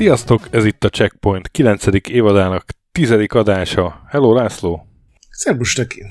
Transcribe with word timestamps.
Sziasztok, 0.00 0.48
ez 0.50 0.64
itt 0.64 0.84
a 0.84 0.88
Checkpoint 0.88 1.48
9. 1.48 1.84
évadának 2.08 2.64
10. 2.92 3.14
adása. 3.28 4.02
Hello 4.08 4.34
László! 4.34 4.86
Szerbus 5.30 5.72
Töki! 5.72 6.04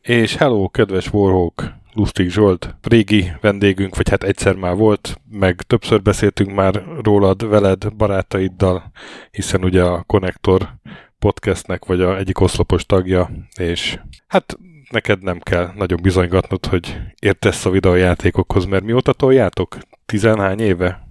És 0.00 0.36
hello, 0.36 0.68
kedves 0.68 1.12
Warhawk, 1.12 1.72
Lustig 1.92 2.30
Zsolt, 2.30 2.74
régi 2.82 3.32
vendégünk, 3.40 3.96
vagy 3.96 4.08
hát 4.08 4.22
egyszer 4.22 4.54
már 4.54 4.74
volt, 4.74 5.20
meg 5.30 5.62
többször 5.62 6.02
beszéltünk 6.02 6.54
már 6.54 6.84
rólad, 7.02 7.48
veled, 7.48 7.92
barátaiddal, 7.96 8.92
hiszen 9.30 9.64
ugye 9.64 9.82
a 9.82 10.02
Connector 10.02 10.74
podcastnek 11.18 11.84
vagy 11.84 12.00
a 12.00 12.18
egyik 12.18 12.40
oszlopos 12.40 12.86
tagja, 12.86 13.30
és 13.58 13.98
hát 14.26 14.58
neked 14.90 15.22
nem 15.22 15.38
kell 15.38 15.72
nagyon 15.76 15.98
bizonygatnod, 16.02 16.66
hogy 16.66 17.00
értesz 17.18 17.64
a 17.64 17.70
videójátékokhoz, 17.70 18.64
mert 18.64 18.84
mióta 18.84 19.12
toljátok? 19.12 19.78
Tizenhány 20.06 20.60
éve? 20.60 21.06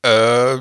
Ö, 0.00 0.54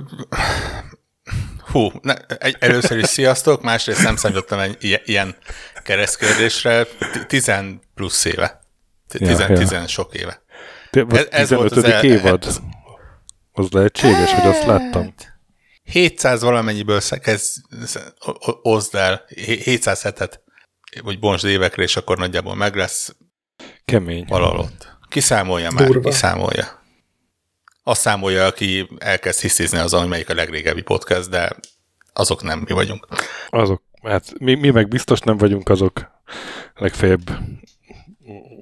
hú, 1.71 1.91
ne, 2.01 2.13
egy, 2.13 2.55
először 2.59 2.97
is 2.97 3.07
sziasztok, 3.07 3.61
másrészt 3.61 4.03
nem 4.03 4.15
számítottam 4.15 4.59
egy 4.59 5.01
ilyen 5.05 5.35
keresztkérdésre, 5.83 6.87
tizen 7.27 7.81
plusz 7.95 8.25
éve. 8.25 8.61
Tizen, 9.07 9.51
ja, 9.51 9.57
tizen 9.57 9.81
ja. 9.81 9.87
sok 9.87 10.15
éve. 10.15 10.41
Te, 10.89 11.05
ez, 11.09 11.27
ez 11.29 11.49
volt 11.49 11.71
az 11.71 11.83
el, 11.83 12.03
évad? 12.03 12.45
Ez, 12.45 12.59
az 13.51 13.71
lehetséges, 13.71 14.31
hogy 14.31 14.49
azt 14.49 14.65
láttam. 14.65 15.13
700 15.83 16.41
valamennyiből 16.41 17.01
kezd, 17.21 17.63
oszd 18.61 18.95
el, 18.95 19.25
700 19.63 20.01
hetet, 20.01 20.43
vagy 21.03 21.19
bontsd 21.19 21.45
évekre, 21.45 21.83
és 21.83 21.95
akkor 21.95 22.17
nagyjából 22.17 22.55
meg 22.55 22.75
lesz. 22.75 23.15
Kemény. 23.85 24.25
Valahol 24.27 24.59
ott. 24.59 24.97
Kiszámolja 25.09 25.71
már, 25.71 25.85
Durva. 25.85 26.09
kiszámolja 26.09 26.78
azt 27.89 28.01
számolja, 28.01 28.45
aki 28.45 28.89
elkezd 28.97 29.41
hiszizni 29.41 29.77
azon, 29.77 29.99
hogy 29.99 30.09
melyik 30.09 30.29
a 30.29 30.33
legrégebbi 30.33 30.81
podcast, 30.81 31.29
de 31.29 31.49
azok 32.13 32.43
nem 32.43 32.63
mi 32.67 32.73
vagyunk. 32.73 33.07
Azok, 33.49 33.83
hát 34.03 34.33
mi, 34.39 34.55
mi 34.55 34.69
meg 34.69 34.87
biztos 34.87 35.19
nem 35.19 35.37
vagyunk 35.37 35.69
azok 35.69 36.11
legfeljebb 36.75 37.39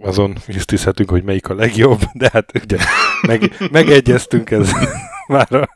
azon 0.01 0.37
hisztizhetünk, 0.45 1.09
hogy 1.09 1.23
melyik 1.23 1.49
a 1.49 1.53
legjobb, 1.53 1.99
de 2.13 2.29
hát 2.33 2.51
ugye 2.63 2.77
meg, 3.21 3.55
megegyeztünk 3.71 4.51
ez 4.51 4.71
már 5.27 5.53
a 5.53 5.69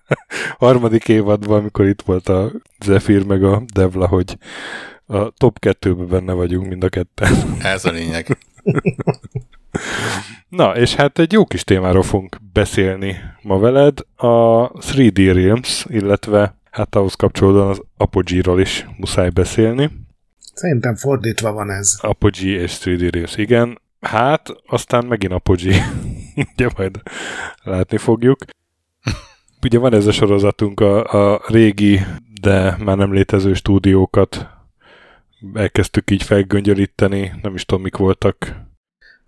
harmadik 0.57 1.07
évadban, 1.07 1.59
amikor 1.59 1.85
itt 1.87 2.01
volt 2.01 2.29
a 2.29 2.51
Zephyr 2.85 3.25
meg 3.25 3.43
a 3.43 3.63
Devla, 3.73 4.07
hogy 4.07 4.37
a 5.05 5.29
top 5.29 5.59
kettőben 5.59 6.07
benne 6.07 6.33
vagyunk 6.33 6.67
mind 6.67 6.83
a 6.83 6.89
ketten. 6.89 7.57
Ez 7.59 7.85
a 7.85 7.91
lényeg. 7.91 8.37
Na, 10.49 10.75
és 10.75 10.95
hát 10.95 11.19
egy 11.19 11.31
jó 11.31 11.45
kis 11.45 11.63
témáról 11.63 12.03
fogunk 12.03 12.37
beszélni 12.53 13.15
ma 13.41 13.59
veled, 13.59 13.99
a 14.15 14.67
3D 14.71 15.31
Realms, 15.33 15.85
illetve 15.89 16.55
hát 16.71 16.95
ahhoz 16.95 17.13
kapcsolódóan 17.13 17.67
az 17.67 17.81
Apogee-ról 17.97 18.59
is 18.59 18.87
muszáj 18.97 19.29
beszélni. 19.29 19.89
Szerintem 20.53 20.95
fordítva 20.95 21.51
van 21.51 21.69
ez. 21.69 21.97
Apogee 22.01 22.61
és 22.61 22.77
3D 22.83 23.09
Realms, 23.11 23.37
igen. 23.37 23.81
Hát, 24.01 24.49
aztán 24.65 25.05
megint 25.05 25.33
Apogee. 25.33 25.91
Ugye 26.53 26.69
majd 26.77 27.01
látni 27.63 27.97
fogjuk. 27.97 28.37
Ugye 29.63 29.79
van 29.79 29.93
ez 29.93 30.07
a 30.07 30.11
sorozatunk, 30.11 30.79
a, 30.79 31.33
a 31.33 31.41
régi, 31.47 31.99
de 32.41 32.77
már 32.83 32.97
nem 32.97 33.13
létező 33.13 33.53
stúdiókat 33.53 34.49
elkezdtük 35.53 36.11
így 36.11 36.23
felgöngyölíteni, 36.23 37.31
nem 37.41 37.53
is 37.53 37.65
tudom, 37.65 37.83
mik 37.83 37.95
voltak 37.95 38.55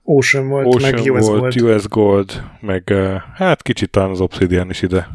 Ocean 0.03 0.47
volt, 0.47 0.66
Ocean 0.66 0.94
meg 0.94 1.12
US 1.12 1.25
volt, 1.25 1.56
Gold. 1.58 1.75
US 1.75 1.88
Gold, 1.88 2.44
meg 2.59 2.94
hát 3.34 3.62
kicsit 3.62 3.90
talán 3.90 4.09
az 4.09 4.22
Obsidian 4.22 4.69
is 4.69 4.81
ide 4.81 5.08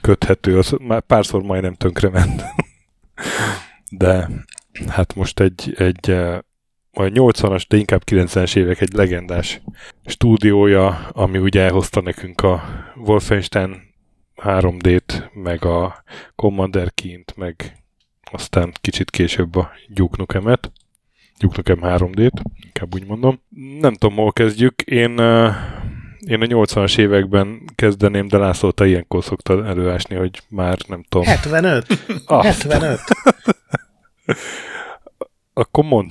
köthető, 0.00 0.58
az 0.58 0.76
már 0.80 1.00
párszor 1.00 1.42
majdnem 1.42 1.74
tönkrement. 1.74 2.42
De 3.90 4.28
hát 4.88 5.14
most 5.14 5.40
egy, 5.40 5.74
egy 5.76 6.10
a 6.92 7.02
80-as, 7.02 7.64
de 7.68 7.76
inkább 7.76 8.02
90-es 8.10 8.56
évek 8.56 8.80
egy 8.80 8.92
legendás 8.92 9.60
stúdiója, 10.04 11.08
ami 11.12 11.38
ugye 11.38 11.60
elhozta 11.62 12.00
nekünk 12.00 12.40
a 12.40 12.62
Wolfenstein 12.96 13.82
3D-t, 14.36 15.32
meg 15.32 15.64
a 15.64 16.04
Commander 16.36 16.94
Kint, 16.94 17.36
meg 17.36 17.82
aztán 18.32 18.72
kicsit 18.80 19.10
később 19.10 19.56
a 19.56 19.70
Duke 19.88 20.14
Nukem-et. 20.18 20.72
Duke 21.40 21.56
Nukem 21.56 21.78
3D-t, 21.82 22.42
inkább 22.64 22.94
úgy 22.94 23.06
mondom. 23.06 23.40
Nem 23.80 23.94
tudom, 23.94 24.16
hol 24.16 24.32
kezdjük. 24.32 24.82
Én, 24.82 25.10
én 26.26 26.40
a 26.40 26.46
80-as 26.46 26.98
években 26.98 27.62
kezdeném, 27.74 28.28
de 28.28 28.38
László, 28.38 28.70
te 28.70 28.86
ilyenkor 28.86 29.24
szoktad 29.24 29.66
előásni, 29.66 30.16
hogy 30.16 30.42
már 30.48 30.78
nem 30.88 31.04
tudom. 31.08 31.26
75. 31.26 31.86
Ah. 32.26 32.44
75. 32.44 33.00
Akkor 35.52 35.84
mondd. 35.84 36.10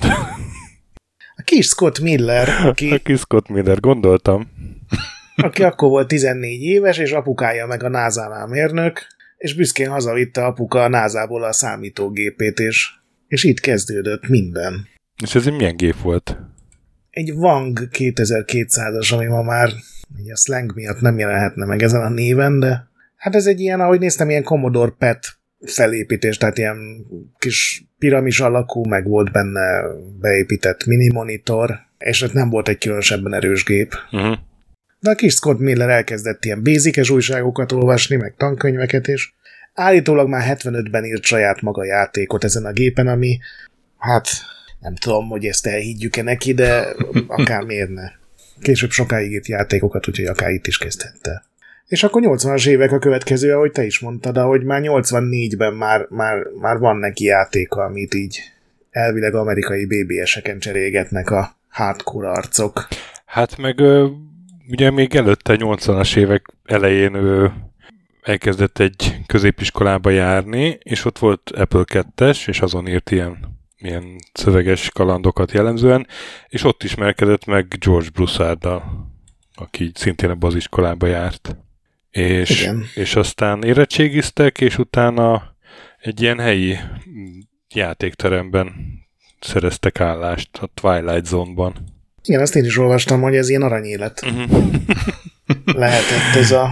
A 1.35 1.41
kis 1.43 1.65
Scott 1.65 1.99
Miller, 1.99 2.49
aki... 2.65 2.91
A 2.91 2.97
kis 2.97 3.19
Scott 3.19 3.47
Miller, 3.47 3.79
gondoltam. 3.79 4.51
Aki 5.35 5.63
akkor 5.63 5.89
volt 5.89 6.07
14 6.07 6.61
éves, 6.61 6.97
és 6.97 7.11
apukája 7.11 7.65
meg 7.65 7.83
a 7.83 7.89
NASA-nál 7.89 8.47
mérnök, 8.47 9.01
és 9.37 9.53
büszkén 9.53 9.89
hazavitte 9.89 10.45
apuka 10.45 10.83
a 10.83 10.87
NASA-ból 10.87 11.43
a 11.43 11.51
számítógépét, 11.51 12.59
és, 12.59 12.89
és 13.27 13.43
itt 13.43 13.59
kezdődött 13.59 14.27
minden. 14.27 14.87
És 15.23 15.35
ez 15.35 15.47
egy 15.47 15.53
milyen 15.53 15.75
gép 15.75 16.01
volt? 16.01 16.37
Egy 17.09 17.31
Wang 17.31 17.89
2200-as, 17.91 19.13
ami 19.13 19.25
ma 19.25 19.41
már 19.41 19.69
a 20.31 20.35
slang 20.35 20.75
miatt 20.75 21.01
nem 21.01 21.17
jelenhetne 21.17 21.65
meg 21.65 21.81
ezen 21.81 22.01
a 22.01 22.09
néven, 22.09 22.59
de 22.59 22.87
hát 23.15 23.35
ez 23.35 23.45
egy 23.45 23.59
ilyen, 23.59 23.79
ahogy 23.79 23.99
néztem, 23.99 24.29
ilyen 24.29 24.43
Commodore 24.43 24.95
PET 24.97 25.27
felépítés, 25.65 26.37
tehát 26.37 26.57
ilyen 26.57 26.77
kis 27.37 27.83
piramis 27.97 28.39
alakú, 28.39 28.85
meg 28.85 29.07
volt 29.07 29.31
benne 29.31 29.81
beépített 30.19 30.85
mini 30.85 31.11
monitor, 31.13 31.79
és 31.97 32.21
ott 32.21 32.33
nem 32.33 32.49
volt 32.49 32.67
egy 32.67 32.77
különösebben 32.77 33.33
erős 33.33 33.63
gép. 33.63 33.93
Uh-huh. 34.11 34.37
De 34.99 35.09
a 35.09 35.15
kis 35.15 35.33
Scott 35.33 35.59
Miller 35.59 35.89
elkezdett 35.89 36.45
ilyen 36.45 36.61
bézikes 36.61 37.09
újságokat 37.09 37.71
olvasni, 37.71 38.15
meg 38.15 38.33
tankönyveket, 38.37 39.07
és 39.07 39.31
állítólag 39.73 40.27
már 40.27 40.57
75-ben 40.57 41.05
írt 41.05 41.23
saját 41.23 41.61
maga 41.61 41.85
játékot 41.85 42.43
ezen 42.43 42.65
a 42.65 42.71
gépen, 42.71 43.07
ami 43.07 43.39
hát 43.97 44.27
nem 44.79 44.95
tudom, 44.95 45.27
hogy 45.27 45.45
ezt 45.45 45.67
elhiggyük-e 45.67 46.21
neki, 46.21 46.53
de 46.53 46.95
akár 47.27 47.63
miért 47.63 47.89
ne. 47.89 48.11
Később 48.61 48.89
sokáig 48.89 49.31
írt 49.31 49.47
játékokat, 49.47 50.07
úgyhogy 50.07 50.25
akár 50.25 50.49
itt 50.49 50.67
is 50.67 50.77
kezdhette. 50.77 51.43
És 51.87 52.03
akkor 52.03 52.21
80-as 52.25 52.67
évek 52.67 52.91
a 52.91 52.99
következő, 52.99 53.53
ahogy 53.53 53.71
te 53.71 53.85
is 53.85 53.99
mondtad, 53.99 54.37
ahogy 54.37 54.63
már 54.63 54.81
84-ben 54.83 55.73
már, 55.73 56.05
már, 56.09 56.47
már 56.59 56.77
van 56.77 56.97
neki 56.97 57.23
játéka, 57.23 57.83
amit 57.83 58.13
így 58.13 58.39
elvileg 58.91 59.35
amerikai 59.35 59.85
BBS-eken 59.85 60.59
cserélgetnek 60.59 61.29
a 61.29 61.55
hardcore 61.69 62.29
arcok. 62.29 62.87
Hát 63.25 63.57
meg 63.57 63.81
ugye 64.69 64.91
még 64.91 65.15
előtte 65.15 65.55
80-as 65.57 66.17
évek 66.17 66.45
elején 66.65 67.13
ő 67.13 67.51
elkezdett 68.21 68.79
egy 68.79 69.17
középiskolába 69.27 70.09
járni, 70.09 70.77
és 70.83 71.05
ott 71.05 71.19
volt 71.19 71.49
Apple 71.49 71.83
2-es, 71.85 72.47
és 72.47 72.61
azon 72.61 72.87
írt 72.87 73.11
ilyen 73.11 73.58
milyen 73.79 74.19
szöveges 74.33 74.89
kalandokat 74.89 75.51
jellemzően, 75.51 76.07
és 76.47 76.63
ott 76.63 76.83
ismerkedett 76.83 77.45
meg 77.45 77.75
George 77.79 78.09
Broussarddal, 78.09 79.07
aki 79.55 79.91
szintén 79.93 80.29
ebbe 80.29 80.47
az 80.47 80.55
iskolába 80.55 81.07
járt. 81.07 81.57
És, 82.11 82.69
és 82.93 83.15
aztán 83.15 83.63
érettségiztek, 83.63 84.61
és 84.61 84.77
utána 84.77 85.55
egy 85.99 86.21
ilyen 86.21 86.39
helyi 86.39 86.77
játékteremben 87.73 88.73
szereztek 89.39 89.99
állást 89.99 90.57
a 90.57 90.69
Twilight 90.73 91.25
Zone-ban. 91.25 91.97
Igen, 92.23 92.41
azt 92.41 92.55
én 92.55 92.65
is 92.65 92.77
olvastam, 92.77 93.21
hogy 93.21 93.35
ez 93.35 93.49
ilyen 93.49 93.61
aranyélet. 93.61 94.21
Uh-huh. 94.25 94.73
Lehetett 95.65 96.35
ez 96.35 96.51
a 96.51 96.71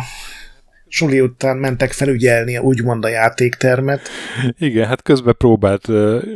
suli 0.88 1.22
után 1.22 1.58
mentek 1.58 1.92
felügyelni 1.92 2.58
úgymond 2.58 3.06
a 3.06 3.08
játéktermet. 3.08 4.10
Igen, 4.58 4.88
hát 4.88 5.02
közben 5.02 5.36
próbált 5.38 5.90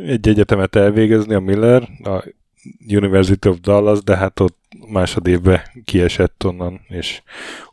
egy 0.08 0.28
egyetemet 0.28 0.76
elvégezni 0.76 1.34
a 1.34 1.40
Miller, 1.40 1.90
a 2.04 2.24
University 2.88 3.48
of 3.48 3.60
Dallas, 3.60 4.04
de 4.04 4.18
hát 4.18 4.40
ott 4.40 4.58
másodévben 4.92 5.62
kiesett 5.86 6.46
onnan, 6.46 6.82
és 6.88 7.22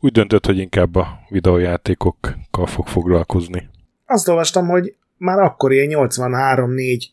úgy 0.00 0.12
döntött, 0.12 0.46
hogy 0.46 0.58
inkább 0.58 0.96
a 0.96 1.18
videójátékokkal 1.28 2.66
fog 2.66 2.86
foglalkozni. 2.86 3.68
Azt 4.06 4.28
olvastam, 4.28 4.68
hogy 4.68 4.94
már 5.16 5.38
akkor 5.38 5.72
ilyen 5.72 6.08
83-4 6.08 7.04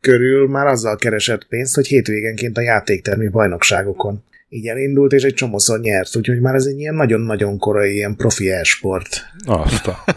körül 0.00 0.48
már 0.48 0.66
azzal 0.66 0.96
keresett 0.96 1.46
pénzt, 1.46 1.74
hogy 1.74 1.86
hétvégenként 1.86 2.56
a 2.56 2.60
játéktermi 2.60 3.28
bajnokságokon 3.28 4.24
így 4.52 4.66
elindult, 4.66 5.12
és 5.12 5.22
egy 5.22 5.34
csomószor 5.34 5.80
nyert, 5.80 6.16
úgyhogy 6.16 6.40
már 6.40 6.54
ez 6.54 6.64
egy 6.64 6.78
ilyen 6.78 6.94
nagyon-nagyon 6.94 7.58
korai 7.58 7.94
ilyen 7.94 8.16
profi 8.16 8.50
e-sport 8.50 9.26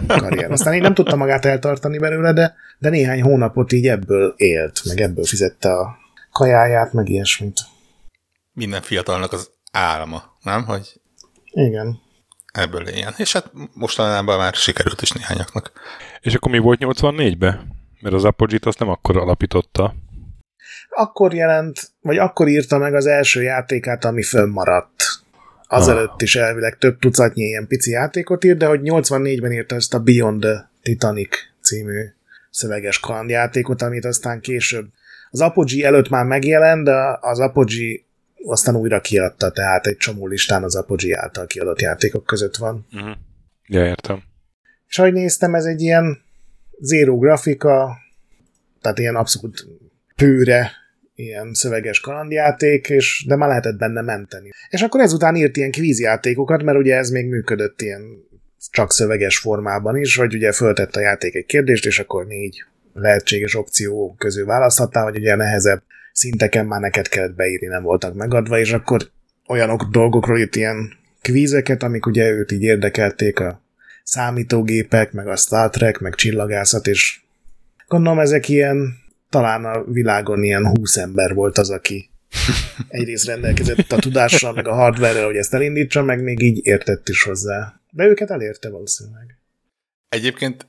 karrier. 0.07 0.51
Aztán 0.51 0.73
én 0.73 0.81
nem 0.81 0.93
tudta 0.93 1.15
magát 1.15 1.45
eltartani 1.45 1.97
belőle, 1.97 2.33
de, 2.33 2.55
de 2.77 2.89
néhány 2.89 3.21
hónapot 3.21 3.71
így 3.71 3.87
ebből 3.87 4.33
élt, 4.37 4.81
meg 4.85 4.99
ebből 4.99 5.25
fizette 5.25 5.69
a 5.69 5.97
kajáját, 6.31 6.93
meg 6.93 7.09
ilyesmit. 7.09 7.59
Minden 8.53 8.81
fiatalnak 8.81 9.33
az 9.33 9.49
álma, 9.71 10.23
nem? 10.43 10.65
Hogy 10.65 11.01
Igen. 11.51 11.99
ebből 12.53 12.87
éljen. 12.87 13.13
És 13.17 13.33
hát 13.33 13.51
mostanában 13.73 14.37
már 14.37 14.53
sikerült 14.53 15.01
is 15.01 15.11
néhányaknak. 15.11 15.71
És 16.21 16.33
akkor 16.33 16.51
mi 16.51 16.57
volt 16.57 16.79
84-ben? 16.83 17.73
Mert 18.01 18.15
az 18.15 18.23
Apogee-t 18.23 18.65
azt 18.65 18.79
nem 18.79 18.89
akkor 18.89 19.17
alapította. 19.17 19.95
Akkor 20.97 21.33
jelent, 21.33 21.91
vagy 22.01 22.17
akkor 22.17 22.47
írta 22.47 22.77
meg 22.77 22.93
az 22.93 23.05
első 23.05 23.41
játékát, 23.41 24.05
ami 24.05 24.23
fönnmaradt. 24.23 25.03
Azelőtt 25.67 26.21
is 26.21 26.35
elvileg 26.35 26.77
több 26.77 26.99
tucatnyi 26.99 27.43
ilyen 27.43 27.67
pici 27.67 27.91
játékot 27.91 28.43
írt, 28.43 28.57
de 28.57 28.65
hogy 28.65 28.79
84-ben 28.83 29.51
írta 29.51 29.75
ezt 29.75 29.93
a 29.93 29.99
Beyond 29.99 30.41
the 30.41 30.69
Titanic 30.81 31.37
című 31.61 32.05
szöveges 32.49 32.99
kalandjátékot, 32.99 33.81
amit 33.81 34.05
aztán 34.05 34.39
később 34.39 34.87
az 35.29 35.41
Apogee 35.41 35.87
előtt 35.87 36.09
már 36.09 36.25
megjelent, 36.25 36.83
de 36.83 37.17
az 37.21 37.39
Apogee 37.39 37.99
aztán 38.45 38.75
újra 38.75 39.01
kiadta, 39.01 39.51
tehát 39.51 39.85
egy 39.87 39.97
csomó 39.97 40.27
listán 40.27 40.63
az 40.63 40.75
Apogee 40.75 41.21
által 41.21 41.45
kiadott 41.45 41.81
játékok 41.81 42.25
között 42.25 42.55
van. 42.55 42.85
Uh-huh. 42.93 43.15
Ja, 43.67 43.85
értem. 43.85 44.23
És 44.87 44.99
ahogy 44.99 45.13
néztem, 45.13 45.55
ez 45.55 45.65
egy 45.65 45.81
ilyen 45.81 46.21
zéró 46.79 47.19
grafika, 47.19 47.97
tehát 48.81 48.99
ilyen 48.99 49.15
abszolút 49.15 49.67
pőre, 50.15 50.71
ilyen 51.15 51.53
szöveges 51.53 51.99
kalandjáték, 51.99 52.89
és, 52.89 53.25
de 53.27 53.35
már 53.35 53.47
lehetett 53.47 53.77
benne 53.77 54.01
menteni. 54.01 54.49
És 54.69 54.81
akkor 54.81 55.01
ezután 55.01 55.35
írt 55.35 55.57
ilyen 55.57 55.71
kvízjátékokat, 55.71 56.63
mert 56.63 56.77
ugye 56.77 56.95
ez 56.95 57.09
még 57.09 57.27
működött 57.27 57.81
ilyen 57.81 58.01
csak 58.71 58.91
szöveges 58.91 59.37
formában 59.37 59.97
is, 59.97 60.15
hogy 60.15 60.35
ugye 60.35 60.51
föltett 60.51 60.95
a 60.95 60.99
játék 60.99 61.35
egy 61.35 61.45
kérdést, 61.45 61.85
és 61.85 61.99
akkor 61.99 62.25
négy 62.25 62.63
lehetséges 62.93 63.55
opció 63.55 64.15
közül 64.17 64.45
választhattál, 64.45 65.03
hogy 65.03 65.17
ugye 65.17 65.35
nehezebb 65.35 65.81
szinteken 66.11 66.65
már 66.65 66.79
neked 66.79 67.07
kellett 67.07 67.35
beírni, 67.35 67.67
nem 67.67 67.83
voltak 67.83 68.13
megadva, 68.13 68.59
és 68.59 68.71
akkor 68.71 69.09
olyanok 69.47 69.83
dolgokról 69.83 70.39
írt 70.39 70.55
ilyen 70.55 70.93
kvízeket, 71.21 71.83
amik 71.83 72.05
ugye 72.05 72.29
őt 72.29 72.51
így 72.51 72.63
érdekelték, 72.63 73.39
a 73.39 73.61
számítógépek, 74.03 75.11
meg 75.11 75.27
a 75.27 75.35
Star 75.35 75.69
Trek, 75.69 75.99
meg 75.99 76.15
csillagászat, 76.15 76.87
és 76.87 77.19
gondolom 77.87 78.19
ezek 78.19 78.49
ilyen, 78.49 78.97
talán 79.35 79.65
a 79.65 79.83
világon 79.83 80.43
ilyen 80.43 80.67
20 80.67 80.97
ember 80.97 81.33
volt 81.33 81.57
az, 81.57 81.69
aki 81.69 82.09
egyrészt 82.87 83.25
rendelkezett 83.25 83.91
a 83.91 83.99
tudással, 83.99 84.53
meg 84.53 84.67
a 84.67 84.73
hardware 84.73 85.23
hogy 85.23 85.35
ezt 85.35 85.53
elindítsa, 85.53 86.03
meg 86.03 86.23
még 86.23 86.41
így 86.41 86.65
értett 86.65 87.09
is 87.09 87.23
hozzá. 87.23 87.79
De 87.89 88.05
őket 88.05 88.31
elérte 88.31 88.69
valószínűleg. 88.69 89.37
Egyébként 90.09 90.67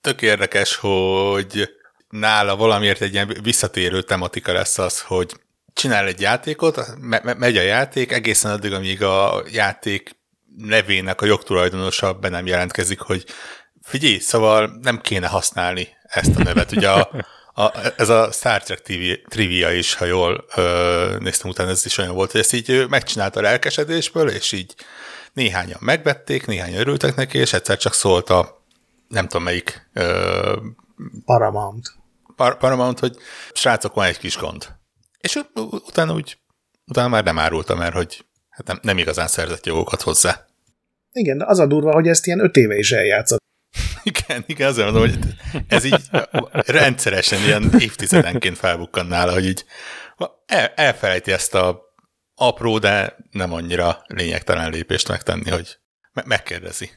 tök 0.00 0.22
érdekes, 0.22 0.76
hogy 0.76 1.74
nála 2.08 2.56
valamiért 2.56 3.00
egy 3.00 3.12
ilyen 3.12 3.36
visszatérő 3.42 4.02
tematika 4.02 4.52
lesz 4.52 4.78
az, 4.78 5.00
hogy 5.00 5.34
csinál 5.72 6.06
egy 6.06 6.20
játékot, 6.20 6.96
me- 7.00 7.38
megy 7.38 7.56
a 7.56 7.62
játék, 7.62 8.12
egészen 8.12 8.50
addig, 8.50 8.72
amíg 8.72 9.02
a 9.02 9.44
játék 9.52 10.10
nevének 10.56 11.20
a 11.20 11.26
jogtulajdonosa 11.26 12.12
be 12.12 12.28
nem 12.28 12.46
jelentkezik, 12.46 13.00
hogy 13.00 13.24
figyelj, 13.82 14.18
szóval 14.18 14.78
nem 14.82 15.00
kéne 15.00 15.26
használni 15.26 15.88
ezt 16.02 16.36
a 16.36 16.42
nevet. 16.42 16.72
Ugye 16.72 16.90
a, 16.90 17.10
a, 17.58 17.72
ez 17.96 18.08
a 18.08 18.30
Star 18.32 18.62
Trek 18.62 18.82
TV, 18.82 19.28
trivia 19.28 19.72
is, 19.72 19.94
ha 19.94 20.04
jól 20.04 20.44
ö, 20.56 21.16
néztem 21.20 21.50
utána, 21.50 21.70
ez 21.70 21.86
is 21.86 21.98
olyan 21.98 22.14
volt, 22.14 22.30
hogy 22.30 22.40
ezt 22.40 22.52
így 22.52 22.86
megcsinálta 22.88 23.38
a 23.38 23.42
lelkesedésből, 23.42 24.28
és 24.28 24.52
így 24.52 24.74
néhányan 25.32 25.78
megvették, 25.80 26.46
néhányan 26.46 26.80
örültek 26.80 27.14
neki, 27.14 27.38
és 27.38 27.52
egyszer 27.52 27.76
csak 27.76 27.94
szólt 27.94 28.30
a 28.30 28.62
nem 29.08 29.26
tudom 29.26 29.42
melyik 29.42 29.88
ö, 29.92 30.56
Paramount. 31.24 31.94
Par- 32.36 32.58
Paramount, 32.58 32.98
hogy 32.98 33.16
srácok, 33.52 33.94
van 33.94 34.06
egy 34.06 34.18
kis 34.18 34.36
gond. 34.36 34.66
És 35.20 35.34
ut- 35.34 35.58
utána 35.86 36.12
úgy, 36.12 36.38
utána 36.86 37.08
már 37.08 37.24
nem 37.24 37.38
árulta, 37.38 37.74
mert 37.74 37.94
hogy 37.94 38.26
hát 38.48 38.66
nem, 38.66 38.78
nem 38.82 38.98
igazán 38.98 39.28
szerzett 39.28 39.66
jogokat 39.66 40.02
hozzá. 40.02 40.46
Igen, 41.12 41.38
de 41.38 41.44
az 41.46 41.58
a 41.58 41.66
durva, 41.66 41.92
hogy 41.92 42.08
ezt 42.08 42.26
ilyen 42.26 42.40
öt 42.40 42.56
éve 42.56 42.76
is 42.76 42.92
eljátszott. 42.92 43.46
Igen, 44.08 44.44
igen, 44.46 44.68
azért 44.68 44.90
mondom, 44.90 45.08
hogy 45.08 45.18
ez 45.68 45.84
így 45.84 46.10
rendszeresen 46.52 47.42
ilyen 47.42 47.70
évtizedenként 47.78 48.58
felbukkan 48.58 49.06
nála, 49.06 49.32
hogy 49.32 49.46
így 49.46 49.64
el, 50.46 50.72
elfelejti 50.76 51.32
ezt 51.32 51.54
a 51.54 51.94
apró, 52.34 52.78
de 52.78 53.16
nem 53.30 53.52
annyira 53.52 54.02
lényegtelen 54.06 54.70
lépést 54.70 55.08
megtenni, 55.08 55.50
hogy 55.50 55.78
me- 56.12 56.26
megkérdezi. 56.26 56.90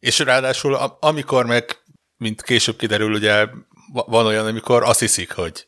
És 0.00 0.18
ráadásul 0.18 0.74
amikor 1.00 1.46
meg, 1.46 1.64
mint 2.16 2.42
később 2.42 2.76
kiderül, 2.76 3.12
ugye 3.12 3.46
van 3.92 4.26
olyan, 4.26 4.46
amikor 4.46 4.82
azt 4.82 5.00
hiszik, 5.00 5.32
hogy 5.32 5.66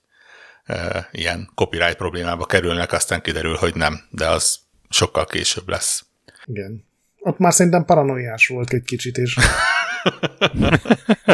e, 0.64 1.08
ilyen 1.12 1.50
copyright 1.54 1.96
problémába 1.96 2.46
kerülnek, 2.46 2.92
aztán 2.92 3.22
kiderül, 3.22 3.54
hogy 3.54 3.74
nem, 3.74 4.00
de 4.10 4.28
az 4.28 4.58
sokkal 4.88 5.26
később 5.26 5.68
lesz. 5.68 6.04
Igen. 6.44 6.84
Ott 7.18 7.38
már 7.38 7.52
szerintem 7.52 7.84
paranoiás 7.84 8.46
volt 8.46 8.72
egy 8.72 8.84
kicsit, 8.84 9.18
és 9.18 9.36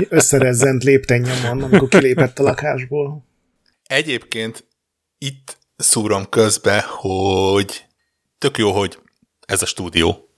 összerezzent 0.08 0.82
lépten 0.84 1.20
nyomon, 1.20 1.62
amikor 1.62 1.88
kilépett 1.88 2.38
a 2.38 2.42
lakásból. 2.42 3.24
Egyébként 3.86 4.64
itt 5.18 5.58
szúrom 5.76 6.28
közbe, 6.28 6.84
hogy 6.86 7.84
tök 8.38 8.58
jó, 8.58 8.72
hogy 8.72 8.98
ez 9.46 9.62
a 9.62 9.66
stúdió 9.66 10.28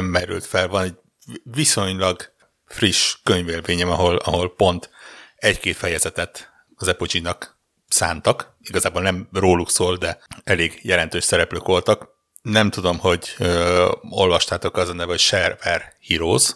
merült 0.00 0.44
fel. 0.44 0.68
Van 0.68 0.84
egy 0.84 0.94
viszonylag 1.42 2.32
friss 2.66 3.16
könyvélvényem, 3.22 3.90
ahol, 3.90 4.16
ahol 4.16 4.54
pont 4.54 4.90
egy-két 5.36 5.76
fejezetet 5.76 6.52
az 6.76 6.88
Apogee-nak 6.88 7.58
szántak. 7.88 8.56
Igazából 8.60 9.02
nem 9.02 9.28
róluk 9.32 9.70
szól, 9.70 9.96
de 9.96 10.18
elég 10.44 10.78
jelentős 10.82 11.24
szereplők 11.24 11.66
voltak. 11.66 12.14
Nem 12.42 12.70
tudom, 12.70 12.98
hogy 12.98 13.34
ö, 13.38 13.92
olvastátok 14.10 14.76
az 14.76 14.88
a 14.88 14.92
neve, 14.92 15.10
hogy 15.10 15.18
Shareware 15.18 15.96
Heroes. 16.08 16.50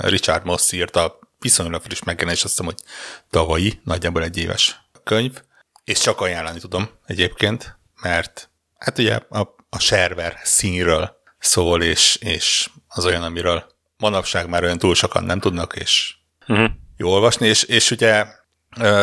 Richard 0.00 0.44
Moss 0.44 0.72
írta 0.72 1.18
viszonylag 1.38 1.82
friss 1.82 2.02
megjelenés, 2.02 2.44
azt 2.44 2.52
hiszem, 2.52 2.66
hogy 2.66 2.82
tavalyi, 3.30 3.80
nagyjából 3.84 4.22
egy 4.22 4.36
éves 4.36 4.80
könyv, 5.04 5.42
és 5.84 5.98
csak 5.98 6.20
ajánlani 6.20 6.58
tudom 6.58 6.88
egyébként, 7.06 7.78
mert 8.02 8.50
hát 8.78 8.98
ugye 8.98 9.14
a, 9.28 9.54
a 9.70 9.78
shareware 9.78 10.40
színről 10.44 11.16
szól, 11.38 11.82
és, 11.82 12.16
és 12.16 12.70
az 12.88 13.04
olyan, 13.04 13.22
amiről 13.22 13.66
manapság 13.98 14.48
már 14.48 14.62
olyan 14.62 14.78
túl 14.78 14.94
sokan 14.94 15.24
nem 15.24 15.40
tudnak, 15.40 15.76
és 15.76 16.14
uh-huh. 16.48 16.70
jó 16.96 17.10
olvasni, 17.10 17.46
és, 17.46 17.62
és 17.62 17.90
ugye 17.90 18.26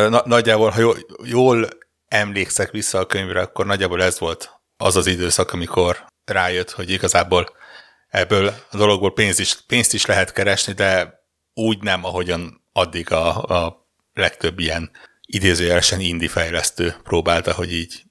na, 0.08 0.22
nagyjából, 0.24 0.70
ha 0.70 0.80
jól, 0.80 0.96
jól 1.22 1.68
emlékszek 2.08 2.70
vissza 2.70 2.98
a 2.98 3.06
könyvre, 3.06 3.40
akkor 3.40 3.66
nagyjából 3.66 4.02
ez 4.02 4.18
volt 4.18 4.60
az 4.76 4.96
az 4.96 5.06
időszak, 5.06 5.52
amikor 5.52 6.04
rájött, 6.24 6.70
hogy 6.70 6.90
igazából 6.90 7.56
ebből 8.14 8.54
a 8.70 8.76
dologból 8.76 9.12
pénzt 9.12 9.40
is, 9.40 9.56
pénzt 9.66 9.94
is 9.94 10.06
lehet 10.06 10.32
keresni, 10.32 10.72
de 10.72 11.22
úgy 11.54 11.82
nem, 11.82 12.04
ahogyan 12.04 12.64
addig 12.72 13.12
a, 13.12 13.42
a 13.42 13.88
legtöbb 14.12 14.58
ilyen 14.58 14.90
idézőjelesen 15.26 16.00
indie 16.00 16.28
fejlesztő 16.28 16.94
próbálta, 17.02 17.52
hogy 17.52 17.72
így 17.72 18.02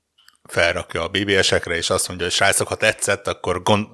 felrakja 0.44 1.04
a 1.04 1.08
BBS-ekre, 1.08 1.76
és 1.76 1.90
azt 1.90 2.08
mondja, 2.08 2.26
hogy 2.26 2.36
srácok, 2.36 2.68
ha 2.68 2.76
tetszett, 2.76 3.28
akkor 3.28 3.64
gond, 3.64 3.88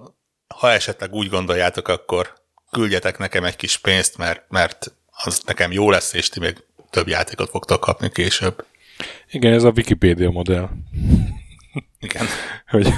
ha 0.48 0.72
esetleg 0.72 1.14
úgy 1.14 1.30
gondoljátok, 1.30 1.88
akkor 1.88 2.34
küldjetek 2.72 3.18
nekem 3.18 3.44
egy 3.44 3.56
kis 3.56 3.78
pénzt, 3.78 4.18
mert, 4.18 4.44
mert 4.48 4.94
az 5.24 5.42
nekem 5.46 5.72
jó 5.72 5.90
lesz, 5.92 6.14
és 6.14 6.30
ti 6.30 6.40
még 6.40 6.64
több 6.90 7.08
játékot 7.08 7.50
fogtok 7.50 7.80
kapni 7.80 8.10
később. 8.12 8.66
Igen, 9.32 9.54
ez 9.54 9.64
a 9.64 9.74
Wikipedia 9.76 10.30
modell. 10.30 10.70
Igen. 12.00 12.26
hogy 12.68 12.94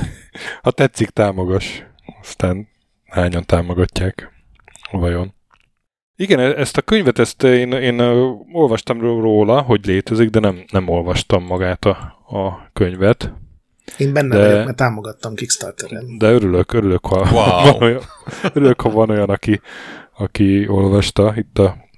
ha 0.62 0.72
tetszik, 0.72 1.10
támogass. 1.10 1.82
Aztán 2.22 2.71
hányan 3.12 3.46
támogatják. 3.46 4.32
Vajon? 4.92 5.34
Igen, 6.16 6.40
e- 6.40 6.60
ezt 6.60 6.78
a 6.78 6.82
könyvet, 6.82 7.20
ezt 7.20 7.44
én, 7.44 7.72
én 7.72 8.00
olvastam 8.52 9.00
róla, 9.00 9.62
hogy 9.62 9.86
létezik, 9.86 10.30
de 10.30 10.40
nem, 10.40 10.64
nem 10.72 10.88
olvastam 10.88 11.44
magát 11.44 11.86
a, 11.86 11.90
a 12.38 12.70
könyvet. 12.74 13.34
Én 13.98 14.14
benne 14.14 14.38
de, 14.38 14.48
vagyok, 14.48 14.66
mert 14.66 14.78
támogattam 14.78 15.36
Kickstarteren. 15.36 16.18
De 16.18 16.32
örülök, 16.32 16.74
örülök, 16.74 17.06
ha, 17.06 17.18
wow. 17.32 17.64
van 17.72 17.82
olyan, 17.82 18.02
örülök, 18.54 18.82
ha 18.82 18.90
van 18.90 19.10
olyan, 19.10 19.30
aki, 19.30 19.62
aki 20.18 20.68
olvasta. 20.68 21.34
Itt 21.36 21.58
a 21.58 21.90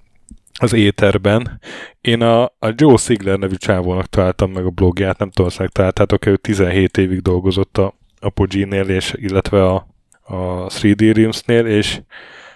az 0.59 0.73
éterben. 0.73 1.59
Én 2.01 2.21
a, 2.21 2.43
a 2.43 2.73
Joe 2.75 2.97
Sigler 2.97 3.39
nevű 3.39 3.55
csávónak 3.55 4.05
találtam 4.05 4.51
meg 4.51 4.65
a 4.65 4.69
blogját, 4.69 5.17
nem 5.17 5.29
tudom, 5.29 5.51
hogy 5.57 5.71
találtátok 5.71 6.25
ő 6.25 6.35
17 6.35 6.97
évig 6.97 7.21
dolgozott 7.21 7.77
a 7.77 7.93
Apogee-nél, 8.19 8.89
és, 8.89 9.13
illetve 9.17 9.65
a, 9.65 9.87
a 10.23 10.67
3D 10.67 11.11
Realms-nél, 11.15 11.65
és 11.65 12.01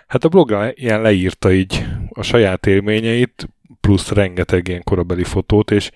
hát 0.07 0.23
a 0.23 0.29
blogra 0.29 0.71
ilyen 0.73 1.01
leírta 1.01 1.51
így 1.51 1.85
a 2.09 2.21
saját 2.21 2.65
élményeit, 2.65 3.49
plusz 3.81 4.11
rengeteg 4.11 4.67
ilyen 4.67 4.83
korabeli 4.83 5.23
fotót, 5.23 5.71
és 5.71 5.91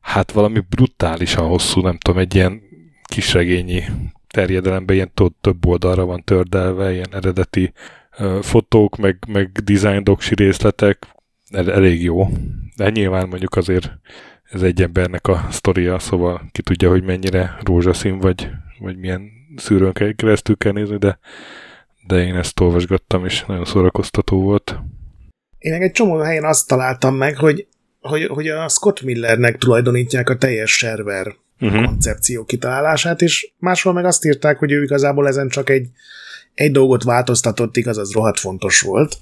hát 0.00 0.32
valami 0.32 0.60
brutálisan 0.68 1.48
hosszú, 1.48 1.80
nem 1.80 1.98
tudom, 1.98 2.20
egy 2.20 2.34
ilyen 2.34 2.62
kisregényi 3.04 3.84
terjedelemben 4.28 4.96
ilyen 4.96 5.12
több 5.40 5.66
oldalra 5.66 6.04
van 6.04 6.24
tördelve, 6.24 6.92
ilyen 6.92 7.08
eredeti 7.12 7.72
fotók, 8.40 8.96
meg, 8.96 9.18
meg 9.26 9.50
design 9.50 10.04
doksi 10.04 10.34
részletek, 10.34 11.06
el, 11.50 11.72
elég 11.72 12.02
jó. 12.02 12.28
De 12.76 12.90
nyilván 12.90 13.28
mondjuk 13.28 13.56
azért 13.56 13.98
ez 14.42 14.62
egy 14.62 14.82
embernek 14.82 15.26
a 15.26 15.46
sztoria, 15.50 15.98
szóval 15.98 16.42
ki 16.52 16.62
tudja, 16.62 16.88
hogy 16.88 17.02
mennyire 17.02 17.58
rózsaszín 17.62 18.18
vagy, 18.18 18.50
vagy 18.78 18.96
milyen 18.96 19.30
szűrőn 19.56 19.92
keresztül 20.16 20.56
kell 20.56 20.72
nézni, 20.72 20.96
de, 20.96 21.18
de 22.06 22.24
én 22.24 22.34
ezt 22.34 22.60
olvasgattam, 22.60 23.24
és 23.24 23.44
nagyon 23.44 23.64
szórakoztató 23.64 24.40
volt. 24.40 24.78
Én 25.58 25.72
egy 25.72 25.92
csomó 25.92 26.16
helyen 26.16 26.44
azt 26.44 26.68
találtam 26.68 27.14
meg, 27.14 27.36
hogy, 27.36 27.66
hogy, 28.00 28.24
hogy 28.24 28.48
a 28.48 28.68
Scott 28.68 29.02
Millernek 29.02 29.56
tulajdonítják 29.56 30.28
a 30.28 30.36
teljes 30.36 30.76
server 30.76 31.34
uh-huh. 31.60 31.84
koncepció 31.84 32.44
kitalálását, 32.44 33.22
és 33.22 33.52
máshol 33.58 33.92
meg 33.92 34.04
azt 34.04 34.24
írták, 34.24 34.58
hogy 34.58 34.72
ő 34.72 34.82
igazából 34.82 35.26
ezen 35.26 35.48
csak 35.48 35.70
egy, 35.70 35.88
egy 36.54 36.72
dolgot 36.72 37.02
változtatott, 37.02 37.76
igaz, 37.76 37.98
az 37.98 38.12
rohadt 38.12 38.38
fontos 38.38 38.80
volt. 38.80 39.16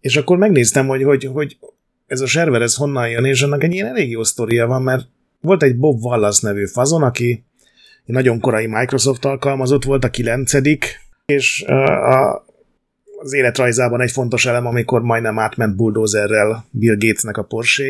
És 0.00 0.16
akkor 0.16 0.38
megnéztem, 0.38 0.86
hogy, 0.86 1.02
hogy, 1.02 1.24
hogy 1.24 1.56
ez 2.06 2.20
a 2.20 2.26
server 2.26 2.62
ez 2.62 2.74
honnan 2.74 3.08
jön, 3.08 3.24
és 3.24 3.42
annak 3.42 3.64
egy 3.64 3.72
ilyen 3.72 3.86
elég 3.86 4.10
jó 4.10 4.22
sztoria 4.24 4.66
van, 4.66 4.82
mert 4.82 5.06
volt 5.40 5.62
egy 5.62 5.76
Bob 5.76 6.02
Wallace 6.02 6.48
nevű 6.48 6.66
fazon, 6.66 7.02
aki 7.02 7.44
nagyon 8.12 8.40
korai 8.40 8.66
Microsoft 8.66 9.24
alkalmazott 9.24 9.84
volt, 9.84 10.04
a 10.04 10.10
kilencedik, 10.10 11.00
és 11.26 11.62
a, 11.62 12.44
az 13.20 13.32
életrajzában 13.32 14.00
egy 14.00 14.10
fontos 14.10 14.46
elem, 14.46 14.66
amikor 14.66 15.02
majdnem 15.02 15.38
átment 15.38 15.76
bulldozerrel 15.76 16.66
Bill 16.70 16.96
Gatesnek 16.98 17.36
a 17.36 17.42
porsche 17.42 17.84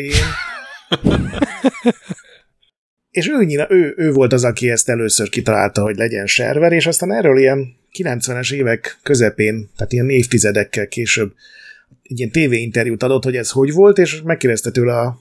és 3.11 3.29
ő, 3.29 3.67
ő, 3.69 3.95
ő 3.97 4.13
volt 4.13 4.33
az, 4.33 4.45
aki 4.45 4.71
ezt 4.71 4.89
először 4.89 5.29
kitalálta, 5.29 5.83
hogy 5.83 5.97
legyen 5.97 6.27
server, 6.27 6.73
és 6.73 6.87
aztán 6.87 7.13
erről 7.13 7.39
ilyen 7.39 7.77
90-es 7.99 8.53
évek 8.53 8.99
közepén, 9.03 9.71
tehát 9.77 9.93
ilyen 9.93 10.09
évtizedekkel 10.09 10.89
később 10.89 11.33
egy 12.03 12.19
ilyen 12.19 12.31
tévéinterjút 12.31 13.03
adott, 13.03 13.25
hogy 13.25 13.37
ez 13.37 13.51
hogy 13.51 13.73
volt, 13.73 13.99
és 13.99 14.23
megkérdezte 14.23 14.71
tőle 14.71 14.99
a 14.99 15.21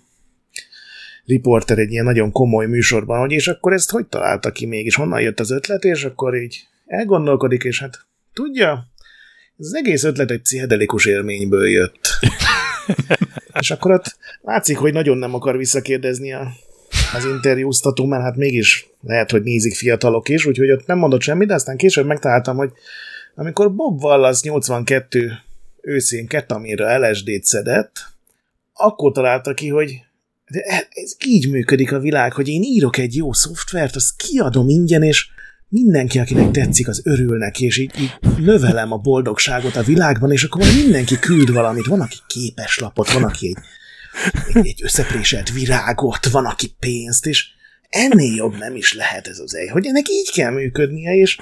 riporter 1.27 1.77
egy 1.77 1.91
ilyen 1.91 2.05
nagyon 2.05 2.31
komoly 2.31 2.65
műsorban, 2.65 3.19
hogy 3.19 3.31
és 3.31 3.47
akkor 3.47 3.73
ezt 3.73 3.91
hogy 3.91 4.05
találta 4.05 4.51
ki 4.51 4.65
mégis, 4.65 4.95
honnan 4.95 5.21
jött 5.21 5.39
az 5.39 5.51
ötlet, 5.51 5.83
és 5.83 6.03
akkor 6.03 6.35
így 6.35 6.67
elgondolkodik, 6.85 7.63
és 7.63 7.79
hát 7.79 8.05
tudja, 8.33 8.87
ez 9.59 9.65
az 9.65 9.75
egész 9.75 10.03
ötlet 10.03 10.31
egy 10.31 10.41
pszichedelikus 10.41 11.05
élményből 11.05 11.67
jött. 11.67 12.09
és 13.59 13.71
akkor 13.71 13.91
ott 13.91 14.17
látszik, 14.41 14.77
hogy 14.77 14.93
nagyon 14.93 15.17
nem 15.17 15.33
akar 15.33 15.57
visszakérdezni 15.57 16.33
a, 16.33 16.51
az 17.13 17.25
interjúztató, 17.25 18.05
mert 18.05 18.23
hát 18.23 18.35
mégis 18.35 18.89
lehet, 19.01 19.31
hogy 19.31 19.43
nézik 19.43 19.75
fiatalok 19.75 20.29
is, 20.29 20.45
úgyhogy 20.45 20.71
ott 20.71 20.85
nem 20.85 20.97
mondott 20.97 21.21
semmit, 21.21 21.47
de 21.47 21.53
aztán 21.53 21.77
később 21.77 22.05
megtaláltam, 22.05 22.57
hogy 22.57 22.71
amikor 23.35 23.75
Bob 23.75 24.03
Wallace 24.03 24.49
82 24.49 25.31
őszén 25.81 26.27
ketaminra 26.27 27.09
LSD-t 27.09 27.43
szedett, 27.43 27.91
akkor 28.73 29.11
találta 29.11 29.53
ki, 29.53 29.69
hogy 29.69 30.06
de 30.47 30.87
ez 30.89 31.15
így 31.25 31.49
működik 31.49 31.91
a 31.91 31.99
világ, 31.99 32.33
hogy 32.33 32.47
én 32.47 32.61
írok 32.61 32.97
egy 32.97 33.15
jó 33.15 33.33
szoftvert, 33.33 33.95
azt 33.95 34.15
kiadom 34.15 34.69
ingyen, 34.69 35.03
és 35.03 35.27
mindenki, 35.69 36.19
akinek 36.19 36.51
tetszik, 36.51 36.87
az 36.87 37.01
örül 37.03 37.37
neki, 37.37 37.65
és 37.65 37.77
így, 37.77 37.91
így 37.99 38.17
növelem 38.37 38.91
a 38.91 38.97
boldogságot 38.97 39.75
a 39.75 39.83
világban, 39.83 40.31
és 40.31 40.43
akkor 40.43 40.61
mindenki 40.83 41.19
küld 41.19 41.51
valamit. 41.51 41.85
Van, 41.85 42.01
aki 42.01 42.17
képeslapot, 42.27 43.11
van, 43.11 43.23
aki 43.23 43.47
egy, 43.47 44.55
egy, 44.55 44.67
egy 44.67 44.83
összepréselt 44.83 45.51
virágot, 45.51 46.25
van, 46.25 46.45
aki 46.45 46.75
pénzt, 46.79 47.25
és 47.25 47.45
ennél 47.89 48.35
jobb 48.35 48.57
nem 48.57 48.75
is 48.75 48.93
lehet 48.93 49.27
ez 49.27 49.39
az 49.39 49.55
egy, 49.55 49.69
hogy 49.69 49.85
ennek 49.85 50.09
így 50.09 50.31
kell 50.31 50.51
működnie, 50.51 51.15
és 51.15 51.37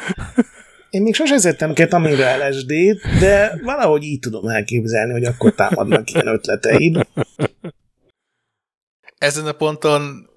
én 0.90 1.02
még 1.02 1.16
sose 1.16 1.38
szedtem 1.38 1.74
ketamira 1.74 2.48
LSD-t, 2.48 3.20
de 3.20 3.60
valahogy 3.64 4.04
így 4.04 4.20
tudom 4.20 4.48
elképzelni, 4.48 5.12
hogy 5.12 5.24
akkor 5.24 5.56
támadnak 5.56 6.12
ilyen 6.12 6.28
ötleteid. 6.28 7.08
Ezen 9.18 9.48
a 9.48 9.52
ponton 9.52 10.30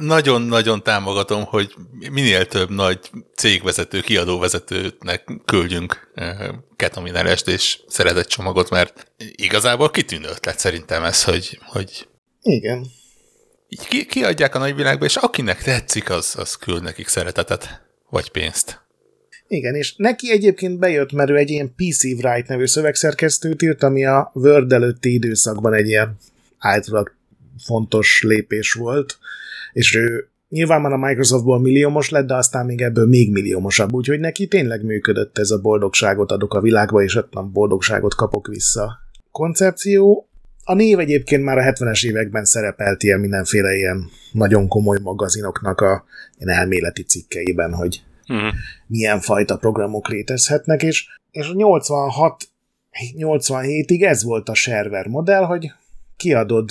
nagyon-nagyon 0.00 0.82
támogatom, 0.82 1.44
hogy 1.44 1.74
minél 2.10 2.46
több 2.46 2.70
nagy 2.70 2.98
cégvezető, 3.36 4.00
kiadóvezetőnek 4.00 5.24
küldjünk 5.44 6.10
eh, 6.14 6.48
ketaminelest 6.76 7.48
és 7.48 7.78
szeretett 7.88 8.26
csomagot, 8.26 8.70
mert 8.70 9.12
igazából 9.16 9.90
kitűnő 9.90 10.28
ötlet 10.28 10.58
szerintem 10.58 11.04
ez, 11.04 11.24
hogy, 11.24 11.58
hogy 11.66 12.08
igen. 12.42 12.86
Így 13.68 13.86
ki, 13.86 14.06
kiadják 14.06 14.54
a 14.54 14.58
nagyvilágba, 14.58 15.04
és 15.04 15.16
akinek 15.16 15.62
tetszik, 15.62 16.10
az, 16.10 16.34
az 16.38 16.54
küld 16.56 16.82
nekik 16.82 17.08
szeretetet, 17.08 17.82
vagy 18.10 18.30
pénzt. 18.30 18.80
Igen, 19.48 19.74
és 19.74 19.94
neki 19.96 20.30
egyébként 20.30 20.78
bejött, 20.78 21.12
mert 21.12 21.30
ő 21.30 21.36
egy 21.36 21.50
ilyen 21.50 21.74
PC 21.74 22.04
Wright 22.04 22.46
nevű 22.46 22.66
szövegszerkesztőt 22.66 23.62
írt, 23.62 23.82
ami 23.82 24.04
a 24.04 24.30
Word 24.34 24.72
előtti 24.72 25.12
időszakban 25.12 25.74
egy 25.74 25.88
ilyen 25.88 26.18
általában 26.58 27.20
fontos 27.64 28.22
lépés 28.22 28.72
volt, 28.72 29.18
és 29.72 29.94
ő 29.94 30.26
nyilván 30.48 30.80
már 30.80 30.92
a 30.92 30.96
Microsoftból 30.96 31.60
milliómos 31.60 32.10
lett, 32.10 32.26
de 32.26 32.34
aztán 32.34 32.66
még 32.66 32.80
ebből 32.80 33.06
még 33.06 33.32
milliómosabb, 33.32 33.92
úgyhogy 33.92 34.20
neki 34.20 34.46
tényleg 34.46 34.84
működött 34.84 35.38
ez 35.38 35.50
a 35.50 35.60
boldogságot 35.60 36.32
adok 36.32 36.54
a 36.54 36.60
világba, 36.60 37.02
és 37.02 37.18
nem 37.30 37.52
boldogságot 37.52 38.14
kapok 38.14 38.46
vissza. 38.46 38.98
Koncepció, 39.30 40.28
a 40.64 40.74
név 40.74 40.98
egyébként 40.98 41.42
már 41.42 41.58
a 41.58 41.62
70-es 41.62 42.06
években 42.06 42.44
szerepelt 42.44 43.02
ilyen 43.02 43.20
mindenféle 43.20 43.74
ilyen 43.74 44.10
nagyon 44.32 44.68
komoly 44.68 44.98
magazinoknak 45.02 45.80
a 45.80 46.04
ilyen 46.38 46.58
elméleti 46.58 47.02
cikkeiben, 47.02 47.74
hogy 47.74 48.02
uh-huh. 48.28 48.54
milyen 48.86 49.20
fajta 49.20 49.56
programok 49.56 50.08
létezhetnek, 50.08 50.82
és, 50.82 51.06
és 51.30 51.52
86 51.52 52.48
87-ig 53.18 54.02
ez 54.02 54.22
volt 54.22 54.48
a 54.48 54.54
server 54.54 55.06
modell, 55.06 55.42
hogy 55.42 55.72
kiadod 56.16 56.70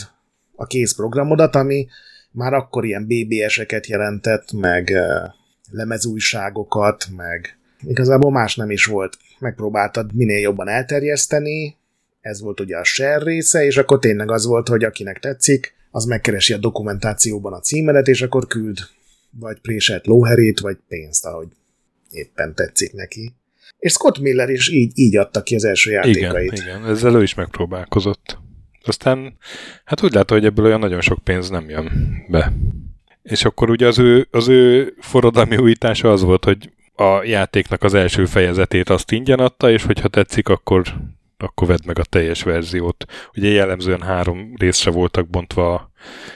a 0.61 0.65
kész 0.65 0.93
programodat, 0.93 1.55
ami 1.55 1.87
már 2.31 2.53
akkor 2.53 2.85
ilyen 2.85 3.07
BBS-eket 3.07 3.87
jelentett, 3.87 4.51
meg 4.51 4.93
lemezújságokat, 5.71 7.07
meg 7.15 7.57
igazából 7.87 8.31
más 8.31 8.55
nem 8.55 8.71
is 8.71 8.85
volt. 8.85 9.17
Megpróbáltad 9.39 10.13
minél 10.13 10.39
jobban 10.39 10.67
elterjeszteni, 10.67 11.75
ez 12.21 12.41
volt 12.41 12.59
ugye 12.59 12.77
a 12.77 12.83
share 12.83 13.23
része, 13.23 13.65
és 13.65 13.77
akkor 13.77 13.99
tényleg 13.99 14.31
az 14.31 14.45
volt, 14.45 14.67
hogy 14.67 14.83
akinek 14.83 15.19
tetszik, 15.19 15.73
az 15.91 16.05
megkeresi 16.05 16.53
a 16.53 16.57
dokumentációban 16.57 17.53
a 17.53 17.59
címedet, 17.59 18.07
és 18.07 18.21
akkor 18.21 18.47
küld 18.47 18.77
vagy 19.39 19.59
préselt 19.59 20.07
lóherét, 20.07 20.59
vagy 20.59 20.77
pénzt, 20.87 21.25
ahogy 21.25 21.47
éppen 22.09 22.55
tetszik 22.55 22.93
neki. 22.93 23.33
És 23.79 23.91
Scott 23.91 24.19
Miller 24.19 24.49
is 24.49 24.69
így, 24.69 24.91
így 24.95 25.17
adta 25.17 25.43
ki 25.43 25.55
az 25.55 25.63
első 25.63 25.91
játékait. 25.91 26.51
Igen, 26.51 26.65
igen, 26.65 26.85
ezzel 26.85 27.15
ő 27.15 27.21
is 27.21 27.33
megpróbálkozott. 27.33 28.37
Aztán, 28.83 29.37
hát 29.85 30.03
úgy 30.03 30.13
látom, 30.13 30.37
hogy 30.37 30.47
ebből 30.47 30.65
olyan 30.65 30.79
nagyon 30.79 31.01
sok 31.01 31.19
pénz 31.23 31.49
nem 31.49 31.69
jön 31.69 31.91
be. 32.27 32.53
És 33.23 33.45
akkor 33.45 33.69
ugye 33.69 33.87
az 33.87 33.99
ő, 33.99 34.27
az 34.31 34.47
ő 34.47 34.93
forradalmi 34.99 35.57
újítása 35.57 36.11
az 36.11 36.21
volt, 36.21 36.43
hogy 36.43 36.71
a 36.95 37.23
játéknak 37.23 37.83
az 37.83 37.93
első 37.93 38.25
fejezetét 38.25 38.89
azt 38.89 39.11
ingyen 39.11 39.39
adta, 39.39 39.71
és 39.71 39.83
hogyha 39.83 40.07
tetszik, 40.07 40.47
akkor, 40.47 40.83
akkor 41.37 41.67
vedd 41.67 41.85
meg 41.85 41.99
a 41.99 42.03
teljes 42.03 42.43
verziót. 42.43 43.05
Ugye 43.35 43.49
jellemzően 43.49 44.01
három 44.01 44.53
részre 44.57 44.91
voltak 44.91 45.29
bontva 45.29 45.73
a 45.73 45.91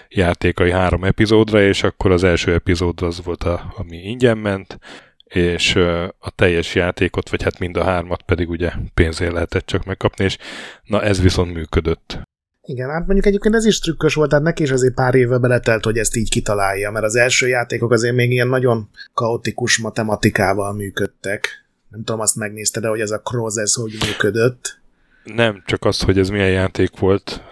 játékai 0.09 0.71
három 0.71 1.03
epizódra, 1.03 1.61
és 1.61 1.83
akkor 1.83 2.11
az 2.11 2.23
első 2.23 2.53
epizód 2.53 3.01
az 3.01 3.23
volt, 3.23 3.43
a, 3.43 3.73
ami 3.77 3.97
ingyen 3.97 4.37
ment, 4.37 4.79
és 5.25 5.75
a 6.19 6.29
teljes 6.35 6.75
játékot, 6.75 7.29
vagy 7.29 7.43
hát 7.43 7.59
mind 7.59 7.77
a 7.77 7.83
hármat 7.83 8.21
pedig 8.21 8.49
ugye 8.49 8.71
pénzért 8.93 9.33
lehetett 9.33 9.65
csak 9.65 9.85
megkapni, 9.85 10.23
és 10.23 10.37
na 10.83 11.03
ez 11.03 11.21
viszont 11.21 11.53
működött. 11.53 12.19
Igen, 12.67 12.89
hát 12.89 13.05
mondjuk 13.05 13.25
egyébként 13.25 13.55
ez 13.55 13.65
is 13.65 13.79
trükkös 13.79 14.13
volt, 14.13 14.29
tehát 14.29 14.45
neki 14.45 14.63
is 14.63 14.71
azért 14.71 14.93
pár 14.93 15.15
évbe 15.15 15.37
beletelt, 15.37 15.83
hogy 15.83 15.97
ezt 15.97 16.15
így 16.15 16.29
kitalálja, 16.29 16.91
mert 16.91 17.05
az 17.05 17.15
első 17.15 17.47
játékok 17.47 17.91
azért 17.91 18.15
még 18.15 18.31
ilyen 18.31 18.47
nagyon 18.47 18.89
kaotikus 19.13 19.77
matematikával 19.77 20.73
működtek. 20.73 21.65
Nem 21.89 22.03
tudom, 22.03 22.21
azt 22.21 22.35
megnézte, 22.35 22.79
de 22.79 22.87
hogy 22.87 22.99
ez 22.99 23.11
a 23.11 23.21
Cross, 23.21 23.57
ez 23.57 23.73
hogy 23.73 23.91
működött. 24.05 24.79
Nem, 25.23 25.63
csak 25.65 25.85
az, 25.85 26.01
hogy 26.01 26.17
ez 26.17 26.29
milyen 26.29 26.51
játék 26.51 26.99
volt, 26.99 27.43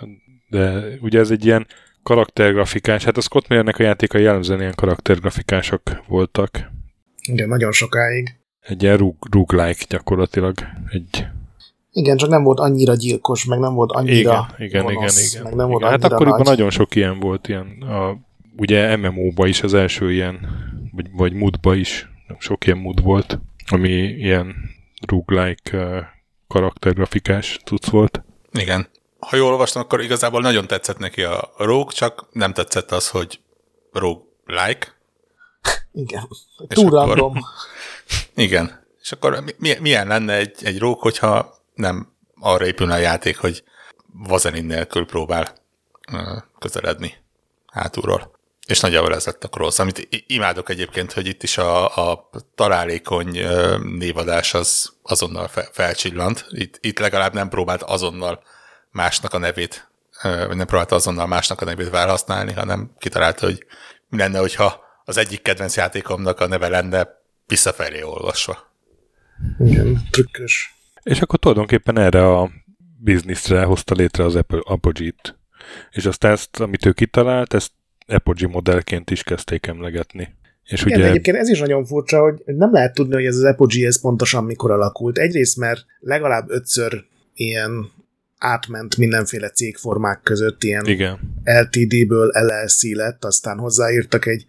de 0.50 0.84
ugye 1.02 1.20
ez 1.20 1.32
egy 1.32 1.46
ilyen 1.46 1.68
karaktergrafikás, 2.04 3.04
hát 3.04 3.18
a 3.18 3.22
Scott 3.22 3.48
Millernek 3.48 3.80
a 3.80 3.84
játéka 3.84 4.18
jellemzően 4.18 4.60
ilyen 4.60 4.76
karaktergrafikások 4.76 5.82
voltak. 6.08 6.72
Igen, 7.30 7.48
nagyon 7.48 7.72
sokáig. 7.72 8.36
Egy 8.60 8.84
ilyen 8.84 8.98
rug, 8.98 9.16
roguelike 9.32 9.86
gyakorlatilag. 9.90 10.54
Egy 10.90 11.28
Igen, 11.96 12.18
csak 12.18 12.30
nem 12.30 12.44
volt 12.44 12.60
annyira 12.60 12.96
gyilkos, 12.96 13.46
meg 13.46 13.60
nem 13.60 13.74
volt 13.74 13.92
annyira 13.92 14.48
igen, 14.58 14.68
igen, 14.68 14.84
gonosz, 14.84 15.18
igen, 15.18 15.30
igen. 15.30 15.44
meg 15.44 15.54
nem 15.56 15.68
volt 15.68 15.82
igen. 15.82 15.92
Hát 15.92 16.12
akkoriban 16.12 16.38
nagy. 16.38 16.48
nagyon 16.48 16.70
sok 16.70 16.96
ilyen 16.96 17.20
volt, 17.20 17.48
ilyen 17.48 17.82
a, 17.82 18.18
ugye 18.58 18.96
MMO-ba 18.96 19.48
is 19.48 19.64
az 19.64 19.74
első 19.74 20.12
ilyen, 20.12 20.40
vagy, 20.92 21.08
vagy 21.12 21.34
moodba 21.34 21.76
is 21.76 22.10
sok 22.40 22.66
ilyen 22.66 22.78
mood 22.78 23.04
volt, 23.04 23.40
ami 23.68 23.92
ilyen 24.02 24.56
roguelike 25.08 25.78
uh, 25.78 26.04
karaktergrafikás 26.48 27.60
cucc 27.66 27.90
volt. 27.90 28.24
Igen. 28.52 28.88
Ha 29.20 29.36
jól 29.36 29.52
olvastam, 29.52 29.82
akkor 29.82 30.02
igazából 30.02 30.42
nagyon 30.42 30.68
tetszett 30.68 30.98
neki 30.98 31.24
a 31.24 31.52
Rogue, 31.58 31.94
csak 31.94 32.28
nem 32.32 32.54
tetszett 32.54 32.92
az, 32.92 33.10
hogy 33.10 33.40
Rogue 33.92 34.24
like. 34.46 34.88
Igen. 36.04 36.28
És 36.68 36.76
Túl 36.76 36.98
akkor-. 36.98 37.32
Igen. 38.36 38.86
És 39.02 39.12
akkor 39.12 39.44
mi, 39.58 39.74
milyen 39.80 40.08
lenne 40.08 40.34
egy, 40.34 40.56
egy 40.62 40.80
Rogue, 40.80 41.02
hogyha 41.02 41.62
nem 41.74 42.14
arra 42.40 42.66
épülne 42.66 42.94
a 42.94 42.98
játék, 42.98 43.38
hogy 43.38 43.64
vazelin 44.14 44.66
nélkül 44.66 45.06
próbál 45.06 45.56
közeledni 46.60 47.16
hátulról. 47.68 48.32
És 48.68 48.80
nagyjából 48.80 49.16
ez 49.16 49.26
lett 49.26 49.44
a 49.44 49.50
Cross, 49.50 49.80
amit 49.80 50.08
imádok 50.28 50.70
egyébként, 50.70 51.14
hogy 51.14 51.28
itt 51.28 51.44
is 51.44 51.58
a, 51.58 52.10
a 52.12 52.30
találékony 52.56 53.48
névadás 53.98 54.54
az 54.54 54.94
azonnal 55.02 55.48
fe, 55.48 55.70
felcsillant. 55.72 56.46
Itt, 56.50 56.78
itt 56.82 57.00
legalább 57.00 57.34
nem 57.34 57.50
próbált 57.50 57.84
azonnal 57.84 58.44
másnak 58.92 59.34
a 59.34 59.38
nevét, 59.38 59.92
vagy 60.22 60.56
nem 60.56 60.68
próbálta 60.68 60.96
azonnal 60.96 61.28
másnak 61.28 61.62
a 61.62 61.66
nevét 61.66 61.90
felhasználni, 61.90 62.54
hanem 62.54 62.92
kitalálta, 62.98 63.46
hogy 63.46 63.66
mi 64.10 64.18
lenne, 64.18 64.40
hogyha 64.40 64.84
az 65.06 65.18
egyik 65.18 65.42
kedvenc 65.42 65.76
játékomnak 65.76 66.40
a 66.40 66.48
neve 66.48 66.68
lenne 66.68 67.08
visszafelé 67.48 68.02
olvasva. 68.02 68.72
Igen, 69.60 70.08
trükkös. 70.12 70.76
És 71.04 71.22
akkor 71.22 71.40
tulajdonképpen 71.40 71.98
erre 71.98 72.28
a 72.28 72.52
bizniszre 73.00 73.64
hozta 73.64 73.96
létre 73.96 74.24
az 74.24 74.36
Apogee-t. 74.64 75.38
És 75.92 76.06
aztán 76.06 76.32
ezt, 76.32 76.60
amit 76.60 76.86
ő 76.86 76.92
kitalált, 76.92 77.54
ezt 77.54 77.72
Apogee 78.08 78.48
modellként 78.48 79.12
is 79.12 79.24
kezdték 79.24 79.68
emlegetni. 79.68 80.30
És 80.64 80.82
Igen, 80.82 81.00
ugye, 81.00 81.10
egyébként 81.10 81.38
ez 81.38 81.50
is 81.50 81.60
nagyon 81.60 81.86
furcsa, 81.86 82.22
hogy 82.22 82.42
nem 82.46 82.72
lehet 82.72 82.94
tudni, 82.94 83.14
hogy 83.14 83.26
ez 83.26 83.36
az 83.36 83.44
Apogee 83.44 83.88
ez 83.88 84.02
pontosan 84.02 84.44
mikor 84.44 84.72
alakult. 84.72 85.18
Egyrészt, 85.18 85.58
mert 85.58 85.86
legalább 86.00 86.50
ötször 86.50 87.04
ilyen 87.34 87.92
átment 88.38 88.98
mindenféle 88.98 89.50
cégformák 89.50 90.22
között, 90.24 90.64
ilyen 90.64 90.86
igen, 90.86 91.20
LTD-ből 91.44 92.32
LLC 92.34 92.96
lett, 92.96 93.26
aztán 93.26 93.58
hozzáírtak 93.58 94.26
egy 94.26 94.46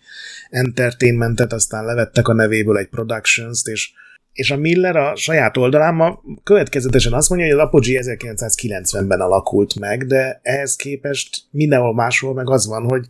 entertainmentet, 0.51 1.53
aztán 1.53 1.85
levettek 1.85 2.29
a 2.29 2.33
nevéből 2.33 2.79
egy 2.79 2.89
productions-t, 2.89 3.67
és, 3.67 3.93
és 4.35 4.51
a 4.51 4.57
Miller 4.57 4.97
a 4.97 5.17
saját 5.17 5.57
oldalán 5.57 5.95
ma 5.95 6.21
következetesen 6.43 7.13
azt 7.13 7.29
mondja, 7.29 7.47
hogy 7.47 7.59
az 7.59 7.67
Apogee 7.67 8.03
1990-ben 8.05 9.21
alakult 9.21 9.79
meg, 9.79 10.07
de 10.07 10.41
ehhez 10.43 10.77
képest 10.77 11.43
mindenhol 11.51 11.95
máshol 11.95 12.35
meg 12.35 12.51
az 12.51 12.67
van, 12.67 12.85
hogy 12.85 13.07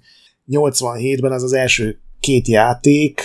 87-ben 0.50 1.32
az 1.32 1.42
az 1.42 1.52
első 1.52 1.98
két 2.20 2.48
játék, 2.48 3.20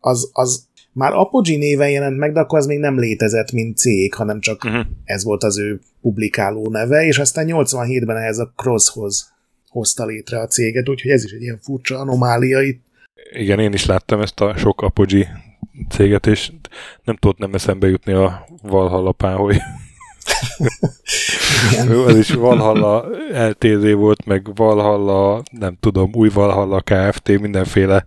az, 0.00 0.30
az 0.32 0.66
már 0.92 1.12
Apogee 1.12 1.58
néven 1.58 1.90
jelent 1.90 2.18
meg, 2.18 2.32
de 2.32 2.40
akkor 2.40 2.58
az 2.58 2.66
még 2.66 2.78
nem 2.78 2.98
létezett, 2.98 3.52
mint 3.52 3.76
cég, 3.76 4.14
hanem 4.14 4.40
csak 4.40 4.64
uh-huh. 4.64 4.86
ez 5.04 5.24
volt 5.24 5.44
az 5.44 5.58
ő 5.58 5.80
publikáló 6.00 6.68
neve, 6.70 7.04
és 7.04 7.18
aztán 7.18 7.46
87-ben 7.48 8.16
ehhez 8.16 8.38
a 8.38 8.52
Crosshoz 8.56 9.32
hozta 9.68 10.06
létre 10.06 10.40
a 10.40 10.46
céget, 10.46 10.88
úgyhogy 10.88 11.10
ez 11.10 11.24
is 11.24 11.32
egy 11.32 11.42
ilyen 11.42 11.58
furcsa 11.62 11.98
anomália 11.98 12.60
itt. 12.60 12.82
igen, 13.32 13.58
én 13.58 13.72
is 13.72 13.86
láttam 13.86 14.20
ezt 14.20 14.40
a 14.40 14.56
sok 14.56 14.82
Apogee 14.82 15.42
céget, 15.88 16.26
és 16.26 16.52
nem 17.04 17.16
tudott 17.16 17.38
nem 17.38 17.54
eszembe 17.54 17.88
jutni 17.88 18.12
a 18.12 18.46
Valhalla 18.62 19.12
páholy. 19.12 19.60
Az 22.06 22.16
is 22.16 22.30
Valhalla 22.30 23.04
LTZ 23.48 23.92
volt, 23.92 24.24
meg 24.24 24.54
Valhalla, 24.54 25.42
nem 25.50 25.76
tudom, 25.80 26.10
új 26.14 26.28
Valhalla 26.28 26.80
Kft. 26.80 27.28
mindenféle 27.28 28.04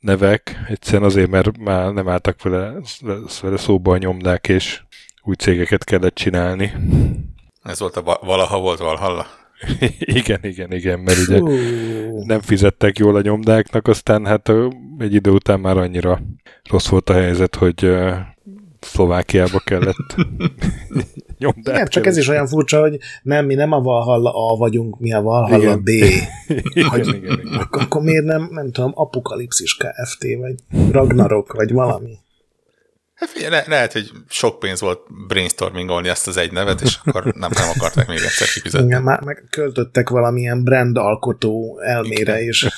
nevek. 0.00 0.60
Egyszerűen 0.68 1.02
azért, 1.02 1.30
mert 1.30 1.58
már 1.58 1.92
nem 1.92 2.08
álltak 2.08 2.42
vele, 2.42 2.72
vele 3.42 3.56
szóba 3.56 3.92
a 3.92 3.98
nyomdák, 3.98 4.48
és 4.48 4.82
új 5.22 5.34
cégeket 5.34 5.84
kellett 5.84 6.14
csinálni. 6.14 6.72
Ez 7.62 7.80
volt 7.80 7.96
a 7.96 8.02
va- 8.02 8.20
valaha 8.24 8.58
volt 8.60 8.78
Valhalla. 8.78 9.26
igen, 10.20 10.38
igen, 10.42 10.72
igen, 10.72 10.98
mert 11.00 11.18
ugye 11.28 11.40
nem 12.26 12.40
fizettek 12.40 12.98
jól 12.98 13.16
a 13.16 13.20
nyomdáknak, 13.20 13.88
aztán 13.88 14.26
hát 14.26 14.52
egy 14.98 15.14
idő 15.14 15.30
után 15.30 15.60
már 15.60 15.76
annyira 15.76 16.20
rossz 16.70 16.88
volt 16.88 17.10
a 17.10 17.12
helyzet, 17.12 17.54
hogy 17.54 17.90
Szlovákiába 18.80 19.58
kellett 19.58 20.14
nyomdát. 21.38 21.74
Igen, 21.74 21.86
csak 21.86 22.06
ez 22.06 22.16
is 22.16 22.28
olyan 22.28 22.46
furcsa, 22.46 22.80
hogy 22.80 22.98
nem, 23.22 23.46
mi 23.46 23.54
nem 23.54 23.72
a 23.72 23.80
Valhalla 23.80 24.30
A 24.52 24.56
vagyunk, 24.56 24.98
mi 25.00 25.12
a 25.12 25.20
Valhalla 25.22 25.62
Igen. 25.62 25.82
B. 25.82 25.88
igen, 26.74 26.88
hogy- 26.88 27.06
igen, 27.06 27.22
igen. 27.22 27.46
Ak- 27.58 27.76
akkor 27.76 28.02
miért 28.02 28.24
nem, 28.24 28.48
nem 28.50 28.70
tudom, 28.70 28.92
Apokalipszis 28.94 29.76
Kft. 29.76 30.24
vagy 30.40 30.54
Ragnarok, 30.90 31.52
vagy 31.52 31.72
valami. 31.72 32.18
Hát 33.22 33.48
le- 33.48 33.64
lehet, 33.66 33.92
hogy 33.92 34.10
sok 34.28 34.58
pénz 34.58 34.80
volt 34.80 35.26
brainstormingolni 35.26 36.08
ezt 36.08 36.26
az 36.26 36.36
egy 36.36 36.52
nevet, 36.52 36.80
és 36.80 36.98
akkor 37.04 37.24
nem, 37.24 37.50
nem 37.54 37.68
akarták 37.76 38.06
még 38.06 38.18
egyszer 38.18 38.48
kifizetni. 38.48 38.86
Igen, 38.86 39.02
már 39.02 39.20
meg 39.20 39.46
költöttek 39.50 40.08
valamilyen 40.08 40.64
brand 40.64 40.96
alkotó 40.96 41.80
elmére, 41.84 42.42
és 42.42 42.68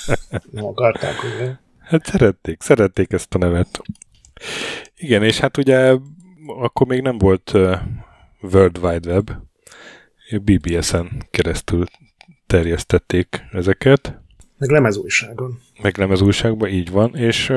nem 0.51 0.65
akarták, 0.65 1.15
hogy 1.15 1.51
Hát 1.79 2.05
szerették, 2.05 2.61
szerették 2.61 3.11
ezt 3.11 3.33
a 3.33 3.37
nevet. 3.37 3.81
Igen, 4.95 5.23
és 5.23 5.39
hát 5.39 5.57
ugye 5.57 5.95
akkor 6.57 6.87
még 6.87 7.01
nem 7.01 7.17
volt 7.17 7.51
World 8.41 8.77
Wide 8.81 9.11
Web, 9.11 9.31
BBS-en 10.41 11.27
keresztül 11.31 11.85
terjesztették 12.47 13.43
ezeket, 13.51 14.19
meg 14.57 14.69
lemezújságon. 14.69 15.59
meg 15.81 15.97
lemez 15.97 16.21
újságban, 16.21 16.69
így 16.69 16.91
van, 16.91 17.15
és 17.15 17.53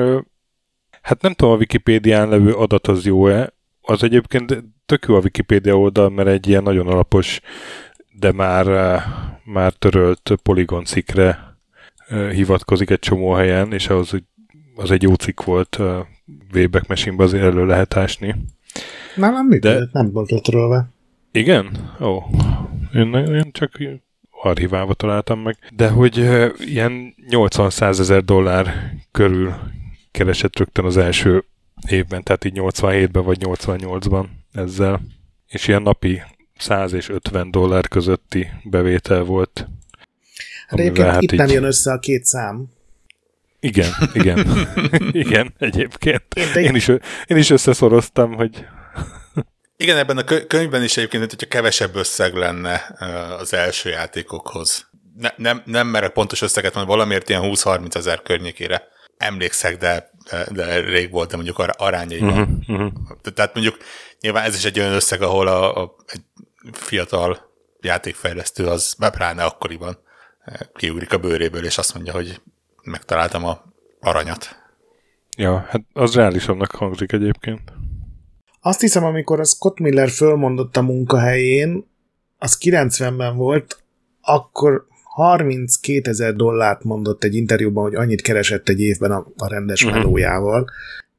hát 1.01 1.21
nem 1.21 1.33
tudom, 1.33 1.53
a 1.53 1.57
Wikipédián 1.57 2.29
levő 2.29 2.53
adat 2.53 2.87
az 2.87 3.05
jó-e, 3.05 3.53
az 3.81 4.03
egyébként 4.03 4.63
tök 4.85 5.05
jó 5.07 5.15
a 5.15 5.19
Wikipédia 5.19 5.77
oldal, 5.77 6.09
mert 6.09 6.27
egy 6.27 6.47
ilyen 6.47 6.63
nagyon 6.63 6.87
alapos, 6.87 7.41
de 8.19 8.31
már, 8.31 8.67
uh, 8.67 9.01
már 9.53 9.73
törölt 9.73 10.31
poligon 10.43 10.85
cikkre 10.85 11.57
uh, 12.09 12.29
hivatkozik 12.29 12.89
egy 12.89 12.99
csomó 12.99 13.31
helyen, 13.31 13.73
és 13.73 13.87
ahhoz, 13.87 14.13
az 14.75 14.91
egy 14.91 15.01
jó 15.01 15.13
cikk 15.13 15.43
volt, 15.43 15.77
uh, 15.79 15.97
Wayback 16.53 16.87
Machine-be 16.87 17.23
azért 17.23 17.43
elő 17.43 17.65
lehet 17.65 17.95
ásni. 17.95 18.35
Nálam 19.15 19.45
működött, 19.45 19.91
nem 19.91 20.11
volt 20.11 20.31
letörölve. 20.31 20.89
Igen? 21.31 21.95
Ó, 22.01 22.23
én, 22.93 23.13
én 23.13 23.51
csak 23.51 23.71
archiválva 24.41 24.93
találtam 24.93 25.39
meg. 25.39 25.57
De 25.75 25.89
hogy 25.89 26.17
ilyen 26.57 27.15
80-100 27.29 27.99
ezer 27.99 28.23
dollár 28.23 28.93
körül 29.11 29.53
keresett 30.19 30.57
rögtön 30.57 30.85
az 30.85 30.97
első 30.97 31.43
évben, 31.89 32.23
tehát 32.23 32.45
így 32.45 32.53
87-ben 32.55 33.23
vagy 33.23 33.37
88-ban 33.41 34.25
ezzel. 34.51 35.01
És 35.47 35.67
ilyen 35.67 35.81
napi 35.81 36.21
100 36.57 36.93
és 36.93 37.09
50 37.09 37.51
dollár 37.51 37.87
közötti 37.87 38.47
bevétel 38.63 39.23
volt. 39.23 39.67
Hát 40.67 40.79
egyébként 40.79 41.07
hát 41.07 41.21
itt 41.21 41.31
így- 41.31 41.39
nem 41.39 41.47
jön 41.49 41.63
össze 41.63 41.91
a 41.91 41.99
két 41.99 42.25
szám. 42.25 42.67
Igen, 43.59 43.91
igen. 44.13 44.67
igen, 45.25 45.53
egyébként. 45.57 46.23
Én, 46.35 46.63
Én 46.63 46.75
is, 46.75 46.87
én 47.27 47.37
is 47.37 47.49
összeszoroztam, 47.49 48.33
hogy 48.33 48.65
Igen, 49.77 49.97
ebben 49.97 50.17
a 50.17 50.23
kö- 50.23 50.47
könyvben 50.47 50.83
is 50.83 50.97
egyébként, 50.97 51.29
hogyha 51.29 51.47
kevesebb 51.47 51.95
összeg 51.95 52.33
lenne 52.33 52.95
az 53.39 53.53
első 53.53 53.89
játékokhoz. 53.89 54.89
Ne, 55.17 55.29
nem, 55.37 55.61
nem 55.65 55.87
merek 55.87 56.11
pontos 56.11 56.41
összeget 56.41 56.73
mondani, 56.73 56.95
valamiért 56.97 57.29
ilyen 57.29 57.41
20-30 57.45 57.95
ezer 57.95 58.21
környékére 58.21 58.83
emlékszek, 59.17 59.77
de, 59.77 60.08
de, 60.29 60.47
de 60.51 60.79
rég 60.79 61.11
volt, 61.11 61.29
de 61.29 61.35
mondjuk 61.35 61.59
ar- 61.59 61.75
arányaiban. 61.77 62.63
uh-huh, 62.67 62.67
uh-huh. 62.67 63.33
Tehát 63.33 63.53
mondjuk 63.53 63.77
nyilván 64.19 64.43
ez 64.43 64.55
is 64.55 64.65
egy 64.65 64.79
olyan 64.79 64.93
összeg, 64.93 65.21
ahol 65.21 65.47
a, 65.47 65.81
a, 65.83 65.95
egy 66.07 66.21
fiatal 66.71 67.49
játékfejlesztő 67.81 68.65
az 68.65 68.95
pláne 69.11 69.43
akkoriban 69.43 69.97
eh, 70.39 70.59
kiugrik 70.73 71.13
a 71.13 71.17
bőréből, 71.17 71.65
és 71.65 71.77
azt 71.77 71.93
mondja, 71.93 72.13
hogy 72.13 72.41
megtaláltam 72.83 73.45
a 73.45 73.63
aranyat. 73.99 74.57
Ja, 75.37 75.65
hát 75.69 75.81
az 75.93 76.15
reálisabbnak 76.15 76.71
hangzik 76.71 77.11
egyébként. 77.11 77.73
Azt 78.61 78.79
hiszem, 78.79 79.03
amikor 79.03 79.39
a 79.39 79.43
Scott 79.43 79.79
Miller 79.79 80.09
fölmondott 80.09 80.77
a 80.77 80.81
munkahelyén, 80.81 81.87
az 82.37 82.57
90-ben 82.61 83.35
volt, 83.35 83.83
akkor 84.21 84.87
32 85.19 86.09
ezer 86.09 86.33
dollárt 86.35 86.83
mondott 86.83 87.23
egy 87.23 87.35
interjúban, 87.35 87.83
hogy 87.83 87.95
annyit 87.95 88.21
keresett 88.21 88.69
egy 88.69 88.79
évben 88.79 89.11
a, 89.11 89.27
a 89.37 89.47
rendes 89.47 89.83
Mhm. 89.85 89.93
melójával, 89.93 90.69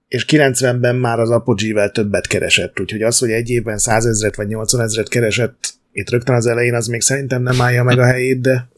és 0.09 0.25
90-ben 0.29 0.97
már 0.97 1.19
az 1.21 1.31
Apogee-vel 1.31 1.91
többet 1.91 2.27
keresett, 2.27 2.81
úgyhogy 2.81 3.03
az, 3.03 3.19
hogy 3.19 3.31
egy 3.31 3.51
évben 3.51 3.79
100 3.79 4.07
ezret 4.07 4.37
vagy 4.37 4.47
80 4.47 4.81
ezret 4.81 5.09
keresett 5.09 5.75
itt 5.93 6.11
rögtön 6.11 6.35
az 6.35 6.47
elején, 6.47 6.75
az 6.75 6.87
még 6.87 7.01
szerintem 7.01 7.43
nem 7.43 7.61
állja 7.61 7.83
meg 7.83 7.99
a 7.99 8.05
helyét, 8.05 8.41
de 8.41 8.69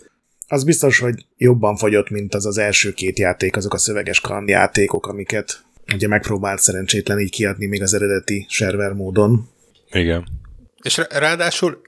az 0.49 0.65
biztos, 0.65 0.99
hogy 0.99 1.27
jobban 1.37 1.77
fogyott, 1.77 2.11
mint 2.11 2.35
az 2.35 2.47
az 2.47 2.59
első 2.59 2.93
két 2.93 3.19
játék, 3.19 3.57
azok 3.57 3.75
a 3.75 3.79
szöveges 3.79 4.21
kalandjátékok, 4.21 5.07
amiket 5.07 5.65
ugye 5.95 6.09
megpróbált 6.09 6.61
szerencsétlen 6.61 7.19
így 7.19 7.31
kiadni 7.31 7.67
még 7.67 7.83
az 7.83 7.95
eredeti 7.95 8.47
server 8.49 8.93
módon. 8.93 9.49
Igen. 9.93 10.25
És 10.83 11.01
ráadásul, 11.11 11.81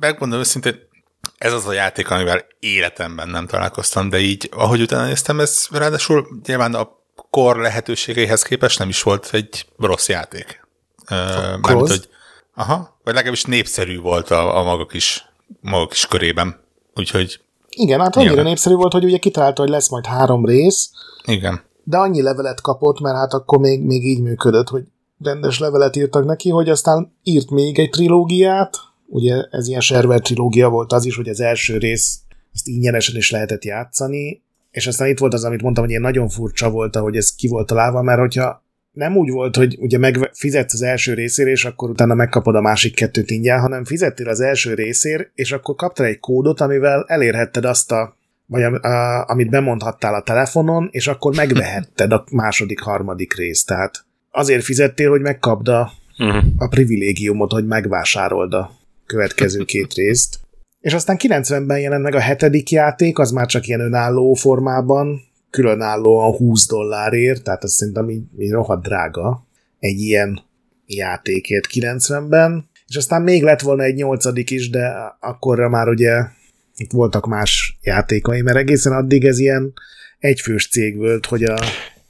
megmondom 0.00 0.38
őszintén, 0.38 0.74
ez 1.38 1.52
az 1.52 1.66
a 1.66 1.72
játék, 1.72 2.10
amivel 2.10 2.44
életemben 2.60 3.28
nem 3.28 3.46
találkoztam, 3.46 4.08
de 4.08 4.18
így, 4.18 4.48
ahogy 4.52 4.80
utána 4.80 5.06
néztem, 5.06 5.40
ez 5.40 5.66
ráadásul 5.70 6.26
nyilván 6.46 6.74
a 6.74 6.90
kor 7.30 7.56
lehetőségeihez 7.56 8.42
képest 8.42 8.78
nem 8.78 8.88
is 8.88 9.02
volt 9.02 9.28
egy 9.32 9.66
rossz 9.78 10.08
játék. 10.08 10.66
Mármint, 11.08 11.88
hogy 11.88 12.08
aha, 12.54 12.98
vagy 13.04 13.14
legalábbis 13.14 13.44
népszerű 13.44 14.00
volt 14.00 14.30
a, 14.30 14.58
a 14.58 14.62
maga 14.62 14.86
kis, 14.86 15.26
maga 15.60 15.86
kis 15.86 16.06
körében. 16.06 16.60
Úgyhogy 16.94 17.40
igen, 17.68 18.00
hát 18.00 18.16
annyira 18.16 18.42
népszerű 18.42 18.74
volt, 18.74 18.92
hogy 18.92 19.04
ugye 19.04 19.18
kitalálta, 19.18 19.62
hogy 19.62 19.70
lesz 19.70 19.88
majd 19.88 20.06
három 20.06 20.44
rész. 20.44 20.90
Igen. 21.24 21.62
De 21.84 21.96
annyi 21.96 22.22
levelet 22.22 22.60
kapott, 22.60 23.00
mert 23.00 23.16
hát 23.16 23.32
akkor 23.32 23.58
még, 23.58 23.82
még 23.82 24.04
így 24.04 24.22
működött, 24.22 24.68
hogy 24.68 24.84
rendes 25.22 25.58
levelet 25.58 25.96
írtak 25.96 26.24
neki, 26.24 26.50
hogy 26.50 26.68
aztán 26.68 27.16
írt 27.22 27.50
még 27.50 27.78
egy 27.78 27.90
trilógiát, 27.90 28.78
ugye 29.06 29.34
ez 29.50 29.68
ilyen 29.68 29.80
server 29.80 30.20
trilógia 30.20 30.68
volt 30.68 30.92
az 30.92 31.04
is, 31.04 31.16
hogy 31.16 31.28
az 31.28 31.40
első 31.40 31.78
rész 31.78 32.18
ezt 32.54 32.66
ingyenesen 32.66 33.16
is 33.16 33.30
lehetett 33.30 33.64
játszani, 33.64 34.42
és 34.70 34.86
aztán 34.86 35.08
itt 35.08 35.18
volt 35.18 35.34
az, 35.34 35.44
amit 35.44 35.62
mondtam, 35.62 35.82
hogy 35.82 35.92
ilyen 35.92 36.02
nagyon 36.02 36.28
furcsa 36.28 36.70
volt, 36.70 36.96
hogy 36.96 37.16
ez 37.16 37.34
ki 37.34 37.48
volt 37.48 37.66
találva, 37.66 38.02
mert 38.02 38.18
hogyha 38.18 38.64
nem 38.92 39.16
úgy 39.16 39.30
volt, 39.30 39.56
hogy 39.56 39.76
ugye 39.80 39.98
megfizetsz 39.98 40.74
az 40.74 40.82
első 40.82 41.14
részért, 41.14 41.48
és 41.48 41.64
akkor 41.64 41.90
utána 41.90 42.14
megkapod 42.14 42.54
a 42.54 42.60
másik 42.60 42.94
kettőt 42.94 43.30
ingyen, 43.30 43.60
hanem 43.60 43.84
fizettél 43.84 44.28
az 44.28 44.40
első 44.40 44.74
részért, 44.74 45.30
és 45.34 45.52
akkor 45.52 45.74
kaptál 45.74 46.06
egy 46.06 46.18
kódot, 46.18 46.60
amivel 46.60 47.04
elérhetted 47.08 47.64
azt 47.64 47.92
a, 47.92 48.16
vagy 48.46 48.62
a, 48.62 48.80
a, 48.80 49.24
amit 49.28 49.50
bemondhattál 49.50 50.14
a 50.14 50.22
telefonon, 50.22 50.88
és 50.90 51.06
akkor 51.06 51.34
megvehetted 51.34 52.12
a 52.12 52.24
második, 52.30 52.80
harmadik 52.80 53.36
részt. 53.36 53.66
Tehát 53.66 54.04
azért 54.30 54.64
fizettél, 54.64 55.10
hogy 55.10 55.20
megkapd 55.20 55.68
a, 55.68 55.92
uh-huh. 56.18 56.44
a 56.56 56.68
privilégiumot, 56.68 57.52
hogy 57.52 57.66
megvásárold 57.66 58.54
a 58.54 58.70
következő 59.06 59.64
két 59.64 59.94
részt. 59.94 60.38
És 60.80 60.94
aztán 60.94 61.16
90-ben 61.18 61.80
jelent 61.80 62.02
meg 62.02 62.14
a 62.14 62.20
hetedik 62.20 62.70
játék, 62.70 63.18
az 63.18 63.30
már 63.30 63.46
csak 63.46 63.66
ilyen 63.66 63.80
önálló 63.80 64.34
formában, 64.34 65.20
különállóan 65.50 66.36
20 66.36 66.66
dollárért, 66.68 67.42
tehát 67.42 67.64
ez 67.64 67.72
szerintem 67.72 68.10
így, 68.10 68.24
így 68.38 68.50
rohadt 68.50 68.82
drága 68.82 69.46
egy 69.78 69.98
ilyen 69.98 70.40
játékért 70.86 71.66
90-ben, 71.72 72.68
és 72.86 72.96
aztán 72.96 73.22
még 73.22 73.42
lett 73.42 73.60
volna 73.60 73.82
egy 73.82 73.94
nyolcadik 73.94 74.50
is, 74.50 74.70
de 74.70 74.92
akkorra 75.20 75.68
már 75.68 75.88
ugye 75.88 76.22
itt 76.76 76.90
voltak 76.90 77.26
más 77.26 77.78
játékai, 77.82 78.40
mert 78.40 78.56
egészen 78.56 78.92
addig 78.92 79.24
ez 79.24 79.38
ilyen 79.38 79.72
egyfős 80.18 80.68
cég 80.68 80.96
volt, 80.96 81.26
hogy 81.26 81.42
a... 81.44 81.56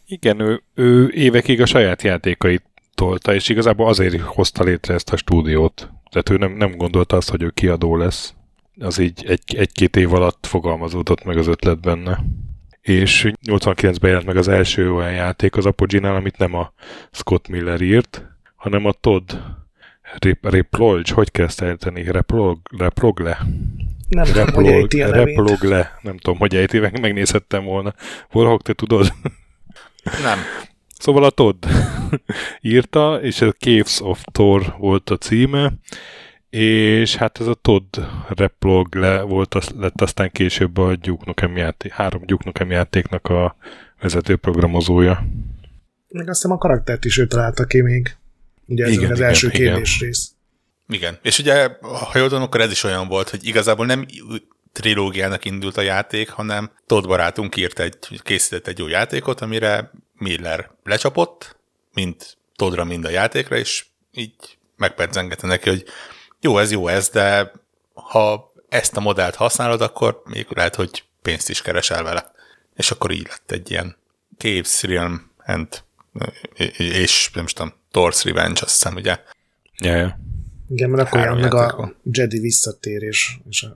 Igen, 0.06 0.40
ő, 0.40 0.62
ő 0.74 1.08
évekig 1.08 1.60
a 1.60 1.66
saját 1.66 2.02
játékait 2.02 2.62
tolta, 2.94 3.34
és 3.34 3.48
igazából 3.48 3.88
azért 3.88 4.20
hozta 4.20 4.64
létre 4.64 4.94
ezt 4.94 5.10
a 5.10 5.16
stúdiót. 5.16 5.90
Tehát 6.22 6.30
ő 6.30 6.46
nem, 6.46 6.56
nem 6.56 6.76
gondolta 6.76 7.16
azt, 7.16 7.30
hogy 7.30 7.42
ő 7.42 7.50
kiadó 7.50 7.96
lesz. 7.96 8.34
Az 8.80 8.98
így 8.98 9.24
egy, 9.26 9.56
egy-két 9.56 9.96
év 9.96 10.12
alatt 10.12 10.46
fogalmazódott 10.46 11.24
meg 11.24 11.36
az 11.36 11.46
ötlet 11.46 11.80
benne 11.80 12.24
és 12.80 13.32
89-ben 13.46 14.10
jelent 14.10 14.26
meg 14.26 14.36
az 14.36 14.48
első 14.48 14.92
olyan 14.92 15.12
játék 15.12 15.56
az 15.56 15.66
Apogee-nál, 15.66 16.14
amit 16.14 16.38
nem 16.38 16.54
a 16.54 16.72
Scott 17.10 17.48
Miller 17.48 17.80
írt, 17.80 18.24
hanem 18.56 18.84
a 18.84 18.92
Todd 18.92 19.32
Replolge, 20.40 21.14
hogy 21.14 21.30
kell 21.30 21.44
ezt 21.44 21.60
ejteni? 21.60 22.02
Replog, 22.02 22.58
Reprogle? 22.78 23.38
Nem 24.08 24.24
tudom, 24.24 24.54
hogy 24.54 24.66
ejti 24.66 25.02
a 25.02 25.10
Replogle, 25.10 25.98
nem 26.02 26.16
tudom, 26.16 26.38
hogy 26.38 26.56
ejti, 26.56 26.78
meg 26.78 27.00
megnézhettem 27.00 27.64
volna. 27.64 27.94
Volhok, 28.30 28.62
te 28.62 28.72
tudod? 28.72 29.12
Nem. 30.22 30.38
Szóval 30.98 31.24
a 31.24 31.30
Todd 31.30 31.66
írta, 32.60 33.20
és 33.22 33.40
a 33.40 33.52
Caves 33.52 34.00
of 34.00 34.22
Thor 34.32 34.74
volt 34.78 35.10
a 35.10 35.16
címe, 35.16 35.72
és 36.50 37.16
hát 37.16 37.40
ez 37.40 37.46
a 37.46 37.54
Todd 37.54 38.00
Replog 38.28 38.94
le 38.94 39.20
volt, 39.20 39.54
az, 39.54 39.68
lett 39.78 40.00
aztán 40.00 40.30
később 40.30 40.76
a 40.78 40.96
Duke 40.96 41.24
Nukem 41.26 41.56
játék, 41.56 41.92
három 41.92 42.22
Duke 42.26 42.42
Nukem 42.44 42.70
játéknak 42.70 43.26
a 43.26 43.56
vezető 44.00 44.36
programozója. 44.36 45.26
Meg 46.08 46.28
azt 46.28 46.42
hiszem 46.42 46.56
a 46.56 46.58
karaktert 46.58 47.04
is 47.04 47.18
ő 47.18 47.26
találta 47.26 47.64
ki 47.64 47.80
még. 47.80 48.16
Ugye 48.66 48.84
ez 48.84 48.90
igen, 48.90 49.10
az 49.10 49.16
igen, 49.16 49.28
első 49.28 49.48
kérdés 49.48 50.00
rész. 50.00 50.30
Igen, 50.88 51.18
és 51.22 51.38
ugye, 51.38 51.68
ha 51.80 52.18
jól 52.18 52.28
tudom, 52.28 52.42
akkor 52.42 52.60
ez 52.60 52.70
is 52.70 52.84
olyan 52.84 53.08
volt, 53.08 53.28
hogy 53.28 53.46
igazából 53.46 53.86
nem 53.86 54.06
trilógiának 54.72 55.44
indult 55.44 55.76
a 55.76 55.80
játék, 55.80 56.28
hanem 56.30 56.70
Todd 56.86 57.06
barátunk 57.06 57.56
írt 57.56 57.78
egy, 57.78 57.96
készített 58.22 58.66
egy 58.66 58.78
jó 58.78 58.88
játékot, 58.88 59.40
amire 59.40 59.90
Miller 60.18 60.70
lecsapott, 60.84 61.56
mint 61.94 62.36
Toddra, 62.56 62.84
mind 62.84 63.04
a 63.04 63.10
játékra, 63.10 63.56
és 63.56 63.86
így 64.12 64.58
megpercengette 64.76 65.46
neki, 65.46 65.68
hogy 65.68 65.84
jó 66.40 66.58
ez, 66.58 66.70
jó 66.70 66.88
ez, 66.88 67.08
de 67.08 67.52
ha 67.94 68.52
ezt 68.68 68.96
a 68.96 69.00
modellt 69.00 69.34
használod, 69.34 69.80
akkor 69.80 70.22
még 70.24 70.46
lehet, 70.48 70.74
hogy 70.74 71.04
pénzt 71.22 71.48
is 71.48 71.62
keresel 71.62 72.02
vele. 72.02 72.30
És 72.74 72.90
akkor 72.90 73.10
így 73.10 73.26
lett 73.28 73.50
egy 73.50 73.70
ilyen 73.70 73.96
Caves 74.38 74.82
Realm 74.82 75.30
and 75.44 75.84
és 76.76 77.30
nem 77.34 77.44
is 77.44 77.52
tudom, 77.52 77.72
Thor's 77.92 78.20
Revenge, 78.24 78.60
azt 78.62 78.72
hiszem, 78.74 78.94
ugye? 78.94 79.20
Ja. 79.78 80.18
Igen, 80.68 80.90
mert 80.90 81.06
akkor 81.06 81.20
olyan 81.20 81.38
meg 81.38 81.54
a 81.54 81.94
Jedi 82.02 82.38
visszatérés, 82.38 83.40
és 83.48 83.66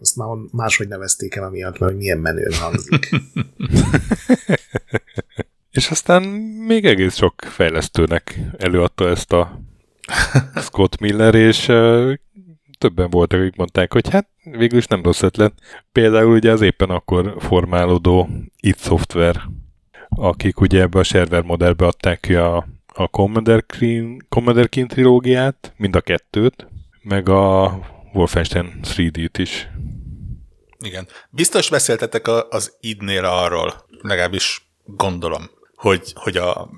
azt 0.00 0.16
már 0.16 0.28
máshogy 0.50 0.88
nevezték 0.88 1.34
el 1.34 1.44
amiatt, 1.44 1.78
mert 1.78 1.96
milyen 1.96 2.18
menőn 2.18 2.54
hangzik. 2.54 3.08
és 5.74 5.90
aztán 5.90 6.22
még 6.66 6.84
egész 6.84 7.16
sok 7.16 7.34
fejlesztőnek 7.46 8.40
előadta 8.58 9.08
ezt 9.08 9.32
a 9.32 9.60
Scott 10.66 10.98
Miller, 10.98 11.34
és 11.34 11.64
többen 12.78 13.10
voltak, 13.10 13.40
akik 13.40 13.56
mondták, 13.56 13.92
hogy 13.92 14.08
hát 14.08 14.28
végül 14.42 14.78
is 14.78 14.86
nem 14.86 15.02
rossz 15.02 15.22
ötlet. 15.22 15.52
Például 15.92 16.34
ugye 16.34 16.50
az 16.50 16.60
éppen 16.60 16.90
akkor 16.90 17.34
formálódó 17.38 18.28
IT 18.60 18.78
Software, 18.78 19.42
akik 20.08 20.60
ugye 20.60 20.80
ebbe 20.80 20.98
a 20.98 21.02
server 21.02 21.42
modellbe 21.42 21.86
adták 21.86 22.20
ki 22.20 22.34
a, 22.34 22.66
a 22.86 23.08
Commander 23.08 23.66
Keen, 23.66 24.26
Commander 24.28 24.68
Keen 24.68 24.88
trilógiát, 24.88 25.72
mind 25.76 25.96
a 25.96 26.00
kettőt, 26.00 26.66
meg 27.02 27.28
a 27.28 27.78
Wolfenstein 28.12 28.80
3D-t 28.82 29.38
is. 29.38 29.68
Igen. 30.78 31.08
Biztos 31.30 31.70
beszéltetek 31.70 32.28
az 32.48 32.76
idnél 32.80 33.24
arról, 33.24 33.86
legalábbis 34.00 34.68
gondolom, 34.84 35.50
hogy, 35.76 36.12
hogy 36.14 36.36
a 36.36 36.70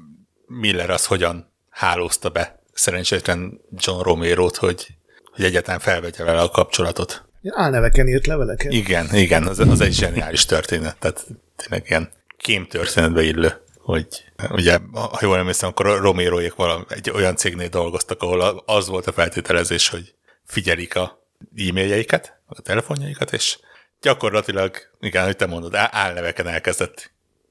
Miller 0.47 0.91
az 0.91 1.07
hogyan 1.07 1.53
hálózta 1.71 2.29
be 2.29 2.63
szerencsétlen 2.73 3.61
John 3.77 4.03
Romero-t, 4.03 4.57
hogy, 4.57 4.87
hogy 5.33 5.45
egyáltalán 5.45 5.81
felvegye 5.81 6.25
vele 6.25 6.41
a 6.41 6.51
kapcsolatot. 6.51 7.25
Álneveken 7.49 8.09
írt 8.09 8.27
leveleket. 8.27 8.73
Igen, 8.73 9.15
igen, 9.15 9.47
az, 9.47 9.59
az 9.59 9.81
egy 9.81 9.95
zseniális 9.95 10.45
történet, 10.45 10.97
tehát 10.99 11.27
tényleg 11.57 11.87
ilyen 11.89 12.11
kém 12.37 12.67
történetbe 12.67 13.23
illő, 13.23 13.53
hogy 13.79 14.07
ugye, 14.51 14.79
ha 14.93 15.19
jól 15.21 15.39
emlékszem, 15.39 15.69
akkor 15.69 16.01
Romeroék 16.01 16.55
valami, 16.55 16.85
egy 16.89 17.11
olyan 17.11 17.37
cégnél 17.37 17.69
dolgoztak, 17.69 18.23
ahol 18.23 18.63
az 18.67 18.89
volt 18.89 19.07
a 19.07 19.13
feltételezés, 19.13 19.89
hogy 19.89 20.15
figyelik 20.45 20.97
a 20.97 21.23
e-mailjeiket, 21.57 22.41
a 22.47 22.61
telefonjaikat, 22.61 23.33
és 23.33 23.59
gyakorlatilag, 24.01 24.77
igen, 25.01 25.25
hogy 25.25 25.37
te 25.37 25.47
mondod, 25.47 25.75
álneveken 25.75 26.47
elkezdett 26.47 27.11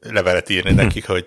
levelet 0.10 0.50
írni 0.50 0.72
nekik, 0.72 1.08
hogy 1.08 1.26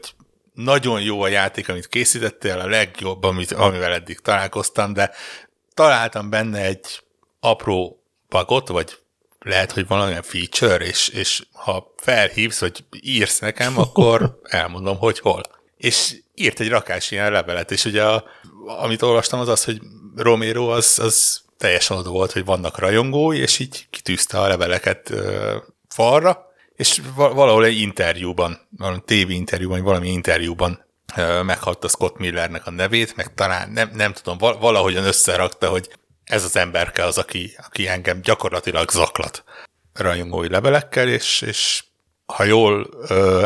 nagyon 0.54 1.00
jó 1.00 1.22
a 1.22 1.28
játék, 1.28 1.68
amit 1.68 1.88
készítettél, 1.88 2.58
a 2.58 2.66
legjobb, 2.66 3.24
amit, 3.24 3.52
amivel 3.52 3.92
eddig 3.92 4.20
találkoztam, 4.20 4.92
de 4.92 5.10
találtam 5.74 6.30
benne 6.30 6.60
egy 6.60 7.02
apró 7.40 8.02
bugot, 8.28 8.68
vagy 8.68 8.98
lehet, 9.40 9.72
hogy 9.72 9.86
valamilyen 9.86 10.22
feature, 10.22 10.84
és, 10.84 11.08
és 11.08 11.42
ha 11.52 11.94
felhívsz, 11.96 12.60
vagy 12.60 12.84
írsz 13.00 13.38
nekem, 13.38 13.78
akkor 13.84 14.40
elmondom, 14.42 14.98
hogy 14.98 15.18
hol. 15.18 15.42
És 15.76 16.14
írt 16.34 16.60
egy 16.60 16.68
rakás 16.68 17.10
ilyen 17.10 17.32
levelet, 17.32 17.70
és 17.70 17.84
ugye 17.84 18.04
a, 18.04 18.24
amit 18.82 19.02
olvastam 19.02 19.40
az 19.40 19.48
az, 19.48 19.64
hogy 19.64 19.80
Romero 20.16 20.68
az, 20.68 20.98
az 20.98 21.42
teljesen 21.58 21.96
oda 21.96 22.10
volt, 22.10 22.32
hogy 22.32 22.44
vannak 22.44 22.78
rajongói, 22.78 23.38
és 23.38 23.58
így 23.58 23.86
kitűzte 23.90 24.40
a 24.40 24.48
leveleket 24.48 25.10
ö, 25.10 25.56
falra, 25.88 26.47
és 26.78 27.00
valahol 27.14 27.64
egy 27.64 27.80
interjúban, 27.80 28.68
valami 28.76 29.00
TV 29.04 29.30
interjúban, 29.30 29.76
vagy 29.76 29.86
valami 29.86 30.08
interjúban 30.08 30.84
meghatta 31.42 31.88
Scott 31.88 32.18
Millernek 32.18 32.66
a 32.66 32.70
nevét, 32.70 33.16
meg 33.16 33.34
talán 33.34 33.70
nem, 33.70 33.90
nem 33.94 34.12
tudom, 34.12 34.38
valahogyan 34.38 35.04
összerakta, 35.04 35.68
hogy 35.68 35.88
ez 36.24 36.44
az 36.44 36.56
emberke 36.56 37.04
az, 37.04 37.18
aki, 37.18 37.54
aki 37.66 37.88
engem 37.88 38.20
gyakorlatilag 38.20 38.90
zaklat 38.90 39.44
rajongói 39.92 40.48
levelekkel, 40.48 41.08
és, 41.08 41.40
és 41.40 41.84
ha 42.26 42.44
jól 42.44 42.88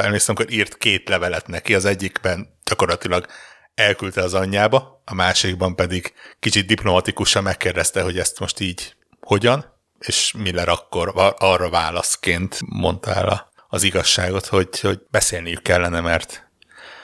emlékszem, 0.03 0.35
akkor 0.35 0.53
írt 0.53 0.77
két 0.77 1.09
levelet 1.09 1.47
neki, 1.47 1.75
az 1.75 1.85
egyikben 1.85 2.59
gyakorlatilag 2.65 3.27
elküldte 3.75 4.23
az 4.23 4.35
anyjába, 4.35 5.03
a 5.05 5.15
másikban 5.15 5.75
pedig 5.75 6.13
kicsit 6.39 6.67
diplomatikusan 6.67 7.43
megkérdezte, 7.43 8.03
hogy 8.03 8.19
ezt 8.19 8.39
most 8.39 8.61
így 8.61 8.95
hogyan, 9.21 9.73
és 10.07 10.35
Miller 10.39 10.69
akkor 10.69 11.13
arra 11.39 11.71
válaszként 11.71 12.59
mondta 12.67 13.15
el 13.15 13.51
az 13.69 13.83
igazságot, 13.83 14.47
hogy, 14.47 14.81
hogy 14.81 15.01
beszélniük 15.11 15.63
kellene, 15.63 16.01
mert... 16.01 16.51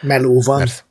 Meló 0.01 0.41
van. 0.41 0.59
Mert 0.59 0.85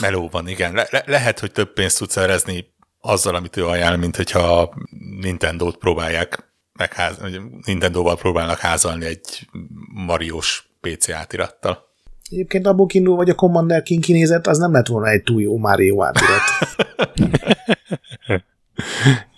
meló 0.00 0.28
van, 0.28 0.48
igen. 0.48 0.72
Le, 0.72 0.86
le, 0.90 1.02
lehet, 1.06 1.38
hogy 1.38 1.52
több 1.52 1.72
pénzt 1.72 1.98
tudsz 1.98 2.12
szerezni 2.12 2.74
azzal, 3.00 3.34
amit 3.34 3.56
ő 3.56 3.66
ajánl, 3.66 3.96
mint 3.96 4.16
hogyha 4.16 4.74
Nintendo-t 5.20 5.76
próbálják 5.76 6.52
megház, 6.72 7.18
Nintendo-val 7.64 8.16
próbálnak 8.16 8.58
házalni 8.58 9.04
egy 9.04 9.48
Mariós 9.94 10.68
PC 10.80 11.10
átirattal. 11.10 11.90
Egyébként 12.30 12.66
abból 12.66 12.86
kiindul, 12.86 13.16
vagy 13.16 13.30
a 13.30 13.34
Commander 13.34 13.82
King 13.82 14.02
kinézett, 14.02 14.46
az 14.46 14.58
nem 14.58 14.72
lett 14.72 14.86
volna 14.86 15.08
egy 15.08 15.22
túl 15.22 15.42
jó 15.42 15.58
Mario 15.58 16.04
átirat. 16.04 16.42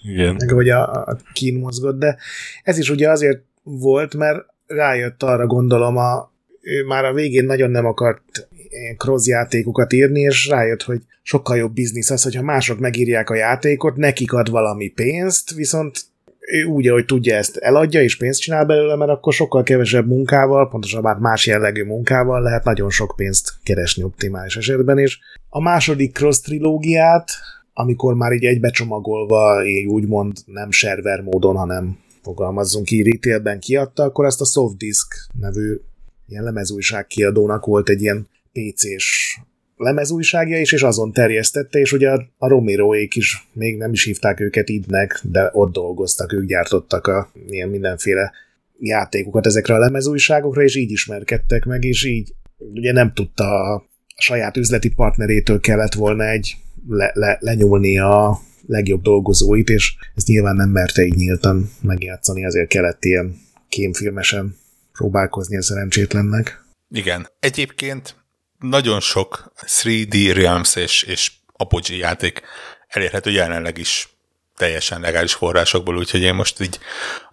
Igen. 0.03 0.35
Meg 0.35 0.51
hogy 0.51 0.69
a, 0.69 0.93
a 0.93 1.19
kín 1.33 1.59
mozgott, 1.59 1.99
de 1.99 2.17
ez 2.63 2.79
is 2.79 2.91
ugye 2.91 3.11
azért 3.11 3.43
volt, 3.63 4.15
mert 4.15 4.47
rájött 4.67 5.23
arra 5.23 5.47
gondolom, 5.47 5.97
a, 5.97 6.33
ő 6.61 6.85
már 6.85 7.05
a 7.05 7.13
végén 7.13 7.45
nagyon 7.45 7.71
nem 7.71 7.87
akart 7.87 8.49
cross 8.97 9.27
játékokat 9.27 9.93
írni, 9.93 10.21
és 10.21 10.49
rájött, 10.49 10.83
hogy 10.83 11.01
sokkal 11.23 11.57
jobb 11.57 11.73
biznisz 11.73 12.11
az, 12.11 12.23
hogyha 12.23 12.43
mások 12.43 12.79
megírják 12.79 13.31
a 13.31 13.35
játékot, 13.35 13.97
nekik 13.97 14.33
ad 14.33 14.51
valami 14.51 14.89
pénzt, 14.89 15.55
viszont 15.55 15.99
ő 16.47 16.65
úgy, 16.65 16.89
ahogy 16.89 17.05
tudja 17.05 17.37
ezt 17.37 17.57
eladja, 17.57 18.03
és 18.03 18.17
pénzt 18.17 18.41
csinál 18.41 18.65
belőle, 18.65 18.97
mert 18.97 19.11
akkor 19.11 19.33
sokkal 19.33 19.63
kevesebb 19.63 20.07
munkával, 20.07 20.69
pontosabban 20.69 21.17
más 21.21 21.47
jellegű 21.47 21.85
munkával 21.85 22.43
lehet 22.43 22.65
nagyon 22.65 22.91
sok 22.91 23.15
pénzt 23.17 23.53
keresni 23.63 24.03
optimális 24.03 24.57
esetben, 24.57 24.99
és 24.99 25.19
a 25.49 25.61
második 25.61 26.15
cross 26.15 26.41
trilógiát, 26.41 27.31
amikor 27.75 28.15
már 28.15 28.33
így 28.33 28.45
egybecsomagolva, 28.45 29.65
így 29.65 29.87
úgymond 29.87 30.37
nem 30.47 30.71
server 30.71 31.21
módon, 31.21 31.57
hanem 31.57 31.99
fogalmazzunk 32.23 32.85
ki, 32.85 33.03
retailben 33.03 33.61
kiadta, 33.61 34.03
akkor 34.03 34.25
azt 34.25 34.41
a 34.41 34.45
Softdisk 34.45 35.15
nevű 35.41 35.81
ilyen 36.29 36.45
lemezújság 36.45 37.07
kiadónak 37.07 37.65
volt 37.65 37.89
egy 37.89 38.03
ilyen 38.03 38.29
PC-s 38.53 39.39
lemezújságja 39.77 40.61
is, 40.61 40.73
és 40.73 40.83
azon 40.83 41.13
terjesztette, 41.13 41.79
és 41.79 41.93
ugye 41.93 42.11
a, 42.11 42.27
a 42.39 42.49
Romeroék 42.49 43.15
is, 43.15 43.49
még 43.53 43.77
nem 43.77 43.93
is 43.93 44.05
hívták 44.05 44.41
őket 44.41 44.69
idnek, 44.69 45.21
de 45.23 45.51
ott 45.53 45.73
dolgoztak, 45.73 46.33
ők 46.33 46.47
gyártottak 46.47 47.07
a 47.07 47.31
ilyen 47.49 47.69
mindenféle 47.69 48.33
játékokat 48.79 49.47
ezekre 49.47 49.75
a 49.75 49.79
lemezújságokra, 49.79 50.63
és 50.63 50.77
így 50.77 50.91
ismerkedtek 50.91 51.65
meg, 51.65 51.85
és 51.85 52.05
így 52.05 52.35
ugye 52.75 52.93
nem 52.93 53.13
tudta 53.13 53.75
a 53.75 53.85
saját 54.17 54.57
üzleti 54.57 54.89
partnerétől 54.89 55.61
kellett 55.61 55.95
volna 55.95 56.29
egy 56.29 56.57
le, 56.89 57.11
le, 57.15 57.37
lenyúlni 57.41 57.99
a 57.99 58.41
legjobb 58.67 59.03
dolgozóit, 59.03 59.69
és 59.69 59.97
ezt 60.15 60.27
nyilván 60.27 60.57
nem 60.57 60.69
merte 60.69 61.03
így 61.03 61.15
nyíltan 61.15 61.71
megjátszani, 61.81 62.45
azért 62.45 62.69
kellett 62.69 63.05
ilyen 63.05 63.37
kémfilmesen 63.69 64.57
próbálkozni 64.93 65.57
a 65.57 65.63
szerencsétlennek. 65.63 66.65
Igen. 66.91 67.29
Egyébként 67.41 68.17
nagyon 68.59 69.01
sok 69.01 69.53
3D 69.83 70.33
Realms 70.35 70.77
és, 70.77 71.03
és 71.03 71.33
Apogee 71.53 71.97
játék 71.97 72.43
elérhető 72.89 73.31
jelenleg 73.31 73.79
is 73.79 74.09
teljesen 74.57 75.01
legális 75.01 75.35
forrásokból, 75.35 75.97
úgyhogy 75.97 76.23
én 76.23 76.35
most 76.35 76.61
így 76.61 76.79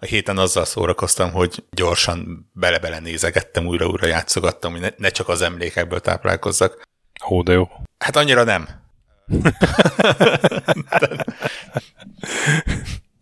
a 0.00 0.04
héten 0.04 0.38
azzal 0.38 0.64
szórakoztam, 0.64 1.32
hogy 1.32 1.64
gyorsan 1.70 2.50
bele-bele 2.52 2.98
nézegettem, 2.98 3.66
újra-újra 3.66 4.06
játszogattam, 4.06 4.72
hogy 4.72 4.80
ne, 4.80 4.88
ne 4.96 5.08
csak 5.08 5.28
az 5.28 5.42
emlékekből 5.42 6.00
táplálkozzak. 6.00 6.88
Ó, 7.30 7.42
de 7.42 7.52
jó. 7.52 7.68
Hát 7.98 8.16
annyira 8.16 8.44
nem. 8.44 8.81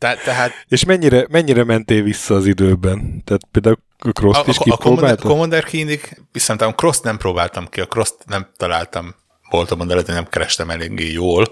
Te, 0.00 0.16
tehát... 0.24 0.52
És 0.68 0.84
mennyire, 0.84 1.26
mennyire 1.30 1.64
mentél 1.64 2.02
vissza 2.02 2.34
az 2.34 2.46
időben? 2.46 3.22
Tehát 3.24 3.42
például 3.50 3.76
a 3.98 4.08
cross 4.08 4.46
is 4.46 4.58
a, 4.58 4.72
a 4.72 5.16
Commander, 5.16 5.64
Keenig 5.64 6.22
viszont 6.32 6.62
a 6.62 6.74
cross 6.74 7.00
nem 7.00 7.16
próbáltam 7.16 7.68
ki, 7.68 7.80
a 7.80 7.86
cross 7.86 8.10
nem 8.26 8.50
találtam 8.56 9.14
boltban, 9.50 9.86
de 9.86 10.02
nem 10.06 10.28
kerestem 10.28 10.70
eléggé 10.70 11.12
jól, 11.12 11.44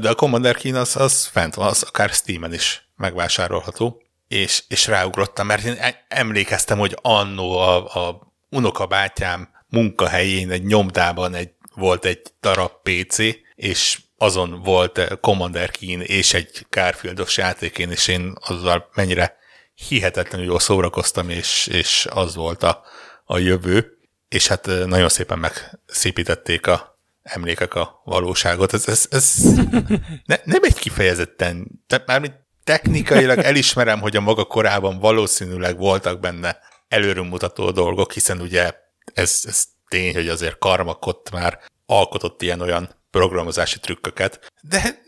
de 0.00 0.08
a 0.08 0.14
Commander 0.14 0.56
Keen 0.56 0.74
az, 0.74 0.96
az 0.96 1.26
fent 1.26 1.54
van, 1.54 1.66
az 1.66 1.82
akár 1.82 2.08
Steam-en 2.08 2.52
is 2.52 2.88
megvásárolható, 2.96 4.02
és, 4.28 4.62
és 4.68 4.86
ráugrottam, 4.86 5.46
mert 5.46 5.64
én 5.64 5.76
e- 5.78 6.04
emlékeztem, 6.08 6.78
hogy 6.78 6.98
annó 7.02 7.58
a, 7.58 7.84
a 7.84 8.32
unokabátyám 8.50 9.48
munkahelyén 9.68 10.50
egy 10.50 10.64
nyomdában 10.64 11.34
egy, 11.34 11.50
volt 11.74 12.04
egy 12.04 12.22
darab 12.40 12.70
PC, 12.82 13.18
és 13.56 14.00
azon 14.16 14.62
volt 14.62 15.18
Commander 15.20 15.70
Keen 15.70 16.00
és 16.00 16.34
egy 16.34 16.66
Garfieldos 16.70 17.36
játékén, 17.36 17.90
és 17.90 18.08
én 18.08 18.32
azzal 18.40 18.88
mennyire 18.94 19.36
hihetetlenül 19.74 20.46
jól 20.46 20.60
szórakoztam, 20.60 21.30
és, 21.30 21.66
és 21.66 22.06
az 22.10 22.34
volt 22.34 22.62
a, 22.62 22.82
a 23.24 23.38
jövő, 23.38 23.98
és 24.28 24.46
hát 24.46 24.66
nagyon 24.66 25.08
szépen 25.08 25.38
megszépítették 25.38 26.66
a 26.66 26.98
emlékek 27.22 27.74
a 27.74 28.00
valóságot. 28.04 28.72
Ez, 28.72 28.88
ez, 28.88 29.06
ez 29.10 29.42
ne, 30.24 30.36
nem 30.44 30.62
egy 30.62 30.74
kifejezetten, 30.74 31.66
tehát 31.86 32.06
mármint 32.06 32.34
technikailag 32.64 33.38
elismerem, 33.38 34.00
hogy 34.00 34.16
a 34.16 34.20
maga 34.20 34.44
korában 34.44 34.98
valószínűleg 34.98 35.76
voltak 35.76 36.20
benne 36.20 36.58
előrömutató 36.88 37.70
dolgok, 37.70 38.12
hiszen 38.12 38.40
ugye 38.40 38.74
ez, 39.14 39.40
ez 39.44 39.64
tény, 39.88 40.14
hogy 40.14 40.28
azért 40.28 40.58
Karmakot 40.58 41.30
már 41.30 41.60
alkotott 41.86 42.42
ilyen-olyan 42.42 42.94
programozási 43.16 43.78
trükköket, 43.78 44.52
de, 44.62 45.02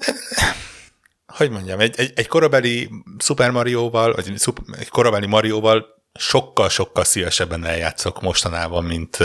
hogy 1.27 1.51
mondjam, 1.51 1.81
egy, 1.81 1.94
egy, 1.99 2.12
egy 2.14 2.27
korabeli 2.27 2.88
Super 3.18 3.51
Mario-val, 3.51 4.12
vagy 4.12 4.33
egy 4.79 4.88
korabeli 4.88 5.27
Mario-val 5.27 5.87
sokkal-sokkal 6.18 7.05
szívesebben 7.05 7.64
eljátszok 7.64 8.23
mostanában, 8.23 8.85
mint, 8.85 9.18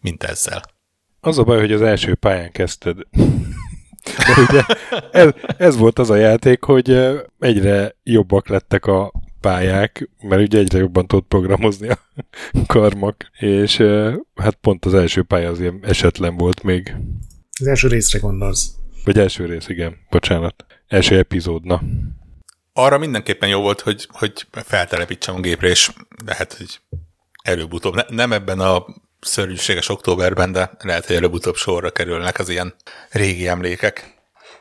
mint 0.00 0.22
ezzel. 0.22 0.62
Az 1.20 1.38
a 1.38 1.42
baj, 1.42 1.58
hogy 1.58 1.72
az 1.72 1.82
első 1.82 2.14
pályán 2.14 2.52
kezdted. 2.52 2.96
De 4.26 4.42
ugye 4.48 4.62
ez, 5.12 5.30
ez 5.56 5.76
volt 5.76 5.98
az 5.98 6.10
a 6.10 6.16
játék, 6.16 6.64
hogy 6.64 6.90
egyre 7.38 7.96
jobbak 8.02 8.48
lettek 8.48 8.86
a 8.86 9.12
pályák, 9.40 10.10
mert 10.20 10.42
ugye 10.42 10.58
egyre 10.58 10.78
jobban 10.78 11.06
tudott 11.06 11.28
programozni 11.28 11.88
a 11.88 11.98
karmak, 12.66 13.30
és 13.38 13.76
hát 14.34 14.54
pont 14.54 14.84
az 14.84 14.94
első 14.94 15.22
pálya 15.22 15.50
az 15.50 15.60
ilyen 15.60 15.80
esetlen 15.82 16.36
volt 16.36 16.62
még. 16.62 16.94
Az 17.64 17.70
első 17.70 17.88
részre 17.88 18.18
gondolsz. 18.18 18.68
Vagy 19.04 19.18
első 19.18 19.46
rész, 19.46 19.68
igen, 19.68 19.96
bocsánat. 20.10 20.64
Első 20.88 21.18
epizód, 21.18 21.64
na. 21.64 21.82
Arra 22.72 22.98
mindenképpen 22.98 23.48
jó 23.48 23.60
volt, 23.60 23.80
hogy, 23.80 24.08
hogy 24.10 24.46
feltelepítsem 24.50 25.34
a 25.34 25.40
gépre, 25.40 25.68
és 25.68 25.90
lehet, 26.26 26.52
hogy 26.52 26.80
előbb-utóbb, 27.42 27.94
ne, 27.94 28.02
nem 28.08 28.32
ebben 28.32 28.60
a 28.60 28.84
szörnyűséges 29.20 29.88
októberben, 29.88 30.52
de 30.52 30.70
lehet, 30.78 31.06
hogy 31.06 31.16
előbb-utóbb 31.16 31.54
sorra 31.54 31.90
kerülnek 31.90 32.38
az 32.38 32.48
ilyen 32.48 32.74
régi 33.10 33.48
emlékek. 33.48 34.14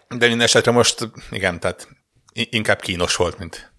De 0.08 0.28
minden 0.28 0.46
esetre 0.46 0.72
most, 0.72 1.10
igen, 1.32 1.60
tehát 1.60 1.88
inkább 2.34 2.80
kínos 2.80 3.16
volt, 3.16 3.40
mint 3.40 3.72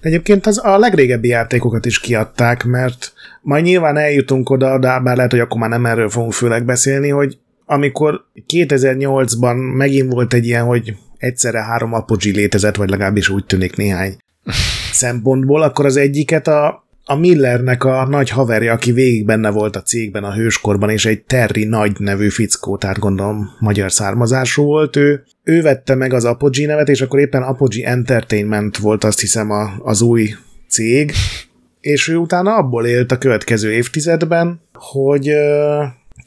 Egyébként 0.00 0.46
az 0.46 0.64
a 0.64 0.78
legrégebbi 0.78 1.28
játékokat 1.28 1.86
is 1.86 2.00
kiadták, 2.00 2.64
mert 2.64 3.12
majd 3.40 3.64
nyilván 3.64 3.96
eljutunk 3.96 4.50
oda, 4.50 4.78
de 4.78 5.00
bár 5.00 5.16
lehet, 5.16 5.30
hogy 5.30 5.40
akkor 5.40 5.60
már 5.60 5.70
nem 5.70 5.86
erről 5.86 6.10
fogunk 6.10 6.32
főleg 6.32 6.64
beszélni, 6.64 7.08
hogy 7.08 7.38
amikor 7.70 8.24
2008-ban 8.48 9.76
megint 9.76 10.12
volt 10.12 10.34
egy 10.34 10.46
ilyen, 10.46 10.64
hogy 10.64 10.96
egyszerre 11.18 11.62
három 11.62 11.92
Apogee 11.92 12.32
létezett, 12.32 12.76
vagy 12.76 12.90
legalábbis 12.90 13.28
úgy 13.28 13.44
tűnik 13.44 13.76
néhány 13.76 14.16
szempontból, 14.92 15.62
akkor 15.62 15.84
az 15.84 15.96
egyiket 15.96 16.48
a, 16.48 16.86
a 17.04 17.14
Millernek 17.14 17.84
a 17.84 18.06
nagy 18.08 18.28
haverja, 18.28 18.72
aki 18.72 18.92
végig 18.92 19.24
benne 19.24 19.50
volt 19.50 19.76
a 19.76 19.82
cégben 19.82 20.24
a 20.24 20.34
hőskorban, 20.34 20.90
és 20.90 21.06
egy 21.06 21.22
Terry 21.22 21.64
nagy 21.64 21.92
nevű 21.98 22.28
fickó, 22.28 22.76
tehát 22.76 22.98
gondolom 22.98 23.50
magyar 23.58 23.92
származású 23.92 24.64
volt 24.64 24.96
ő. 24.96 25.24
Ő 25.42 25.62
vette 25.62 25.94
meg 25.94 26.12
az 26.12 26.24
Apogee 26.24 26.66
nevet, 26.66 26.88
és 26.88 27.00
akkor 27.00 27.20
éppen 27.20 27.42
Apogee 27.42 27.88
Entertainment 27.88 28.76
volt 28.76 29.04
azt 29.04 29.20
hiszem 29.20 29.50
a, 29.50 29.70
az 29.78 30.02
új 30.02 30.28
cég, 30.68 31.12
és 31.80 32.08
ő 32.08 32.16
utána 32.16 32.54
abból 32.54 32.86
élt 32.86 33.12
a 33.12 33.18
következő 33.18 33.72
évtizedben, 33.72 34.60
hogy 34.72 35.30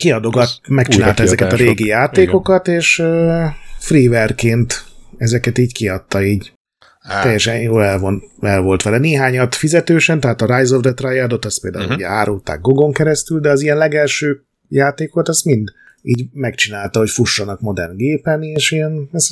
kiadogat, 0.02 0.60
megcsinálta 0.68 1.24
ezeket 1.24 1.54
a 1.54 1.56
régi 1.56 1.86
játékokat, 1.86 2.68
Igen. 2.68 2.80
és 2.80 3.00
uh, 3.00 3.46
freewareként 3.80 4.86
ezeket 5.18 5.58
így 5.58 5.74
kiadta 5.74 6.24
így. 6.24 6.54
Á. 7.00 7.22
Teljesen 7.22 7.62
jól 7.62 7.84
el, 7.84 8.00
von, 8.00 8.24
el 8.40 8.62
volt 8.62 8.82
vele. 8.82 8.98
Néhányat 8.98 9.56
fizetősen, 9.56 10.20
tehát 10.20 10.42
a 10.42 10.58
Rise 10.58 10.76
of 10.76 10.82
the 10.82 10.94
Triadot, 10.94 11.46
azt 11.46 11.62
például 11.62 11.84
uh-huh. 11.84 12.00
ugye 12.00 12.08
árulták 12.08 12.62
Gogon 12.62 12.94
keresztül, 12.94 13.40
de 13.40 13.50
az 13.50 13.62
ilyen 13.62 13.78
legelső 13.78 14.46
játékot, 14.68 15.28
azt 15.28 15.46
mind 15.46 15.70
így 16.02 16.26
megcsinálta, 16.32 17.00
hogy 17.00 17.10
fussanak 17.10 17.60
modern 17.60 17.96
gépen, 17.96 18.44
és 18.44 18.72
ilyen, 18.72 19.10
ez 19.12 19.30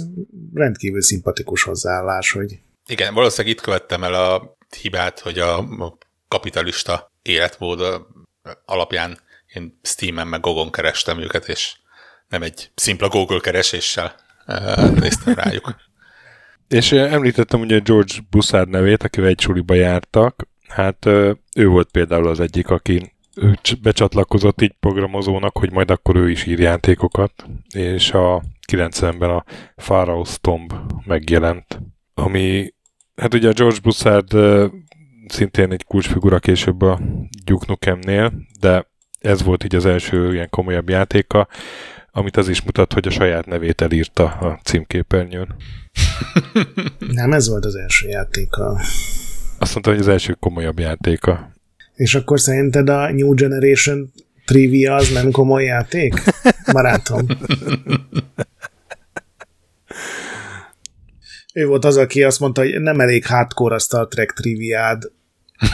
rendkívül 0.54 1.02
szimpatikus 1.02 1.64
hozzáállás, 1.64 2.32
hogy... 2.32 2.60
Igen, 2.90 3.14
valószínűleg 3.14 3.56
itt 3.56 3.62
követtem 3.62 4.04
el 4.04 4.14
a 4.14 4.58
hibát, 4.82 5.20
hogy 5.20 5.40
a 5.40 5.68
kapitalista 6.28 7.12
életmód 7.22 7.82
alapján 8.66 9.18
én 9.54 9.80
Steam-en 9.82 10.28
meg 10.28 10.40
Gogon 10.40 10.72
kerestem 10.72 11.20
őket, 11.20 11.48
és 11.48 11.76
nem 12.28 12.42
egy 12.42 12.72
szimpla 12.76 13.08
Google 13.08 13.40
kereséssel 13.40 14.16
néztem 14.94 15.34
rájuk. 15.34 15.76
És 16.68 16.92
említettem 16.92 17.60
ugye 17.60 17.80
George 17.80 18.14
Bussard 18.30 18.70
nevét, 18.70 19.04
akivel 19.04 19.30
egy 19.30 19.40
suliba 19.40 19.74
jártak. 19.74 20.48
Hát 20.68 21.06
ő 21.56 21.68
volt 21.68 21.92
például 21.92 22.28
az 22.28 22.40
egyik, 22.40 22.70
aki 22.70 23.14
becsatlakozott 23.82 24.62
így 24.62 24.76
programozónak, 24.80 25.58
hogy 25.58 25.72
majd 25.72 25.92
akkor 25.92 26.16
ő 26.16 26.30
is 26.30 26.46
ír 26.46 26.60
játékokat, 26.60 27.46
és 27.74 28.12
a 28.12 28.44
90-ben 28.72 29.30
a 29.30 29.44
Pharaoh's 29.78 30.36
Tomb 30.36 30.74
megjelent, 31.06 31.80
ami, 32.14 32.74
hát 33.16 33.34
ugye 33.34 33.50
a 33.50 33.54
George 33.54 33.80
Bussard 33.80 34.36
szintén 35.28 35.72
egy 35.72 35.84
kulcsfigura 35.84 36.40
később 36.40 36.82
a 36.82 37.00
Duke 37.44 37.66
Nukem-nél, 37.68 38.34
de 38.60 38.88
ez 39.20 39.44
volt 39.44 39.64
így 39.64 39.76
az 39.76 39.86
első 39.86 40.34
ilyen 40.34 40.50
komolyabb 40.50 40.90
játéka, 40.90 41.48
amit 42.12 42.38
az 42.38 42.50
is 42.50 42.62
mutat, 42.62 42.94
hogy 42.94 43.08
a 43.08 43.12
saját 43.12 43.46
nevét 43.46 43.82
elírta 43.82 44.24
a 44.24 44.60
címképernyőn. 44.64 45.56
Nem, 47.00 47.34
ez 47.34 47.50
volt 47.50 47.66
az 47.66 47.76
első 47.76 48.08
játéka. 48.08 48.80
Azt 49.60 49.74
mondta, 49.74 49.92
hogy 49.92 50.00
az 50.00 50.08
első 50.08 50.34
komolyabb 50.40 50.80
játéka. 50.80 51.52
És 51.96 52.16
akkor 52.16 52.40
szerinted 52.40 52.90
a 52.90 53.12
New 53.12 53.34
Generation 53.34 54.12
trivia 54.46 54.96
az 54.96 55.12
nem 55.12 55.32
komoly 55.32 55.64
játék? 55.64 56.14
Barátom. 56.72 57.26
Ő 61.54 61.66
volt 61.66 61.86
az, 61.86 61.98
aki 61.98 62.24
azt 62.24 62.40
mondta, 62.40 62.62
hogy 62.62 62.82
nem 62.82 63.00
elég 63.00 63.26
hardcore 63.26 63.76
a 63.76 63.80
Star 63.80 64.08
Trek 64.08 64.32
triviád, 64.32 65.12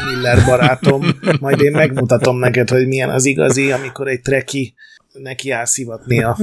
Miller 0.05 0.45
barátom, 0.45 1.05
majd 1.39 1.61
én 1.61 1.71
megmutatom 1.71 2.37
neked, 2.37 2.69
hogy 2.69 2.87
milyen 2.87 3.09
az 3.09 3.25
igazi, 3.25 3.71
amikor 3.71 4.07
egy 4.07 4.21
treki 4.21 4.73
neki 5.13 5.53
szivatni 5.63 6.23
a 6.23 6.37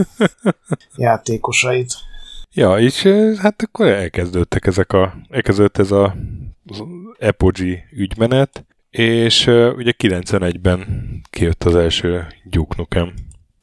játékosait. 0.97 1.95
Ja, 2.55 2.79
és 2.79 3.03
hát 3.39 3.63
akkor 3.63 3.87
elkezdődtek 3.87 4.67
ezek 4.67 4.93
a, 4.93 5.15
elkezdődött 5.31 5.79
ez 5.79 5.91
a 5.91 6.17
az 6.67 6.83
Apogee 7.19 7.85
ügymenet, 7.93 8.65
és 8.91 9.47
uh, 9.47 9.73
ugye 9.77 9.93
91-ben 9.99 10.87
kijött 11.31 11.65
az 11.65 11.75
első 11.75 12.27
Duke 12.45 12.75
Nukem, 12.77 13.15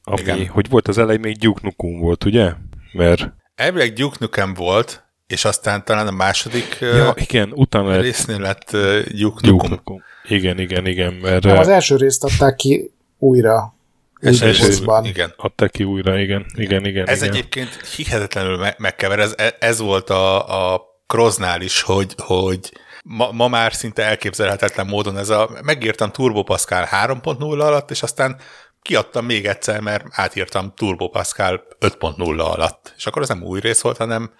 ami, 0.03 0.21
Igen. 0.21 0.47
hogy 0.47 0.69
volt 0.69 0.87
az 0.87 0.97
elején 0.97 1.19
még 1.19 1.37
Duke 1.37 1.59
Nukem 1.63 1.99
volt, 1.99 2.25
ugye? 2.25 2.53
Mert... 2.93 3.33
Elvileg 3.55 3.93
Duke 3.93 4.17
Nukem 4.19 4.53
volt, 4.53 5.08
és 5.29 5.45
aztán 5.45 5.85
talán 5.85 6.07
a 6.07 6.11
második 6.11 6.77
ja, 6.79 7.13
igen, 7.15 7.51
utána 7.53 8.01
résznél 8.01 8.39
lett 8.39 8.71
Duke 9.41 9.67
Nukem. 9.67 10.03
Igen, 10.27 10.59
igen, 10.59 10.85
igen. 10.85 11.13
Mert, 11.13 11.43
Nem, 11.43 11.57
az 11.57 11.67
első 11.67 11.95
részt 11.95 12.23
adták 12.23 12.55
ki 12.55 12.91
újra 13.17 13.73
Esőzban. 14.21 15.05
Igen. 15.05 15.33
Adták 15.37 15.71
ki 15.71 15.83
újra, 15.83 16.19
igen, 16.19 16.45
igen, 16.55 16.85
igen. 16.85 17.07
Ez 17.07 17.21
igen. 17.21 17.33
egyébként 17.33 17.85
hihetetlenül 17.95 18.57
me- 18.57 18.79
megkever. 18.79 19.19
Ez, 19.19 19.35
ez 19.59 19.79
volt 19.79 20.09
a, 20.09 20.73
a 20.73 20.81
Kroznál 21.07 21.61
is, 21.61 21.81
hogy, 21.81 22.13
hogy 22.17 22.71
ma, 23.03 23.31
ma 23.31 23.47
már 23.47 23.73
szinte 23.73 24.03
elképzelhetetlen 24.03 24.85
módon 24.85 25.17
ez 25.17 25.29
a, 25.29 25.49
megírtam 25.63 26.11
Turbo 26.11 26.43
Pascal 26.43 26.87
3.0 27.05 27.39
alatt, 27.39 27.91
és 27.91 28.03
aztán 28.03 28.37
kiadtam 28.81 29.25
még 29.25 29.45
egyszer, 29.45 29.79
mert 29.79 30.05
átírtam 30.09 30.73
Turbo 30.75 31.09
Pascal 31.09 31.63
5.0 31.79 32.39
alatt. 32.39 32.93
És 32.97 33.05
akkor 33.05 33.21
az 33.21 33.27
nem 33.27 33.43
új 33.43 33.59
rész 33.59 33.81
volt, 33.81 33.97
hanem 33.97 34.31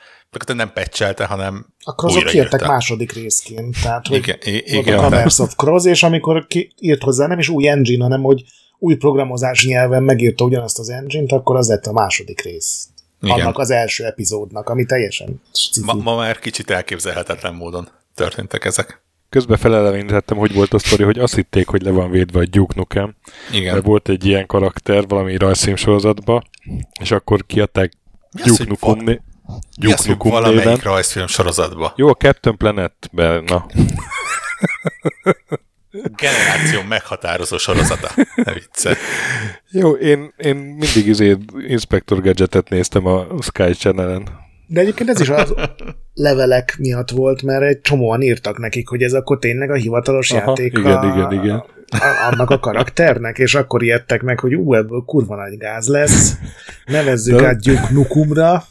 nem 0.47 0.73
pecselte, 0.73 1.25
hanem 1.25 1.65
Akkor 1.83 2.09
azok 2.09 2.23
kijöttek 2.23 2.67
második 2.67 3.11
részként. 3.11 3.81
Tehát, 3.81 4.07
hogy 4.07 4.17
igen, 4.17 4.37
igen. 4.63 4.97
A 4.97 5.01
Commerce 5.01 5.43
of 5.43 5.55
Cross, 5.55 5.85
és 5.85 6.03
amikor 6.03 6.47
ki, 6.47 6.73
írt 6.79 7.03
hozzá 7.03 7.27
nem 7.27 7.39
is 7.39 7.49
új 7.49 7.67
engine, 7.67 8.03
hanem 8.03 8.21
hogy 8.21 8.43
új 8.79 8.95
programozás 8.95 9.65
nyelven 9.65 10.03
megírta 10.03 10.43
ugyanazt 10.43 10.79
az 10.79 10.89
engine-t, 10.89 11.31
akkor 11.31 11.55
az 11.55 11.67
lett 11.67 11.85
a 11.85 11.91
második 11.91 12.41
rész. 12.41 12.87
Igen. 13.21 13.39
Annak 13.39 13.57
az 13.57 13.69
első 13.69 14.05
epizódnak, 14.05 14.69
ami 14.69 14.85
teljesen 14.85 15.41
ma, 15.85 15.93
ma 15.93 16.15
már 16.15 16.39
kicsit 16.39 16.69
elképzelhetetlen 16.69 17.53
módon 17.53 17.89
történtek 18.15 18.65
ezek. 18.65 19.01
Közben 19.29 19.57
felelevenítettem, 19.57 20.37
hogy 20.37 20.53
volt 20.53 20.73
a 20.73 20.79
sztori, 20.79 21.03
hogy 21.03 21.19
azt 21.19 21.35
hitték, 21.35 21.67
hogy 21.67 21.81
le 21.81 21.91
van 21.91 22.11
védve 22.11 22.39
a 22.39 22.45
Duke 22.45 22.73
Nukem. 22.75 23.15
Igen. 23.51 23.73
Mert 23.73 23.85
volt 23.85 24.09
egy 24.09 24.25
ilyen 24.25 24.45
karakter 24.45 25.07
valami 25.07 25.37
rajzszím 25.37 25.75
sorozatba, 25.75 26.43
és 27.01 27.11
akkor 27.11 27.45
kiadták 27.45 27.91
Duke 28.31 28.63
Nukem, 28.67 28.97
né- 29.05 29.21
Duke 29.77 30.01
Nukem 30.07 30.31
valamelyik 30.31 30.63
néven. 30.63 30.79
rajzfilm 30.83 31.27
sorozatba. 31.27 31.93
Jó, 31.95 32.07
a 32.09 32.13
Captain 32.13 32.57
Planet-ben, 32.57 33.43
na. 33.43 33.65
Generáció 36.15 36.81
meghatározó 36.87 37.57
sorozata. 37.57 38.09
Ne 38.35 38.53
vicce. 38.53 38.97
Jó, 39.71 39.91
én, 39.91 40.33
én 40.37 40.55
mindig 40.55 41.07
izé 41.07 41.37
Inspector 41.67 42.21
Gadgetet 42.21 42.69
néztem 42.69 43.05
a 43.05 43.25
Sky 43.41 43.73
Channel-en. 43.73 44.27
De 44.71 44.79
egyébként 44.79 45.09
ez 45.09 45.19
is 45.19 45.29
az 45.29 45.53
levelek 46.13 46.75
miatt 46.79 47.09
volt, 47.09 47.41
mert 47.41 47.63
egy 47.63 47.81
csomóan 47.81 48.21
írtak 48.21 48.57
nekik, 48.57 48.87
hogy 48.87 49.01
ez 49.01 49.13
akkor 49.13 49.39
tényleg 49.39 49.71
a 49.71 49.75
hivatalos 49.75 50.31
Aha, 50.31 50.39
játék 50.47 50.77
igen, 50.77 50.97
a, 50.97 51.15
igen, 51.15 51.43
igen. 51.43 51.63
A, 51.89 52.29
annak 52.31 52.49
a 52.49 52.59
karakternek, 52.59 53.37
és 53.37 53.55
akkor 53.55 53.83
ijedtek 53.83 54.21
meg, 54.21 54.39
hogy 54.39 54.55
ú, 54.55 54.73
ebből 54.73 55.03
kurva 55.05 55.35
nagy 55.35 55.57
gáz 55.57 55.87
lesz, 55.87 56.33
nevezzük 56.85 57.39
De... 57.39 57.47
át 57.47 57.59
Duke 57.59 57.87
Nukumra. 57.91 58.63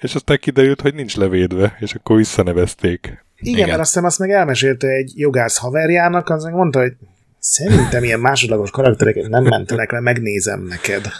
És 0.00 0.14
aztán 0.14 0.38
kiderült, 0.40 0.80
hogy 0.80 0.94
nincs 0.94 1.16
levédve, 1.16 1.76
és 1.80 1.94
akkor 1.94 2.16
visszanevezték. 2.16 3.24
Igen, 3.36 3.54
Igen. 3.54 3.68
mert 3.68 3.80
azt 3.80 3.88
hiszem 3.88 4.04
azt 4.04 4.18
meg 4.18 4.30
elmesélte 4.30 4.88
egy 4.88 5.12
jogász 5.14 5.56
haverjának, 5.56 6.28
az 6.28 6.44
meg 6.44 6.52
mondta, 6.52 6.78
hogy 6.78 6.92
szerintem 7.38 8.04
ilyen 8.04 8.20
másodlagos 8.20 8.70
karaktereket 8.70 9.28
nem 9.28 9.42
mentenek 9.42 9.92
le, 9.92 10.00
megnézem 10.00 10.62
neked. 10.62 11.06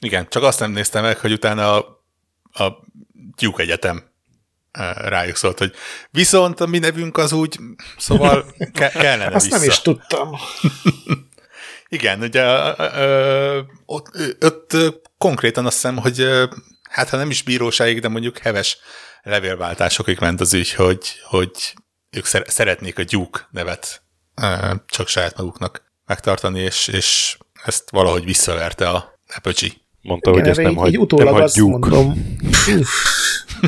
Igen, 0.00 0.26
csak 0.28 0.42
azt 0.42 0.60
nem 0.60 0.72
néztem 0.72 1.02
meg, 1.02 1.18
hogy 1.18 1.32
utána 1.32 1.76
a, 1.76 2.01
a 2.52 2.68
Duke 3.36 3.62
Egyetem 3.62 4.02
eh, 4.70 4.94
rájuk 4.94 5.36
szólt, 5.36 5.58
hogy 5.58 5.74
viszont 6.10 6.60
a 6.60 6.66
mi 6.66 6.78
nevünk 6.78 7.16
az 7.16 7.32
úgy, 7.32 7.58
szóval 7.96 8.54
ke- 8.72 8.92
kellene 8.92 9.34
Azt 9.34 9.44
vissza. 9.44 9.58
nem 9.58 9.68
is 9.68 9.80
tudtam. 9.80 10.30
Igen, 11.88 12.20
ugye 12.20 12.44
ott, 13.86 14.16
ott 14.40 14.76
konkrétan 15.18 15.66
azt 15.66 15.74
hiszem, 15.74 15.96
hogy 15.96 16.26
hát 16.90 17.08
ha 17.08 17.16
nem 17.16 17.30
is 17.30 17.42
bíróságig, 17.42 18.00
de 18.00 18.08
mondjuk 18.08 18.38
heves 18.38 18.78
levélváltásokig 19.22 20.18
ment 20.20 20.40
az 20.40 20.54
ügy, 20.54 20.72
hogy, 20.72 21.20
hogy 21.24 21.74
ők 22.10 22.26
szeretnék 22.46 22.98
a 22.98 23.04
Duke 23.04 23.48
nevet 23.50 24.02
csak 24.86 25.08
saját 25.08 25.36
maguknak 25.36 25.82
megtartani, 26.06 26.60
és, 26.60 26.88
és 26.88 27.38
ezt 27.64 27.90
valahogy 27.90 28.24
visszaverte 28.24 28.88
a 28.88 29.20
Apogee. 29.36 29.70
Mondta, 30.02 30.30
Igen, 30.30 30.40
hogy 30.40 30.50
ezt 30.50 30.60
nem, 30.60 30.74
hagy, 30.74 30.98
nem 31.08 31.26
hagyjuk. 31.26 31.88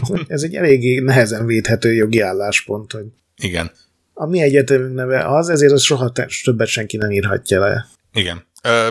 Mondom, 0.01 0.25
ez 0.29 0.43
egy 0.43 0.55
eléggé 0.55 0.99
nehezen 0.99 1.47
védhető 1.47 1.93
jogi 1.93 2.21
álláspont, 2.21 2.93
hogy 2.93 3.05
Igen. 3.37 3.71
A 4.15 4.27
mi 4.27 4.41
egyetemünk 4.41 4.95
neve 4.95 5.27
az, 5.29 5.49
ezért 5.49 5.73
az 5.73 5.83
soha 5.83 6.13
többet 6.45 6.67
senki 6.67 6.97
nem 6.97 7.11
írhatja 7.11 7.61
le. 7.61 7.87
Igen. 8.13 8.47
Ö, 8.63 8.89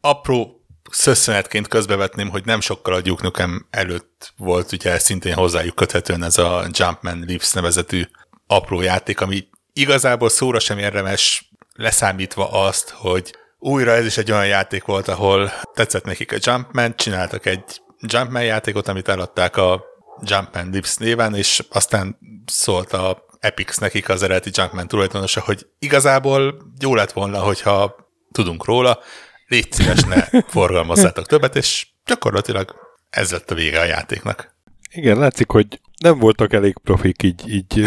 apró 0.00 0.60
szösszenetként 0.90 1.68
közbevetném, 1.68 2.28
hogy 2.28 2.44
nem 2.44 2.60
sokkal 2.60 2.94
a 2.94 3.00
Duke 3.00 3.22
Nukem 3.22 3.66
előtt 3.70 4.32
volt 4.36 4.72
ugye 4.72 4.98
szintén 4.98 5.34
hozzájuk 5.34 5.74
köthetően 5.74 6.22
ez 6.22 6.38
a 6.38 6.66
Jumpman 6.70 7.24
Leaves 7.26 7.52
nevezetű 7.52 8.02
apró 8.46 8.80
játék, 8.80 9.20
ami 9.20 9.48
igazából 9.72 10.28
szóra 10.28 10.58
sem 10.58 10.78
érdemes 10.78 11.50
leszámítva 11.74 12.50
azt, 12.50 12.90
hogy 12.90 13.34
újra 13.66 13.92
ez 13.92 14.06
is 14.06 14.16
egy 14.16 14.32
olyan 14.32 14.46
játék 14.46 14.84
volt, 14.84 15.08
ahol 15.08 15.50
tetszett 15.74 16.04
nekik 16.04 16.32
a 16.32 16.36
Jumpman, 16.40 16.96
csináltak 16.96 17.46
egy 17.46 17.82
Jumpman 18.00 18.44
játékot, 18.44 18.88
amit 18.88 19.08
eladták 19.08 19.56
a 19.56 19.84
Jumpman 20.22 20.70
Leaves 20.70 20.96
néven, 20.96 21.34
és 21.34 21.62
aztán 21.70 22.18
szólt 22.46 22.92
a 22.92 23.24
Epics 23.40 23.78
nekik 23.78 24.08
az 24.08 24.22
eredeti 24.22 24.50
Jumpman 24.52 24.88
tulajdonosa, 24.88 25.40
hogy 25.40 25.66
igazából 25.78 26.56
jó 26.80 26.94
lett 26.94 27.12
volna, 27.12 27.38
hogyha 27.38 27.96
tudunk 28.32 28.64
róla, 28.64 28.98
légy 29.46 29.72
szíves, 29.72 30.02
ne 30.02 30.40
forgalmazzátok 30.56 31.26
többet, 31.26 31.56
és 31.56 31.86
gyakorlatilag 32.04 32.74
ez 33.10 33.32
lett 33.32 33.50
a 33.50 33.54
vége 33.54 33.80
a 33.80 33.84
játéknak. 33.84 34.54
Igen, 34.92 35.18
látszik, 35.18 35.50
hogy 35.50 35.80
nem 36.02 36.18
voltak 36.18 36.52
elég 36.52 36.78
profik 36.84 37.22
így, 37.22 37.48
így 37.48 37.84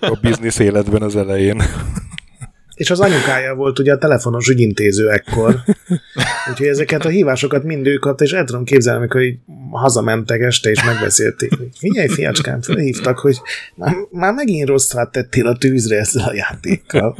a 0.00 0.18
biznisz 0.22 0.58
életben 0.58 1.02
az 1.02 1.16
elején. 1.16 1.62
És 2.82 2.90
az 2.90 3.00
anyukája 3.00 3.54
volt 3.54 3.78
ugye 3.78 3.92
a 3.92 3.98
telefonos 3.98 4.48
ügyintéző 4.48 5.10
ekkor. 5.10 5.62
Úgyhogy 6.50 6.66
ezeket 6.66 7.04
a 7.04 7.08
hívásokat 7.08 7.62
mind 7.62 7.86
ő 7.86 7.96
kapta, 7.96 8.24
és 8.24 8.32
el 8.32 8.44
tudom 8.44 8.64
képzelni, 8.64 8.98
amikor 8.98 9.20
így 9.20 9.38
hazamentek 9.70 10.40
este, 10.40 10.70
és 10.70 10.84
megbeszélték, 10.84 11.56
hogy 11.56 11.68
figyelj, 11.78 12.08
fiacskám, 12.08 12.62
felhívtak, 12.62 13.18
hogy 13.18 13.40
már, 13.74 13.94
már 14.10 14.32
megint 14.32 14.68
rosszat 14.68 15.12
tettél 15.12 15.46
a 15.46 15.56
tűzre 15.56 15.96
ezzel 15.96 16.28
a 16.28 16.34
játékkal. 16.34 17.16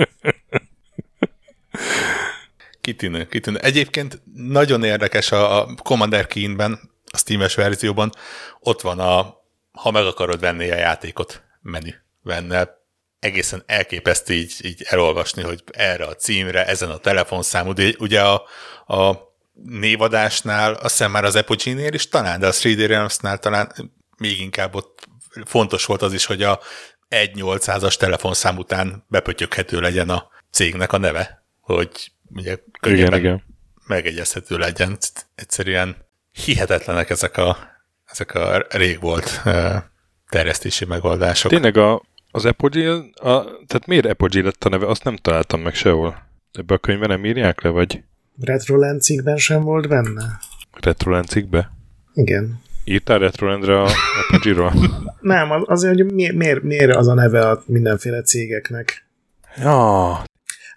Kitűnő, 2.81 3.27
kitűnő. 3.27 3.59
Egyébként 3.59 4.23
nagyon 4.35 4.85
érdekes 4.85 5.33
a, 5.33 5.61
a 5.61 5.75
Commander 5.83 6.27
Keen-ben, 6.27 6.79
a 7.13 7.17
Steam-es 7.17 7.55
verzióban, 7.55 8.13
ott 8.61 8.81
van 8.81 8.99
a 8.99 9.41
ha 9.73 9.91
meg 9.91 10.07
akarod 10.07 10.41
venni 10.41 10.71
a 10.71 10.77
játékot 10.77 11.43
menü 11.61 11.91
benne. 12.23 12.81
Egészen 13.23 13.63
elképesztő 13.67 14.35
így, 14.35 14.55
így 14.63 14.83
elolvasni, 14.89 15.43
hogy 15.43 15.63
erre 15.73 16.05
a 16.05 16.15
címre, 16.15 16.67
ezen 16.67 16.91
a 16.91 16.97
telefonszámú, 16.97 17.73
de 17.73 17.95
ugye 17.99 18.23
a, 18.23 18.43
a 18.87 19.33
névadásnál, 19.65 20.73
azt 20.73 20.97
hiszem 20.97 21.11
már 21.11 21.25
az 21.25 21.37
Apogee-nél 21.37 21.93
is 21.93 22.09
talán, 22.09 22.41
de 22.41 22.47
a 22.47 22.53
3D 22.53 22.85
Realms-nál 22.87 23.39
talán 23.39 23.93
még 24.19 24.41
inkább 24.41 24.75
ott 24.75 25.09
fontos 25.45 25.85
volt 25.85 26.03
az 26.03 26.13
is, 26.13 26.25
hogy 26.25 26.43
a 26.43 26.61
1-800-as 27.11 27.97
telefonszám 27.97 28.57
után 28.57 29.05
bepötyöghető 29.09 29.81
legyen 29.81 30.09
a 30.09 30.29
cégnek 30.51 30.93
a 30.93 30.99
neve, 30.99 31.45
hogy 31.61 32.13
ugye 32.35 32.57
igen, 32.87 33.15
igen. 33.15 33.43
megegyezhető 33.87 34.57
legyen. 34.57 34.99
Egyszerűen 35.35 35.97
hihetetlenek 36.33 37.11
ezek 37.11 37.37
a, 37.37 37.59
ezek 38.05 38.35
a 38.35 38.67
rég 38.71 39.01
volt 39.01 39.43
terjesztési 40.29 40.85
megoldások. 40.85 41.51
Tényleg 41.51 41.77
a, 41.77 42.03
az 42.33 42.45
Apogee, 42.45 42.91
a, 43.15 43.45
tehát 43.67 43.87
miért 43.87 44.07
Apogee 44.07 44.43
lett 44.43 44.65
a 44.65 44.69
neve, 44.69 44.87
azt 44.87 45.05
nem 45.05 45.17
találtam 45.17 45.61
meg 45.61 45.75
sehol. 45.75 46.23
Ebbe 46.53 46.75
a 46.75 46.79
könyvben 46.79 47.09
nem 47.09 47.25
írják 47.25 47.63
le, 47.63 47.71
vagy? 47.71 48.03
Retroland 48.41 49.01
cikkben 49.01 49.37
sem 49.37 49.63
volt 49.63 49.89
benne? 49.89 50.39
Retroland 50.81 51.29
cikkbe? 51.29 51.73
Igen. 52.15 52.61
Írtál 52.85 53.19
Retrolandre 53.19 53.81
a 53.81 53.89
Apogee-ról? 54.29 54.73
nem, 55.21 55.51
az, 55.51 55.63
azért, 55.67 55.95
hogy 55.95 56.13
miért, 56.13 56.35
miért, 56.35 56.63
miért 56.63 56.97
az 56.97 57.09
a 57.09 57.15
neve 57.15 57.49
a 57.49 57.63
mindenféle 57.67 58.23
cégeknek. 58.23 59.07
Ja, 59.57 60.23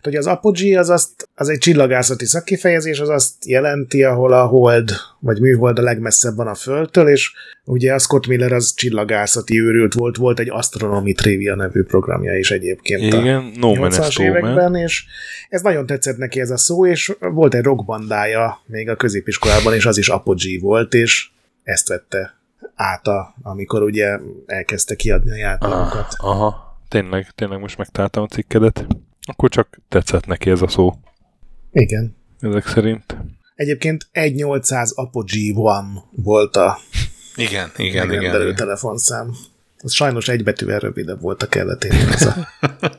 hogy 0.06 0.16
az 0.16 0.28
apogee 0.28 0.80
az, 0.80 0.90
azt, 0.90 1.30
az 1.36 1.50
egy 1.50 1.58
csillagászati 1.58 2.26
szakkifejezés, 2.26 3.00
az 3.00 3.10
azt 3.10 3.46
jelenti, 3.46 4.04
ahol 4.04 4.34
a 4.34 4.46
hold, 4.46 4.92
vagy 5.20 5.42
műhold 5.42 5.80
a 5.80 5.82
legmesszebb 5.82 6.36
van 6.36 6.48
a 6.48 6.56
Földtől, 6.56 7.08
és 7.08 7.34
ugye 7.64 7.94
a 7.94 8.00
Scott 8.00 8.28
Miller 8.28 8.54
az 8.54 8.74
csillagászati 8.74 9.62
őrült 9.62 9.94
volt, 9.94 10.16
volt 10.16 10.40
egy 10.40 10.50
Astronomy 10.50 11.14
Trivia 11.14 11.56
nevű 11.56 11.84
programja 11.84 12.38
is 12.38 12.52
egyébként 12.52 13.02
Igen, 13.02 13.38
a 13.38 13.52
no 13.60 13.72
80 13.72 14.26
években, 14.26 14.76
és 14.76 15.06
ez 15.50 15.62
nagyon 15.62 15.86
tetszett 15.86 16.18
neki 16.18 16.40
ez 16.40 16.50
a 16.50 16.58
szó, 16.58 16.86
és 16.86 17.14
volt 17.20 17.54
egy 17.54 17.64
rockbandája 17.64 18.62
még 18.66 18.90
a 18.90 18.96
középiskolában, 18.96 19.74
és 19.74 19.86
az 19.86 19.98
is 19.98 20.08
apogee 20.08 20.60
volt, 20.60 20.94
és 20.94 21.28
ezt 21.64 21.88
vette 21.88 22.38
át, 22.76 23.08
a, 23.08 23.36
amikor 23.42 23.84
ugye 23.84 24.20
elkezdte 24.46 24.96
kiadni 24.96 25.32
a 25.32 25.36
játékokat. 25.36 26.14
Ah, 26.18 26.30
aha, 26.30 26.78
tényleg, 26.88 27.28
tényleg 27.36 27.60
most 27.60 27.78
megtaláltam 27.78 28.24
a 28.24 28.28
cikkedet. 28.28 28.86
Akkor 29.26 29.50
csak 29.50 29.80
tetszett 29.90 30.26
neki 30.26 30.50
ez 30.50 30.62
a 30.62 30.68
szó. 30.68 30.94
Igen. 31.72 32.16
Ezek 32.40 32.68
szerint. 32.68 33.18
Egyébként 33.56 34.08
1800 34.12 34.92
Apogee 34.92 35.54
One 35.54 36.04
volt 36.12 36.56
a 36.56 36.78
igen, 37.36 37.70
igen, 37.78 38.12
igen, 38.12 38.42
igen. 38.42 38.56
telefonszám. 38.56 39.36
Az 39.78 39.94
sajnos 39.94 40.28
egy 40.28 40.44
betűvel 40.44 40.80
rövidebb 40.80 41.22
volt 41.22 41.44
a 41.44 41.48
kelletén. 41.48 41.92
Ez 41.92 42.26
a 42.26 42.48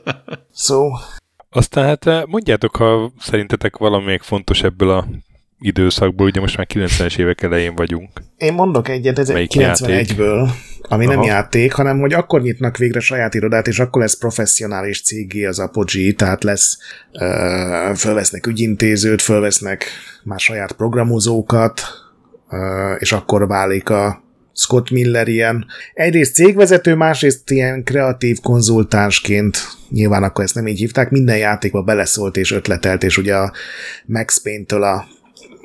szó. 0.51 0.91
Aztán 1.49 1.85
hát 1.85 2.07
eh, 2.07 2.23
mondjátok, 2.25 2.75
ha 2.75 3.11
szerintetek 3.19 3.77
valami 3.77 4.17
fontos 4.21 4.63
ebből 4.63 4.89
a 4.89 5.07
időszakból, 5.59 6.25
ugye 6.25 6.39
most 6.39 6.57
már 6.57 6.67
90-es 6.73 7.19
évek 7.19 7.41
elején 7.41 7.75
vagyunk. 7.75 8.09
Én 8.37 8.53
mondok 8.53 8.87
egyet, 8.87 9.19
ez 9.19 9.29
91-ből, 9.31 10.49
ami 10.81 11.05
Aha. 11.05 11.13
nem 11.13 11.23
játék, 11.23 11.73
hanem 11.73 11.99
hogy 11.99 12.13
akkor 12.13 12.41
nyitnak 12.41 12.77
végre 12.77 12.99
saját 12.99 13.33
irodát, 13.33 13.67
és 13.67 13.79
akkor 13.79 14.01
lesz 14.01 14.17
professzionális 14.17 15.01
cégé 15.01 15.45
az 15.45 15.59
Apogee, 15.59 16.13
tehát 16.13 16.43
lesz, 16.43 16.77
uh, 17.13 17.95
fölvesznek 17.95 18.47
ügyintézőt, 18.47 19.21
fölvesznek 19.21 19.85
már 20.23 20.39
saját 20.39 20.71
programozókat, 20.71 21.81
uh, 22.49 22.59
és 22.99 23.11
akkor 23.11 23.47
válik 23.47 23.89
a 23.89 24.25
Scott 24.53 24.89
Miller 24.89 25.27
ilyen 25.27 25.65
egyrészt 25.93 26.33
cégvezető, 26.33 26.95
másrészt 26.95 27.51
ilyen 27.51 27.83
kreatív 27.83 28.39
konzultánsként, 28.39 29.57
nyilván 29.89 30.23
akkor 30.23 30.43
ezt 30.43 30.55
nem 30.55 30.67
így 30.67 30.77
hívták, 30.77 31.09
minden 31.09 31.37
játékba 31.37 31.81
beleszólt 31.81 32.37
és 32.37 32.51
ötletelt, 32.51 33.03
és 33.03 33.17
ugye 33.17 33.35
a 33.35 33.51
Max 34.05 34.41
Payne-től 34.41 34.83
a 34.83 35.07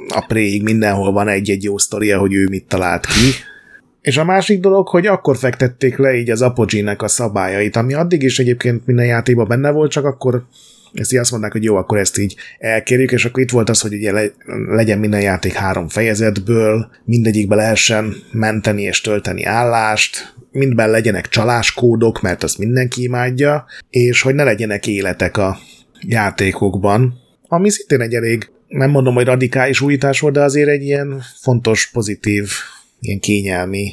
a 0.08 0.24
préig 0.28 0.62
mindenhol 0.62 1.12
van 1.12 1.28
egy-egy 1.28 1.62
jó 1.62 1.78
sztoria, 1.78 2.18
hogy 2.18 2.34
ő 2.34 2.46
mit 2.48 2.64
talált 2.64 3.06
ki. 3.06 3.30
És 4.00 4.16
a 4.16 4.24
másik 4.24 4.60
dolog, 4.60 4.88
hogy 4.88 5.06
akkor 5.06 5.36
fektették 5.36 5.96
le 5.96 6.14
így 6.14 6.30
az 6.30 6.42
Apogee-nek 6.42 7.02
a 7.02 7.08
szabályait, 7.08 7.76
ami 7.76 7.94
addig 7.94 8.22
is 8.22 8.38
egyébként 8.38 8.86
minden 8.86 9.06
játékban 9.06 9.48
benne 9.48 9.70
volt, 9.70 9.90
csak 9.90 10.04
akkor 10.04 10.44
ezt 10.92 11.12
így 11.12 11.18
azt 11.18 11.30
mondták, 11.30 11.52
hogy 11.52 11.64
jó, 11.64 11.76
akkor 11.76 11.98
ezt 11.98 12.18
így 12.18 12.36
elkérjük, 12.58 13.12
és 13.12 13.24
akkor 13.24 13.42
itt 13.42 13.50
volt 13.50 13.68
az, 13.68 13.80
hogy 13.80 13.94
ugye 13.94 14.12
le, 14.12 14.24
legyen 14.68 14.98
minden 14.98 15.20
játék 15.20 15.52
három 15.52 15.88
fejezetből, 15.88 16.90
mindegyikbe 17.04 17.54
lehessen 17.54 18.14
menteni 18.32 18.82
és 18.82 19.00
tölteni 19.00 19.44
állást, 19.44 20.34
mindben 20.50 20.90
legyenek 20.90 21.28
csaláskódok, 21.28 22.20
mert 22.20 22.42
azt 22.42 22.58
mindenki 22.58 23.02
imádja, 23.02 23.64
és 23.90 24.22
hogy 24.22 24.34
ne 24.34 24.44
legyenek 24.44 24.86
életek 24.86 25.36
a 25.36 25.58
játékokban, 26.00 27.14
ami 27.48 27.70
szintén 27.70 28.00
egy 28.00 28.14
elég 28.14 28.50
nem 28.72 28.90
mondom, 28.90 29.14
hogy 29.14 29.24
radikális 29.24 29.80
újítás 29.80 30.20
volt, 30.20 30.34
de 30.34 30.42
azért 30.42 30.68
egy 30.68 30.82
ilyen 30.82 31.22
fontos, 31.40 31.90
pozitív, 31.92 32.50
ilyen 33.00 33.20
kényelmi 33.20 33.92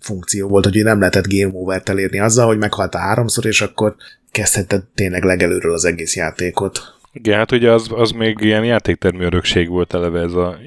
funkció 0.00 0.48
volt, 0.48 0.64
hogy 0.64 0.82
nem 0.82 0.98
lehetett 0.98 1.28
game 1.28 1.52
over 1.52 1.82
elérni 1.84 2.20
azzal, 2.20 2.46
hogy 2.46 2.58
meghalt 2.58 2.94
a 2.94 2.98
háromszor, 2.98 3.46
és 3.46 3.60
akkor 3.60 3.94
kezdhetett 4.30 4.90
tényleg 4.94 5.24
legelőről 5.24 5.72
az 5.72 5.84
egész 5.84 6.16
játékot. 6.16 6.78
Igen, 7.12 7.38
hát 7.38 7.52
ugye 7.52 7.72
az, 7.72 7.88
az 7.90 8.10
még 8.10 8.36
ilyen 8.40 8.64
játéktermű 8.64 9.24
örökség 9.24 9.68
volt 9.68 9.94
eleve 9.94 10.20
ez 10.20 10.32
a 10.32 10.58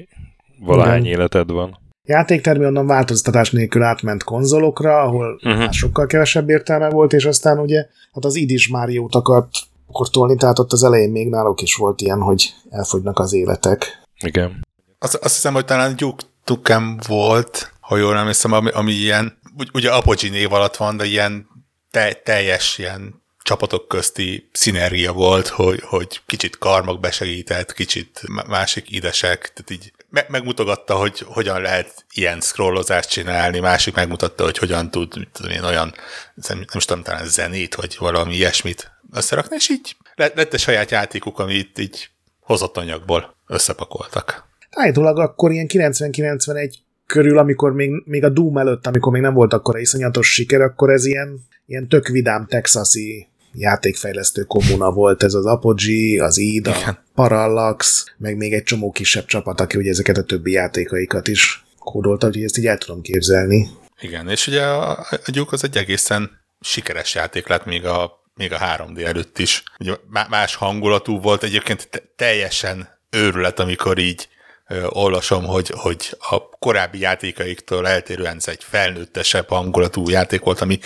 valahány 0.60 1.06
életed 1.06 1.50
van. 1.50 1.78
Játéktermű 2.04 2.64
onnan 2.64 2.86
változtatás 2.86 3.50
nélkül 3.50 3.82
átment 3.82 4.22
konzolokra, 4.22 5.00
ahol 5.00 5.40
uh-huh. 5.44 5.58
már 5.58 5.72
sokkal 5.72 6.06
kevesebb 6.06 6.48
értelme 6.48 6.88
volt, 6.88 7.12
és 7.12 7.24
aztán 7.24 7.58
ugye 7.58 7.86
hát 8.12 8.24
az 8.24 8.36
id 8.36 8.50
is 8.50 8.68
Máriót 8.68 9.14
akart 9.14 9.50
kortolni, 9.92 10.36
tehát 10.36 10.58
ott 10.58 10.72
az 10.72 10.84
elején 10.84 11.10
még 11.10 11.28
náluk 11.28 11.62
is 11.62 11.74
volt 11.74 12.00
ilyen, 12.00 12.20
hogy 12.20 12.54
elfogynak 12.70 13.18
az 13.18 13.32
életek. 13.32 14.02
Igen. 14.18 14.64
Azt, 14.98 15.14
azt 15.14 15.34
hiszem, 15.34 15.54
hogy 15.54 15.64
talán 15.64 15.96
Duke 15.96 16.24
Tukem 16.44 16.98
volt, 17.06 17.72
ha 17.80 17.96
jól 17.96 18.14
nem 18.14 18.26
hiszem, 18.26 18.52
ami, 18.52 18.70
ami 18.70 18.92
ilyen, 18.92 19.38
ugye 19.72 19.92
Apogee 19.92 20.30
név 20.30 20.52
alatt 20.52 20.76
van, 20.76 20.96
de 20.96 21.04
ilyen 21.04 21.46
te, 21.90 22.12
teljes 22.12 22.78
ilyen 22.78 23.24
csapatok 23.42 23.88
közti 23.88 24.50
szinergia 24.52 25.12
volt, 25.12 25.48
hogy, 25.48 25.80
hogy 25.82 26.20
kicsit 26.26 26.58
karmak 26.58 27.00
besegített, 27.00 27.72
kicsit 27.72 28.20
másik 28.46 28.90
idesek, 28.90 29.38
tehát 29.38 29.70
így 29.70 29.92
me- 30.08 30.28
megmutogatta, 30.28 30.94
hogy 30.94 31.24
hogyan 31.26 31.60
lehet 31.60 32.04
ilyen 32.12 32.40
scrollozást 32.40 33.10
csinálni, 33.10 33.58
másik 33.58 33.94
megmutatta, 33.94 34.44
hogy 34.44 34.58
hogyan 34.58 34.90
tud 34.90 35.28
tudom 35.32 35.50
én, 35.50 35.64
olyan, 35.64 35.94
nem, 36.34 36.58
nem 36.58 36.80
tudom, 36.86 37.02
talán 37.02 37.26
zenét, 37.26 37.74
vagy 37.74 37.96
valami 37.98 38.34
ilyesmit 38.34 38.95
összerakni, 39.12 39.56
és 39.56 39.70
így 39.70 39.96
lett, 40.14 40.52
egy 40.52 40.60
saját 40.60 40.90
játékuk, 40.90 41.38
amit 41.38 41.78
így 41.78 42.08
hozott 42.40 42.76
anyagból 42.76 43.36
összepakoltak. 43.46 44.44
Állítólag 44.70 45.18
akkor 45.18 45.52
ilyen 45.52 45.66
90-91 45.68 46.74
körül, 47.06 47.38
amikor 47.38 47.72
még, 47.72 47.90
még 48.04 48.24
a 48.24 48.28
Doom 48.28 48.56
előtt, 48.56 48.86
amikor 48.86 49.12
még 49.12 49.22
nem 49.22 49.34
volt 49.34 49.52
akkor 49.52 49.78
iszonyatos 49.78 50.32
siker, 50.32 50.60
akkor 50.60 50.90
ez 50.90 51.04
ilyen, 51.04 51.46
ilyen 51.66 51.88
tök 51.88 52.08
vidám 52.08 52.46
texasi 52.46 53.28
játékfejlesztő 53.52 54.42
kommuna 54.42 54.90
volt 54.90 55.22
ez 55.22 55.34
az 55.34 55.46
Apogee, 55.46 56.24
az 56.24 56.38
id, 56.38 56.66
a 56.66 57.04
Parallax, 57.14 58.04
meg 58.16 58.36
még 58.36 58.52
egy 58.52 58.62
csomó 58.62 58.90
kisebb 58.90 59.24
csapat, 59.24 59.60
aki 59.60 59.78
ugye 59.78 59.90
ezeket 59.90 60.16
a 60.16 60.22
többi 60.22 60.52
játékaikat 60.52 61.28
is 61.28 61.64
kódolta, 61.78 62.26
úgyhogy 62.26 62.44
ezt 62.44 62.58
így 62.58 62.66
el 62.66 62.78
tudom 62.78 63.00
képzelni. 63.00 63.68
Igen, 64.00 64.28
és 64.28 64.46
ugye 64.46 64.62
a, 64.62 64.90
a 64.90 65.30
Duke 65.32 65.50
az 65.52 65.64
egy 65.64 65.76
egészen 65.76 66.30
sikeres 66.60 67.14
játék 67.14 67.46
lett 67.46 67.64
még 67.64 67.84
a 67.84 68.24
még 68.36 68.52
a 68.52 68.58
3D 68.58 69.04
előtt 69.04 69.38
is. 69.38 69.62
Ugye 69.78 69.96
más 70.28 70.54
hangulatú 70.54 71.20
volt, 71.20 71.42
egyébként 71.42 72.02
teljesen 72.16 72.98
őrület, 73.10 73.58
amikor 73.58 73.98
így 73.98 74.28
ö, 74.66 74.86
olvasom, 74.88 75.44
hogy, 75.44 75.72
hogy 75.76 76.16
a 76.18 76.48
korábbi 76.48 76.98
játékaiktól 76.98 77.88
eltérően 77.88 78.36
ez 78.36 78.48
egy 78.48 78.64
felnőttesebb 78.64 79.48
hangulatú 79.48 80.08
játék 80.08 80.40
volt, 80.40 80.60
ami 80.60 80.78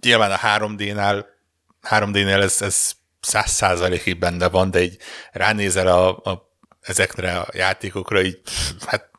nyilván 0.00 0.30
a 0.30 0.38
3D-nál 0.38 1.24
3D-nél 1.88 2.42
ez, 2.42 2.62
ez 2.62 2.92
száz 3.20 3.50
százalékig 3.50 4.18
benne 4.18 4.48
van, 4.48 4.70
de 4.70 4.82
így 4.82 4.96
ránézel 5.32 5.86
a, 5.86 6.08
a, 6.08 6.50
ezekre 6.80 7.38
a 7.38 7.46
játékokra, 7.52 8.22
így 8.22 8.40
hát 8.86 9.10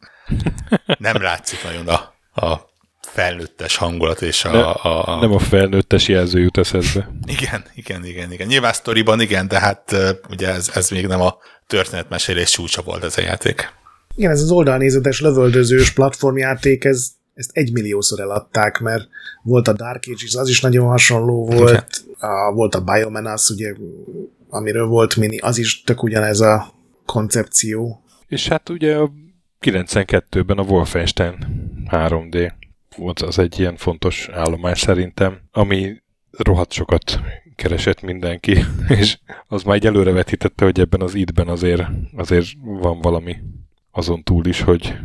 nem 0.98 1.22
látszik 1.22 1.64
nagyon 1.64 1.88
a, 1.88 2.14
a 2.42 2.74
felnőttes 3.16 3.76
hangulat 3.76 4.22
és 4.22 4.46
a... 4.46 4.52
Ne, 4.52 4.60
a, 4.60 5.16
a... 5.16 5.20
Nem 5.20 5.32
a 5.32 5.40
felnőttes 5.40 6.08
jelző 6.08 6.40
jut 6.40 6.58
eszedbe. 6.58 7.10
Igen, 7.26 7.64
igen, 7.76 8.06
igen, 8.06 8.32
igen. 8.32 8.48
Nyilván 8.48 8.74
sztoriban 8.74 9.22
igen, 9.22 9.48
de 9.48 9.60
hát 9.60 9.96
ugye 10.30 10.48
ez, 10.48 10.72
ez 10.74 10.90
még 10.90 11.08
nem 11.08 11.22
a 11.22 11.38
történetmesélés 11.68 12.52
csúcsa 12.52 12.82
volt 12.82 13.04
ez 13.04 13.18
a 13.18 13.22
játék. 13.22 13.74
Igen, 14.16 14.32
ez 14.32 14.42
az 14.42 14.52
oldalnézetes 14.52 15.22
lövöldözős 15.22 15.92
platformjáték, 15.92 16.84
ez, 16.84 17.08
ezt 17.34 17.50
egymilliószor 17.54 18.20
eladták, 18.20 18.80
mert 18.80 19.08
volt 19.44 19.68
a 19.68 19.74
Dark 19.74 20.04
Ages, 20.08 20.36
az 20.36 20.50
is 20.50 20.62
nagyon 20.62 20.88
hasonló 20.88 21.46
volt, 21.46 22.06
a, 22.20 22.54
volt 22.54 22.76
a 22.76 22.82
Biomenace, 22.82 23.54
ugye, 23.54 23.74
amiről 24.50 24.86
volt 24.86 25.16
mini, 25.16 25.38
az 25.38 25.58
is 25.58 25.82
tök 25.82 26.04
ugyanez 26.04 26.40
a 26.40 26.74
koncepció. 27.06 28.04
És 28.28 28.48
hát 28.48 28.70
ugye 28.70 28.96
a 28.96 29.12
92-ben 29.62 30.58
a 30.58 30.64
Wolfenstein 30.64 31.36
3D 31.92 32.52
volt 32.98 33.20
az 33.20 33.40
egy 33.40 33.60
ilyen 33.60 33.76
fontos 33.76 34.30
állomás 34.34 34.80
szerintem, 34.80 35.40
ami 35.52 36.02
rohadt 36.32 36.72
sokat 36.72 37.20
keresett 37.56 38.02
mindenki, 38.02 38.58
és 39.00 39.18
az 39.48 39.64
már 39.64 39.76
egy 39.76 39.86
előrevetítette, 39.86 40.66
hogy 40.66 40.80
ebben 40.80 41.02
az 41.02 41.16
idben 41.16 41.48
azért, 41.48 41.84
azért 42.16 42.48
van 42.62 43.00
valami 43.02 43.36
azon 43.92 44.24
túl 44.24 44.46
is, 44.46 44.62
hogy 44.62 44.98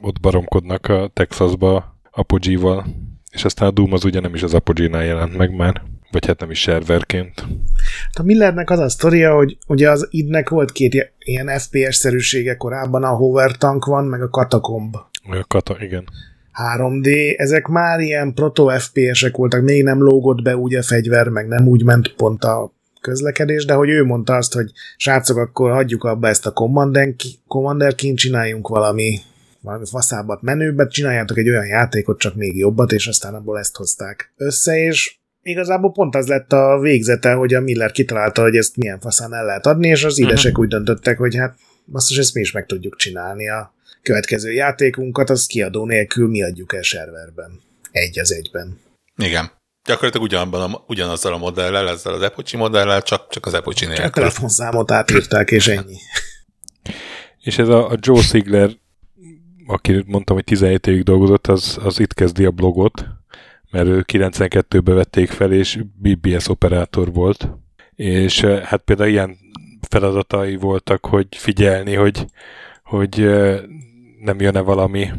ott 0.00 0.20
baromkodnak 0.20 0.88
a 0.88 1.10
Texasba 1.12 1.98
Apogee-val, 2.10 2.86
és 3.30 3.44
aztán 3.44 3.68
a 3.68 3.70
Doom 3.70 3.92
az 3.92 4.04
ugye 4.04 4.20
nem 4.20 4.34
is 4.34 4.42
az 4.42 4.54
Apogee-nál 4.54 5.04
jelent 5.04 5.36
meg 5.36 5.54
már, 5.54 5.82
vagy 6.10 6.26
hát 6.26 6.40
nem 6.40 6.50
is 6.50 6.60
serverként. 6.60 7.46
A 8.18 8.22
Millernek 8.22 8.70
az 8.70 8.78
a 8.78 8.88
sztoria, 8.88 9.34
hogy 9.34 9.56
ugye 9.66 9.90
az 9.90 10.06
idnek 10.10 10.48
volt 10.48 10.72
két 10.72 11.12
ilyen 11.18 11.58
FPS-szerűsége 11.58 12.56
korábban, 12.56 13.04
a 13.04 13.16
Hover 13.16 13.56
Tank 13.56 13.84
van, 13.84 14.04
meg 14.04 14.22
a 14.22 14.28
Katakomb. 14.28 14.96
Olyan 15.30 15.44
kata, 15.48 15.76
igen. 15.80 16.04
3D, 16.76 17.38
ezek 17.38 17.66
már 17.66 18.00
ilyen 18.00 18.34
proto 18.34 18.78
FPS-ek 18.78 19.36
voltak, 19.36 19.62
még 19.62 19.82
nem 19.82 20.02
lógott 20.02 20.42
be 20.42 20.56
úgy 20.56 20.74
a 20.74 20.82
fegyver, 20.82 21.28
meg 21.28 21.48
nem 21.48 21.68
úgy 21.68 21.84
ment 21.84 22.14
pont 22.14 22.44
a 22.44 22.74
közlekedés, 23.00 23.64
de 23.64 23.74
hogy 23.74 23.88
ő 23.88 24.04
mondta 24.04 24.34
azt, 24.34 24.52
hogy 24.52 24.70
srácok, 24.96 25.36
akkor 25.36 25.72
hagyjuk 25.72 26.04
abba 26.04 26.28
ezt 26.28 26.46
a 26.46 26.52
Commander 27.46 27.94
ként 27.94 28.18
csináljunk 28.18 28.68
valami, 28.68 29.18
valami 29.60 29.84
faszábbat 29.90 30.42
menőbbet, 30.42 30.92
csináljátok 30.92 31.38
egy 31.38 31.48
olyan 31.48 31.66
játékot, 31.66 32.18
csak 32.18 32.34
még 32.34 32.56
jobbat, 32.56 32.92
és 32.92 33.06
aztán 33.06 33.34
abból 33.34 33.58
ezt 33.58 33.76
hozták 33.76 34.32
össze, 34.36 34.78
és 34.78 35.16
igazából 35.42 35.92
pont 35.92 36.14
az 36.14 36.26
lett 36.26 36.52
a 36.52 36.78
végzete, 36.80 37.32
hogy 37.32 37.54
a 37.54 37.60
Miller 37.60 37.90
kitalálta, 37.90 38.42
hogy 38.42 38.56
ezt 38.56 38.76
milyen 38.76 39.00
faszán 39.00 39.34
el 39.34 39.44
lehet 39.44 39.66
adni, 39.66 39.88
és 39.88 40.04
az 40.04 40.18
idesek 40.18 40.50
uh-huh. 40.50 40.64
úgy 40.64 40.70
döntöttek, 40.70 41.18
hogy 41.18 41.36
hát 41.36 41.56
azt 41.92 42.18
ezt 42.18 42.34
mi 42.34 42.40
is 42.40 42.52
meg 42.52 42.66
tudjuk 42.66 42.96
csinálni. 42.96 43.48
A 43.48 43.74
következő 44.06 44.52
játékunkat 44.52 45.30
az 45.30 45.46
kiadó 45.46 45.84
nélkül 45.84 46.28
mi 46.28 46.42
adjuk 46.42 46.74
el 46.74 46.82
serverben. 46.82 47.60
Egy 47.90 48.18
az 48.18 48.32
egyben. 48.32 48.80
Igen. 49.16 49.50
Gyakorlatilag 49.84 50.26
ugyanabban 50.26 50.72
a, 50.72 50.84
ugyanazzal 50.86 51.32
a 51.32 51.38
modellel, 51.38 51.88
ezzel 51.88 52.12
az 52.12 52.22
Epochi 52.22 52.56
modellel, 52.56 53.02
csak, 53.02 53.28
csak 53.30 53.46
az 53.46 53.54
Epochi 53.54 53.86
nélkül. 53.86 54.04
A 54.04 54.10
telefonszámot 54.10 54.90
átírták, 54.90 55.50
és 55.50 55.66
ennyi. 55.66 55.96
és 57.42 57.58
ez 57.58 57.68
a, 57.68 57.90
a 57.90 57.96
Joe 58.00 58.22
Sigler, 58.22 58.70
aki 59.66 60.04
mondtam, 60.06 60.36
hogy 60.36 60.44
17 60.44 60.86
évig 60.86 61.02
dolgozott, 61.02 61.46
az, 61.46 61.78
az 61.82 62.00
itt 62.00 62.14
kezdi 62.14 62.44
a 62.44 62.50
blogot, 62.50 63.06
mert 63.70 63.86
ő 63.86 64.04
92-ben 64.12 64.94
vették 64.94 65.30
fel, 65.30 65.52
és 65.52 65.78
BBS 65.94 66.48
operátor 66.48 67.12
volt. 67.12 67.48
És 67.94 68.42
eh, 68.42 68.62
hát 68.62 68.80
például 68.80 69.10
ilyen 69.10 69.38
feladatai 69.88 70.56
voltak, 70.56 71.06
hogy 71.06 71.26
figyelni, 71.30 71.94
hogy, 71.94 72.26
hogy 72.82 73.20
eh, 73.20 73.60
nem 74.20 74.40
jön-e 74.40 74.60
valami 74.60 75.10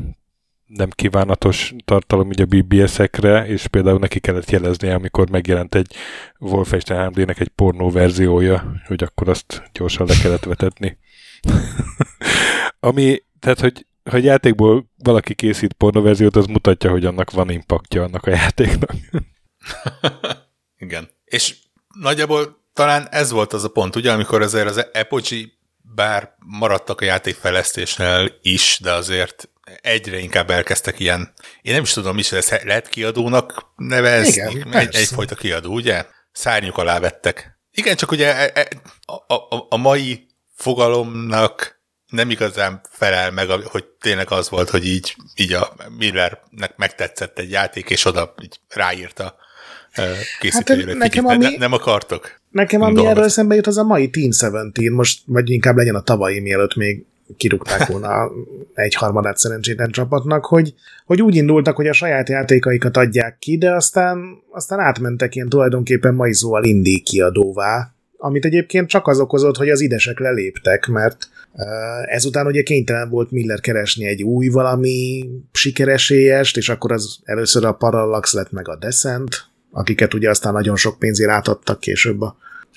nem 0.68 0.90
kívánatos 0.90 1.74
tartalom 1.86 2.28
ugye 2.28 2.44
a 2.44 2.46
BBS-ekre, 2.46 3.48
és 3.48 3.68
például 3.68 4.00
neki 4.00 4.20
kellett 4.20 4.50
jelezni, 4.50 4.90
amikor 4.90 5.30
megjelent 5.30 5.76
egy 5.76 5.96
Wolfenstein 6.40 7.12
3D-nek 7.14 7.40
egy 7.40 7.48
pornó 7.48 7.90
verziója, 7.90 8.82
hogy 8.86 9.04
akkor 9.04 9.30
azt 9.30 9.64
gyorsan 9.74 10.08
le 10.08 10.16
kellett 10.22 10.44
vetetni. 10.44 10.98
Ami, 12.80 13.24
tehát, 13.40 13.60
hogy 13.60 13.86
ha 14.10 14.16
egy 14.16 14.24
játékból 14.24 14.90
valaki 14.98 15.34
készít 15.34 15.74
pornoverziót, 15.74 16.36
az 16.36 16.46
mutatja, 16.46 16.90
hogy 16.90 17.06
annak 17.06 17.32
van 17.32 17.50
impaktja 17.50 18.04
annak 18.04 18.26
a 18.26 18.30
játéknak. 18.30 18.94
Igen. 20.78 21.10
És 21.26 21.56
nagyjából 21.94 22.58
talán 22.74 23.08
ez 23.12 23.32
volt 23.32 23.54
az 23.54 23.64
a 23.64 23.70
pont, 23.70 23.96
ugye, 23.96 24.12
amikor 24.12 24.42
azért 24.42 24.70
az 24.70 24.88
Epochi 24.92 25.57
bár 25.98 26.36
maradtak 26.38 27.02
a 27.02 27.06
játékfejlesztésnél 27.06 28.38
is, 28.42 28.80
de 28.82 28.92
azért 28.92 29.50
egyre 29.82 30.18
inkább 30.18 30.50
elkezdtek 30.50 31.00
ilyen, 31.00 31.34
én 31.62 31.74
nem 31.74 31.84
is 31.84 31.94
tudom, 31.94 32.18
is 32.18 32.32
ez 32.32 32.50
lehet 32.64 32.88
kiadónak 32.88 33.66
nevezni, 33.76 34.52
Igen, 34.52 34.74
egy, 34.74 34.96
egyfajta 34.96 35.36
kiadó, 35.36 35.74
ugye? 35.74 36.06
Szárnyuk 36.32 36.78
alá 36.78 37.00
vettek. 37.00 37.60
Igen, 37.72 37.96
csak 37.96 38.12
ugye 38.12 38.36
e, 38.36 38.52
e, 38.54 38.68
a, 39.06 39.34
a, 39.34 39.66
a 39.70 39.78
mai 39.78 40.28
fogalomnak 40.56 41.82
nem 42.08 42.30
igazán 42.30 42.82
felel 42.92 43.32
meg, 43.32 43.50
hogy 43.50 43.86
tényleg 43.86 44.32
az 44.32 44.50
volt, 44.50 44.70
hogy 44.70 44.86
így, 44.86 45.16
így 45.36 45.54
a 45.54 45.76
Millernek 45.98 46.76
megtetszett 46.76 47.40
egy 47.40 47.52
játék, 47.52 47.90
és 47.90 48.06
oda 48.06 48.34
így 48.42 48.60
ráírta 48.68 49.36
készítőjére. 50.40 50.88
Hát 50.88 50.98
nekem 50.98 51.26
ami, 51.26 51.46
ne, 51.46 51.58
nem 51.58 51.74
akartok. 51.74 52.40
Nekem 52.52 52.82
ami 52.82 52.94
dolgozni. 52.94 53.12
erről 53.12 53.30
eszembe 53.30 53.56
jut, 53.56 53.68
az 53.68 53.78
a 53.78 53.84
mai 53.84 54.10
Team 54.10 54.30
17, 54.30 54.92
most 54.92 55.22
vagy 55.26 55.50
inkább 55.50 55.76
legyen 55.76 55.96
a 55.96 56.02
tavalyi, 56.02 56.40
mielőtt 56.40 56.76
még 56.76 57.06
kirúgták 57.38 57.88
volna 57.92 58.32
egy 58.74 58.94
harmadát 58.94 59.38
szerencsétlen 59.38 59.92
csapatnak, 59.92 60.46
hogy, 60.46 60.74
hogy 61.06 61.22
úgy 61.22 61.36
indultak, 61.36 61.76
hogy 61.76 61.88
a 61.88 61.94
saját 61.94 62.30
játékaikat 62.30 62.98
adják 62.98 63.38
ki, 63.40 63.58
de 63.58 63.72
aztán, 63.72 64.38
aztán 64.52 64.80
átmentek 64.80 65.36
ilyen 65.36 65.50
tulajdonképpen 65.50 66.14
mai 66.14 66.34
szóval 66.34 66.64
indie 66.64 67.00
kiadóvá, 67.04 67.92
amit 68.18 68.46
egyébként 68.46 68.90
csak 68.90 69.08
az 69.08 69.20
okozott, 69.20 69.58
hogy 69.58 69.70
az 69.70 69.82
idesek 69.82 70.20
leléptek, 70.20 70.88
mert 70.88 71.30
ezután 72.06 72.46
ugye 72.46 72.62
kénytelen 72.62 73.10
volt 73.10 73.32
Miller 73.32 73.60
keresni 73.60 74.06
egy 74.06 74.24
új 74.24 74.48
valami 74.48 75.30
sikeresélyest, 75.52 76.58
és 76.58 76.70
akkor 76.70 76.92
az 76.92 77.20
először 77.24 77.66
a 77.66 77.72
Parallax 77.72 78.34
lett 78.34 78.52
meg 78.52 78.68
a 78.68 78.78
Descent, 78.78 79.46
akiket 79.72 80.14
ugye 80.14 80.30
aztán 80.30 80.54
nagyon 80.54 80.76
sok 80.76 81.00
pénzért 81.00 81.32
átadtak 81.32 81.80
később 81.80 82.22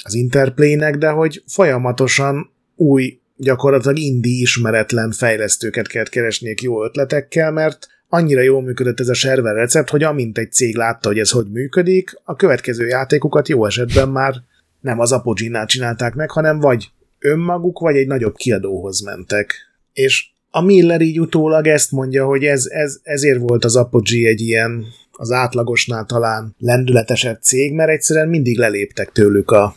az 0.05 0.15
Interplay-nek, 0.15 0.97
de 0.97 1.09
hogy 1.09 1.43
folyamatosan 1.47 2.51
új, 2.77 3.19
gyakorlatilag 3.37 3.99
indi 3.99 4.41
ismeretlen 4.41 5.11
fejlesztőket 5.13 5.87
kellett 5.87 6.09
keresniük 6.09 6.63
jó 6.63 6.85
ötletekkel, 6.85 7.51
mert 7.51 7.87
annyira 8.09 8.41
jól 8.41 8.63
működött 8.63 9.01
ez 9.01 9.09
a 9.09 9.15
server 9.15 9.55
recept, 9.55 9.91
hogy 9.91 10.03
amint 10.03 10.39
egy 10.39 10.53
cég 10.53 10.77
látta, 10.77 11.09
hogy 11.09 11.19
ez 11.19 11.31
hogy 11.31 11.47
működik, 11.51 12.21
a 12.25 12.37
következő 12.37 12.87
játékokat 12.87 13.49
jó 13.49 13.67
esetben 13.67 14.09
már 14.09 14.35
nem 14.81 15.01
az 15.01 15.13
Apogee-nál 15.13 15.67
csinálták 15.67 16.15
meg, 16.15 16.31
hanem 16.31 16.61
vagy 16.61 16.91
önmaguk, 17.19 17.79
vagy 17.79 17.97
egy 17.97 18.07
nagyobb 18.07 18.35
kiadóhoz 18.35 19.01
mentek. 19.01 19.55
És 19.93 20.29
a 20.51 20.61
Miller 20.61 21.01
így 21.01 21.21
utólag 21.21 21.67
ezt 21.67 21.91
mondja, 21.91 22.25
hogy 22.25 22.45
ez, 22.45 22.67
ez, 22.67 22.99
ezért 23.03 23.39
volt 23.39 23.65
az 23.65 23.77
Apogee 23.77 24.29
egy 24.29 24.41
ilyen 24.41 24.85
az 25.21 25.31
átlagosnál 25.31 26.05
talán 26.05 26.55
lendületesebb 26.59 27.43
cég, 27.43 27.75
mert 27.75 27.91
egyszerűen 27.91 28.29
mindig 28.29 28.59
leléptek 28.59 29.13
tőlük 29.13 29.51
a, 29.51 29.75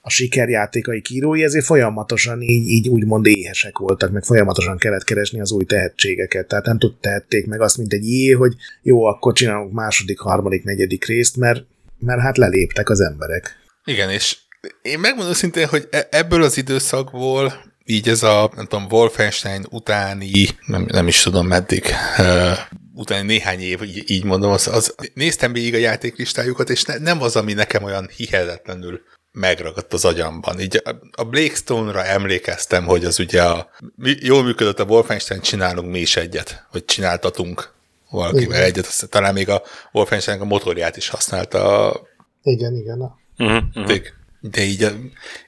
a 0.00 0.10
sikerjátékai 0.10 1.00
kírói, 1.00 1.42
ezért 1.42 1.64
folyamatosan 1.64 2.40
így, 2.42 2.66
így 2.66 2.88
úgymond 2.88 3.26
éhesek 3.26 3.78
voltak, 3.78 4.10
meg 4.10 4.24
folyamatosan 4.24 4.78
kellett 4.78 5.04
keresni 5.04 5.40
az 5.40 5.52
új 5.52 5.64
tehetségeket. 5.64 6.48
Tehát 6.48 6.64
nem 6.66 6.78
tudták 6.78 7.46
meg 7.46 7.60
azt, 7.60 7.78
mint 7.78 7.92
egy 7.92 8.04
jé, 8.04 8.30
hogy 8.30 8.54
jó, 8.82 9.04
akkor 9.04 9.32
csinálunk 9.32 9.72
második, 9.72 10.18
harmadik, 10.18 10.64
negyedik 10.64 11.04
részt, 11.04 11.36
mert, 11.36 11.64
mert 11.98 12.20
hát 12.20 12.36
leléptek 12.36 12.90
az 12.90 13.00
emberek. 13.00 13.56
Igen, 13.84 14.10
és 14.10 14.36
én 14.82 14.98
megmondom 14.98 15.34
szintén, 15.34 15.66
hogy 15.66 15.88
e- 15.90 16.08
ebből 16.10 16.42
az 16.42 16.56
időszakból 16.56 17.52
így 17.84 18.08
ez 18.08 18.22
a, 18.22 18.50
nem 18.56 18.66
tudom, 18.66 18.86
Wolfenstein 18.90 19.66
utáni, 19.70 20.30
nem, 20.66 20.86
nem 20.90 21.06
is 21.06 21.22
tudom 21.22 21.46
meddig, 21.46 21.84
utáni 22.94 23.26
néhány 23.26 23.60
év, 23.60 23.82
így, 23.82 24.10
így 24.10 24.24
mondom, 24.24 24.50
az, 24.50 24.66
az, 24.66 24.94
néztem 25.14 25.52
végig 25.52 25.74
a 25.74 25.78
játéklistájukat, 25.78 26.70
és 26.70 26.82
ne, 26.82 26.98
nem 26.98 27.22
az, 27.22 27.36
ami 27.36 27.52
nekem 27.52 27.82
olyan 27.82 28.08
hihetetlenül 28.16 29.00
megragadt 29.32 29.92
az 29.92 30.04
agyamban. 30.04 30.60
Így 30.60 30.80
a, 30.84 30.96
a 31.10 31.24
Blake 31.24 31.54
Stone-ra 31.54 32.04
emlékeztem, 32.04 32.84
hogy 32.84 33.04
az 33.04 33.18
ugye 33.18 33.42
a, 33.42 33.70
jól 34.20 34.42
működött 34.42 34.80
a 34.80 34.84
Wolfenstein, 34.84 35.40
csinálunk 35.40 35.90
mi 35.90 36.00
is 36.00 36.16
egyet, 36.16 36.66
vagy 36.72 36.84
csináltatunk 36.84 37.72
valakivel 38.10 38.56
igen. 38.56 38.62
egyet, 38.62 38.86
aztán 38.86 39.08
talán 39.10 39.32
még 39.32 39.48
a 39.48 39.62
Wolfenstein 39.92 40.40
a 40.40 40.44
motorját 40.44 40.96
is 40.96 41.08
használta. 41.08 41.92
Igen, 42.42 42.74
igen. 42.74 43.00
Uh-huh, 43.38 43.62
uh-huh. 43.74 43.98
De 44.40 44.62
így, 44.62 44.86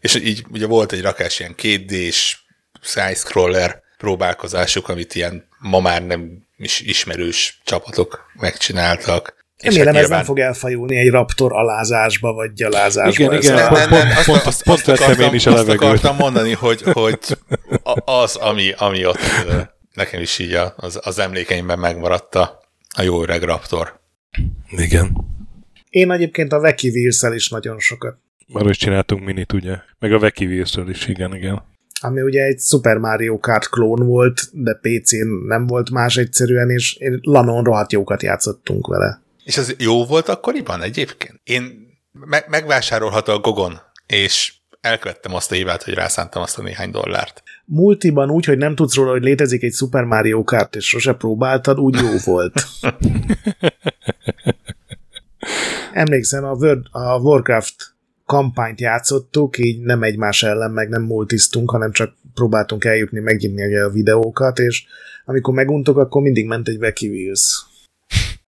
és 0.01 0.15
így 0.15 0.45
ugye 0.51 0.67
volt 0.67 0.93
egy 0.93 1.01
rakás 1.01 1.41
ilyen 1.41 1.55
2D-s 1.59 2.37
side-scroller 2.81 3.83
próbálkozásuk, 3.99 4.89
amit 4.89 5.15
ilyen 5.15 5.49
ma 5.59 5.81
már 5.81 6.07
nem 6.07 6.46
is 6.57 6.81
ismerős 6.81 7.61
csapatok 7.65 8.25
megcsináltak. 8.41 9.35
Remélem 9.63 9.87
hát 9.87 9.95
ez 9.95 10.01
nyilván... 10.01 10.17
nem 10.17 10.27
fog 10.27 10.39
elfajulni 10.39 10.97
egy 10.97 11.11
raptor 11.11 11.53
alázásba, 11.53 12.33
vagy 12.33 12.53
gyalázásba. 12.53 13.25
Igen, 13.25 13.43
igen, 13.43 13.55
nem, 13.55 13.73
nem, 13.73 13.89
nem, 13.89 14.25
pont, 14.25 14.43
azt, 14.43 14.63
pont, 14.63 14.79
azt, 14.79 15.03
akartam, 15.03 15.29
én 15.29 15.35
is 15.35 15.47
azt 15.47 15.69
akartam 15.69 16.17
mondani, 16.17 16.53
hogy, 16.53 16.83
hogy 16.83 17.19
az, 18.05 18.37
ami, 18.37 18.73
ami 18.77 19.07
ott 19.07 19.19
nekem 19.95 20.21
is 20.21 20.39
így 20.39 20.59
az, 20.77 21.01
az 21.03 21.19
emlékeimben 21.19 21.79
megmaradt 21.79 22.35
a, 22.35 22.61
a 22.97 23.03
jó 23.03 23.23
öreg 23.23 23.43
raptor. 23.43 24.01
Igen. 24.71 25.17
Én 25.91 26.11
egyébként 26.11 26.53
a 26.53 26.61
Veki 26.61 26.89
wheels 26.89 27.35
is 27.35 27.49
nagyon 27.49 27.79
sokat 27.79 28.17
arra 28.53 28.71
is 28.71 28.77
csináltunk 28.77 29.25
minit, 29.25 29.53
ugye? 29.53 29.77
Meg 29.99 30.13
a 30.13 30.19
Veki 30.19 30.59
is, 30.59 31.07
igen, 31.07 31.35
igen. 31.35 31.63
Ami 32.07 32.21
ugye 32.21 32.43
egy 32.43 32.59
Super 32.59 32.97
Mario 32.97 33.39
Kart 33.39 33.69
klón 33.69 34.07
volt, 34.07 34.41
de 34.53 34.79
PC-n 34.83 35.29
nem 35.47 35.67
volt 35.67 35.91
más 35.91 36.17
egyszerűen, 36.17 36.71
és 36.71 36.99
Lanon 37.21 37.65
rohadt 37.65 37.93
jókat 37.93 38.23
játszottunk 38.23 38.87
vele. 38.87 39.21
És 39.45 39.59
az 39.59 39.75
jó 39.79 40.05
volt 40.05 40.29
akkoriban 40.29 40.83
egyébként? 40.83 41.41
Én 41.45 41.89
me- 42.13 42.49
megvásárolhatta 42.49 43.33
a 43.33 43.39
Gogon, 43.39 43.81
és 44.07 44.55
elkövettem 44.81 45.35
azt 45.35 45.53
a 45.53 45.55
hibát, 45.55 45.83
hogy 45.83 45.95
rászántam 45.95 46.43
azt 46.43 46.59
a 46.59 46.63
néhány 46.63 46.91
dollárt. 46.91 47.43
Multiban 47.65 48.31
úgy, 48.31 48.45
hogy 48.45 48.59
nem 48.59 48.75
tudsz 48.75 48.95
róla, 48.95 49.11
hogy 49.11 49.23
létezik 49.23 49.63
egy 49.63 49.73
Super 49.73 50.05
Mario 50.05 50.45
Kart, 50.45 50.77
és 50.77 50.87
sose 50.87 51.13
próbáltad, 51.13 51.79
úgy 51.79 51.95
jó 51.95 52.11
volt. 52.25 52.67
Emlékszem, 55.93 56.45
a, 56.45 56.53
Word, 56.53 56.87
a 56.91 57.19
Warcraft 57.19 57.96
kampányt 58.27 58.81
játszottuk, 58.81 59.59
így 59.59 59.81
nem 59.81 60.03
egymás 60.03 60.43
ellen, 60.43 60.71
meg 60.71 60.89
nem 60.89 61.03
multisztunk, 61.03 61.71
hanem 61.71 61.93
csak 61.93 62.15
próbáltunk 62.35 62.85
eljutni, 62.85 63.21
megnyitni 63.21 63.77
a 63.77 63.89
videókat, 63.89 64.59
és 64.59 64.85
amikor 65.25 65.55
meguntok, 65.55 65.97
akkor 65.97 66.23
mindig 66.23 66.47
ment 66.47 66.69
egy 66.69 66.77
Wacky 66.77 67.09
Wheels 67.09 67.65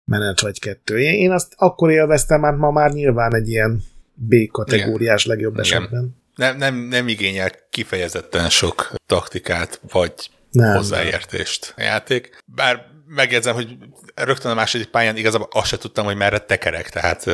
menet 0.05 0.41
vagy 0.41 0.61
kettő. 0.61 0.99
Én 0.99 1.31
azt 1.31 1.53
akkor 1.57 1.91
élveztem, 1.91 2.41
mert 2.41 2.57
ma 2.57 2.71
már 2.71 2.93
nyilván 2.93 3.35
egy 3.35 3.49
ilyen 3.49 3.83
B-kategóriás 4.15 5.27
legjobb 5.27 5.53
Igen. 5.53 5.65
esetben. 5.65 6.17
Nem, 6.35 6.57
nem, 6.57 6.75
nem 6.75 7.09
igényel 7.09 7.51
kifejezetten 7.71 8.51
sok 8.51 8.93
taktikát, 9.07 9.81
vagy 9.91 10.13
nem, 10.51 10.77
hozzáértést 10.77 11.75
a 11.77 11.83
játék. 11.83 12.39
Bár 12.55 12.87
megjegyzem, 13.07 13.55
hogy 13.55 13.77
rögtön 14.15 14.51
a 14.51 14.55
második 14.55 14.87
pályán 14.87 15.17
igazából 15.17 15.49
azt 15.51 15.69
se 15.69 15.79
tudtam, 15.79 16.05
hogy 16.05 16.17
merre 16.17 16.39
tekerek, 16.39 16.91
tehát... 16.91 17.25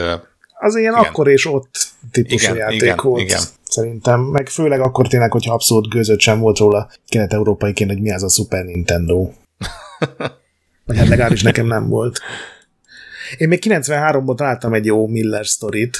Az 0.64 0.76
ilyen 0.76 0.92
igen. 0.92 1.04
akkor 1.04 1.28
és 1.28 1.46
ott 1.46 1.76
típusú 2.10 2.44
igen, 2.44 2.56
játék 2.56 2.82
igen, 2.82 2.98
volt. 3.02 3.20
Igen. 3.20 3.40
Szerintem, 3.62 4.20
meg 4.20 4.48
főleg 4.48 4.80
akkor 4.80 5.08
tényleg, 5.08 5.32
hogyha 5.32 5.54
abszolút 5.54 5.88
gőzött 5.88 6.20
sem 6.20 6.38
volt 6.38 6.58
róla 6.58 6.90
kelet-európaiként, 7.08 7.90
hogy 7.90 8.00
mi 8.00 8.12
az 8.12 8.22
a 8.22 8.28
Super 8.28 8.64
Nintendo. 8.64 9.16
Vagy 10.86 10.96
hát 10.96 11.08
legalábbis 11.08 11.42
nekem 11.42 11.66
nem 11.66 11.88
volt. 11.88 12.18
Én 13.36 13.48
még 13.48 13.62
93-ban 13.64 14.36
találtam 14.36 14.74
egy 14.74 14.84
jó 14.84 15.06
Miller 15.06 15.46
sztorit, 15.46 15.98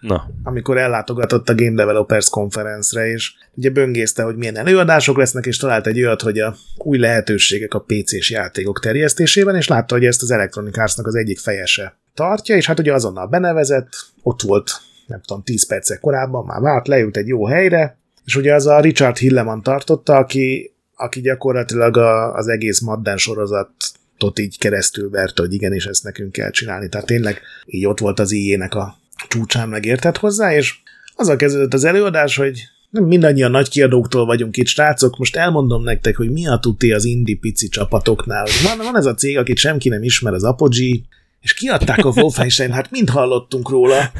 Na. 0.00 0.30
amikor 0.42 0.78
ellátogatott 0.78 1.48
a 1.48 1.54
Game 1.54 1.74
Developers 1.74 2.28
konferencre, 2.28 3.06
és 3.06 3.32
ugye 3.54 3.70
böngészte, 3.70 4.22
hogy 4.22 4.36
milyen 4.36 4.56
előadások 4.56 5.16
lesznek, 5.16 5.46
és 5.46 5.56
talált 5.56 5.86
egy 5.86 6.02
olyat, 6.02 6.22
hogy 6.22 6.38
a 6.38 6.56
új 6.76 6.98
lehetőségek 6.98 7.74
a 7.74 7.84
PC-s 7.86 8.30
játékok 8.30 8.80
terjesztésében, 8.80 9.56
és 9.56 9.68
látta, 9.68 9.94
hogy 9.94 10.04
ezt 10.04 10.22
az 10.22 10.30
Electronic 10.30 10.78
Arts-nak 10.78 11.06
az 11.06 11.14
egyik 11.14 11.38
fejese 11.38 11.97
tartja, 12.18 12.56
és 12.56 12.66
hát 12.66 12.78
ugye 12.78 12.92
azonnal 12.92 13.26
benevezett, 13.26 13.88
ott 14.22 14.42
volt, 14.42 14.70
nem 15.06 15.20
tudom, 15.26 15.42
10 15.42 15.66
percek 15.66 16.00
korábban, 16.00 16.44
már 16.44 16.60
várt, 16.60 16.88
leült 16.88 17.16
egy 17.16 17.26
jó 17.26 17.46
helyre, 17.46 17.98
és 18.24 18.36
ugye 18.36 18.54
az 18.54 18.66
a 18.66 18.80
Richard 18.80 19.16
Hilleman 19.16 19.62
tartotta, 19.62 20.16
aki, 20.16 20.74
aki 20.94 21.20
gyakorlatilag 21.20 21.96
a, 21.96 22.34
az 22.34 22.48
egész 22.48 22.80
Madden 22.80 23.16
sorozat 23.16 23.70
tot 24.16 24.38
így 24.38 24.58
keresztül 24.58 25.10
verte, 25.10 25.42
hogy 25.42 25.52
igenis 25.52 25.86
ezt 25.86 26.04
nekünk 26.04 26.32
kell 26.32 26.50
csinálni. 26.50 26.88
Tehát 26.88 27.06
tényleg 27.06 27.40
így 27.66 27.86
ott 27.86 27.98
volt 27.98 28.18
az 28.18 28.32
ijének 28.32 28.74
a 28.74 28.96
csúcsán 29.28 29.68
megértett 29.68 30.16
hozzá, 30.16 30.54
és 30.54 30.74
azzal 31.16 31.36
kezdődött 31.36 31.74
az 31.74 31.84
előadás, 31.84 32.36
hogy 32.36 32.60
nem 32.90 33.04
mindannyian 33.04 33.50
nagy 33.50 33.68
kiadóktól 33.68 34.26
vagyunk 34.26 34.56
itt, 34.56 34.66
srácok, 34.66 35.18
most 35.18 35.36
elmondom 35.36 35.82
nektek, 35.82 36.16
hogy 36.16 36.30
mi 36.30 36.46
a 36.46 36.58
tuti 36.58 36.92
az 36.92 37.04
indi 37.04 37.34
pici 37.34 37.68
csapatoknál. 37.68 38.46
Van, 38.64 38.86
van 38.86 38.96
ez 38.96 39.06
a 39.06 39.14
cég, 39.14 39.38
akit 39.38 39.58
senki 39.58 39.88
nem 39.88 40.02
ismer, 40.02 40.32
az 40.32 40.44
Apogee, 40.44 41.00
és 41.40 41.54
kiadták 41.54 42.04
a 42.04 42.12
Wolfenstein, 42.14 42.72
hát 42.72 42.90
mind 42.90 43.08
hallottunk 43.08 43.68
róla. 43.68 44.12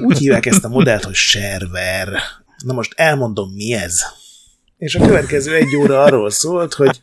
Úgy 0.00 0.18
hívják 0.18 0.46
ezt 0.46 0.64
a 0.64 0.68
modellt, 0.68 1.04
hogy 1.04 1.14
server. 1.14 2.08
Na 2.64 2.72
most 2.72 2.92
elmondom, 2.96 3.50
mi 3.50 3.72
ez. 3.72 4.02
És 4.78 4.94
a 4.94 5.06
következő 5.06 5.54
egy 5.54 5.76
óra 5.76 6.02
arról 6.02 6.30
szólt, 6.30 6.74
hogy 6.74 7.00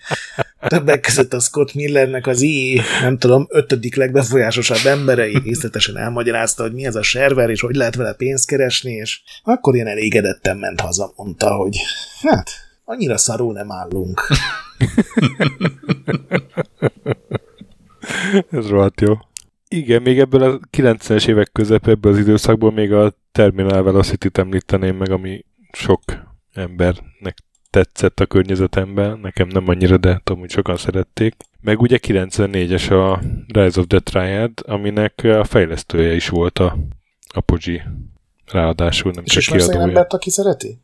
többek 0.67 0.99
között 0.99 1.33
a 1.33 1.39
Scott 1.39 1.73
Millernek 1.73 2.27
az 2.27 2.41
i, 2.41 2.81
nem 3.01 3.17
tudom, 3.17 3.47
ötödik 3.49 3.95
legbefolyásosabb 3.95 4.85
emberei 4.85 5.39
részletesen 5.43 5.97
elmagyarázta, 5.97 6.63
hogy 6.63 6.73
mi 6.73 6.85
ez 6.85 6.95
a 6.95 7.01
server, 7.01 7.49
és 7.49 7.61
hogy 7.61 7.75
lehet 7.75 7.95
vele 7.95 8.13
pénzt 8.13 8.47
keresni, 8.47 8.91
és 8.91 9.21
akkor 9.43 9.75
ilyen 9.75 9.87
elégedetten 9.87 10.57
ment 10.57 10.79
haza, 10.79 11.13
mondta, 11.15 11.55
hogy 11.55 11.77
hát, 12.21 12.49
annyira 12.85 13.17
szarul 13.17 13.53
nem 13.53 13.71
állunk. 13.71 14.27
ez 18.51 18.67
rohadt 18.67 19.01
jó. 19.01 19.13
Igen, 19.69 20.01
még 20.01 20.19
ebből 20.19 20.43
a 20.43 20.59
90-es 20.77 21.27
évek 21.27 21.51
közepén, 21.51 21.93
ebből 21.93 22.11
az 22.11 22.17
időszakból 22.17 22.71
még 22.71 22.93
a 22.93 23.13
Terminal 23.31 23.83
Velocity-t 23.83 24.37
említeném 24.37 24.95
meg, 24.95 25.11
ami 25.11 25.45
sok 25.71 26.01
embernek 26.53 27.37
tetszett 27.69 28.19
a 28.19 28.25
környezetemben, 28.25 29.19
nekem 29.19 29.47
nem 29.47 29.67
annyira, 29.67 29.97
de 29.97 30.21
tudom, 30.23 30.41
hogy 30.41 30.49
sokan 30.49 30.77
szerették. 30.77 31.35
Meg 31.61 31.81
ugye 31.81 31.99
94-es 32.01 32.91
a 32.91 33.21
Rise 33.47 33.79
of 33.79 33.87
the 33.87 33.99
Triad, 33.99 34.51
aminek 34.65 35.21
a 35.23 35.43
fejlesztője 35.43 36.13
is 36.13 36.29
volt 36.29 36.59
a 36.59 36.77
Apogee. 37.33 37.93
Ráadásul 38.45 39.11
nem 39.11 39.23
És 39.25 39.33
csak 39.33 39.55
kiadója. 39.55 39.79
És 39.79 39.87
embert, 39.87 40.13
aki 40.13 40.29
szereti? 40.29 40.79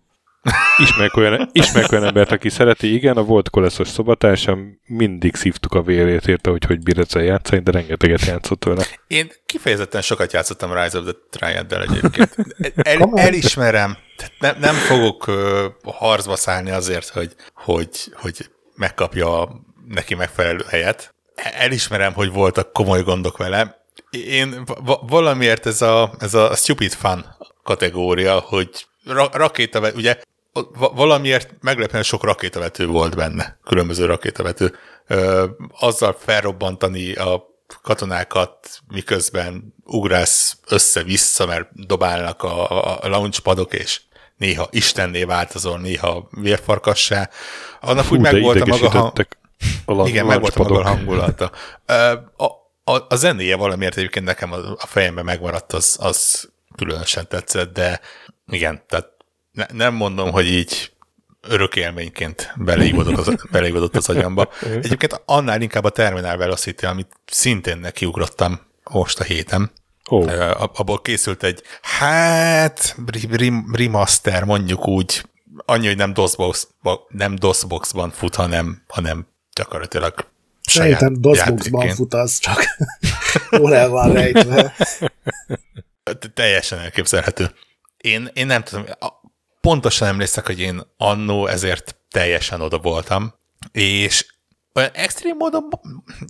Ismerek 0.78 1.18
olyan, 1.18 1.50
ismerek 1.52 1.92
olyan 1.92 2.04
embert, 2.04 2.32
aki 2.32 2.50
szereti, 2.50 2.94
igen, 2.94 3.18
a 3.18 3.24
volt 3.24 3.50
koleszos 3.50 3.88
szobatársam, 3.88 4.80
mindig 4.86 5.36
szívtuk 5.36 5.74
a 5.74 5.82
vérét 5.82 6.28
érte, 6.28 6.50
hogy 6.50 6.66
hogy 6.66 6.84
bír 6.84 7.00
ezzel 7.00 7.24
játszani, 7.24 7.62
de 7.62 7.72
rengeteget 7.72 8.26
játszott 8.26 8.64
vele. 8.64 8.86
Én 9.08 9.32
kifejezetten 9.46 10.02
sokat 10.02 10.34
játszottam 10.34 10.74
Rise 10.74 10.98
of 10.98 11.04
the 11.04 11.14
Triad-del 11.30 11.82
egyébként. 11.82 12.36
El, 12.76 13.12
elismerem, 13.16 13.98
nem, 14.40 14.56
nem 14.60 14.76
fogok 14.76 15.28
uh, 15.28 15.36
harcba 15.84 16.36
szállni 16.36 16.72
azért, 16.72 17.10
hogy, 17.10 17.36
hogy, 17.54 17.90
hogy 18.14 18.50
megkapja 18.76 19.42
a 19.42 19.62
neki 19.88 20.16
megfelelő 20.16 20.64
helyet. 20.70 21.14
Elismerem, 21.36 22.14
hogy 22.14 22.32
voltak 22.32 22.74
komoly 22.74 23.04
gondok 23.04 23.38
vele. 23.38 23.86
Én 24.10 24.64
valamiért 25.08 25.66
ez 25.66 25.82
a, 25.82 26.14
ez 26.20 26.34
a 26.34 26.56
stupid 26.56 26.92
fun 26.92 27.26
kategória, 27.64 28.40
hogy 28.40 28.70
ra- 29.06 29.36
rakéta, 29.36 29.92
ugye 29.96 30.18
valamiért 30.94 31.54
meglepően 31.62 32.04
sok 32.04 32.24
rakétavető 32.24 32.88
volt 32.88 33.16
benne, 33.16 33.58
különböző 33.64 34.06
rakétavető. 34.06 34.76
Ö, 35.08 35.46
azzal 35.80 36.18
felrobbantani 36.20 37.14
a 37.14 37.52
katonákat, 37.82 38.80
miközben 38.88 39.74
ugrász 39.86 40.58
össze-vissza, 40.68 41.46
mert 41.46 41.86
dobálnak 41.86 42.44
a, 42.44 43.02
a 43.04 43.08
launchpadok, 43.08 43.74
és 43.74 44.02
néha 44.38 44.68
istenné 44.72 45.24
változol, 45.24 45.80
néha 45.80 46.28
vérfarkassá. 46.32 47.30
Annak 47.82 48.06
Fú, 48.06 48.16
úgy 48.16 48.22
megvolt 48.22 48.62
a 48.62 48.66
maga 48.66 48.90
hang... 48.90 49.28
a 49.86 50.08
Igen, 50.08 50.26
megvolt 50.26 50.56
a 50.56 50.64
maga 50.64 50.84
hangulata. 50.84 51.52
A, 52.36 52.44
a, 52.84 53.06
a 53.08 53.16
zenéje 53.16 53.56
valamiért 53.56 53.98
egyébként 53.98 54.26
nekem 54.26 54.52
a, 54.52 54.58
a 54.58 54.86
fejemben 54.86 55.26
megmaradt, 55.26 55.74
az, 55.74 55.98
az 56.02 56.50
különösen 56.76 57.28
tetszett, 57.28 57.74
de 57.74 58.00
igen, 58.48 58.84
tehát 58.88 59.13
ne, 59.54 59.66
nem 59.74 59.94
mondom, 59.94 60.32
hogy 60.32 60.48
így 60.48 60.92
örök 61.42 61.76
élményként 61.76 62.54
beleívódott 62.56 63.18
az, 63.18 63.36
beleívódott 63.52 63.96
az 63.96 64.10
agyamba. 64.10 64.50
Egyébként 64.62 65.22
annál 65.26 65.62
inkább 65.62 65.84
a 65.84 65.90
Terminal 65.90 66.38
Velocity, 66.38 66.86
amit 66.86 67.12
szintén 67.26 67.78
nekiugrottam 67.78 68.60
most 68.92 69.20
a 69.20 69.24
héten. 69.24 69.72
Oh. 70.10 70.62
Abból 70.74 71.02
készült 71.02 71.44
egy, 71.44 71.62
hát, 71.82 72.96
remaster, 73.72 74.44
mondjuk 74.44 74.88
úgy, 74.88 75.26
annyi, 75.66 75.88
hogy 75.88 75.98
nem 75.98 76.14
DOSBox, 76.14 76.68
nem 77.08 77.36
DOSBox-ban 77.36 78.10
fut, 78.12 78.36
hanem, 78.36 78.82
hanem 78.88 79.28
gyakorlatilag 79.56 80.32
Szerintem 80.62 81.22
DOSBox-ban 81.22 81.90
fut 81.90 82.14
az, 82.14 82.38
csak 82.38 82.64
hol 83.50 83.76
el 83.76 83.90
van 83.90 84.14
rejtve. 84.14 84.76
Teljesen 86.34 86.80
elképzelhető. 86.80 87.52
Én, 87.98 88.30
én 88.34 88.46
nem 88.46 88.64
tudom, 88.64 88.86
pontosan 89.64 90.08
emlékszek, 90.08 90.46
hogy 90.46 90.60
én 90.60 90.82
annó 90.98 91.48
ezért 91.48 91.96
teljesen 92.12 92.62
oda 92.62 92.78
voltam, 92.78 93.34
és 93.72 94.26
olyan 94.74 94.90
extrém 94.94 95.36
módon, 95.38 95.70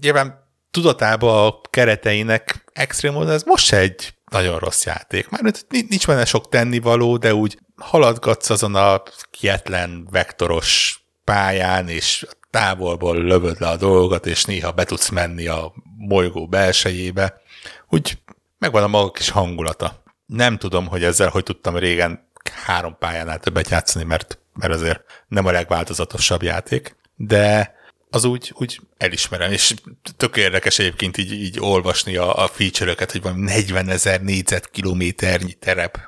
nyilván 0.01 0.51
tudatában 0.71 1.47
a 1.47 1.61
kereteinek 1.69 2.63
extrém 2.73 3.13
módon 3.13 3.31
ez 3.31 3.43
most 3.43 3.73
egy 3.73 4.13
nagyon 4.31 4.59
rossz 4.59 4.85
játék. 4.85 5.29
Már 5.29 5.53
nincs 5.69 6.07
benne 6.07 6.25
sok 6.25 6.49
tennivaló, 6.49 7.17
de 7.17 7.33
úgy 7.33 7.57
haladgatsz 7.75 8.49
azon 8.49 8.75
a 8.75 9.03
kietlen 9.31 10.07
vektoros 10.11 11.01
pályán, 11.23 11.89
és 11.89 12.25
távolból 12.49 13.17
lövöd 13.17 13.59
le 13.59 13.67
a 13.67 13.77
dolgokat, 13.77 14.25
és 14.25 14.45
néha 14.45 14.71
be 14.71 14.83
tudsz 14.83 15.09
menni 15.09 15.47
a 15.47 15.73
bolygó 16.07 16.47
belsejébe. 16.47 17.41
Úgy 17.89 18.17
megvan 18.57 18.83
a 18.83 18.87
maga 18.87 19.11
kis 19.11 19.29
hangulata. 19.29 20.03
Nem 20.25 20.57
tudom, 20.57 20.87
hogy 20.87 21.03
ezzel 21.03 21.29
hogy 21.29 21.43
tudtam 21.43 21.77
régen 21.77 22.31
három 22.49 22.95
pályánál 22.99 23.39
többet 23.39 23.69
játszani, 23.69 24.05
mert, 24.05 24.39
mert 24.53 24.73
azért 24.73 25.01
nem 25.27 25.45
a 25.45 25.51
legváltozatosabb 25.51 26.43
játék, 26.43 26.95
de 27.15 27.73
az 28.09 28.23
úgy, 28.23 28.53
úgy 28.57 28.79
elismerem, 28.97 29.51
és 29.51 29.73
tök 30.17 30.37
érdekes 30.37 30.79
egyébként 30.79 31.17
így, 31.17 31.31
így 31.31 31.59
olvasni 31.59 32.15
a, 32.15 32.43
a 32.43 32.47
feature-öket, 32.47 33.11
hogy 33.11 33.21
van 33.21 33.39
40 33.39 33.89
ezer 33.89 34.21
négyzetkilométernyi 34.21 35.53
terep 35.53 35.99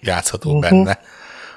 játszható 0.00 0.56
uh-huh. 0.56 0.70
benne, 0.70 1.00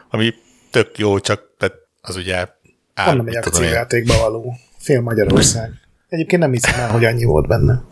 ami 0.10 0.34
tök 0.72 0.98
jó, 0.98 1.20
csak 1.20 1.56
tehát 1.58 1.76
az 2.02 2.16
ugye 2.16 2.48
áll, 2.94 3.16
nem 3.16 3.28
egy 3.28 3.36
akciójátékba 3.36 4.18
való. 4.18 4.56
Fél 4.78 5.02
Magyarország. 5.02 5.72
Egyébként 6.08 6.42
nem 6.42 6.52
hiszem 6.52 6.80
el, 6.80 6.90
hogy 6.90 7.06
annyi 7.06 7.24
volt 7.24 7.48
benne. 7.48 7.84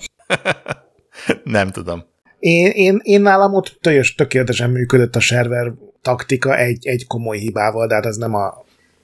nem 1.44 1.72
tudom. 1.72 2.06
Én, 2.40 2.72
én, 2.72 3.00
én 3.04 3.22
nálam 3.22 3.54
ott 3.54 3.80
tökéletesen 4.16 4.70
működött 4.70 5.16
a 5.16 5.20
server 5.20 5.74
taktika 6.04 6.58
egy, 6.58 6.88
egy 6.88 7.08
komoly 7.08 7.38
hibával, 7.38 7.88
de 7.88 7.94
hát 7.94 8.06
ez 8.06 8.16
nem 8.16 8.34
a, 8.34 8.46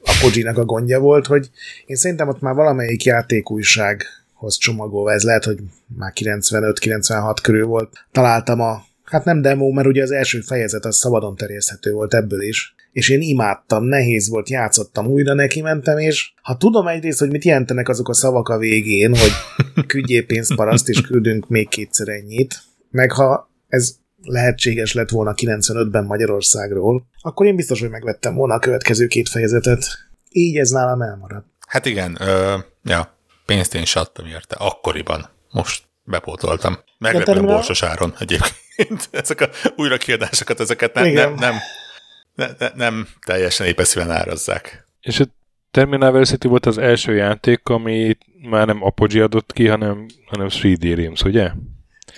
a 0.03 0.17
Pojinak 0.21 0.57
a 0.57 0.65
gondja 0.65 0.99
volt, 0.99 1.25
hogy 1.25 1.49
én 1.85 1.95
szerintem 1.95 2.27
ott 2.27 2.41
már 2.41 2.53
valamelyik 2.53 3.03
játékújsághoz 3.03 4.57
csomagolva, 4.57 5.11
ez 5.11 5.23
lehet, 5.23 5.43
hogy 5.43 5.59
már 5.97 6.13
95-96 6.15 7.37
körül 7.41 7.65
volt, 7.65 8.05
találtam 8.11 8.59
a, 8.59 8.83
hát 9.03 9.25
nem 9.25 9.41
demo, 9.41 9.71
mert 9.71 9.87
ugye 9.87 10.01
az 10.01 10.11
első 10.11 10.39
fejezet 10.39 10.85
az 10.85 10.97
szabadon 10.97 11.35
terjeszthető 11.35 11.91
volt 11.91 12.13
ebből 12.13 12.41
is, 12.41 12.75
és 12.91 13.09
én 13.09 13.21
imádtam, 13.21 13.83
nehéz 13.83 14.29
volt, 14.29 14.49
játszottam, 14.49 15.07
újra 15.07 15.33
neki 15.33 15.61
mentem, 15.61 15.97
és 15.97 16.31
ha 16.41 16.57
tudom 16.57 16.87
egyrészt, 16.87 17.19
hogy 17.19 17.31
mit 17.31 17.43
jelentenek 17.43 17.89
azok 17.89 18.09
a 18.09 18.13
szavak 18.13 18.49
a 18.49 18.57
végén, 18.57 19.15
hogy 19.15 19.31
küldjél 19.87 20.25
pénzparaszt, 20.25 20.89
és 20.89 21.01
küldünk 21.01 21.47
még 21.47 21.67
kétszer 21.67 22.07
ennyit, 22.07 22.61
meg 22.91 23.11
ha 23.11 23.49
ez 23.67 23.95
lehetséges 24.21 24.93
lett 24.93 25.09
volna 25.09 25.33
95-ben 25.35 26.05
Magyarországról, 26.05 27.07
akkor 27.21 27.45
én 27.45 27.55
biztos, 27.55 27.79
hogy 27.79 27.89
megvettem 27.89 28.35
volna 28.35 28.53
a 28.53 28.59
következő 28.59 29.07
két 29.07 29.29
fejezetet. 29.29 29.85
Így 30.29 30.57
ez 30.57 30.69
nálam 30.69 31.01
elmarad. 31.01 31.43
Hát 31.67 31.85
igen, 31.85 32.17
ö, 32.19 32.57
ja, 32.83 33.17
pénzt 33.45 33.75
én 33.75 33.81
is 33.81 33.95
adtam 33.95 34.25
érte, 34.25 34.55
akkoriban. 34.55 35.29
Most 35.51 35.83
bepótoltam. 36.03 36.77
Meglepően 36.97 37.45
borsos 37.45 37.83
áron 37.83 38.13
egyébként. 38.19 39.09
Ezek 39.11 39.41
a 39.41 39.49
újrakiadásokat, 39.75 40.59
ezeket 40.59 40.93
nem, 40.93 41.11
nem, 41.13 41.33
nem, 41.33 41.55
nem, 42.35 42.55
nem, 42.57 42.71
nem 42.75 43.07
teljesen 43.25 43.67
épeszűen 43.67 44.11
árazzák. 44.11 44.87
És 45.01 45.19
a 45.19 45.25
Terminal 45.71 46.11
Velocity 46.11 46.47
volt 46.47 46.65
az 46.65 46.77
első 46.77 47.15
játék, 47.15 47.67
ami 47.67 48.17
már 48.49 48.67
nem 48.67 48.83
Apogee 48.83 49.23
adott 49.23 49.53
ki, 49.53 49.67
hanem, 49.67 50.05
hanem 50.25 50.47
3D 50.49 50.93
Realms, 50.95 51.23
ugye? 51.23 51.51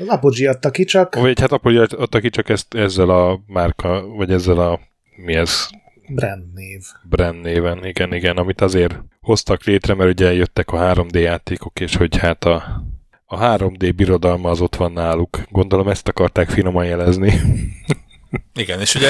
Az 0.02 0.08
Apogee 0.08 0.50
adta 0.50 0.72
ki 0.72 0.84
csak. 0.84 1.16
Vagy 1.16 1.40
hát 1.40 1.52
Apogee 1.52 1.88
adta 1.98 2.20
ki 2.20 2.30
csak 2.30 2.50
ezt, 2.50 2.74
ezzel 2.74 3.10
a 3.10 3.40
márka, 3.48 4.08
vagy 4.08 4.32
ezzel 4.32 4.60
a 4.60 4.80
mi 5.16 5.34
ez? 5.34 5.68
Brand 6.08 6.54
név. 6.54 6.82
Brand 7.10 7.42
néven, 7.42 7.86
igen, 7.86 8.14
igen, 8.14 8.38
amit 8.38 8.62
azért 8.62 9.04
hoztak 9.22 9.64
létre, 9.64 9.94
mert 9.94 10.10
ugye 10.10 10.34
jöttek 10.34 10.72
a 10.72 10.78
3D 10.78 11.22
játékok, 11.22 11.80
és 11.80 11.96
hogy 11.96 12.18
hát 12.18 12.46
a, 12.46 12.84
a 13.26 13.38
3D 13.38 13.94
birodalma 13.96 14.50
az 14.50 14.62
ott 14.62 14.76
van 14.76 14.92
náluk. 14.92 15.42
Gondolom 15.50 15.88
ezt 15.88 16.08
akarták 16.08 16.50
finoman 16.50 16.86
jelezni. 16.86 17.34
igen, 18.54 18.80
és 18.80 18.96
ugye 18.96 19.10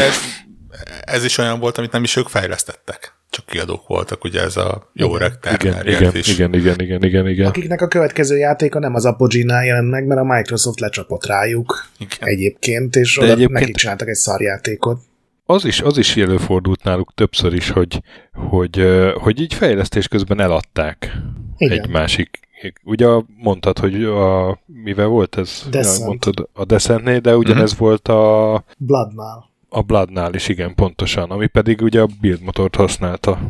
ez, 1.01 1.23
is 1.23 1.37
olyan 1.37 1.59
volt, 1.59 1.77
amit 1.77 1.91
nem 1.91 2.03
is 2.03 2.15
ők 2.15 2.27
fejlesztettek 2.27 3.19
csak 3.31 3.45
kiadók 3.45 3.87
voltak, 3.87 4.23
ugye 4.23 4.41
ez 4.41 4.57
a 4.57 4.89
jó 4.93 5.15
öreg 5.15 5.31
igen, 5.53 5.87
igen, 5.87 6.15
is. 6.15 6.27
igen, 6.27 6.53
igen, 6.53 6.79
igen, 6.79 7.03
igen, 7.03 7.27
igen. 7.27 7.47
Akiknek 7.47 7.81
a 7.81 7.87
következő 7.87 8.37
játéka 8.37 8.79
nem 8.79 8.95
az 8.95 9.05
Apogee-nál 9.05 9.65
jelent 9.65 9.89
meg, 9.89 10.05
mert 10.05 10.21
a 10.21 10.23
Microsoft 10.23 10.79
lecsapott 10.79 11.25
rájuk 11.25 11.85
igen. 11.97 12.29
egyébként, 12.29 12.95
és 12.95 13.17
oda 13.17 13.31
egyébként... 13.31 13.59
nekik 13.59 13.75
csináltak 13.75 14.07
egy 14.07 14.15
szarjátékot. 14.15 15.01
Az 15.45 15.65
is, 15.65 15.81
az 15.81 15.97
is 15.97 16.17
előfordult 16.17 16.83
náluk 16.83 17.13
többször 17.13 17.53
is, 17.53 17.69
hogy, 17.69 18.01
hogy, 18.33 18.85
hogy 19.13 19.39
így 19.41 19.53
fejlesztés 19.53 20.07
közben 20.07 20.39
eladták 20.39 21.11
igen. 21.57 21.79
egy 21.79 21.89
másik 21.89 22.39
Ugye 22.83 23.07
mondtad, 23.37 23.79
hogy 23.79 24.03
a, 24.03 24.59
mivel 24.65 25.07
volt 25.07 25.37
ez? 25.37 25.67
Descent. 25.69 26.05
Mondtad 26.05 26.49
a 26.53 26.65
Descentnél, 26.65 27.19
de 27.19 27.35
ugyanez 27.35 27.71
uh-huh. 27.71 27.87
volt 27.87 28.07
a... 28.07 28.63
Bloodnál 28.77 29.50
a 29.73 29.81
Bloodnál 29.81 30.33
is, 30.33 30.47
igen, 30.47 30.75
pontosan, 30.75 31.29
ami 31.29 31.47
pedig 31.47 31.81
ugye 31.81 32.01
a 32.01 32.07
build 32.21 32.41
motort 32.41 32.75
használta. 32.75 33.49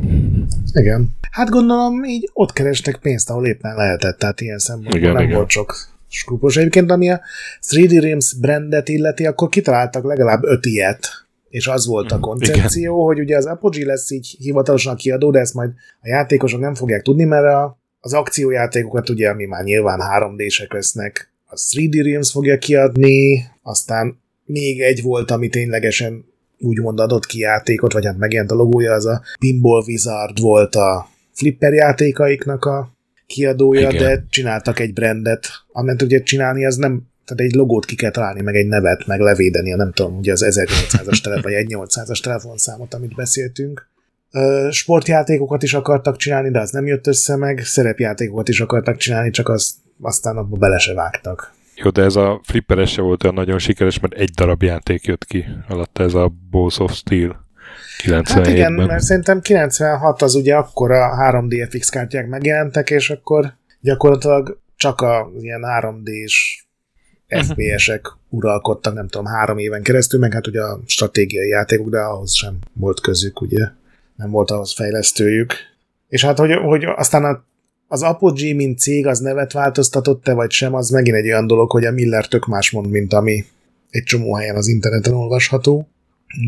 Igen. 0.73 1.09
Hát 1.31 1.49
gondolom 1.49 2.03
így 2.03 2.29
ott 2.33 2.53
kerestek 2.53 2.97
pénzt, 2.97 3.29
ahol 3.29 3.45
éppen 3.45 3.75
lehetett, 3.75 4.17
tehát 4.17 4.41
ilyen 4.41 4.57
szempontból 4.57 4.99
igen, 4.99 5.13
nem 5.13 5.23
igen. 5.23 5.35
volt 5.35 5.49
sok 5.49 5.75
skrupos. 6.07 6.57
Egyébként, 6.57 6.91
ami 6.91 7.11
a 7.11 7.21
3D 7.69 7.99
Realms 8.01 8.33
brandet 8.33 8.89
illeti, 8.89 9.25
akkor 9.25 9.49
kitaláltak 9.49 10.03
legalább 10.03 10.43
öt 10.43 10.65
ilyet, 10.65 11.07
és 11.49 11.67
az 11.67 11.85
volt 11.85 12.11
a 12.11 12.17
mm, 12.17 12.21
koncepció, 12.21 12.81
igen. 12.81 13.05
hogy 13.05 13.19
ugye 13.19 13.37
az 13.37 13.45
Apogee 13.45 13.85
lesz 13.85 14.11
így 14.11 14.35
hivatalosan 14.39 14.95
kiadó, 14.95 15.31
de 15.31 15.39
ezt 15.39 15.53
majd 15.53 15.69
a 16.01 16.07
játékosok 16.07 16.59
nem 16.59 16.75
fogják 16.75 17.01
tudni, 17.01 17.23
mert 17.23 17.45
a, 17.45 17.77
az 17.99 18.13
akciójátékokat 18.13 19.09
ugye, 19.09 19.29
ami 19.29 19.45
már 19.45 19.63
nyilván 19.63 19.99
3D-sek 20.17 20.73
lesznek, 20.73 21.31
a 21.45 21.55
3D 21.55 22.01
Realms 22.03 22.31
fogja 22.31 22.57
kiadni, 22.57 23.45
aztán 23.61 24.20
még 24.51 24.81
egy 24.81 25.01
volt, 25.01 25.31
ami 25.31 25.49
ténylegesen 25.49 26.25
úgymond 26.59 26.99
adott 26.99 27.25
ki 27.25 27.39
játékot, 27.39 27.93
vagy 27.93 28.05
hát 28.05 28.17
megjelent 28.17 28.51
a 28.51 28.55
logója, 28.55 28.93
az 28.93 29.05
a 29.05 29.21
Pinball 29.39 29.83
Wizard 29.87 30.39
volt 30.39 30.75
a 30.75 31.09
flipper 31.33 31.73
játékaiknak 31.73 32.65
a 32.65 32.91
kiadója, 33.27 33.89
Igen. 33.89 34.03
de 34.03 34.25
csináltak 34.29 34.79
egy 34.79 34.93
brandet, 34.93 35.47
amint 35.71 36.01
ugye 36.01 36.23
csinálni, 36.23 36.65
az 36.65 36.75
nem, 36.75 37.01
tehát 37.25 37.51
egy 37.51 37.55
logót 37.55 37.85
ki 37.85 37.95
kell 37.95 38.11
találni, 38.11 38.41
meg 38.41 38.55
egy 38.55 38.67
nevet, 38.67 39.07
meg 39.07 39.19
levédeni, 39.19 39.71
nem 39.71 39.91
tudom, 39.91 40.17
ugye 40.17 40.31
az 40.31 40.45
1800-as 40.49 41.21
telefon, 41.21 41.51
vagy 41.51 41.65
1800-as 41.67 42.21
telefonszámot, 42.21 42.93
amit 42.93 43.15
beszéltünk. 43.15 43.89
Sportjátékokat 44.69 45.63
is 45.63 45.73
akartak 45.73 46.17
csinálni, 46.17 46.51
de 46.51 46.59
az 46.59 46.71
nem 46.71 46.87
jött 46.87 47.07
össze 47.07 47.35
meg, 47.35 47.63
szerepjátékokat 47.63 48.49
is 48.49 48.59
akartak 48.59 48.97
csinálni, 48.97 49.29
csak 49.29 49.49
az, 49.49 49.73
aztán 50.01 50.37
abba 50.37 50.57
bele 50.57 50.77
se 50.77 50.93
vágtak. 50.93 51.53
Jó, 51.83 51.89
de 51.89 52.01
ez 52.01 52.15
a 52.15 52.41
flipperes 52.43 52.91
se 52.91 53.01
volt 53.01 53.23
olyan 53.23 53.35
nagyon 53.35 53.59
sikeres, 53.59 53.99
mert 53.99 54.13
egy 54.13 54.29
darab 54.29 54.63
játék 54.63 55.05
jött 55.05 55.25
ki 55.25 55.45
alatta 55.67 56.03
ez 56.03 56.13
a 56.13 56.31
Balls 56.49 56.79
of 56.79 56.93
Steel. 56.93 57.45
97-ben. 58.03 58.23
Hát 58.25 58.47
igen, 58.47 58.71
mert 58.71 59.03
szerintem 59.03 59.41
96 59.41 60.21
az 60.21 60.35
ugye 60.35 60.55
akkor 60.55 60.91
a 60.91 61.15
3D 61.17 61.67
FX 61.69 61.89
kártyák 61.89 62.27
megjelentek, 62.27 62.89
és 62.89 63.09
akkor 63.09 63.53
gyakorlatilag 63.79 64.59
csak 64.75 65.01
a 65.01 65.31
ilyen 65.39 65.61
3D-s 65.65 66.65
FPS-ek 67.27 68.17
uralkodtak, 68.29 68.93
nem 68.93 69.07
tudom, 69.07 69.25
három 69.25 69.57
éven 69.57 69.81
keresztül, 69.81 70.19
meg 70.19 70.33
hát 70.33 70.47
ugye 70.47 70.61
a 70.61 70.79
stratégiai 70.85 71.47
játékok, 71.47 71.89
de 71.89 71.99
ahhoz 71.99 72.33
sem 72.33 72.57
volt 72.73 73.01
közük, 73.01 73.41
ugye. 73.41 73.67
Nem 74.15 74.31
volt 74.31 74.51
ahhoz 74.51 74.73
fejlesztőjük. 74.73 75.53
És 76.07 76.25
hát, 76.25 76.37
hogy, 76.37 76.53
hogy 76.53 76.83
aztán 76.83 77.23
a 77.23 77.43
az 77.91 78.01
Apogee, 78.01 78.53
mint 78.53 78.79
cég, 78.79 79.07
az 79.07 79.19
nevet 79.19 79.51
változtatott-e, 79.51 80.33
vagy 80.33 80.51
sem, 80.51 80.73
az 80.73 80.89
megint 80.89 81.15
egy 81.15 81.25
olyan 81.25 81.47
dolog, 81.47 81.71
hogy 81.71 81.85
a 81.85 81.91
Miller 81.91 82.27
tök 82.27 82.45
más 82.45 82.71
mond, 82.71 82.89
mint 82.89 83.13
ami 83.13 83.45
egy 83.89 84.03
csomó 84.03 84.35
helyen 84.35 84.55
az 84.55 84.67
interneten 84.67 85.13
olvasható. 85.13 85.89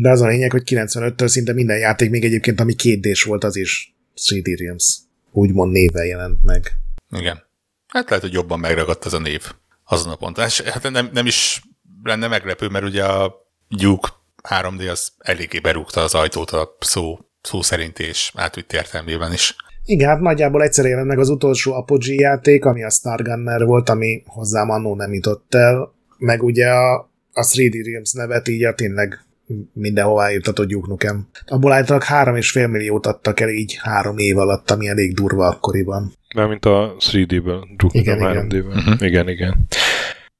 De 0.00 0.10
az 0.10 0.20
a 0.20 0.26
lényeg, 0.26 0.50
hogy 0.50 0.62
95-től 0.66 1.26
szinte 1.26 1.52
minden 1.52 1.78
játék, 1.78 2.10
még 2.10 2.24
egyébként 2.24 2.60
ami 2.60 2.74
kétdés 2.74 3.22
volt, 3.22 3.44
az 3.44 3.56
is 3.56 3.94
3D 4.30 4.56
Realms 4.58 4.98
úgymond 5.32 5.72
névvel 5.72 6.04
jelent 6.04 6.42
meg. 6.42 6.72
Igen. 7.16 7.42
Hát 7.86 8.08
lehet, 8.08 8.24
hogy 8.24 8.32
jobban 8.32 8.58
megragadt 8.58 9.04
az 9.04 9.14
a 9.14 9.18
név 9.18 9.42
azon 9.84 10.12
a 10.12 10.16
ponton. 10.16 10.44
Hát 10.64 10.90
nem, 10.90 11.10
nem 11.12 11.26
is 11.26 11.62
lenne 12.02 12.28
meglepő, 12.28 12.68
mert 12.68 12.84
ugye 12.84 13.04
a 13.04 13.48
Duke 13.68 14.08
3D 14.48 14.90
az 14.90 15.12
eléggé 15.18 15.58
berúgta 15.58 16.00
az 16.00 16.14
ajtót 16.14 16.50
a 16.50 16.76
szó, 16.80 17.18
szó 17.42 17.62
szerint 17.62 17.98
és 17.98 18.32
átvitt 18.34 18.72
értelmében 18.72 19.32
is. 19.32 19.56
Igen, 19.84 20.08
hát 20.08 20.20
nagyjából 20.20 20.62
egyszer 20.62 20.84
jelent 20.84 21.06
meg 21.06 21.18
az 21.18 21.28
utolsó 21.28 21.72
Apogee 21.72 22.20
játék, 22.20 22.64
ami 22.64 22.84
a 22.84 22.90
Stargunner 22.90 23.64
volt, 23.64 23.88
ami 23.88 24.22
hozzám 24.26 24.70
annó 24.70 24.94
nem 24.94 25.12
jutott 25.12 25.54
el, 25.54 25.92
meg 26.18 26.42
ugye 26.42 26.68
a, 26.68 26.94
a 27.32 27.46
3D 27.54 27.82
Realms 27.86 28.12
nevet 28.12 28.48
így 28.48 28.64
a 28.64 28.74
tényleg 28.74 29.24
mindenhová 29.72 30.32
írtatott 30.32 30.68
Duke 30.68 30.86
Nukem. 30.88 31.28
Abból 31.46 31.72
általában 31.72 32.08
három 32.08 32.36
és 32.36 32.50
fél 32.50 32.66
milliót 32.66 33.06
adtak 33.06 33.40
el 33.40 33.48
így 33.48 33.78
három 33.82 34.18
év 34.18 34.38
alatt, 34.38 34.70
ami 34.70 34.88
elég 34.88 35.14
durva 35.14 35.46
akkoriban. 35.46 36.12
mint 36.34 36.64
a 36.64 36.94
3D-ből, 36.98 37.64
Duke 37.76 37.98
igen, 37.98 38.18
Nukem 38.18 38.46
3D-ből. 38.48 38.76
Uh-huh. 38.76 39.06
Igen, 39.06 39.28
igen. 39.28 39.66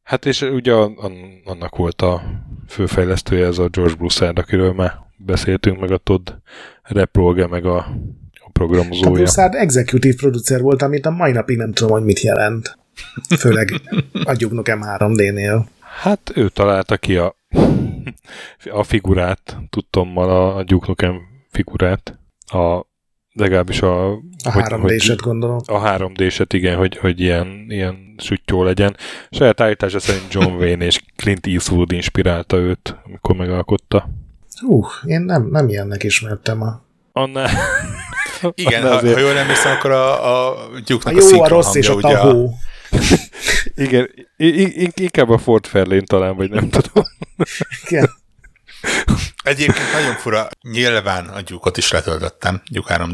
Hát 0.03 0.26
és 0.26 0.42
ugye 0.42 0.72
annak 1.45 1.76
volt 1.76 2.03
a 2.03 2.22
főfejlesztője 2.68 3.47
ez 3.47 3.59
a 3.59 3.68
George 3.68 3.95
Broussard, 3.95 4.38
akiről 4.38 4.72
már 4.72 4.92
beszéltünk, 5.16 5.80
meg 5.80 5.90
a 5.90 5.97
Todd 5.97 6.30
Reprolge, 6.82 7.47
meg 7.47 7.64
a 7.66 7.86
programozója. 8.55 9.11
A 9.11 9.12
Broussard 9.12 9.55
executive 9.55 10.14
producer 10.16 10.61
volt, 10.61 10.82
amit 10.82 11.07
a 11.07 11.11
mai 11.11 11.32
napig 11.32 11.57
nem 11.57 11.72
tudom, 11.72 11.92
hogy 11.92 12.05
mit 12.05 12.20
jelent. 12.20 12.78
Főleg 13.38 13.80
adjuk 14.24 14.52
nekem 14.52 14.80
3D-nél. 14.84 15.64
Hát 15.80 16.32
ő 16.34 16.48
találta 16.48 16.96
ki 16.96 17.16
a, 17.16 17.36
a 18.70 18.82
figurát, 18.82 19.57
tudtommal 19.70 20.30
a, 20.30 20.57
a 20.57 20.62
Duke 20.62 20.86
Nukem 20.86 21.20
figurát, 21.50 22.18
a, 22.46 22.80
legalábbis 23.32 23.82
a... 23.82 24.12
A 24.12 24.20
3D-set 24.44 25.18
gondolom. 25.22 25.59
A 25.66 25.96
3D-set, 25.96 26.46
igen, 26.52 26.76
hogy, 26.76 26.96
hogy 26.96 27.20
ilyen, 27.20 27.66
ilyen 27.68 28.14
süttyó 28.18 28.62
legyen. 28.62 28.96
Saját 29.30 29.61
állítása 29.61 29.98
szerint 29.98 30.32
John 30.32 30.55
Wayne 30.61 30.84
és 30.84 31.00
Clint 31.16 31.46
Eastwood 31.46 31.92
inspirálta 31.92 32.57
őt, 32.57 32.96
amikor 33.05 33.36
megalkotta. 33.36 34.09
Hú, 34.61 34.84
én 35.07 35.20
nem, 35.20 35.48
nem 35.50 35.68
ilyennek 35.68 36.02
ismertem 36.02 36.62
a... 36.62 36.82
Annál, 37.12 37.50
Igen, 38.66 38.82
ha, 38.82 38.88
azért... 38.88 39.14
ha 39.14 39.20
jól 39.20 39.36
emlékszem, 39.36 39.72
akkor 39.72 39.90
a, 39.90 40.49
a 40.51 40.68
gyuknak 40.84 41.16
a, 41.16 41.18
a 41.18 41.28
jó, 41.30 41.42
a 41.42 41.49
rossz 41.49 41.74
és 41.74 41.88
a 41.88 41.97
tahó. 41.97 42.47
A... 42.47 42.97
Igen, 43.74 44.11
inkább 44.95 45.30
a 45.30 45.38
Ford 45.38 45.66
Fairlane 45.66 46.05
talán, 46.07 46.36
vagy 46.36 46.51
nem 46.51 46.70
tudom. 46.70 47.05
Igen. 47.86 48.11
Egyébként 49.45 49.92
nagyon 49.92 50.14
fura, 50.14 50.49
nyilván 50.62 51.28
a 51.28 51.40
gyúkot 51.40 51.76
is 51.76 51.90
letöltöttem, 51.90 52.62
gyúk 52.70 52.88
3 52.88 53.11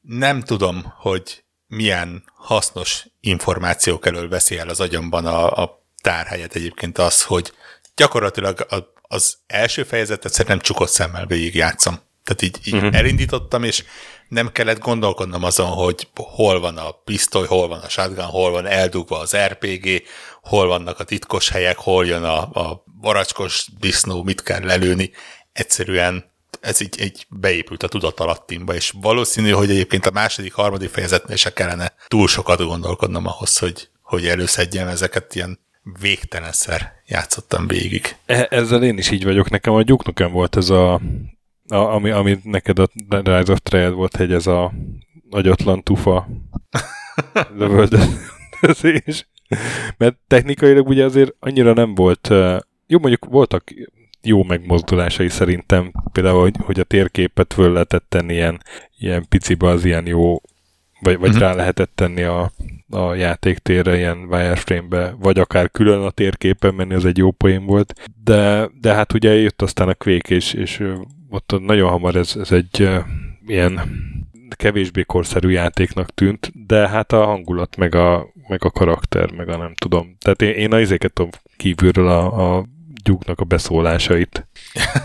Nem 0.00 0.42
tudom, 0.42 0.94
hogy 0.96 1.44
milyen 1.66 2.24
hasznos 2.34 3.06
információk 3.20 4.06
elől 4.06 4.28
veszi 4.28 4.58
el 4.58 4.68
az 4.68 4.80
agyamban 4.80 5.26
a, 5.26 5.62
a 5.62 5.84
tárhelyet 6.02 6.54
egyébként 6.54 6.98
az, 6.98 7.22
hogy 7.22 7.52
gyakorlatilag 7.94 8.66
a, 8.68 8.76
az 9.02 9.36
első 9.46 9.82
fejezetet 9.82 10.32
szerintem 10.32 10.60
csukott 10.60 10.88
szemmel 10.88 11.26
végigjátszom. 11.26 11.98
Tehát 12.24 12.42
így, 12.42 12.58
így 12.64 12.74
uh-huh. 12.74 12.96
elindítottam, 12.96 13.62
és 13.62 13.84
nem 14.28 14.52
kellett 14.52 14.78
gondolkodnom 14.78 15.44
azon, 15.44 15.66
hogy 15.66 16.08
hol 16.14 16.60
van 16.60 16.76
a 16.76 16.90
pisztoly, 16.90 17.46
hol 17.46 17.68
van 17.68 17.80
a 17.80 17.88
shotgun, 17.88 18.24
hol 18.24 18.50
van 18.50 18.66
eldugva 18.66 19.18
az 19.18 19.36
RPG, 19.36 20.02
hol 20.42 20.66
vannak 20.66 21.00
a 21.00 21.04
titkos 21.04 21.48
helyek, 21.48 21.76
hol 21.76 22.06
jön 22.06 22.22
a, 22.22 22.38
a 22.40 22.84
varacskos 23.00 23.66
disznó, 23.78 24.22
mit 24.22 24.42
kell 24.42 24.64
lelőni. 24.64 25.10
Egyszerűen 25.52 26.34
ez 26.60 26.80
így, 26.80 27.00
így 27.00 27.26
beépült 27.28 27.82
a 27.82 27.88
tudatalattimba, 27.88 28.74
és 28.74 28.92
valószínű, 29.00 29.50
hogy 29.50 29.70
egyébként 29.70 30.06
a 30.06 30.10
második, 30.10 30.52
harmadik 30.52 30.88
fejezetnél 30.88 31.36
se 31.36 31.52
kellene 31.52 31.92
túl 32.08 32.28
sokat 32.28 32.58
gondolkodnom 32.58 33.26
ahhoz, 33.26 33.58
hogy, 33.58 33.88
hogy 34.02 34.26
előszedjem 34.26 34.88
ezeket 34.88 35.34
ilyen 35.34 35.58
végtelenszer 36.00 36.92
játszottam 37.06 37.66
végig. 37.66 38.16
E- 38.26 38.46
ezzel 38.50 38.82
én 38.82 38.98
is 38.98 39.10
így 39.10 39.24
vagyok. 39.24 39.50
Nekem 39.50 39.74
a 39.74 39.82
Duke 39.82 40.26
volt 40.26 40.56
ez 40.56 40.70
a 40.70 41.00
a, 41.68 41.76
ami, 41.76 42.10
ami 42.10 42.38
neked 42.42 42.78
a 42.78 42.88
Rise 43.08 43.52
of 43.52 43.60
Triad 43.62 43.94
volt, 43.94 44.16
hogy 44.16 44.32
ez 44.32 44.46
a 44.46 44.72
nagyotlan 45.30 45.82
tufa 45.82 46.28
lövöldözés. 47.58 49.28
Mert 49.96 50.16
technikailag 50.26 50.88
ugye 50.88 51.04
azért 51.04 51.34
annyira 51.38 51.72
nem 51.72 51.94
volt, 51.94 52.28
jó 52.86 52.98
mondjuk 52.98 53.24
voltak 53.24 53.74
jó 54.22 54.42
megmozdulásai 54.42 55.28
szerintem, 55.28 55.92
például, 56.12 56.40
hogy, 56.40 56.56
hogy 56.58 56.80
a 56.80 56.84
térképet 56.84 57.52
föl 57.52 57.72
lehetett 57.72 58.06
tenni 58.08 58.32
ilyen, 58.32 58.60
ilyen 58.98 59.26
picibe, 59.28 59.68
az 59.68 59.84
ilyen 59.84 60.06
jó, 60.06 60.40
vagy, 61.00 61.18
vagy 61.18 61.28
uh-huh. 61.28 61.38
rá 61.38 61.54
lehetett 61.54 61.90
tenni 61.94 62.22
a, 62.22 62.52
a 62.90 63.14
játéktérre, 63.14 63.96
ilyen 63.96 64.18
wireframe-be, 64.18 65.14
vagy 65.18 65.38
akár 65.38 65.70
külön 65.70 66.02
a 66.02 66.10
térképen 66.10 66.74
menni, 66.74 66.94
az 66.94 67.04
egy 67.04 67.18
jó 67.18 67.30
poén 67.30 67.66
volt. 67.66 68.10
De, 68.24 68.70
de 68.80 68.94
hát 68.94 69.12
ugye 69.12 69.34
jött 69.34 69.62
aztán 69.62 69.88
a 69.88 69.94
Quake, 69.94 70.34
és, 70.34 70.52
és 70.52 70.82
ott 71.36 71.60
nagyon 71.60 71.90
hamar 71.90 72.16
ez, 72.16 72.36
ez 72.36 72.52
egy 72.52 72.88
ilyen 73.46 73.80
kevésbé 74.56 75.02
korszerű 75.02 75.48
játéknak 75.48 76.14
tűnt, 76.14 76.66
de 76.66 76.88
hát 76.88 77.12
a 77.12 77.24
hangulat, 77.24 77.76
meg 77.76 77.94
a, 77.94 78.26
meg 78.48 78.64
a 78.64 78.70
karakter, 78.70 79.30
meg 79.30 79.48
a 79.48 79.56
nem 79.56 79.74
tudom. 79.74 80.16
Tehát 80.20 80.42
én, 80.42 80.52
én 80.52 80.72
a 80.72 80.80
izéket 80.80 81.12
tudom 81.12 81.30
kívülről 81.56 82.08
a, 82.08 82.56
a 82.56 82.64
gyúknak 83.04 83.40
a 83.40 83.44
beszólásait. 83.44 84.46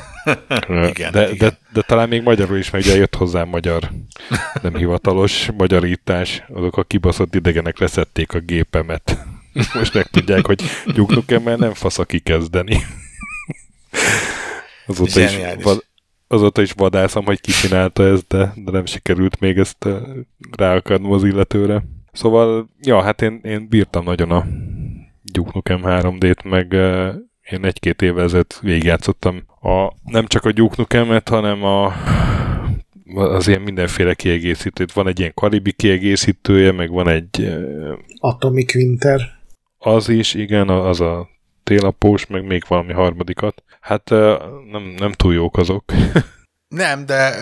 igen, 0.89 1.11
de, 1.11 1.31
igen. 1.31 1.37
De, 1.37 1.57
de, 1.73 1.81
talán 1.81 2.09
még 2.09 2.21
magyarul 2.21 2.57
is, 2.57 2.69
mert 2.69 2.85
ugye 2.85 2.95
jött 2.95 3.15
hozzá 3.15 3.43
magyar, 3.43 3.91
nem 4.61 4.75
hivatalos 4.75 5.49
magyarítás, 5.57 6.43
azok 6.53 6.77
a 6.77 6.83
kibaszott 6.83 7.35
idegenek 7.35 7.79
leszették 7.79 8.33
a 8.33 8.39
gépemet. 8.39 9.17
Most 9.73 9.93
meg 9.93 10.07
tudják, 10.07 10.45
hogy 10.45 10.63
gyúknuk 10.95 11.43
mert 11.43 11.59
nem 11.59 11.73
fasz 11.73 11.99
a 11.99 12.05
kikezdeni. 12.05 12.81
Azóta 14.87 15.21
is, 15.21 15.37
azóta 16.31 16.61
is 16.61 16.71
vadászom, 16.71 17.25
hogy 17.25 17.41
ki 17.41 17.51
csinálta 17.51 18.03
ezt, 18.03 18.27
de, 18.27 18.53
de 18.55 18.71
nem 18.71 18.85
sikerült 18.85 19.39
még 19.39 19.57
ezt 19.57 19.87
ráakadnom 20.57 21.11
az 21.11 21.23
illetőre. 21.23 21.83
Szóval, 22.11 22.69
ja, 22.79 23.01
hát 23.01 23.21
én, 23.21 23.39
én 23.43 23.67
bírtam 23.69 24.03
nagyon 24.03 24.31
a 24.31 24.45
Duke 25.21 25.51
Nukem 25.53 25.81
3D-t, 25.83 26.49
meg 26.49 26.73
én 27.51 27.65
egy-két 27.65 28.01
évvel 28.01 28.23
ezelőtt 28.23 28.59
végigjátszottam 28.61 29.43
a, 29.61 29.93
nem 30.03 30.25
csak 30.25 30.45
a 30.45 30.51
Duke 30.51 30.75
Nukem-et, 30.77 31.29
hanem 31.29 31.63
a, 31.63 31.93
az 33.13 33.47
ilyen 33.47 33.61
mindenféle 33.61 34.13
kiegészítőt. 34.13 34.91
Van 34.91 35.07
egy 35.07 35.19
ilyen 35.19 35.33
karibi 35.33 35.71
kiegészítője, 35.71 36.71
meg 36.71 36.89
van 36.89 37.07
egy... 37.07 37.53
Atomic 38.19 38.75
Winter. 38.75 39.21
Az 39.77 40.09
is, 40.09 40.33
igen, 40.33 40.69
az 40.69 41.01
a 41.01 41.29
télapós, 41.71 42.25
meg 42.25 42.45
még 42.45 42.63
valami 42.67 42.93
harmadikat. 42.93 43.63
Hát 43.81 44.09
nem, 44.09 44.95
nem 44.97 45.11
túl 45.11 45.33
jók 45.33 45.57
azok. 45.57 45.91
nem, 46.83 47.05
de 47.05 47.35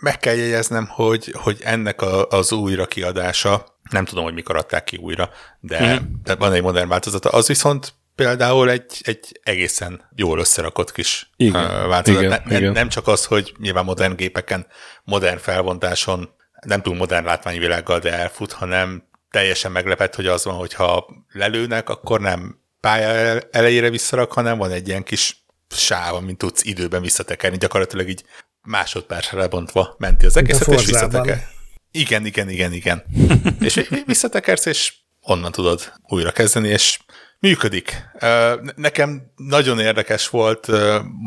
meg 0.00 0.18
kell 0.18 0.34
jegyeznem, 0.34 0.86
hogy, 0.86 1.34
hogy 1.38 1.60
ennek 1.64 2.02
a, 2.02 2.26
az 2.26 2.52
újra 2.52 2.86
kiadása, 2.86 3.78
nem 3.90 4.04
tudom, 4.04 4.24
hogy 4.24 4.34
mikor 4.34 4.56
adták 4.56 4.84
ki 4.84 4.96
újra, 4.96 5.30
de, 5.60 5.94
mm. 5.94 6.04
de 6.22 6.34
van 6.34 6.52
egy 6.52 6.62
modern 6.62 6.88
változata, 6.88 7.28
az 7.28 7.46
viszont 7.46 7.94
például 8.14 8.70
egy, 8.70 9.00
egy 9.02 9.40
egészen 9.42 10.08
jól 10.14 10.38
összerakott 10.38 10.92
kis 10.92 11.30
igen, 11.36 11.88
változat. 11.88 12.22
Igen, 12.22 12.42
ne, 12.44 12.56
igen. 12.56 12.72
Nem 12.72 12.88
csak 12.88 13.06
az, 13.06 13.24
hogy 13.24 13.54
nyilván 13.58 13.84
modern 13.84 14.16
gépeken, 14.16 14.66
modern 15.04 15.38
felvontáson, 15.38 16.30
nem 16.66 16.82
túl 16.82 16.94
modern 16.94 17.24
látványvilággal, 17.24 17.98
de 17.98 18.12
elfut, 18.12 18.52
hanem 18.52 19.08
teljesen 19.30 19.72
meglepett, 19.72 20.14
hogy 20.14 20.26
az 20.26 20.44
van, 20.44 20.54
hogyha 20.54 21.06
lelőnek, 21.32 21.88
akkor 21.88 22.20
nem 22.20 22.59
pálya 22.80 23.40
elejére 23.50 23.90
visszarak, 23.90 24.32
hanem 24.32 24.58
van 24.58 24.70
egy 24.70 24.88
ilyen 24.88 25.02
kis 25.02 25.44
sáv, 25.68 26.14
amit 26.14 26.36
tudsz 26.36 26.64
időben 26.64 27.02
visszatekerni, 27.02 27.56
gyakorlatilag 27.56 28.08
így 28.08 28.24
másodpercre 28.62 29.38
lebontva 29.38 29.94
menti 29.98 30.26
az 30.26 30.36
egészet, 30.36 30.68
és 30.68 30.86
visszateker. 30.86 31.48
Igen, 31.90 32.26
igen, 32.26 32.48
igen, 32.48 32.72
igen. 32.72 33.04
és 33.60 33.88
visszatekersz, 34.06 34.66
és 34.66 34.94
onnan 35.20 35.52
tudod 35.52 35.92
újra 36.08 36.32
kezdeni, 36.32 36.68
és 36.68 36.98
működik. 37.38 38.02
Nekem 38.74 39.32
nagyon 39.36 39.80
érdekes 39.80 40.28
volt 40.28 40.68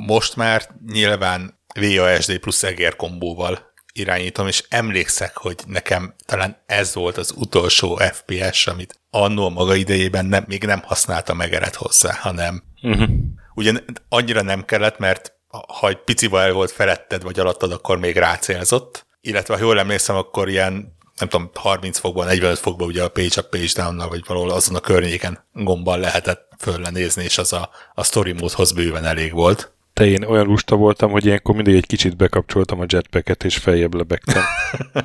most 0.06 0.36
már 0.36 0.70
nyilván 0.92 1.60
VASD 1.80 2.40
plusz 2.40 2.64
egér 2.64 2.96
kombóval 2.96 3.73
irányítom, 3.94 4.48
és 4.48 4.64
emlékszek, 4.70 5.38
hogy 5.38 5.56
nekem 5.68 6.16
talán 6.26 6.64
ez 6.66 6.94
volt 6.94 7.18
az 7.18 7.34
utolsó 7.38 7.96
FPS, 7.96 8.68
amit 8.68 9.00
annól 9.10 9.50
maga 9.50 9.76
idejében 9.76 10.26
nem, 10.26 10.44
még 10.48 10.64
nem 10.64 10.82
használta 10.86 11.34
megeret 11.34 11.76
hozzá, 11.76 12.14
hanem 12.14 12.64
uh-huh. 12.82 13.10
ugye 13.54 13.74
annyira 14.10 14.42
nem 14.42 14.66
kellett, 14.66 14.98
mert 14.98 15.34
ha 15.80 15.88
egy 15.88 16.04
picivel 16.04 16.42
el 16.42 16.54
volt 16.54 16.72
feletted 16.72 17.24
vagy 17.24 17.40
alattad, 17.40 17.72
akkor 17.72 17.98
még 18.00 18.16
rácélzott, 18.16 19.06
illetve 19.22 19.54
ha 19.54 19.60
jól 19.64 19.80
emlékszem, 19.80 20.16
akkor 20.16 20.50
ilyen 20.50 20.96
nem 21.18 21.30
tudom, 21.30 21.50
30 21.54 21.98
fokban, 21.98 22.26
45 22.26 22.60
fokban 22.60 22.88
ugye 22.88 23.04
a 23.04 23.10
page 23.10 23.42
up, 23.42 23.50
page 23.50 23.72
down 23.76 24.10
vagy 24.10 24.24
valahol 24.28 24.52
azon 24.52 24.76
a 24.76 24.80
környéken 24.80 25.46
gombbal 25.54 26.00
lehetett 26.00 26.50
föllenézni, 26.60 27.24
és 27.24 27.38
az 27.38 27.54
a, 27.54 27.70
a 27.94 28.04
story 28.04 28.32
módhoz 28.32 28.72
bőven 28.72 29.06
elég 29.06 29.34
volt. 29.34 29.72
Te 29.94 30.06
én 30.06 30.24
olyan 30.24 30.46
lusta 30.46 30.76
voltam, 30.76 31.12
hogy 31.12 31.26
ilyenkor 31.26 31.56
mindig 31.56 31.76
egy 31.76 31.86
kicsit 31.86 32.18
bekapcsoltam 32.18 32.80
a 32.80 32.86
jetpacket, 32.88 33.44
és 33.44 33.58
feljebb 33.58 33.94
lebegtem. 33.94 34.44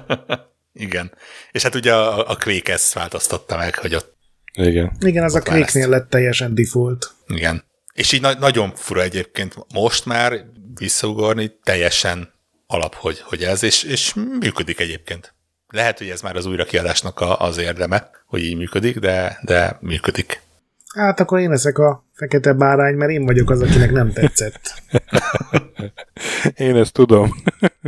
Igen. 0.73 1.13
És 1.51 1.63
hát 1.63 1.75
ugye 1.75 1.95
a, 1.95 2.31
a 2.31 2.37
Quake 2.37 2.73
ezt 2.73 2.93
változtatta 2.93 3.57
meg, 3.57 3.75
hogy 3.75 3.95
ott 3.95 4.17
igen. 4.53 4.97
Igen, 5.01 5.25
az 5.25 5.35
a 5.35 5.43
Quake-nél 5.43 5.89
lett 5.89 6.11
teljesen 6.11 6.55
default. 6.55 7.11
Igen. 7.27 7.65
És 7.95 8.13
így 8.13 8.21
na- 8.21 8.39
nagyon 8.39 8.73
fura 8.75 9.03
egyébként 9.03 9.55
most 9.75 10.07
már 10.07 10.45
visszaugorni, 10.75 11.59
teljesen 11.63 12.33
alap, 12.67 12.95
hogy, 12.95 13.21
hogy 13.21 13.43
ez, 13.43 13.63
és, 13.63 13.83
és 13.83 14.15
működik 14.41 14.81
egyébként. 14.81 15.35
Lehet, 15.69 15.99
hogy 15.99 16.09
ez 16.09 16.21
már 16.21 16.37
az 16.37 16.47
újrakiadásnak 16.47 17.21
a, 17.21 17.41
az 17.41 17.59
érdeme, 17.59 18.11
hogy 18.27 18.43
így 18.43 18.57
működik, 18.57 18.99
de, 18.99 19.39
de 19.43 19.79
működik. 19.81 20.41
Hát 20.95 21.21
akkor 21.21 21.39
én 21.39 21.51
leszek 21.51 21.79
a 21.79 22.05
fekete 22.13 22.53
bárány, 22.53 22.95
mert 22.95 23.11
én 23.11 23.25
vagyok 23.25 23.51
az, 23.51 23.63
akinek 23.63 23.93
nem 23.93 24.13
tetszett. 24.13 24.83
én 26.57 26.77
ezt 26.77 26.93
tudom. 26.93 27.35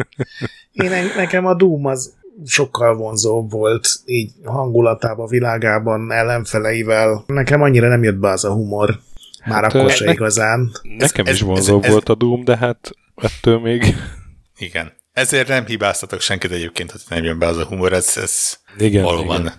én 0.72 0.90
nekem 1.16 1.46
a 1.46 1.55
Doom 1.55 1.86
az 1.86 2.18
sokkal 2.44 2.96
vonzóbb 2.96 3.51
volt, 3.51 3.88
így 4.05 4.32
hangulatában, 4.44 5.28
világában, 5.28 6.12
ellenfeleivel. 6.12 7.24
Nekem 7.26 7.62
annyira 7.62 7.88
nem 7.88 8.03
jött 8.03 8.18
be 8.18 8.28
az 8.28 8.44
a 8.44 8.53
humor. 8.53 8.98
Már 9.44 9.62
hát, 9.62 9.74
akkor 9.74 9.90
se 9.90 10.05
ne, 10.05 10.12
igazán. 10.12 10.70
Nekem 10.98 11.26
ez, 11.26 11.34
is 11.34 11.40
vonzóbb 11.40 11.80
ez, 11.80 11.86
ez, 11.86 11.92
volt 11.92 12.09
a 12.09 12.14
Doom, 12.14 12.44
de 12.44 12.57
hát 12.57 12.90
ettől 13.16 13.61
még... 13.61 13.84
Igen. 14.59 14.92
Ezért 15.12 15.48
nem 15.48 15.66
hibáztatok 15.66 16.20
senkit 16.20 16.51
egyébként, 16.51 16.90
hogy 16.90 17.01
nem 17.09 17.24
jön 17.24 17.38
be 17.38 17.46
az 17.46 17.57
a 17.57 17.64
humor, 17.64 17.92
ez, 17.92 18.16
ez 18.16 18.59
igen, 18.78 19.03
valóban. 19.03 19.40
Igen. 19.40 19.53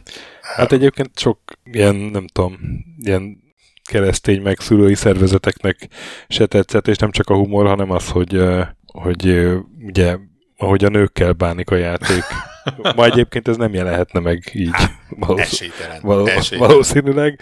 Hát 0.56 0.72
egyébként 0.72 1.20
sok 1.20 1.40
ilyen, 1.64 1.96
nem 1.96 2.28
tudom, 2.28 2.58
ilyen 2.98 3.38
keresztény 3.90 4.42
meg 4.42 4.60
szülői 4.60 4.96
szervezeteknek 4.96 5.88
se 6.28 6.46
tetszett, 6.46 6.88
és 6.88 6.98
nem 6.98 7.12
csak 7.12 7.30
a 7.30 7.36
humor, 7.36 7.68
hanem 7.68 7.92
az, 7.92 8.10
hogy, 8.10 8.44
hogy 8.86 9.50
ugye, 9.82 10.18
ahogy 10.58 10.84
a 10.84 10.90
nőkkel 10.90 11.32
bánik 11.32 11.70
a 11.70 11.76
játék. 11.76 12.24
Ma 12.96 13.06
egyébként 13.06 13.48
ez 13.48 13.58
nem 13.58 13.74
jelenhetne 13.74 14.20
meg 14.20 14.50
így 14.54 14.76
valósz, 15.10 15.64
való, 16.02 16.30
valószínűleg. 16.58 17.40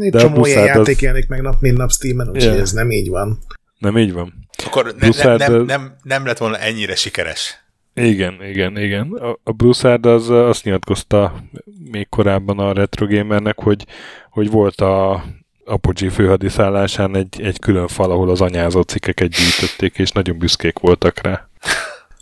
Egy 0.00 0.10
de 0.10 0.18
csomó 0.18 0.46
ilyen 0.46 0.64
játék 0.64 0.96
az... 0.96 1.02
jelenik 1.02 1.28
meg 1.28 1.40
nap, 1.40 1.60
mint 1.60 1.76
nap 1.76 1.90
Steam-en, 1.90 2.28
úgyhogy 2.28 2.42
yeah. 2.42 2.60
ez 2.60 2.72
nem 2.72 2.90
így 2.90 3.08
van. 3.08 3.38
Nem 3.78 3.98
így 3.98 4.12
van. 4.12 4.48
Akkor 4.64 4.94
ne, 4.98 5.08
ne, 5.22 5.36
nem, 5.36 5.64
nem, 5.64 5.96
nem 6.02 6.26
lett 6.26 6.38
volna 6.38 6.58
ennyire 6.58 6.94
sikeres. 6.94 7.65
Igen, 8.00 8.42
igen, 8.42 8.78
igen. 8.78 9.12
A, 9.42 9.52
Broussard 9.52 10.06
az 10.06 10.30
azt 10.30 10.64
nyilatkozta 10.64 11.42
még 11.90 12.08
korábban 12.08 12.58
a 12.58 12.72
Retro 12.72 13.06
Gamernek, 13.06 13.58
hogy, 13.58 13.86
hogy 14.30 14.50
volt 14.50 14.80
a 14.80 15.24
Apogee 15.64 16.10
főhadiszállásán 16.10 17.16
egy, 17.16 17.40
egy 17.42 17.58
külön 17.58 17.88
fal, 17.88 18.10
ahol 18.10 18.30
az 18.30 18.40
anyázó 18.40 18.80
cikkeket 18.80 19.28
gyűjtötték, 19.28 19.98
és 19.98 20.10
nagyon 20.10 20.38
büszkék 20.38 20.78
voltak 20.78 21.22
rá. 21.22 21.48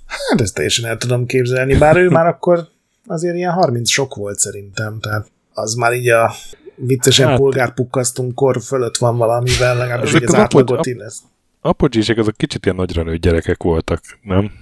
Hát 0.06 0.40
ezt 0.40 0.54
teljesen 0.54 0.84
el 0.84 0.96
tudom 0.96 1.26
képzelni, 1.26 1.76
bár 1.76 1.96
ő 1.96 2.08
már 2.08 2.26
akkor 2.26 2.68
azért 3.06 3.36
ilyen 3.36 3.52
30 3.52 3.90
sok 3.90 4.14
volt 4.14 4.38
szerintem, 4.38 4.98
tehát 5.00 5.30
az 5.54 5.74
már 5.74 5.92
így 5.92 6.08
a 6.08 6.34
viccesen 6.74 7.28
hát, 7.28 7.38
polgárpukkasztunk 7.38 8.34
kor 8.34 8.62
fölött 8.62 8.96
van 8.96 9.16
valamivel, 9.16 9.76
legalábbis 9.76 10.14
az 10.14 10.34
átlagot 10.34 10.86
illesz. 10.86 11.22
Apogee-sek 11.60 12.18
azok 12.18 12.36
kicsit 12.36 12.64
ilyen 12.64 12.76
nagyra 12.76 13.02
nőtt 13.02 13.20
gyerekek 13.20 13.62
voltak, 13.62 14.00
nem? 14.22 14.52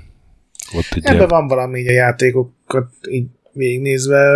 Ott 0.75 0.87
Ebben 0.91 1.15
ilyen... 1.15 1.29
van 1.29 1.47
valami 1.47 1.81
így 1.81 1.89
a 1.89 1.93
játékokat 1.93 2.89
így 3.09 3.27
végignézve. 3.53 4.33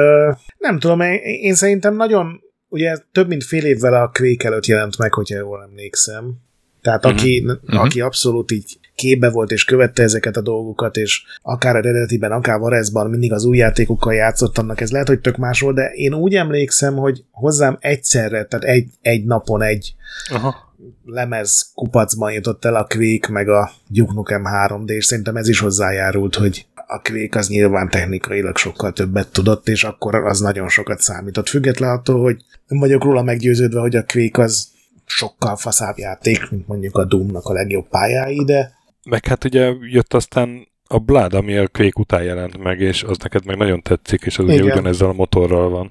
Nem 0.58 0.78
tudom, 0.78 1.00
én, 1.00 1.54
szerintem 1.54 1.96
nagyon, 1.96 2.40
ugye 2.68 2.96
több 3.12 3.28
mint 3.28 3.44
fél 3.44 3.64
évvel 3.64 3.94
a 3.94 4.10
Quake 4.12 4.46
előtt 4.46 4.66
jelent 4.66 4.98
meg, 4.98 5.14
hogyha 5.14 5.38
jól 5.38 5.62
emlékszem. 5.62 6.34
Tehát 6.82 7.04
aki, 7.04 7.44
uh-huh. 7.46 7.80
aki 7.80 8.00
abszolút 8.00 8.50
így 8.50 8.78
képbe 8.94 9.30
volt 9.30 9.50
és 9.50 9.64
követte 9.64 10.02
ezeket 10.02 10.36
a 10.36 10.40
dolgokat, 10.40 10.96
és 10.96 11.22
akár 11.42 11.76
eredetiben, 11.76 12.32
akár 12.32 12.58
Varezban 12.58 13.10
mindig 13.10 13.32
az 13.32 13.44
új 13.44 13.56
játékokkal 13.56 14.14
játszott 14.14 14.58
annak, 14.58 14.80
ez 14.80 14.90
lehet, 14.90 15.08
hogy 15.08 15.20
tök 15.20 15.36
más 15.36 15.60
volt, 15.60 15.74
de 15.74 15.90
én 15.94 16.14
úgy 16.14 16.34
emlékszem, 16.34 16.96
hogy 16.96 17.24
hozzám 17.30 17.76
egyszerre, 17.80 18.44
tehát 18.44 18.64
egy, 18.64 18.88
egy 19.00 19.24
napon 19.24 19.62
egy 19.62 19.94
Aha 20.30 20.65
lemez 21.04 21.70
kupacban 21.74 22.32
jutott 22.32 22.64
el 22.64 22.74
a 22.74 22.86
Quake, 22.88 23.32
meg 23.32 23.48
a 23.48 23.70
Duke 23.88 24.12
Nukem 24.12 24.42
3D, 24.46 24.88
és 24.88 25.04
szerintem 25.04 25.36
ez 25.36 25.48
is 25.48 25.58
hozzájárult, 25.60 26.34
hogy 26.34 26.66
a 26.74 27.00
Quake 27.00 27.38
az 27.38 27.48
nyilván 27.48 27.88
technikailag 27.88 28.56
sokkal 28.56 28.92
többet 28.92 29.32
tudott, 29.32 29.68
és 29.68 29.84
akkor 29.84 30.14
az 30.14 30.40
nagyon 30.40 30.68
sokat 30.68 31.00
számított. 31.00 31.48
Független 31.48 31.90
attól, 31.90 32.20
hogy 32.20 32.36
nem 32.66 32.78
vagyok 32.78 33.04
róla 33.04 33.22
meggyőződve, 33.22 33.80
hogy 33.80 33.96
a 33.96 34.04
Quake 34.04 34.42
az 34.42 34.68
sokkal 35.06 35.56
faszább 35.56 35.98
játék, 35.98 36.50
mint 36.50 36.66
mondjuk 36.66 36.96
a 36.96 37.04
Doom-nak 37.04 37.44
a 37.44 37.52
legjobb 37.52 37.88
pályái, 37.88 38.44
de... 38.44 38.74
Meg 39.10 39.26
hát 39.26 39.44
ugye 39.44 39.72
jött 39.80 40.14
aztán 40.14 40.68
a 40.88 40.98
Blood, 40.98 41.34
ami 41.34 41.56
a 41.56 41.68
Quake 41.68 42.00
után 42.00 42.22
jelent 42.22 42.62
meg, 42.62 42.80
és 42.80 43.02
az 43.02 43.18
neked 43.18 43.44
meg 43.44 43.56
nagyon 43.56 43.82
tetszik, 43.82 44.22
és 44.22 44.38
az 44.38 44.44
Igen. 44.44 44.62
ugye 44.62 44.72
ugyanezzel 44.72 45.08
a 45.08 45.12
motorral 45.12 45.68
van 45.68 45.90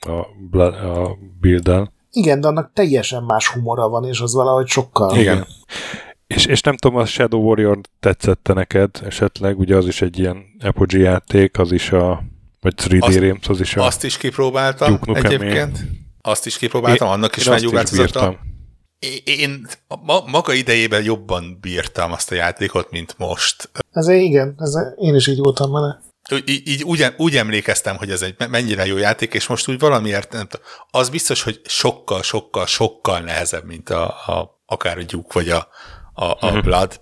a, 0.00 0.26
Blood, 0.50 0.74
a 0.74 1.18
build 1.40 1.68
-el. 1.68 1.92
Igen, 2.16 2.40
de 2.40 2.48
annak 2.48 2.70
teljesen 2.72 3.22
más 3.22 3.48
humora 3.48 3.88
van, 3.88 4.04
és 4.04 4.20
az 4.20 4.34
valahogy 4.34 4.66
sokkal... 4.66 5.16
Igen. 5.18 5.46
És, 6.26 6.46
és 6.46 6.60
nem 6.60 6.76
tudom, 6.76 6.96
a 6.96 7.04
Shadow 7.04 7.40
Warrior 7.40 7.80
tetszette 8.00 8.52
neked 8.52 8.90
esetleg, 9.04 9.58
ugye 9.58 9.76
az 9.76 9.86
is 9.86 10.02
egy 10.02 10.18
ilyen 10.18 10.44
Apogee 10.60 11.02
játék, 11.02 11.58
az 11.58 11.72
is 11.72 11.92
a, 11.92 12.22
vagy 12.60 12.74
3D 12.76 13.00
azt, 13.00 13.16
Realms, 13.16 13.48
az 13.48 13.60
is 13.60 13.76
a... 13.76 13.84
Azt 13.84 14.04
is 14.04 14.16
kipróbáltam 14.16 15.00
egyébként. 15.12 15.78
Azt 16.22 16.46
is 16.46 16.58
kipróbáltam, 16.58 17.06
én, 17.06 17.12
annak 17.12 17.36
is 17.36 17.44
nagy 17.44 17.70
változata. 17.70 18.38
Én 19.24 19.66
ma, 20.04 20.20
maga 20.26 20.52
idejében 20.52 21.02
jobban 21.02 21.58
bírtam 21.60 22.12
azt 22.12 22.30
a 22.30 22.34
játékot, 22.34 22.90
mint 22.90 23.14
most. 23.18 23.70
Ez 23.92 24.08
igen, 24.08 24.54
ez 24.58 24.74
én 24.96 25.14
is 25.14 25.26
így 25.26 25.38
voltam 25.38 25.72
vele. 25.72 26.00
Így, 26.30 26.68
így 26.68 26.82
úgy, 26.82 27.06
úgy 27.16 27.36
emlékeztem, 27.36 27.96
hogy 27.96 28.10
ez 28.10 28.22
egy 28.22 28.34
mennyire 28.48 28.86
jó 28.86 28.96
játék, 28.96 29.34
és 29.34 29.46
most 29.46 29.68
úgy 29.68 29.78
valamiért 29.78 30.32
nem 30.32 30.46
tudom, 30.46 30.66
az 30.90 31.08
biztos, 31.08 31.42
hogy 31.42 31.60
sokkal, 31.64 32.22
sokkal, 32.22 32.66
sokkal 32.66 33.20
nehezebb, 33.20 33.64
mint 33.64 33.90
a, 33.90 34.04
a 34.06 34.60
akár 34.66 34.98
a 34.98 35.02
gyúk, 35.02 35.32
vagy 35.32 35.50
a, 35.50 35.68
a, 36.14 36.24
a 36.24 36.36
uh-huh. 36.40 36.62
Blood. 36.62 37.00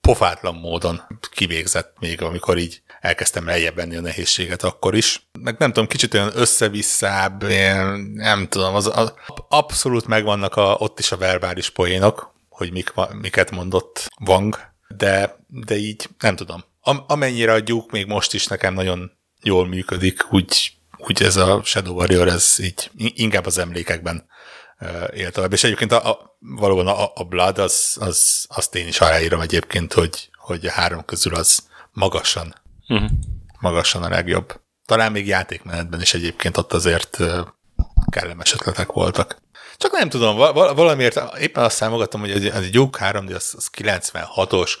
Pofátlan 0.00 0.54
módon 0.54 1.02
kivégzett 1.30 1.96
még, 1.98 2.22
amikor 2.22 2.58
így 2.58 2.82
elkezdtem 3.00 3.46
lejjebb 3.46 3.74
venni 3.74 3.96
a 3.96 4.00
nehézséget 4.00 4.62
akkor 4.62 4.94
is. 4.94 5.28
Meg 5.40 5.58
nem 5.58 5.72
tudom, 5.72 5.88
kicsit 5.88 6.14
olyan 6.14 6.30
összevisszább, 6.34 7.44
nem 8.14 8.48
tudom, 8.48 8.74
az, 8.74 8.90
az 8.94 9.14
abszolút 9.48 10.06
megvannak 10.06 10.56
a, 10.56 10.76
ott 10.78 10.98
is 10.98 11.12
a 11.12 11.16
verbális 11.16 11.70
poénok, 11.70 12.34
hogy 12.48 12.72
mik, 12.72 12.92
miket 13.20 13.50
mondott 13.50 14.06
Wang, 14.26 14.58
de, 14.88 15.36
de 15.46 15.76
így 15.76 16.08
nem 16.18 16.36
tudom. 16.36 16.64
Am, 16.88 17.04
amennyire 17.06 17.52
a 17.52 17.58
gyúk 17.58 17.90
még 17.90 18.06
most 18.06 18.34
is 18.34 18.46
nekem 18.46 18.74
nagyon 18.74 19.10
jól 19.42 19.66
működik, 19.66 20.32
úgy, 20.32 20.72
úgy 20.98 21.22
ez 21.22 21.36
a 21.36 21.60
Shadow 21.64 21.94
Warrior, 21.94 22.28
ez 22.28 22.56
így 22.58 22.90
inkább 22.96 23.46
az 23.46 23.58
emlékekben 23.58 24.26
él 25.12 25.30
tovább. 25.30 25.52
És 25.52 25.64
egyébként 25.64 25.92
a, 25.92 26.10
a, 26.10 26.36
valóban 26.38 26.86
a, 26.86 27.10
a 27.14 27.24
Blood, 27.24 27.58
az, 27.58 27.96
az, 28.00 28.46
azt 28.48 28.74
én 28.74 28.86
is 28.86 29.00
aláírom 29.00 29.40
egyébként, 29.40 29.92
hogy, 29.92 30.30
hogy 30.32 30.66
a 30.66 30.72
három 30.72 31.04
közül 31.04 31.34
az 31.34 31.68
magasan 31.92 32.54
uh-huh. 32.88 33.10
magasan 33.60 34.02
a 34.02 34.08
legjobb. 34.08 34.60
Talán 34.84 35.12
még 35.12 35.26
játékmenetben 35.26 36.00
is 36.00 36.14
egyébként 36.14 36.56
ott 36.56 36.72
azért 36.72 37.18
kellemes 38.10 38.52
ötletek 38.52 38.92
voltak. 38.92 39.42
Csak 39.76 39.92
nem 39.92 40.08
tudom, 40.08 40.36
valamiért 40.54 41.20
éppen 41.38 41.64
azt 41.64 41.76
számogatom, 41.76 42.20
hogy 42.20 42.30
az 42.30 42.62
egy 42.62 42.70
Duke 42.70 43.10
3D 43.12 43.34
az, 43.34 43.54
az 43.56 43.70
96-os, 43.78 44.72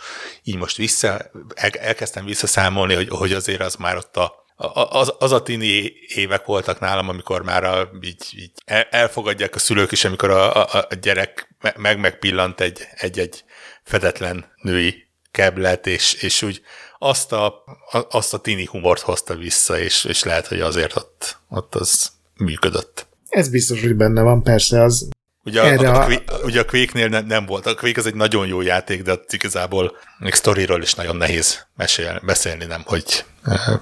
így 0.42 0.56
most 0.56 0.76
vissza, 0.76 1.30
el, 1.54 1.70
elkezdtem 1.70 2.24
visszaszámolni, 2.24 2.94
hogy, 2.94 3.08
hogy 3.08 3.32
azért 3.32 3.60
az 3.60 3.74
már 3.74 3.96
ott 3.96 4.16
a, 4.16 4.44
az, 4.90 5.14
az 5.18 5.32
a 5.32 5.42
tini 5.42 5.92
évek 6.08 6.44
voltak 6.44 6.80
nálam, 6.80 7.08
amikor 7.08 7.42
már 7.42 7.64
a, 7.64 7.90
így, 8.00 8.24
így 8.36 8.50
elfogadják 8.90 9.54
a 9.54 9.58
szülők 9.58 9.92
is, 9.92 10.04
amikor 10.04 10.30
a, 10.30 10.64
a, 10.64 10.86
a 10.90 10.94
gyerek 10.94 11.54
meg 11.76 11.98
megpillant 11.98 12.60
egy, 12.60 12.86
egy-egy 12.96 13.44
fedetlen 13.82 14.52
női 14.56 15.06
keblet, 15.30 15.86
és, 15.86 16.12
és 16.12 16.42
úgy 16.42 16.62
azt 16.98 17.32
a, 17.32 17.64
azt 18.10 18.34
a 18.34 18.38
tini 18.38 18.64
humort 18.64 19.00
hozta 19.00 19.34
vissza, 19.34 19.78
és, 19.78 20.04
és 20.04 20.22
lehet, 20.22 20.46
hogy 20.46 20.60
azért 20.60 20.96
ott, 20.96 21.38
ott 21.48 21.74
az 21.74 22.12
működött. 22.34 23.06
Ez 23.36 23.48
biztos, 23.48 23.80
hogy 23.82 23.96
benne 23.96 24.22
van, 24.22 24.42
persze, 24.42 24.82
az 24.82 25.08
Ugye 25.44 25.60
a, 25.60 25.84
a, 25.84 26.06
a, 26.06 26.12
a, 26.12 26.44
ugye 26.44 26.60
a 26.60 26.64
Quake-nél 26.64 27.08
ne, 27.08 27.20
nem 27.20 27.46
volt. 27.46 27.66
A 27.66 27.74
Quake 27.74 28.00
az 28.00 28.06
egy 28.06 28.14
nagyon 28.14 28.46
jó 28.46 28.60
játék, 28.60 29.02
de 29.02 29.18
igazából 29.32 29.92
még 30.18 30.32
sztoriról 30.32 30.82
is 30.82 30.94
nagyon 30.94 31.16
nehéz 31.16 31.66
mesél, 31.76 32.20
beszélni, 32.24 32.64
nem, 32.64 32.82
hogy... 32.84 33.24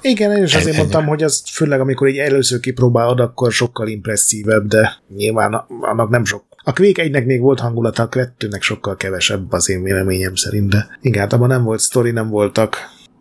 Igen, 0.00 0.36
én 0.36 0.42
is 0.42 0.55
azért 0.55 0.76
mondtam, 0.76 1.07
hogy 1.07 1.22
az 1.22 1.42
főleg 1.52 1.80
amikor 1.80 2.07
egy 2.07 2.16
először 2.16 2.61
kipróbálod, 2.61 3.20
akkor 3.20 3.52
sokkal 3.52 3.88
impresszívebb, 3.88 4.66
de 4.66 4.96
nyilván 5.16 5.55
annak 5.80 6.09
nem 6.09 6.24
sok. 6.24 6.44
A 6.64 6.72
Quake 6.72 7.02
egynek 7.02 7.26
még 7.26 7.40
volt 7.40 7.61
hangulata, 7.61 8.02
a 8.02 8.09
kettőnek 8.09 8.62
sokkal 8.62 8.96
kevesebb 8.96 9.52
az 9.52 9.68
én 9.68 9.82
véleményem 9.82 10.34
szerint, 10.34 10.70
de 10.70 10.98
igen, 11.00 11.28
abban 11.28 11.48
nem 11.48 11.64
volt 11.64 11.80
sztori, 11.80 12.11
nem 12.11 12.28
voltak 12.28 12.76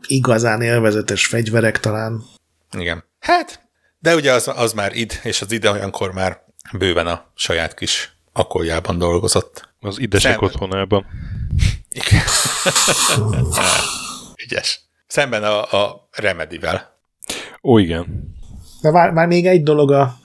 igazán 0.07 0.61
élvezetes 0.61 1.25
fegyverek 1.25 1.79
talán. 1.79 2.21
Igen. 2.77 3.03
Hát, 3.19 3.62
de 4.04 4.16
ugye 4.16 4.32
az, 4.32 4.51
az 4.56 4.74
már 4.74 4.95
id, 4.95 5.20
és 5.24 5.41
az 5.41 5.51
ide 5.51 5.72
olyankor 5.72 6.14
már 6.14 6.41
bőven 6.78 7.08
a 7.08 7.26
saját 7.36 7.74
kis 7.74 8.18
akoljában 8.34 8.97
dolgozott. 8.97 9.70
Az 9.80 9.99
idesek 9.99 10.32
Szemben... 10.32 10.49
otthonában. 10.49 11.06
Igen. 11.89 12.22
Ügyes. 14.43 14.82
Szemben 15.08 15.43
a, 15.43 15.62
a 15.62 16.10
Remedivel. 16.12 16.99
Ó, 17.64 17.78
igen. 17.78 18.36
De 18.82 18.91
már, 18.91 19.12
már 19.12 19.28
még 19.28 19.47
egy 19.47 19.64
dolog 19.64 19.91
a 19.91 20.18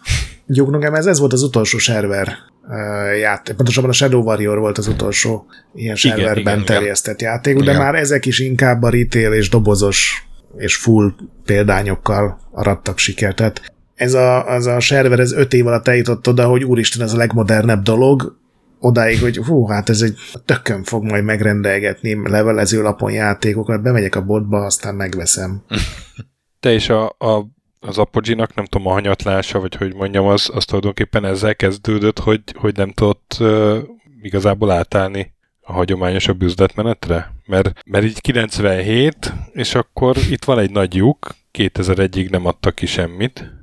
Duke 0.46 0.90
ez, 0.92 1.06
ez 1.06 1.18
volt 1.18 1.32
az 1.32 1.42
utolsó 1.42 1.78
server 1.78 2.36
uh, 2.62 3.18
játék. 3.18 3.56
Pontosabban 3.56 3.90
a 3.90 3.92
Shadow 3.92 4.22
Warrior 4.22 4.58
volt 4.58 4.78
az 4.78 4.86
utolsó 4.86 5.46
ilyen 5.74 5.96
serverben 5.96 6.38
igen, 6.38 6.52
igen, 6.54 6.64
terjesztett 6.64 7.20
igen. 7.20 7.32
játék, 7.32 7.56
de 7.56 7.62
igen. 7.62 7.76
már 7.76 7.94
ezek 7.94 8.26
is 8.26 8.38
inkább 8.38 8.82
a 8.82 8.90
retail 8.90 9.32
és 9.32 9.48
dobozos 9.48 10.27
és 10.58 10.76
full 10.76 11.12
példányokkal 11.44 12.40
arattak 12.50 12.98
sikert. 12.98 13.36
Tehát 13.36 13.72
ez 13.94 14.14
a, 14.14 14.46
az 14.46 14.66
a 14.66 14.80
server, 14.80 15.20
ez 15.20 15.32
öt 15.32 15.52
év 15.52 15.66
alatt 15.66 15.88
eljutott 15.88 16.28
oda, 16.28 16.46
hogy 16.46 16.64
úristen, 16.64 17.02
ez 17.02 17.12
a 17.12 17.16
legmodernebb 17.16 17.82
dolog, 17.82 18.36
odáig, 18.80 19.20
hogy 19.20 19.36
hú, 19.36 19.66
hát 19.66 19.88
ez 19.88 20.00
egy 20.00 20.16
tökön 20.44 20.82
fog 20.82 21.04
majd 21.04 21.24
megrendelgetni 21.24 22.28
levelező 22.30 22.82
lapon 22.82 23.12
játékokat, 23.12 23.82
bemegyek 23.82 24.14
a 24.14 24.24
botba, 24.24 24.64
aztán 24.64 24.94
megveszem. 24.94 25.62
Te 26.60 26.72
és 26.72 26.88
a, 26.88 27.06
a, 27.06 27.46
az 27.80 27.98
Apogee-nak, 27.98 28.54
nem 28.54 28.64
tudom, 28.64 28.86
a 28.86 28.92
hanyatlása, 28.92 29.60
vagy 29.60 29.74
hogy 29.74 29.94
mondjam, 29.94 30.26
az, 30.26 30.50
az 30.54 30.64
tulajdonképpen 30.64 31.24
ezzel 31.24 31.56
kezdődött, 31.56 32.18
hogy, 32.18 32.42
hogy 32.54 32.76
nem 32.76 32.92
tudott 32.92 33.36
uh, 33.40 33.78
igazából 34.22 34.70
átállni 34.70 35.34
a 35.60 35.72
hagyományosabb 35.72 36.42
üzletmenetre? 36.42 37.32
Mert, 37.48 37.72
mert 37.86 38.04
így 38.04 38.20
97, 38.20 39.32
és 39.52 39.74
akkor 39.74 40.16
itt 40.30 40.44
van 40.44 40.58
egy 40.58 40.70
nagy 40.70 40.94
lyuk, 40.94 41.34
2001-ig 41.58 42.30
nem 42.30 42.46
adtak 42.46 42.74
ki 42.74 42.86
semmit, 42.86 43.58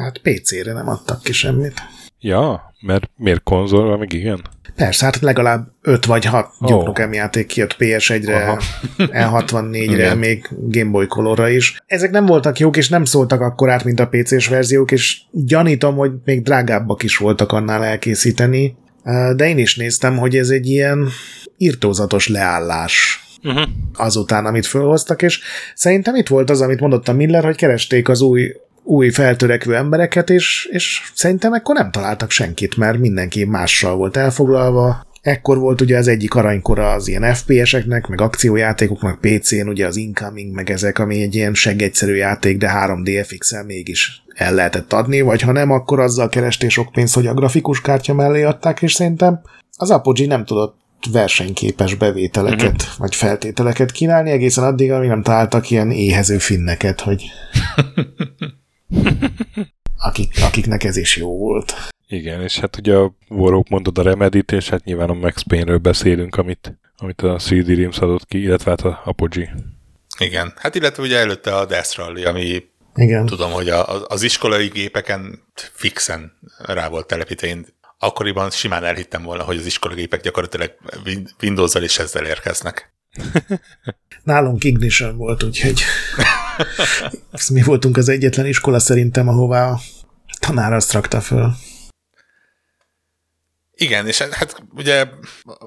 Hát 0.00 0.18
PC-re 0.18 0.72
nem 0.72 0.88
adtak 0.88 1.22
ki 1.22 1.32
semmit. 1.32 1.74
Ja, 2.20 2.74
mert 2.80 3.10
miért 3.16 3.42
konzolra 3.42 3.96
még 3.96 4.12
igen? 4.12 4.40
Persze, 4.76 5.04
hát 5.04 5.20
legalább 5.20 5.68
5 5.82 6.04
vagy 6.04 6.24
6 6.24 6.46
oh. 6.60 6.84
Duke 6.84 7.08
játék 7.12 7.46
kijött 7.46 7.76
PS1-re, 7.78 8.58
L64-re, 8.96 10.14
még 10.14 10.48
Game 10.50 10.90
Boy 10.90 11.06
Colorra 11.06 11.48
is. 11.48 11.82
Ezek 11.86 12.10
nem 12.10 12.26
voltak 12.26 12.58
jók, 12.58 12.76
és 12.76 12.88
nem 12.88 13.04
szóltak 13.04 13.40
akkor 13.40 13.70
át, 13.70 13.84
mint 13.84 14.00
a 14.00 14.08
PC-s 14.08 14.48
verziók, 14.48 14.90
és 14.90 15.20
gyanítom, 15.30 15.96
hogy 15.96 16.12
még 16.24 16.42
drágábbak 16.42 17.02
is 17.02 17.16
voltak 17.16 17.52
annál 17.52 17.84
elkészíteni. 17.84 18.76
De 19.36 19.48
én 19.48 19.58
is 19.58 19.76
néztem, 19.76 20.16
hogy 20.16 20.36
ez 20.36 20.48
egy 20.48 20.66
ilyen 20.66 21.08
irtózatos 21.56 22.28
leállás 22.28 23.19
uh-huh. 23.42 23.68
azután, 23.94 24.46
amit 24.46 24.66
felhoztak, 24.66 25.22
és 25.22 25.40
szerintem 25.74 26.14
itt 26.14 26.28
volt 26.28 26.50
az, 26.50 26.60
amit 26.60 26.80
mondott 26.80 27.08
a 27.08 27.12
Miller, 27.12 27.44
hogy 27.44 27.56
keresték 27.56 28.08
az 28.08 28.20
új 28.20 28.52
új 28.82 29.10
feltörekvő 29.10 29.76
embereket, 29.76 30.30
és, 30.30 30.68
és 30.70 31.00
szerintem 31.14 31.52
ekkor 31.52 31.74
nem 31.74 31.90
találtak 31.90 32.30
senkit, 32.30 32.76
mert 32.76 32.98
mindenki 32.98 33.44
mással 33.44 33.96
volt 33.96 34.16
elfoglalva. 34.16 35.06
Ekkor 35.22 35.58
volt 35.58 35.80
ugye 35.80 35.96
az 35.96 36.08
egyik 36.08 36.34
aranykora 36.34 36.92
az 36.92 37.08
ilyen 37.08 37.34
FPS-eknek, 37.34 38.06
meg 38.06 38.20
akciójátékoknak, 38.20 39.20
PC-n 39.20 39.68
ugye 39.68 39.86
az 39.86 39.96
Incoming, 39.96 40.54
meg 40.54 40.70
ezek, 40.70 40.98
ami 40.98 41.22
egy 41.22 41.34
ilyen 41.34 41.54
segegyszerű 41.54 42.14
játék, 42.14 42.58
de 42.58 42.70
3DFX-el 42.74 43.66
mégis 43.66 44.22
el 44.34 44.54
lehetett 44.54 44.92
adni, 44.92 45.20
vagy 45.20 45.40
ha 45.40 45.52
nem, 45.52 45.70
akkor 45.70 46.00
azzal 46.00 46.28
keresték 46.28 46.70
sok 46.70 46.92
pénzt, 46.92 47.14
hogy 47.14 47.26
a 47.26 47.34
grafikus 47.34 47.80
kártya 47.80 48.14
mellé 48.14 48.42
adták, 48.42 48.82
és 48.82 48.92
szerintem 48.92 49.40
az 49.76 49.90
Apogee 49.90 50.26
nem 50.26 50.44
tudott 50.44 50.79
versenyképes 51.12 51.94
bevételeket, 51.94 52.82
uh-huh. 52.82 52.98
vagy 52.98 53.14
feltételeket 53.14 53.92
kínálni, 53.92 54.30
egészen 54.30 54.64
addig, 54.64 54.92
amíg 54.92 55.08
nem 55.08 55.22
találtak 55.22 55.70
ilyen 55.70 55.90
éhező 55.90 56.38
finneket, 56.38 57.00
hogy 57.00 57.24
akik, 60.08 60.34
akiknek 60.42 60.84
ez 60.84 60.96
is 60.96 61.16
jó 61.16 61.38
volt. 61.38 61.74
Igen, 62.08 62.42
és 62.42 62.58
hát 62.58 62.76
ugye 62.76 62.94
a 62.94 63.14
Warhawk 63.28 63.68
mondod 63.68 63.98
a 63.98 64.02
Remedit, 64.02 64.52
és 64.52 64.68
hát 64.68 64.84
nyilván 64.84 65.10
a 65.10 65.14
Max 65.14 65.42
Payne-ről 65.42 65.78
beszélünk, 65.78 66.36
amit, 66.36 66.78
amit 66.96 67.22
a 67.22 67.36
CD 67.36 67.68
Realms 67.68 67.98
adott 67.98 68.26
ki, 68.26 68.42
illetve 68.42 68.70
hát 68.70 68.80
a 68.80 69.02
Apogee. 69.04 69.54
Igen, 70.18 70.52
hát 70.56 70.74
illetve 70.74 71.02
ugye 71.02 71.18
előtte 71.18 71.56
a 71.56 71.66
Death 71.66 71.96
Rally, 71.96 72.24
ami 72.24 72.62
igen. 72.94 73.26
tudom, 73.26 73.50
hogy 73.50 73.68
a, 73.68 74.06
az 74.06 74.22
iskolai 74.22 74.66
gépeken 74.66 75.42
fixen 75.54 76.32
rá 76.58 76.88
volt 76.88 77.06
telepítve. 77.06 77.46
Én 77.46 77.66
akkoriban 78.02 78.50
simán 78.50 78.84
elhittem 78.84 79.22
volna, 79.22 79.42
hogy 79.42 79.56
az 79.56 79.66
iskolai 79.66 79.96
gépek 79.96 80.20
gyakorlatilag 80.20 80.74
Windows-zal 81.42 81.82
is 81.82 81.98
ezzel 81.98 82.26
érkeznek. 82.26 82.94
Nálunk 84.22 84.64
Ignition 84.64 85.16
volt, 85.16 85.42
úgyhogy 85.42 85.82
mi 87.52 87.62
voltunk 87.62 87.96
az 87.96 88.08
egyetlen 88.08 88.46
iskola 88.46 88.78
szerintem, 88.78 89.28
ahová 89.28 89.70
a 89.70 89.80
tanár 90.38 90.72
azt 90.72 90.92
rakta 90.92 91.20
föl. 91.20 91.52
Igen, 93.74 94.06
és 94.06 94.18
hát 94.18 94.62
ugye 94.74 95.06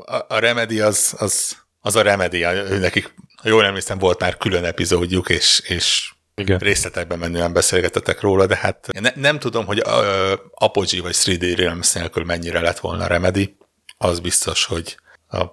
a, 0.05 0.25
a 0.27 0.39
Remedy 0.39 0.79
az, 0.79 1.15
az, 1.17 1.57
az 1.79 1.95
a 1.95 2.01
Remedy, 2.01 2.39
nekik, 2.79 3.13
ha 3.41 3.49
jól 3.49 3.65
emlékszem, 3.65 3.97
volt 3.97 4.19
már 4.19 4.37
külön 4.37 4.65
epizódjuk, 4.65 5.29
és, 5.29 5.61
és 5.67 6.12
igen. 6.35 6.57
részletekben 6.57 7.19
menően 7.19 7.53
beszélgetettek 7.53 8.21
róla, 8.21 8.45
de 8.45 8.55
hát 8.55 8.87
ne, 8.99 9.11
nem 9.15 9.39
tudom, 9.39 9.65
hogy 9.65 9.81
uh, 9.85 10.31
Apogee 10.53 11.01
vagy 11.01 11.15
3D 11.15 11.53
Realms 11.57 11.93
nélkül 11.93 12.23
mennyire 12.23 12.61
lett 12.61 12.79
volna 12.79 13.07
Remedy. 13.07 13.57
Az 13.97 14.19
biztos, 14.19 14.65
hogy 14.65 14.97
a 15.29 15.45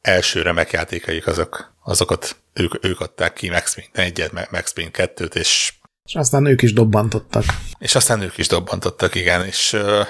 első 0.00 0.42
remek 0.42 0.70
játékaik 0.70 1.26
azok, 1.26 1.74
azokat 1.84 2.36
ők, 2.52 2.84
ők 2.84 3.00
adták 3.00 3.32
ki 3.32 3.50
Max 3.50 3.74
Payne 3.92 4.12
1 4.24 4.30
Max 4.50 4.72
Payne 4.72 4.90
2-t, 4.92 5.34
és 5.34 5.72
és 6.04 6.14
aztán 6.14 6.46
ők 6.46 6.62
is 6.62 6.72
dobbantottak. 6.72 7.44
És 7.78 7.94
aztán 7.94 8.20
ők 8.20 8.38
is 8.38 8.48
dobbantottak, 8.48 9.14
igen, 9.14 9.46
és 9.46 9.72
uh, 9.72 10.06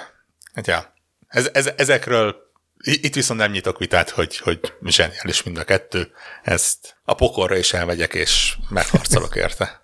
hát 0.55 0.66
ja, 0.66 0.95
ez, 1.29 1.51
ez, 1.53 1.70
ezekről 1.77 2.37
itt 2.85 3.14
viszont 3.14 3.41
nem 3.41 3.51
nyitok 3.51 3.79
vitát, 3.79 4.11
hogy, 4.11 4.39
hogy 4.39 4.61
zseniális 4.83 5.43
mind 5.43 5.59
a 5.59 5.64
kettő. 5.64 6.12
Ezt 6.43 6.97
a 7.05 7.14
pokorra 7.14 7.57
is 7.57 7.72
elmegyek, 7.72 8.14
és 8.14 8.57
megharcolok 8.68 9.37
érte. 9.37 9.83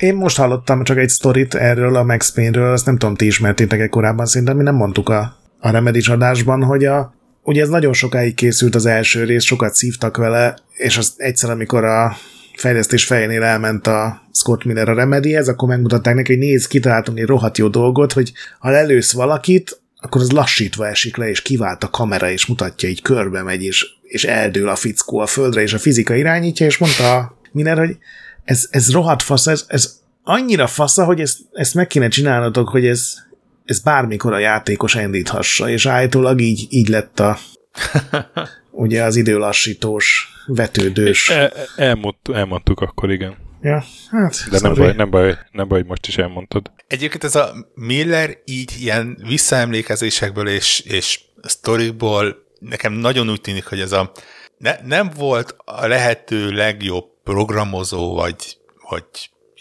Én 0.00 0.14
most 0.14 0.36
hallottam 0.36 0.84
csak 0.84 0.98
egy 0.98 1.08
sztorit 1.08 1.54
erről 1.54 1.96
a 1.96 2.02
Max 2.02 2.32
Payne-ről, 2.32 2.72
azt 2.72 2.86
nem 2.86 2.98
tudom, 2.98 3.14
ti 3.14 3.26
ismertétek-e 3.26 3.88
korábban, 3.88 4.26
szerintem 4.26 4.56
mi 4.56 4.62
nem 4.62 4.74
mondtuk 4.74 5.08
a, 5.08 5.36
a 5.58 5.70
Remedy 5.70 6.00
adásban, 6.10 6.62
hogy 6.62 6.84
a, 6.84 7.14
ugye 7.42 7.62
ez 7.62 7.68
nagyon 7.68 7.92
sokáig 7.92 8.34
készült 8.34 8.74
az 8.74 8.86
első 8.86 9.24
rész, 9.24 9.44
sokat 9.44 9.74
szívtak 9.74 10.16
vele, 10.16 10.58
és 10.72 10.98
az 10.98 11.14
egyszer, 11.16 11.50
amikor 11.50 11.84
a 11.84 12.16
fejlesztés 12.56 13.04
fejénél 13.04 13.42
elment 13.42 13.86
a 13.86 14.22
Scott 14.32 14.64
Miller 14.64 14.88
a 14.88 14.94
Remedyhez, 14.94 15.48
akkor 15.48 15.68
megmutatták 15.68 16.14
neki, 16.14 16.32
hogy 16.32 16.42
nézd, 16.42 16.68
kitaláltunk 16.68 17.18
egy 17.18 17.26
rohadt 17.26 17.58
jó 17.58 17.68
dolgot, 17.68 18.12
hogy 18.12 18.32
ha 18.58 18.70
lelősz 18.70 19.12
valakit, 19.12 19.80
akkor 19.96 20.20
az 20.20 20.30
lassítva 20.30 20.86
esik 20.86 21.16
le, 21.16 21.28
és 21.28 21.42
kivált 21.42 21.84
a 21.84 21.90
kamera, 21.90 22.30
és 22.30 22.46
mutatja, 22.46 22.88
így 22.88 23.02
körbe 23.02 23.42
megy, 23.42 23.62
és, 23.62 23.86
és 24.02 24.24
eldől 24.24 24.68
a 24.68 24.76
fickó 24.76 25.18
a 25.18 25.26
földre, 25.26 25.62
és 25.62 25.72
a 25.72 25.78
fizika 25.78 26.14
irányítja, 26.14 26.66
és 26.66 26.78
mondta 26.78 27.16
a 27.16 27.38
Miller, 27.52 27.78
hogy 27.78 27.96
ez, 28.44 28.68
ez 28.70 28.92
rohadt 28.92 29.22
fasz, 29.22 29.46
ez, 29.46 29.64
ez 29.68 30.00
annyira 30.22 30.66
fasza, 30.66 31.04
hogy 31.04 31.20
ezt, 31.20 31.38
ezt 31.52 31.74
meg 31.74 31.86
kéne 31.86 32.08
csinálnotok, 32.08 32.68
hogy 32.68 32.86
ez, 32.86 33.14
ez 33.64 33.80
bármikor 33.80 34.32
a 34.32 34.38
játékos 34.38 34.94
indíthassa, 34.94 35.68
és 35.68 35.86
állítólag 35.86 36.40
így, 36.40 36.66
így 36.68 36.88
lett 36.88 37.20
a 37.20 37.38
ugye 38.70 39.02
az 39.02 39.16
időlassítós, 39.16 40.28
vetődős. 40.46 41.30
El, 41.30 41.52
elmond, 41.76 42.14
elmondtuk 42.32 42.80
akkor, 42.80 43.10
igen. 43.10 43.36
Ja, 43.62 43.84
hát, 44.10 44.46
De 44.50 44.58
nem 44.60 44.74
baj, 44.74 44.92
nem, 44.92 45.10
baj, 45.10 45.38
nem 45.52 45.68
baj, 45.68 45.78
hogy 45.78 45.88
most 45.88 46.06
is 46.06 46.18
elmondtad. 46.18 46.70
Egyébként 46.86 47.24
ez 47.24 47.34
a 47.34 47.54
Miller 47.74 48.38
így 48.44 48.72
ilyen 48.80 49.18
visszaemlékezésekből 49.26 50.48
és, 50.48 50.80
és 50.80 51.20
sztorikból 51.42 52.36
nekem 52.58 52.92
nagyon 52.92 53.30
úgy 53.30 53.40
tűnik, 53.40 53.66
hogy 53.66 53.80
ez 53.80 53.92
a 53.92 54.12
ne, 54.58 54.76
nem 54.84 55.10
volt 55.16 55.56
a 55.64 55.86
lehető 55.86 56.50
legjobb 56.50 57.09
programozó 57.24 58.14
vagy, 58.14 58.58
vagy 58.90 59.04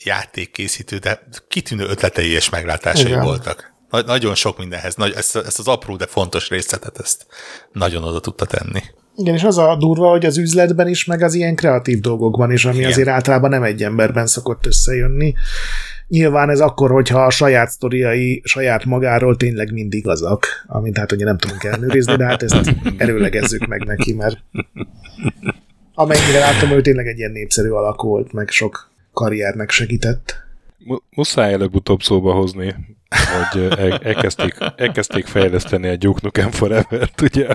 játékkészítő, 0.03 0.97
de 0.97 1.27
kitűnő 1.47 1.85
ötletei 1.85 2.31
és 2.31 2.49
meglátásai 2.49 3.05
Igen. 3.05 3.23
voltak. 3.23 3.73
Na, 3.89 4.01
nagyon 4.01 4.35
sok 4.35 4.57
mindenhez, 4.57 4.95
nagy, 4.95 5.13
ezt, 5.15 5.35
ezt 5.35 5.59
az 5.59 5.67
apró, 5.67 5.95
de 5.95 6.05
fontos 6.05 6.49
részletet 6.49 6.99
ezt 6.99 7.25
nagyon 7.71 8.03
oda 8.03 8.19
tudta 8.19 8.45
tenni. 8.45 8.81
Igen, 9.15 9.33
és 9.33 9.43
az 9.43 9.57
a 9.57 9.75
durva, 9.75 10.09
hogy 10.09 10.25
az 10.25 10.37
üzletben 10.37 10.87
is, 10.87 11.05
meg 11.05 11.21
az 11.21 11.33
ilyen 11.33 11.55
kreatív 11.55 11.99
dolgokban 11.99 12.51
is, 12.51 12.65
ami 12.65 12.77
Igen. 12.77 12.89
azért 12.89 13.07
általában 13.07 13.49
nem 13.49 13.63
egy 13.63 13.83
emberben 13.83 14.27
szokott 14.27 14.65
összejönni. 14.65 15.33
Nyilván 16.07 16.49
ez 16.49 16.59
akkor, 16.59 16.91
hogyha 16.91 17.25
a 17.25 17.29
saját 17.29 17.69
sztoriai 17.69 18.41
saját 18.45 18.85
magáról 18.85 19.35
tényleg 19.35 19.71
mind 19.71 19.93
igazak, 19.93 20.45
amit 20.67 20.97
hát 20.97 21.11
ugye 21.11 21.25
nem 21.25 21.37
tudunk 21.37 21.63
elnőrizni, 21.63 22.15
de 22.15 22.25
hát 22.25 22.43
ezt 22.43 22.75
erőlegezzük 22.97 23.67
meg 23.67 23.85
neki, 23.85 24.13
mert 24.13 24.37
amennyire 25.99 26.39
látom, 26.39 26.71
ő 26.71 26.81
tényleg 26.81 27.07
egy 27.07 27.17
ilyen 27.17 27.31
népszerű 27.31 27.69
alak 27.69 28.01
volt, 28.01 28.33
meg 28.33 28.49
sok 28.49 28.91
karriernek 29.13 29.69
segített. 29.69 30.35
Muszáj 31.09 31.53
előbb-utóbb 31.53 32.01
szóba 32.01 32.33
hozni, 32.33 32.75
hogy 33.51 33.67
elkezdték, 34.01 34.57
elkezdték 34.75 35.25
fejleszteni 35.25 35.87
a 35.87 35.95
Duke 35.95 36.19
Nukem 36.23 36.51
Forever-t, 36.51 37.21
ugye? 37.21 37.47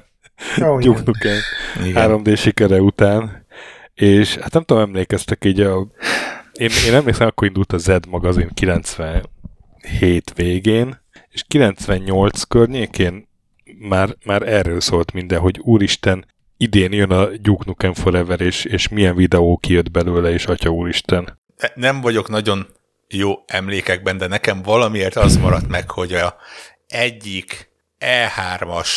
Oh, 0.60 0.80
Duke 0.80 1.02
Nukem 1.04 1.36
3D 1.74 2.38
sikere 2.38 2.80
után, 2.80 3.46
és 3.94 4.36
hát 4.36 4.52
nem 4.52 4.62
tudom, 4.62 4.82
emlékeztek 4.82 5.44
így 5.44 5.60
a... 5.60 5.86
Én, 6.52 6.70
én 6.86 6.94
emlékszem, 6.94 7.26
akkor 7.26 7.46
indult 7.46 7.72
a 7.72 7.78
Z 7.78 7.88
magazin 8.08 8.50
97 8.54 10.32
végén, 10.34 11.00
és 11.30 11.44
98 11.48 12.42
környékén 12.42 13.28
már, 13.78 14.16
már 14.24 14.42
erről 14.42 14.80
szólt 14.80 15.12
minden, 15.12 15.38
hogy 15.38 15.58
úristen, 15.58 16.24
idén 16.64 16.92
jön 16.92 17.10
a 17.10 17.26
Duke 17.26 17.64
Nukem 17.66 17.94
Forever, 17.94 18.40
és, 18.40 18.64
és 18.64 18.88
milyen 18.88 19.16
videó 19.16 19.56
kijött 19.56 19.90
belőle, 19.90 20.30
és 20.30 20.46
atya 20.46 20.70
úristen. 20.70 21.38
Nem 21.74 22.00
vagyok 22.00 22.28
nagyon 22.28 22.66
jó 23.08 23.32
emlékekben, 23.46 24.18
de 24.18 24.26
nekem 24.26 24.62
valamiért 24.62 25.16
az 25.16 25.36
maradt 25.36 25.68
meg, 25.68 25.90
hogy 25.90 26.12
a 26.12 26.36
egyik 26.86 27.70
E3-as 28.00 28.88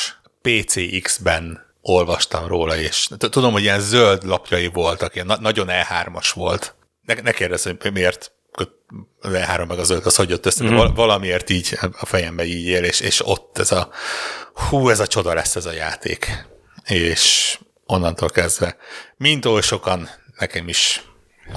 PCX-ben 0.41 1.65
olvastam 1.81 2.47
róla, 2.47 2.77
és 2.77 3.07
tudom, 3.17 3.51
hogy 3.51 3.61
ilyen 3.61 3.79
zöld 3.79 4.23
lapjai 4.23 4.67
voltak, 4.67 5.15
ilyen 5.15 5.27
na- 5.27 5.39
nagyon 5.39 5.67
E3-as 5.69 6.31
volt. 6.33 6.75
Ne, 7.05 7.13
ne 7.13 7.31
kérdezz, 7.31 7.63
hogy 7.63 7.93
miért 7.93 8.31
az 9.19 9.31
E3 9.33 9.67
meg 9.67 9.79
a 9.79 9.83
zöld, 9.83 10.05
az 10.05 10.15
hogy 10.15 10.29
jött 10.29 10.45
össze, 10.45 10.63
mm-hmm. 10.63 10.93
valamiért 10.93 11.49
így 11.49 11.77
a 11.99 12.05
fejembe 12.05 12.45
így 12.45 12.65
él, 12.65 12.83
és, 12.83 12.99
és 12.99 13.27
ott 13.27 13.57
ez 13.57 13.71
a 13.71 13.89
hú, 14.53 14.89
ez 14.89 14.99
a 14.99 15.07
csoda 15.07 15.33
lesz 15.33 15.55
ez 15.55 15.65
a 15.65 15.71
játék. 15.71 16.47
És 16.87 17.57
onnantól 17.85 18.29
kezdve, 18.29 18.77
mint 19.17 19.45
oly 19.45 19.61
sokan, 19.61 20.09
nekem 20.37 20.67
is 20.67 21.01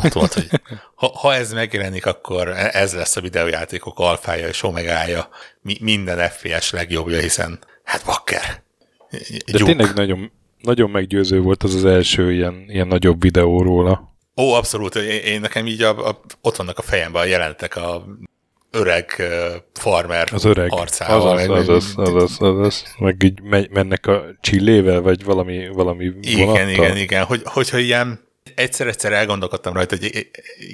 ott 0.04 0.12
volt, 0.12 0.32
hogy 0.32 0.48
ha, 0.94 1.06
ha 1.06 1.34
ez 1.34 1.52
megjelenik, 1.52 2.06
akkor 2.06 2.48
ez 2.48 2.94
lesz 2.94 3.16
a 3.16 3.20
videójátékok 3.20 3.98
alfája 3.98 4.48
és 4.48 4.62
omegája, 4.62 5.28
mi, 5.62 5.76
minden 5.80 6.28
FPS 6.28 6.70
legjobbja, 6.70 7.20
hiszen 7.20 7.58
hát 7.84 8.04
bakker. 8.04 8.62
De 9.52 9.58
tényleg 9.64 9.94
nagyon, 9.94 10.32
nagyon 10.60 10.90
meggyőző 10.90 11.40
volt 11.40 11.62
az 11.62 11.74
az 11.74 11.84
első 11.84 12.32
ilyen, 12.32 12.64
ilyen 12.68 12.86
nagyobb 12.86 13.22
videó 13.22 13.62
róla. 13.62 14.14
Ó, 14.36 14.52
abszolút. 14.52 14.94
Én, 14.94 15.20
én 15.20 15.40
nekem 15.40 15.66
így 15.66 15.82
a, 15.82 16.08
a, 16.08 16.20
ott 16.40 16.56
vannak 16.56 16.78
a 16.78 16.82
fejemben 16.82 17.22
a 17.22 17.24
jelentek 17.24 17.76
a 17.76 18.04
öreg 18.70 19.22
farmer 19.72 20.28
az 20.32 20.44
öreg. 20.44 20.72
arcával. 20.72 21.36
Az 21.36 21.48
az, 21.48 21.68
az, 21.68 21.94
az, 21.96 22.14
az, 22.14 22.36
az, 22.40 22.58
az. 22.58 22.84
Meg 22.98 23.22
így 23.22 23.40
mennek 23.70 24.06
a 24.06 24.24
csillével, 24.40 25.00
vagy 25.00 25.24
valami, 25.24 25.68
valami 25.68 26.12
Igen, 26.20 26.46
vonattal. 26.46 26.68
igen, 26.68 26.96
igen. 26.96 27.24
Hogy, 27.24 27.42
hogyha 27.44 27.78
ilyen 27.78 28.28
egyszer-egyszer 28.54 29.12
elgondolkodtam 29.12 29.72
rajta, 29.72 29.96
hogy 29.96 30.30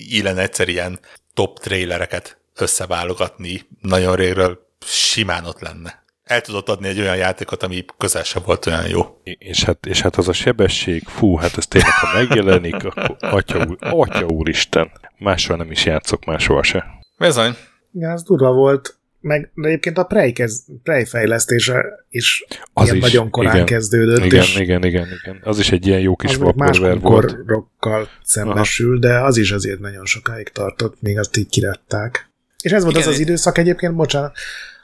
illen 0.09 0.39
egyszer 0.39 0.69
ilyen 0.69 0.99
top 1.35 1.59
trailereket 1.59 2.39
összeválogatni 2.57 3.61
nagyon 3.81 4.17
régről 4.17 4.67
simán 4.87 5.45
ott 5.45 5.61
lenne. 5.61 6.05
El 6.25 6.41
tudott 6.41 6.69
adni 6.69 6.89
egy 6.89 7.01
olyan 7.01 7.17
játékot, 7.17 7.63
ami 7.63 7.85
közel 7.99 8.23
sem 8.23 8.43
volt 8.47 8.67
olyan 8.67 8.89
jó. 8.89 9.21
És 9.23 9.65
hát, 9.65 9.87
és 9.87 10.01
hát 10.01 10.17
az 10.17 10.29
a 10.29 10.33
sebesség, 10.33 11.03
fú, 11.07 11.37
hát 11.37 11.57
ez 11.57 11.67
tényleg, 11.67 11.93
ha 11.93 12.19
megjelenik, 12.19 12.85
akkor 12.85 13.17
atya, 13.21 13.67
úr, 13.69 13.77
atya 13.81 14.27
úristen, 14.27 14.91
máshol 15.19 15.57
nem 15.57 15.71
is 15.71 15.85
játszok, 15.85 16.25
máshol 16.25 16.63
se. 16.63 16.85
Bizony. 17.19 17.57
Igen, 17.93 18.11
ez 18.11 18.23
durva 18.23 18.53
volt 18.53 18.97
meg 19.27 19.51
de 19.55 19.69
egyébként 19.69 19.99
a 19.99 20.05
Prey, 20.05 20.33
kez, 20.33 20.65
Prey 20.83 21.05
fejlesztése 21.05 21.85
is 22.11 22.45
az 22.73 22.85
ilyen 22.85 22.97
is, 22.97 23.03
nagyon 23.03 23.31
korán 23.31 23.55
igen, 23.55 23.67
kezdődött. 23.67 24.25
Igen, 24.25 24.41
és 24.41 24.59
igen, 24.59 24.85
igen, 24.85 25.07
igen. 25.23 25.41
Az 25.43 25.59
is 25.59 25.73
egy 25.73 25.87
ilyen 25.87 26.01
jó 26.01 26.17
kis 26.17 26.37
vaporver 26.37 27.01
volt. 27.01 27.37
Más 27.81 28.07
szembesül, 28.23 28.91
Aha. 28.91 28.99
de 28.99 29.25
az 29.25 29.37
is 29.37 29.51
azért 29.51 29.81
nagyon 29.81 30.05
sokáig 30.05 30.49
tartott, 30.49 30.97
még 31.01 31.19
azt 31.19 31.37
így 31.37 31.49
kiretták. 31.49 32.31
És 32.63 32.73
ez 32.73 32.83
volt 32.83 32.97
igen, 32.97 33.09
az 33.09 33.15
az 33.15 33.21
időszak 33.21 33.59
egyébként, 33.59 33.95
bocsánat, 33.95 34.37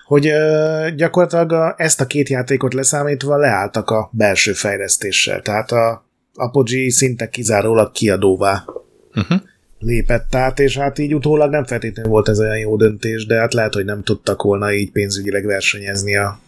hogy 0.07 0.27
uh, 0.27 0.89
gyakorlatilag 0.89 1.53
a, 1.53 1.75
ezt 1.77 2.01
a 2.01 2.07
két 2.07 2.29
játékot 2.29 2.75
leszámítva 2.75 3.37
leálltak 3.37 3.91
a 3.91 4.11
belső 4.13 4.53
fejlesztéssel. 4.53 5.43
Tehát 5.43 5.71
a 5.71 6.07
Apogee 6.35 6.91
szinte 6.91 7.29
kizárólag 7.29 7.93
kiadóvá 7.93 8.65
uh-huh 9.15 9.41
lépett 9.83 10.35
át, 10.35 10.59
és 10.59 10.77
hát 10.77 10.99
így 10.99 11.15
utólag 11.15 11.51
nem 11.51 11.65
feltétlenül 11.65 12.11
volt 12.11 12.29
ez 12.29 12.41
olyan 12.41 12.59
jó 12.59 12.77
döntés, 12.77 13.27
de 13.27 13.39
hát 13.39 13.55
lehet, 13.55 13.75
hogy 13.75 13.85
nem 13.85 14.03
tudtak 14.03 14.43
volna 14.43 14.73
így 14.73 14.91
pénzügyileg 14.91 15.45
versenyezni 15.45 16.17
a 16.17 16.41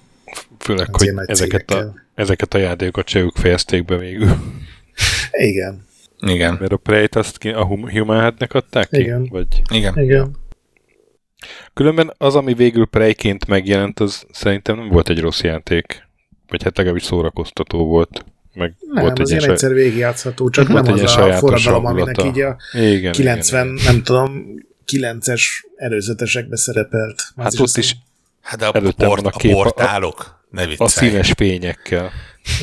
Főleg, 0.59 0.95
hogy 0.97 1.13
ezeket 1.27 1.71
a, 1.71 1.95
ezeket 2.15 2.55
a 2.55 2.59
játékokat 2.59 3.09
se 3.09 3.19
ők 3.19 3.37
fejezték 3.37 3.85
be 3.85 3.97
végül. 3.97 4.29
Igen. 5.31 5.85
Igen. 6.27 6.57
Mert 6.61 6.73
a 6.73 6.77
Prey-t 6.77 7.17
azt 7.17 7.39
ki, 7.39 7.49
a 7.49 7.65
Human 7.65 8.21
Head-nek 8.21 8.55
adták 8.55 8.89
ki? 8.89 9.01
Igen. 9.01 9.29
Vagy... 9.31 9.63
Igen. 9.71 9.99
Igen. 9.99 10.37
Különben 11.75 12.15
az, 12.19 12.35
ami 12.35 12.55
végül 12.55 12.87
Prey-ként 12.87 13.47
megjelent, 13.47 14.01
az 14.01 14.27
szerintem 14.33 14.77
nem 14.77 14.89
volt 14.89 15.09
egy 15.09 15.21
rossz 15.21 15.41
játék. 15.41 16.09
Vagy 16.49 16.63
hát 16.63 16.77
legalábbis 16.77 17.05
szórakoztató 17.05 17.87
volt. 17.87 18.25
Meg 18.55 18.75
Nem, 18.93 19.05
volt 19.05 19.19
az 19.19 19.31
egy 19.33 19.39
ilyen 19.39 19.51
egyszer 19.51 19.73
végigjátszható, 19.73 20.51
csak 20.51 20.69
Volt 20.69 20.85
nem 20.85 20.93
az 20.93 21.17
a 21.17 21.33
forradalom, 21.33 21.85
aminek 21.85 22.25
így 22.25 22.41
a 22.41 22.57
igen, 22.73 23.13
90, 23.13 23.65
igen, 23.67 23.77
igen. 23.77 23.93
nem 23.93 24.03
tudom, 24.03 24.45
9-es 24.93 25.43
előzetesekbe 25.77 26.57
szerepelt. 26.57 27.23
Az 27.35 27.43
Hát 27.43 27.53
is 27.53 27.59
ott 27.59 27.65
azt 27.67 27.79
is 27.79 27.97
Hát 28.41 28.63
a, 28.63 28.71
port, 28.97 28.97
van 28.97 29.27
a 29.27 29.31
kép, 29.31 29.53
a- 29.55 29.63
portálok, 29.63 30.45
ne 30.51 30.67
a 30.77 30.89
színes 30.89 31.33
fényekkel. 31.37 32.11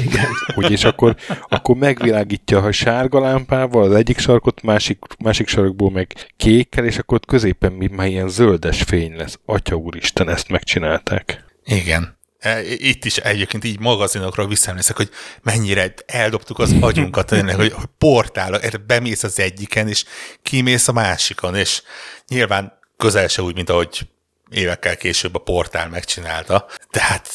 Igen. 0.06 0.26
Úgy, 0.56 0.72
és 0.72 0.84
akkor, 0.84 1.16
akkor 1.50 1.76
megvilágítja 1.76 2.60
a 2.64 2.72
sárga 2.72 3.20
lámpával 3.20 3.84
az 3.84 3.96
egyik 3.96 4.20
sarkot, 4.20 4.62
másik, 4.62 4.98
másik 5.20 5.48
sarokból 5.48 5.92
meg 5.92 6.14
kékkel, 6.38 6.86
és 6.86 6.98
akkor 6.98 7.18
ott 7.18 7.26
középen 7.26 7.72
mi 7.72 7.88
már 7.88 8.08
ilyen 8.08 8.30
zöldes 8.30 8.82
fény 8.82 9.16
lesz. 9.16 9.40
Atya 9.46 9.76
úristen, 9.76 10.30
ezt 10.30 10.50
megcsinálták. 10.50 11.46
Igen. 11.66 12.20
E, 12.42 12.62
Itt 12.64 13.06
is 13.06 13.18
egyébként 13.18 13.64
így 13.64 13.80
magazinokról 13.80 14.48
visszaemlékszek, 14.48 14.96
hogy 14.96 15.10
mennyire 15.42 15.94
eldobtuk 16.06 16.60
az 16.60 16.76
agyunkat, 16.80 17.28
tényleg, 17.30 17.56
hogy, 17.56 17.72
hogy 17.72 17.90
portálok, 17.98 18.64
erre 18.64 18.78
bemész 18.78 19.24
az 19.24 19.40
egyiken, 19.40 19.88
és 19.88 20.04
kimész 20.42 20.88
a 20.88 20.92
másikon, 20.92 21.56
és 21.56 21.82
nyilván 22.28 22.80
közel 22.98 23.28
se 23.28 23.42
úgy, 23.42 23.56
mint 23.56 23.70
ahogy 23.70 24.08
évekkel 24.50 24.98
később 24.98 25.36
a 25.36 25.40
portál 25.40 25.90
megcsinálta. 25.90 26.68
Tehát 26.90 27.30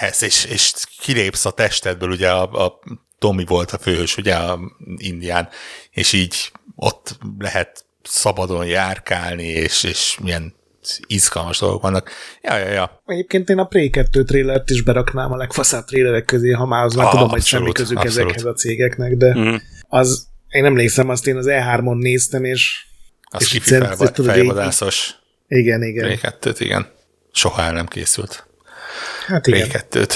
ez, 0.00 0.22
és, 0.22 0.44
és 0.44 0.72
kilépsz 1.00 1.44
a 1.44 1.50
testedből, 1.50 2.10
ugye 2.10 2.30
a, 2.30 2.64
a 2.64 2.80
Tommy 3.18 3.44
volt 3.44 3.70
a 3.70 3.78
főhős, 3.78 4.16
ugye 4.16 4.34
a 4.34 4.58
indián, 4.96 5.48
és 5.90 6.12
így 6.12 6.52
ott 6.76 7.18
lehet 7.38 7.84
szabadon 8.02 8.66
járkálni, 8.66 9.46
és, 9.46 9.82
és 9.82 10.18
milyen 10.22 10.57
izgalmas 11.06 11.58
dolgok 11.58 11.82
vannak. 11.82 12.10
Ja, 12.42 12.56
ja, 12.58 12.68
ja. 12.72 13.02
Egyébként 13.06 13.48
én 13.48 13.58
a 13.58 13.64
Prey 13.64 13.90
2 13.90 14.24
trailert 14.24 14.70
is 14.70 14.82
beraknám 14.82 15.32
a 15.32 15.36
legfaszább 15.36 15.84
trailerek 15.84 16.24
közé, 16.24 16.50
ha 16.50 16.66
már 16.66 16.84
az 16.84 16.94
már 16.94 17.06
Ah, 17.06 17.12
tudom, 17.12 17.28
hogy 17.28 17.44
semmi 17.44 17.72
közük 17.72 17.96
abszolút. 17.98 18.18
ezekhez 18.28 18.44
a 18.44 18.52
cégeknek, 18.52 19.16
de 19.16 19.34
Mm. 19.38 19.54
az, 19.88 20.26
én 20.48 20.64
emlékszem, 20.64 21.08
azt 21.08 21.26
én 21.26 21.36
az 21.36 21.46
E3-on 21.48 21.96
néztem, 21.98 22.44
és 22.44 22.84
Az 23.30 23.42
És 23.42 23.60
felvadászos 24.14 25.14
igen, 25.48 25.82
igen. 25.82 26.04
Play 26.04 26.16
2 26.16 26.52
igen. 26.58 26.86
Soha 27.32 27.62
el 27.62 27.72
nem 27.72 27.86
készült. 27.86 28.46
Hát 29.26 29.46
igen. 29.46 29.68
2 29.68 30.06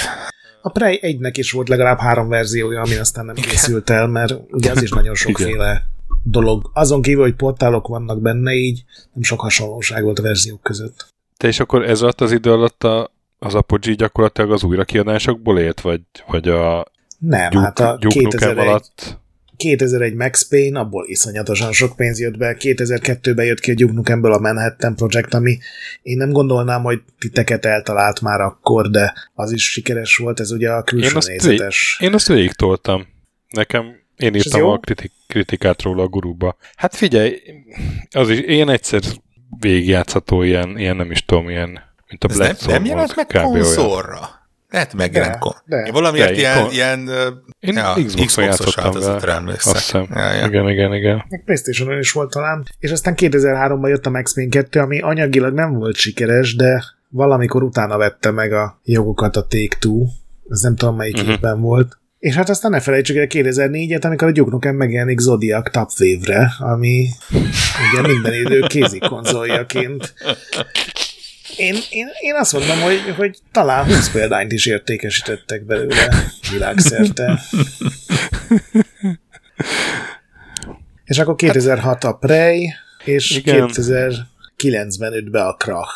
A 0.62 0.70
Prey 0.70 1.00
1-nek 1.02 1.32
is 1.36 1.50
volt 1.50 1.68
legalább 1.68 1.98
három 1.98 2.28
verziója, 2.28 2.80
ami 2.80 2.94
aztán 2.96 3.24
nem 3.24 3.34
készült 3.34 3.90
el, 3.90 4.06
mert 4.06 4.34
ugye 4.50 4.70
az 4.70 4.82
is 4.82 4.90
nagyon 5.00 5.14
sokféle 5.14 5.82
dolog. 6.22 6.70
Azon 6.74 7.02
kívül, 7.02 7.22
hogy 7.22 7.34
portálok 7.34 7.86
vannak 7.86 8.20
benne, 8.20 8.52
így 8.52 8.84
nem 9.12 9.22
sok 9.22 9.40
hasonlóság 9.40 10.02
volt 10.02 10.18
a 10.18 10.22
verziók 10.22 10.62
között. 10.62 11.06
Te 11.36 11.48
és 11.48 11.60
akkor 11.60 11.88
ez 11.88 12.02
alatt 12.02 12.20
az 12.20 12.32
idő 12.32 12.52
alatt 12.52 12.84
a, 12.84 13.12
az 13.38 13.54
Apogee 13.54 13.94
gyakorlatilag 13.94 14.52
az 14.52 14.62
újrakiadásokból 14.62 15.58
élt, 15.58 15.80
vagy, 15.80 16.00
vagy 16.26 16.48
a 16.48 16.86
Nem, 17.18 17.50
Duke, 17.50 17.64
hát 17.64 17.78
a 17.78 17.96
Duke 18.00 18.20
Nukem 18.20 18.38
2001, 18.38 18.66
alatt? 18.66 19.20
2001 19.56 20.14
Max 20.14 20.48
Payne, 20.48 20.78
abból 20.78 21.06
iszonyatosan 21.08 21.72
sok 21.72 21.96
pénz 21.96 22.20
jött 22.20 22.36
be, 22.36 22.56
2002-ben 22.58 23.46
jött 23.46 23.60
ki 23.60 23.70
a 23.70 23.74
Duke 23.74 23.92
Nukemből 23.92 24.32
a 24.32 24.38
Manhattan 24.38 24.96
Project, 24.96 25.34
ami 25.34 25.58
én 26.02 26.16
nem 26.16 26.30
gondolnám, 26.30 26.82
hogy 26.82 27.02
titeket 27.18 27.64
eltalált 27.64 28.20
már 28.20 28.40
akkor, 28.40 28.90
de 28.90 29.14
az 29.34 29.52
is 29.52 29.70
sikeres 29.70 30.16
volt, 30.16 30.40
ez 30.40 30.50
ugye 30.50 30.70
a 30.70 30.82
külső 30.82 31.08
Én 31.08 31.16
azt 31.16 31.28
nézetes. 31.28 31.98
Én 32.00 32.14
azt 32.14 32.28
végig 32.28 32.52
toltam. 32.52 33.06
Nekem, 33.50 34.01
én 34.22 34.34
írtam 34.34 34.64
a 34.64 34.78
kritik, 34.78 35.12
kritikát 35.26 35.82
róla 35.82 36.02
a 36.02 36.08
guruba. 36.08 36.56
Hát 36.76 36.96
figyelj, 36.96 37.40
az 38.10 38.28
is, 38.28 38.38
én 38.38 38.68
egyszer 38.68 39.00
végigjátszható 39.60 40.42
ilyen, 40.42 40.78
ilyen 40.78 40.96
nem 40.96 41.10
is 41.10 41.24
tudom, 41.24 41.48
ilyen, 41.48 41.68
mint 42.08 42.24
a 42.24 42.28
Ez 42.30 42.36
nem, 42.36 42.46
Black 42.46 42.60
Zone 42.60 42.72
nem 42.72 42.84
jelent 42.84 43.16
meg 43.16 43.26
kb. 43.26 43.34
olyan. 43.34 43.50
konzolra? 43.50 44.40
Lehet 44.70 44.94
megjelent 44.94 45.38
kon. 45.38 45.52
de. 45.64 45.76
Én 45.76 45.92
valamiért 45.92 46.28
De, 46.28 46.34
ilyen, 46.34 46.62
kon- 46.62 46.72
ilyen 46.72 47.10
Én 47.60 47.74
ja, 47.74 47.94
Xbox-on 48.06 48.44
játszottam 48.44 48.84
vele. 48.84 48.92
változatra 48.92 49.32
emlékszek. 49.32 49.74
Azt 49.74 49.84
hiszem. 49.84 50.06
Ja, 50.14 50.32
ja. 50.32 50.46
Igen, 50.46 50.68
igen, 50.68 50.94
igen. 50.94 51.24
Meg 51.28 51.42
Playstation-on 51.44 51.98
is 51.98 52.12
volt 52.12 52.30
talán. 52.30 52.64
És 52.78 52.90
aztán 52.90 53.14
2003-ban 53.16 53.88
jött 53.88 54.06
a 54.06 54.10
Max 54.10 54.34
Payne 54.34 54.50
2, 54.50 54.80
ami 54.80 55.00
anyagilag 55.00 55.54
nem 55.54 55.72
volt 55.72 55.96
sikeres, 55.96 56.56
de 56.56 56.84
valamikor 57.08 57.62
utána 57.62 57.96
vette 57.96 58.30
meg 58.30 58.52
a 58.52 58.80
jogokat 58.84 59.36
a 59.36 59.46
Take-Two. 59.46 60.04
Ez 60.48 60.60
nem 60.60 60.76
tudom 60.76 60.96
melyik 60.96 61.16
uh-huh. 61.16 61.30
évben 61.30 61.60
volt. 61.60 61.98
És 62.22 62.34
hát 62.34 62.48
aztán 62.48 62.70
ne 62.70 62.80
felejtsük 62.80 63.16
el 63.16 63.26
2004-et, 63.28 64.04
amikor 64.04 64.28
a 64.28 64.32
Duke 64.32 64.50
Nukem 64.50 64.76
megjelenik 64.76 65.18
Zodiac 65.18 65.70
Top 65.70 65.90
Wave-re, 66.00 66.52
ami 66.58 67.08
ugye 67.92 68.08
minden 68.08 68.32
idő 68.32 68.60
kézi 68.60 68.98
konzoljaként. 68.98 70.14
Én, 71.56 71.74
én, 71.90 72.06
én 72.20 72.34
azt 72.34 72.52
mondom, 72.52 72.80
hogy, 72.80 73.14
hogy 73.16 73.38
talán 73.52 73.84
20 73.84 74.10
példányt 74.10 74.52
is 74.52 74.66
értékesítettek 74.66 75.64
belőle 75.64 76.08
világszerte. 76.50 77.40
És 81.04 81.18
akkor 81.18 81.34
2006 81.34 82.04
a 82.04 82.12
Prey, 82.12 82.72
és 83.04 83.30
Igen. 83.30 83.70
2009-ben 83.72 85.12
jött 85.12 85.30
be 85.30 85.42
a 85.42 85.54
Krach. 85.54 85.94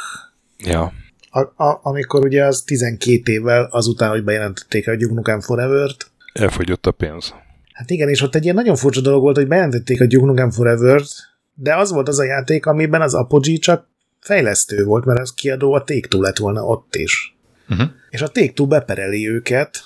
Ja. 0.59 0.93
A, 1.31 1.41
a, 1.41 1.81
amikor 1.83 2.25
ugye 2.25 2.45
az 2.45 2.63
12 2.63 3.33
évvel 3.33 3.69
azután, 3.71 4.11
hogy 4.11 4.25
bejelentették 4.25 4.89
a 4.89 4.97
Duke 4.97 5.15
Nukem 5.15 5.41
Forever-t, 5.41 6.15
Elfogyott 6.37 6.87
a 6.87 6.91
pénz. 6.91 7.35
Hát 7.73 7.91
igen, 7.91 8.09
és 8.09 8.23
ott 8.23 8.35
egy 8.35 8.43
ilyen 8.43 8.55
nagyon 8.55 8.77
furcsa 8.77 9.01
dolog 9.01 9.23
volt, 9.23 9.37
hogy 9.37 9.47
bejelentették 9.47 10.01
a 10.01 10.07
Duke 10.07 10.27
Nukem 10.27 10.51
Forever-t, 10.51 11.09
de 11.55 11.77
az 11.77 11.91
volt 11.93 12.09
az 12.09 12.19
a 12.19 12.25
játék, 12.25 12.67
amiben 12.67 13.01
az 13.01 13.15
Apogee 13.15 13.57
csak 13.57 13.89
fejlesztő 14.21 14.85
volt, 14.85 15.05
mert 15.05 15.21
az 15.21 15.35
kiadó 15.35 15.73
a 15.73 15.85
Take-Two 15.85 16.21
lett 16.21 16.37
volna 16.37 16.63
ott 16.63 16.95
is. 16.95 17.37
Uh-huh. 17.69 17.89
És 18.11 18.23
a 18.23 18.29
Take-Two 18.29 18.67
bepereli 18.67 19.29
őket 19.29 19.81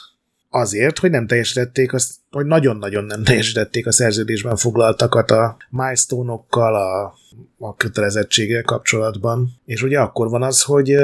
azért, 0.51 0.99
hogy 0.99 1.11
nem 1.11 1.27
teljesítették, 1.27 1.93
azt, 1.93 2.15
hogy 2.31 2.47
nagyon-nagyon 2.47 3.05
nem 3.05 3.23
teljesítették 3.23 3.87
a 3.87 3.93
szerződésben 3.93 4.57
foglaltakat 4.57 5.31
a 5.31 5.57
milestone-okkal, 5.71 6.75
a, 6.75 7.15
a 7.59 7.75
kötelezettséggel 7.75 8.63
kapcsolatban. 8.63 9.61
És 9.65 9.83
ugye 9.83 9.99
akkor 9.99 10.29
van 10.29 10.43
az, 10.43 10.63
hogy, 10.63 10.95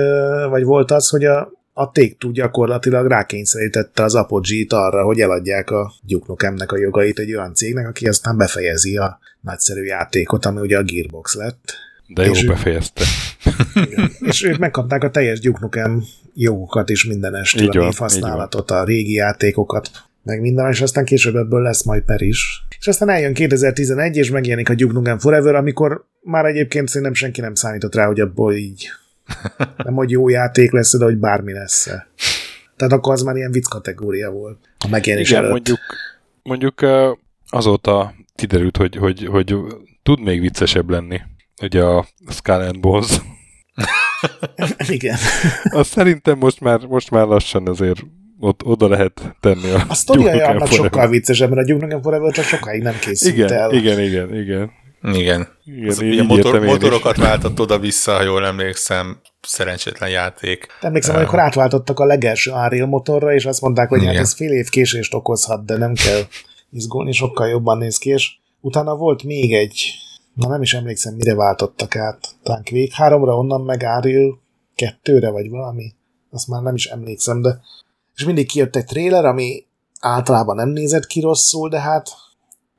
vagy 0.48 0.64
volt 0.64 0.90
az, 0.90 1.08
hogy 1.08 1.24
a, 1.24 1.52
a 1.78 1.90
Take-Two 1.90 2.30
gyakorlatilag 2.30 3.06
rákényszerítette 3.06 4.02
az 4.02 4.14
Apogee-t 4.14 4.72
arra, 4.72 5.04
hogy 5.04 5.20
eladják 5.20 5.70
a 5.70 5.92
Duke 6.02 6.52
a 6.66 6.76
jogait 6.76 7.18
egy 7.18 7.34
olyan 7.34 7.54
cégnek, 7.54 7.88
aki 7.88 8.06
aztán 8.06 8.36
befejezi 8.36 8.96
a 8.96 9.18
nagyszerű 9.40 9.82
játékot, 9.82 10.44
ami 10.44 10.60
ugye 10.60 10.78
a 10.78 10.82
Gearbox 10.82 11.34
lett. 11.34 11.74
De 12.06 12.24
jó 12.24 12.32
És 12.32 12.46
befejezte. 12.46 13.04
Igen. 13.74 14.10
és 14.20 14.44
ők 14.44 14.58
megkapták 14.58 15.04
a 15.04 15.10
teljes 15.10 15.40
Duke 15.40 15.58
Nukem 15.60 16.04
jogokat 16.34 16.90
is 16.90 17.04
mindenestől, 17.04 17.62
Így 17.62 17.76
a 17.76 17.78
van, 17.78 17.88
névhasználatot, 17.88 18.70
a 18.70 18.84
régi 18.84 19.12
játékokat, 19.12 19.90
meg 20.22 20.40
minden, 20.40 20.70
és 20.70 20.80
aztán 20.80 21.04
később 21.04 21.34
ebből 21.34 21.62
lesz 21.62 21.84
majd 21.84 22.02
per 22.02 22.22
is. 22.22 22.64
És 22.78 22.86
aztán 22.86 23.08
eljön 23.08 23.34
2011, 23.34 24.16
és 24.16 24.30
megjelenik 24.30 24.68
a 24.68 24.74
Duke 24.74 24.92
Nukem 24.92 25.18
Forever, 25.18 25.54
amikor 25.54 26.04
már 26.22 26.44
egyébként 26.44 26.88
szerintem 26.88 27.14
senki 27.14 27.40
nem 27.40 27.54
számított 27.54 27.94
rá, 27.94 28.06
hogy 28.06 28.20
abból 28.20 28.54
így 28.54 28.88
nem 29.84 29.94
hogy 29.94 30.10
jó 30.10 30.28
játék 30.28 30.72
lesz, 30.72 30.98
de 30.98 31.04
hogy 31.04 31.16
bármi 31.16 31.52
lesz 31.52 31.84
Tehát 32.76 32.92
akkor 32.92 33.12
az 33.12 33.22
már 33.22 33.36
ilyen 33.36 33.50
vicc 33.50 33.68
kategória 33.68 34.30
volt. 34.30 34.58
A 34.84 34.88
megjelenés 34.88 35.28
Igen, 35.28 35.40
előtt. 35.40 35.52
mondjuk, 35.52 35.80
mondjuk 36.42 36.84
azóta 37.48 38.14
kiderült, 38.34 38.76
hogy, 38.76 38.96
hogy, 38.96 39.26
hogy 39.26 39.56
tud 40.02 40.20
még 40.20 40.40
viccesebb 40.40 40.90
lenni. 40.90 41.20
Ugye 41.62 41.82
a 41.82 42.06
Skull 42.28 42.60
and 42.60 42.80
Bones. 42.80 43.20
Igen. 44.88 45.16
Azt 45.64 45.90
szerintem 45.90 46.38
most 46.38 46.60
már, 46.60 46.80
most 46.86 47.10
már 47.10 47.26
lassan 47.26 47.68
azért 47.68 48.00
ott, 48.38 48.64
oda 48.64 48.88
lehet 48.88 49.36
tenni 49.40 49.70
a 49.70 49.84
A 49.88 50.14
Nukem 50.14 50.48
annak 50.48 50.68
sokkal 50.68 51.08
viccesebb, 51.08 51.50
mert 51.50 51.62
a 51.62 51.64
Duke 51.72 51.84
Nukem 51.84 52.02
Forever 52.02 52.32
csak 52.32 52.44
sokáig 52.44 52.82
nem 52.82 52.98
készült 53.00 53.34
igen, 53.34 53.52
el. 53.52 53.72
igen, 53.72 54.00
igen, 54.00 54.34
igen, 54.34 54.70
Igen. 55.02 55.48
igen. 55.64 55.88
Az 55.88 56.02
így 56.02 56.26
motor, 56.26 56.54
értem 56.54 56.64
motorokat 56.64 57.16
váltott 57.16 57.60
oda-vissza, 57.60 58.12
ha 58.12 58.22
jól 58.22 58.46
emlékszem. 58.46 59.20
Szerencsétlen 59.40 60.10
játék. 60.10 60.66
Emlékszem, 60.80 61.16
amikor 61.16 61.38
átváltottak 61.38 62.00
a 62.00 62.04
legelső 62.04 62.50
Unreal 62.50 62.86
motorra, 62.86 63.34
és 63.34 63.44
azt 63.44 63.60
mondták, 63.60 63.88
hogy 63.88 64.02
hát 64.02 64.10
Igen. 64.10 64.22
ez 64.22 64.34
fél 64.34 64.52
év 64.52 64.68
késést 64.68 65.14
okozhat, 65.14 65.64
de 65.64 65.76
nem 65.76 65.94
kell 65.94 66.22
izgulni, 66.70 67.12
sokkal 67.12 67.48
jobban 67.48 67.78
néz 67.78 67.98
ki, 67.98 68.10
és 68.10 68.32
utána 68.60 68.96
volt 68.96 69.22
még 69.22 69.54
egy, 69.54 69.94
na 70.34 70.48
nem 70.48 70.62
is 70.62 70.74
emlékszem, 70.74 71.14
mire 71.14 71.34
váltottak 71.34 71.96
át. 71.96 72.28
Talán 72.42 72.62
Quake 72.64 72.94
3-ra, 72.98 73.38
onnan 73.38 73.60
meg 73.60 73.86
Unreal 73.96 74.40
2-re, 74.76 75.30
vagy 75.30 75.48
valami. 75.48 75.94
Azt 76.30 76.48
már 76.48 76.62
nem 76.62 76.74
is 76.74 76.86
emlékszem, 76.86 77.42
de 77.42 77.60
és 78.16 78.24
mindig 78.24 78.46
kijött 78.46 78.76
egy 78.76 78.84
trailer, 78.84 79.24
ami 79.24 79.64
általában 80.00 80.56
nem 80.56 80.68
nézett 80.68 81.06
ki 81.06 81.20
rosszul, 81.20 81.68
de 81.68 81.80
hát 81.80 82.08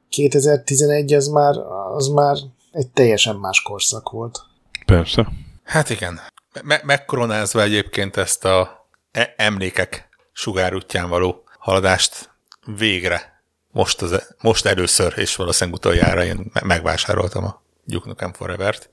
2011 0.10 1.14
az 1.14 1.28
már, 1.28 1.56
az 1.96 2.08
már 2.08 2.38
egy 2.72 2.88
teljesen 2.88 3.36
más 3.36 3.62
korszak 3.62 4.10
volt. 4.10 4.40
Persze. 4.86 5.28
Hát 5.64 5.90
igen. 5.90 6.20
Me- 6.64 6.84
megkoronázva 6.84 7.62
egyébként 7.62 8.18
ezt 8.18 8.46
a 8.46 8.88
e- 9.12 9.34
emlékek 9.38 10.10
sugárútján 10.32 11.10
való 11.10 11.44
haladást 11.60 12.30
végre 12.78 13.42
most, 13.72 14.02
az, 14.02 14.36
most 14.42 14.66
először, 14.66 15.14
és 15.16 15.36
valószínűleg 15.36 15.80
utoljára 15.80 16.24
én 16.24 16.50
me- 16.54 16.64
megvásároltam 16.64 17.44
a 17.44 17.62
Duke 17.84 18.08
Nukem 18.08 18.34
Forever-t. 18.34 18.90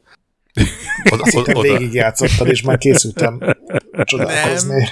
Oda, 1.35 1.61
végigjátszottad, 1.61 2.47
és 2.47 2.63
már 2.63 2.79
készültem 2.79 3.57
csodálkozni. 3.93 4.77
Nem. 4.77 4.89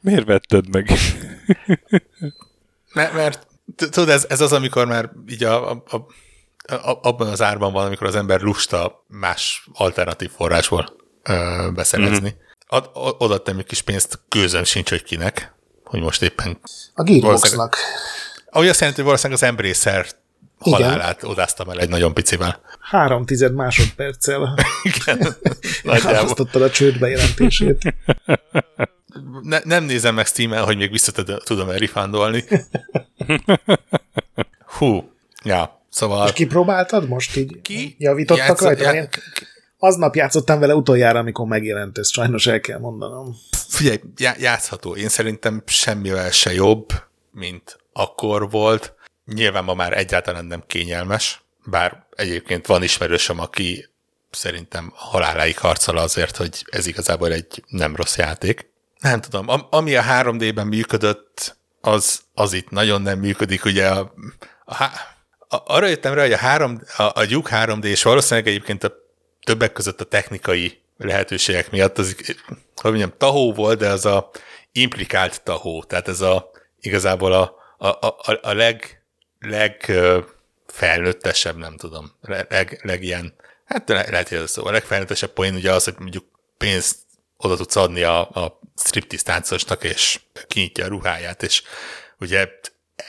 Miért 0.00 0.26
vetted 0.26 0.68
meg? 0.68 0.90
Mert, 2.92 3.12
mert 3.12 3.46
tudod, 3.76 4.08
ez, 4.08 4.26
ez 4.28 4.40
az, 4.40 4.52
amikor 4.52 4.86
már 4.86 5.10
így 5.28 5.44
a, 5.44 5.70
a, 5.70 5.82
a 5.86 6.06
a, 6.70 6.98
abban 7.02 7.28
az 7.28 7.42
árban 7.42 7.72
van, 7.72 7.86
amikor 7.86 8.06
az 8.06 8.14
ember 8.14 8.40
lusta 8.40 9.04
más 9.06 9.68
alternatív 9.72 10.30
forrásból 10.30 10.96
ö, 11.22 11.68
beszerezni. 11.74 12.28
Mm-hmm. 12.28 12.38
Ad, 12.66 12.90
odaadtam 13.18 13.58
egy 13.58 13.66
kis 13.66 13.82
pénzt, 13.82 14.20
gőzöm 14.28 14.64
sincs, 14.64 14.88
hogy 14.88 15.02
kinek, 15.02 15.54
hogy 15.84 16.00
most 16.00 16.22
éppen... 16.22 16.60
A 16.94 17.02
Gearboxnak. 17.02 17.76
Ahogy 18.50 18.68
azt 18.68 18.80
jelenti, 18.80 19.00
hogy 19.00 19.10
valószínűleg 19.10 19.42
az 19.42 19.48
Embracer 19.48 20.06
halálát 20.60 21.22
odáztam 21.22 21.70
el 21.70 21.80
egy 21.80 21.88
nagyon 21.88 22.14
picivel. 22.14 22.60
Három 22.80 23.24
tized 23.24 23.54
másodperccel. 23.54 24.54
Igen. 24.82 25.36
Elhasztottad 26.04 26.62
a 26.62 26.70
csődbe 26.70 27.08
jelentését. 27.08 27.94
Ne, 29.42 29.58
nem 29.64 29.84
nézem 29.84 30.14
meg 30.14 30.26
steam 30.26 30.50
hogy 30.50 30.76
még 30.76 30.90
vissza 30.90 31.12
tudom-e 31.44 31.76
rifándolni. 31.76 32.44
Hú, 34.78 35.12
ja, 35.44 35.80
Szóval... 35.90 36.26
És 36.26 36.32
kipróbáltad 36.32 37.08
most 37.08 37.36
így? 37.36 37.60
Ki? 37.62 37.94
Javítottak 37.98 38.46
Játsz... 38.46 38.60
rajta? 38.60 38.82
Já... 38.82 38.92
Én 38.92 39.08
aznap 39.78 40.14
játszottam 40.14 40.58
vele 40.58 40.74
utoljára, 40.74 41.18
amikor 41.18 41.46
megjelent, 41.46 41.98
ezt 41.98 42.10
sajnos 42.10 42.46
el 42.46 42.60
kell 42.60 42.78
mondanom. 42.78 43.36
Figyelj, 43.68 44.00
játszható. 44.38 44.96
Én 44.96 45.08
szerintem 45.08 45.62
semmivel 45.66 46.30
se 46.30 46.52
jobb, 46.52 46.88
mint 47.32 47.78
akkor 47.92 48.50
volt. 48.50 48.94
Nyilván 49.34 49.64
ma 49.64 49.74
már 49.74 49.98
egyáltalán 49.98 50.44
nem 50.44 50.62
kényelmes, 50.66 51.40
bár 51.64 52.06
egyébként 52.10 52.66
van 52.66 52.82
ismerősöm, 52.82 53.38
aki 53.38 53.88
szerintem 54.30 54.92
haláláig 54.94 55.58
harcol 55.58 55.96
azért, 55.96 56.36
hogy 56.36 56.64
ez 56.70 56.86
igazából 56.86 57.32
egy 57.32 57.64
nem 57.66 57.96
rossz 57.96 58.16
játék. 58.16 58.70
Nem 58.98 59.20
tudom, 59.20 59.46
ami 59.70 59.96
a 59.96 60.02
3D-ben 60.02 60.66
működött, 60.66 61.56
az, 61.80 62.20
az 62.34 62.52
itt 62.52 62.70
nagyon 62.70 63.02
nem 63.02 63.18
működik. 63.18 63.64
Ugye 63.64 63.88
a, 63.88 64.14
a, 64.64 64.84
arra 65.48 65.86
jöttem 65.86 66.14
rá, 66.14 66.22
hogy 66.22 66.32
a, 66.32 66.36
három, 66.36 66.80
a, 66.96 67.02
a 67.02 67.26
Duke 67.26 67.64
3D, 67.64 67.84
és 67.84 68.02
valószínűleg 68.02 68.48
egyébként 68.48 68.84
a 68.84 68.92
többek 69.44 69.72
között 69.72 70.00
a 70.00 70.04
technikai 70.04 70.80
lehetőségek 70.96 71.70
miatt, 71.70 71.98
az, 71.98 72.16
hogy 72.74 72.90
mondjam, 72.90 73.12
tahó 73.18 73.52
volt, 73.52 73.78
de 73.78 73.88
az 73.88 74.06
a 74.06 74.30
implikált 74.72 75.42
tahó, 75.42 75.84
tehát 75.84 76.08
ez 76.08 76.20
a 76.20 76.50
igazából 76.80 77.32
a, 77.32 77.54
a, 77.78 77.88
a, 77.88 78.38
a 78.42 78.52
leg, 78.52 78.99
leg 79.40 79.92
felnőttesebb, 80.66 81.56
nem 81.56 81.76
tudom, 81.76 82.12
leg, 82.20 82.80
leg 82.82 83.02
ilyen, 83.02 83.34
hát 83.64 83.88
lehet, 83.88 84.28
hogy 84.28 84.38
ez 84.38 84.50
szó, 84.50 84.66
a 84.66 84.70
legfelnőttesebb 84.70 85.32
poén 85.32 85.54
ugye 85.54 85.72
az, 85.72 85.84
hogy 85.84 85.94
mondjuk 85.98 86.24
pénzt 86.56 86.98
oda 87.36 87.56
tudsz 87.56 87.76
adni 87.76 88.02
a, 88.02 88.20
a 88.20 88.60
striptease 88.76 89.24
táncosnak, 89.24 89.84
és 89.84 90.20
kinyitja 90.48 90.84
a 90.84 90.88
ruháját, 90.88 91.42
és 91.42 91.62
ugye 92.18 92.48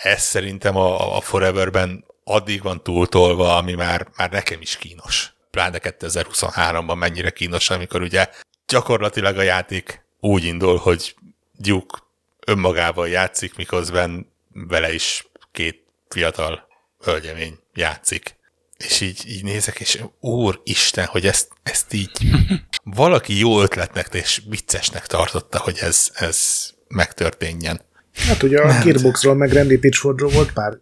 ez 0.04 0.22
szerintem 0.22 0.76
a, 0.76 1.16
a 1.16 1.22
Foreverben 1.22 2.06
addig 2.24 2.62
van 2.62 2.84
túltolva, 2.84 3.56
ami 3.58 3.74
már, 3.74 4.08
már 4.16 4.32
nekem 4.32 4.62
is 4.62 4.78
kínos. 4.78 5.34
Pláne 5.52 5.80
2023-ban 5.82 6.98
mennyire 6.98 7.30
kínos, 7.30 7.70
amikor 7.70 8.02
ugye 8.02 8.30
gyakorlatilag 8.68 9.38
a 9.38 9.42
játék 9.42 10.06
úgy 10.20 10.44
indul, 10.44 10.78
hogy 10.78 11.16
Duke 11.58 11.98
önmagával 12.46 13.10
játszik, 13.10 13.56
miközben 13.56 14.32
vele 14.54 14.94
is 14.94 15.28
két 15.52 15.81
fiatal 16.12 16.68
hölgyemény 17.04 17.60
játszik. 17.74 18.36
És 18.78 19.02
így, 19.02 19.24
így 19.28 19.44
nézek, 19.44 19.80
és 19.80 20.04
úr 20.20 20.62
Isten, 20.64 21.06
hogy 21.06 21.26
ezt, 21.26 21.48
ezt 21.64 21.94
így 21.94 22.12
valaki 22.84 23.40
jó 23.40 23.62
ötletnek 23.62 24.08
és 24.14 24.42
viccesnek 24.50 25.08
tartotta, 25.08 25.60
hogy 25.60 25.78
ez, 25.82 26.12
ez 26.14 26.70
megtörténjen. 26.88 27.82
Hát 28.14 28.44
ugye 28.44 28.60
a 28.60 28.84
Gearboxról 28.84 29.36
meg 29.36 29.52
Randy 29.52 29.78
Pitchfordról 29.78 30.30
volt 30.30 30.54
pár 30.54 30.78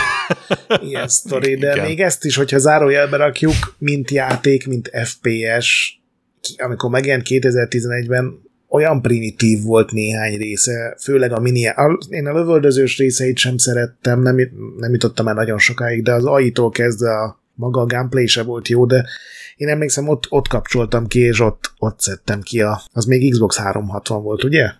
ilyen 0.88 1.08
sztori, 1.08 1.56
de 1.56 1.72
Igen. 1.72 1.86
még 1.86 2.00
ezt 2.00 2.24
is, 2.24 2.36
hogyha 2.36 2.58
zárójelbe 2.58 3.16
rakjuk, 3.16 3.74
mint 3.78 4.10
játék, 4.10 4.66
mint 4.66 4.90
FPS, 5.04 6.00
amikor 6.56 6.90
megjelent 6.90 7.26
2011-ben, 7.28 8.40
olyan 8.72 9.02
primitív 9.02 9.62
volt 9.62 9.92
néhány 9.92 10.36
része, 10.36 10.96
főleg 11.00 11.32
a 11.32 11.40
mini... 11.40 11.60
Én 12.08 12.26
a 12.26 12.32
lövöldözős 12.32 12.98
részeit 12.98 13.36
sem 13.36 13.56
szerettem, 13.56 14.20
nem, 14.20 14.36
nem 14.78 14.92
jutottam 14.92 15.28
el 15.28 15.34
nagyon 15.34 15.58
sokáig, 15.58 16.02
de 16.02 16.12
az 16.12 16.24
AI-tól 16.24 16.70
kezdve 16.70 17.10
a 17.10 17.40
maga 17.54 17.80
a 17.80 17.86
gameplay 17.86 18.26
se 18.26 18.42
volt 18.42 18.68
jó, 18.68 18.86
de 18.86 19.06
én 19.56 19.68
emlékszem, 19.68 20.08
ott, 20.08 20.26
ott 20.28 20.48
kapcsoltam 20.48 21.06
ki, 21.06 21.20
és 21.20 21.40
ott, 21.40 21.72
ott 21.78 22.00
szedtem 22.00 22.40
ki 22.40 22.60
a... 22.60 22.82
Az 22.92 23.04
még 23.04 23.30
Xbox 23.30 23.56
360 23.56 24.22
volt, 24.22 24.44
ugye? 24.44 24.70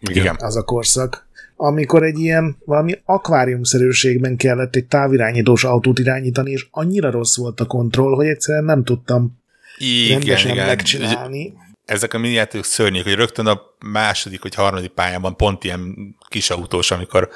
Igen. 0.00 0.36
Az 0.38 0.56
a 0.56 0.62
korszak 0.62 1.22
amikor 1.56 2.02
egy 2.02 2.18
ilyen 2.18 2.56
valami 2.64 2.98
akváriumszerűségben 3.04 4.36
kellett 4.36 4.76
egy 4.76 4.86
távirányítós 4.86 5.64
autót 5.64 5.98
irányítani, 5.98 6.50
és 6.50 6.66
annyira 6.70 7.10
rossz 7.10 7.36
volt 7.36 7.60
a 7.60 7.66
kontroll, 7.66 8.14
hogy 8.14 8.26
egyszerűen 8.26 8.64
nem 8.64 8.84
tudtam 8.84 9.38
igen, 9.78 10.18
rendesen 10.18 10.50
igen. 10.50 10.66
megcsinálni. 10.66 11.54
Ezek 11.84 12.14
a 12.14 12.18
minijátékok 12.18 12.66
szörnyűek, 12.66 13.04
hogy 13.04 13.14
rögtön 13.14 13.46
a 13.46 13.60
második 13.78 14.42
vagy 14.42 14.54
harmadik 14.54 14.90
pályában 14.90 15.36
pont 15.36 15.64
ilyen 15.64 15.94
kis 16.28 16.50
autós, 16.50 16.90
amikor 16.90 17.30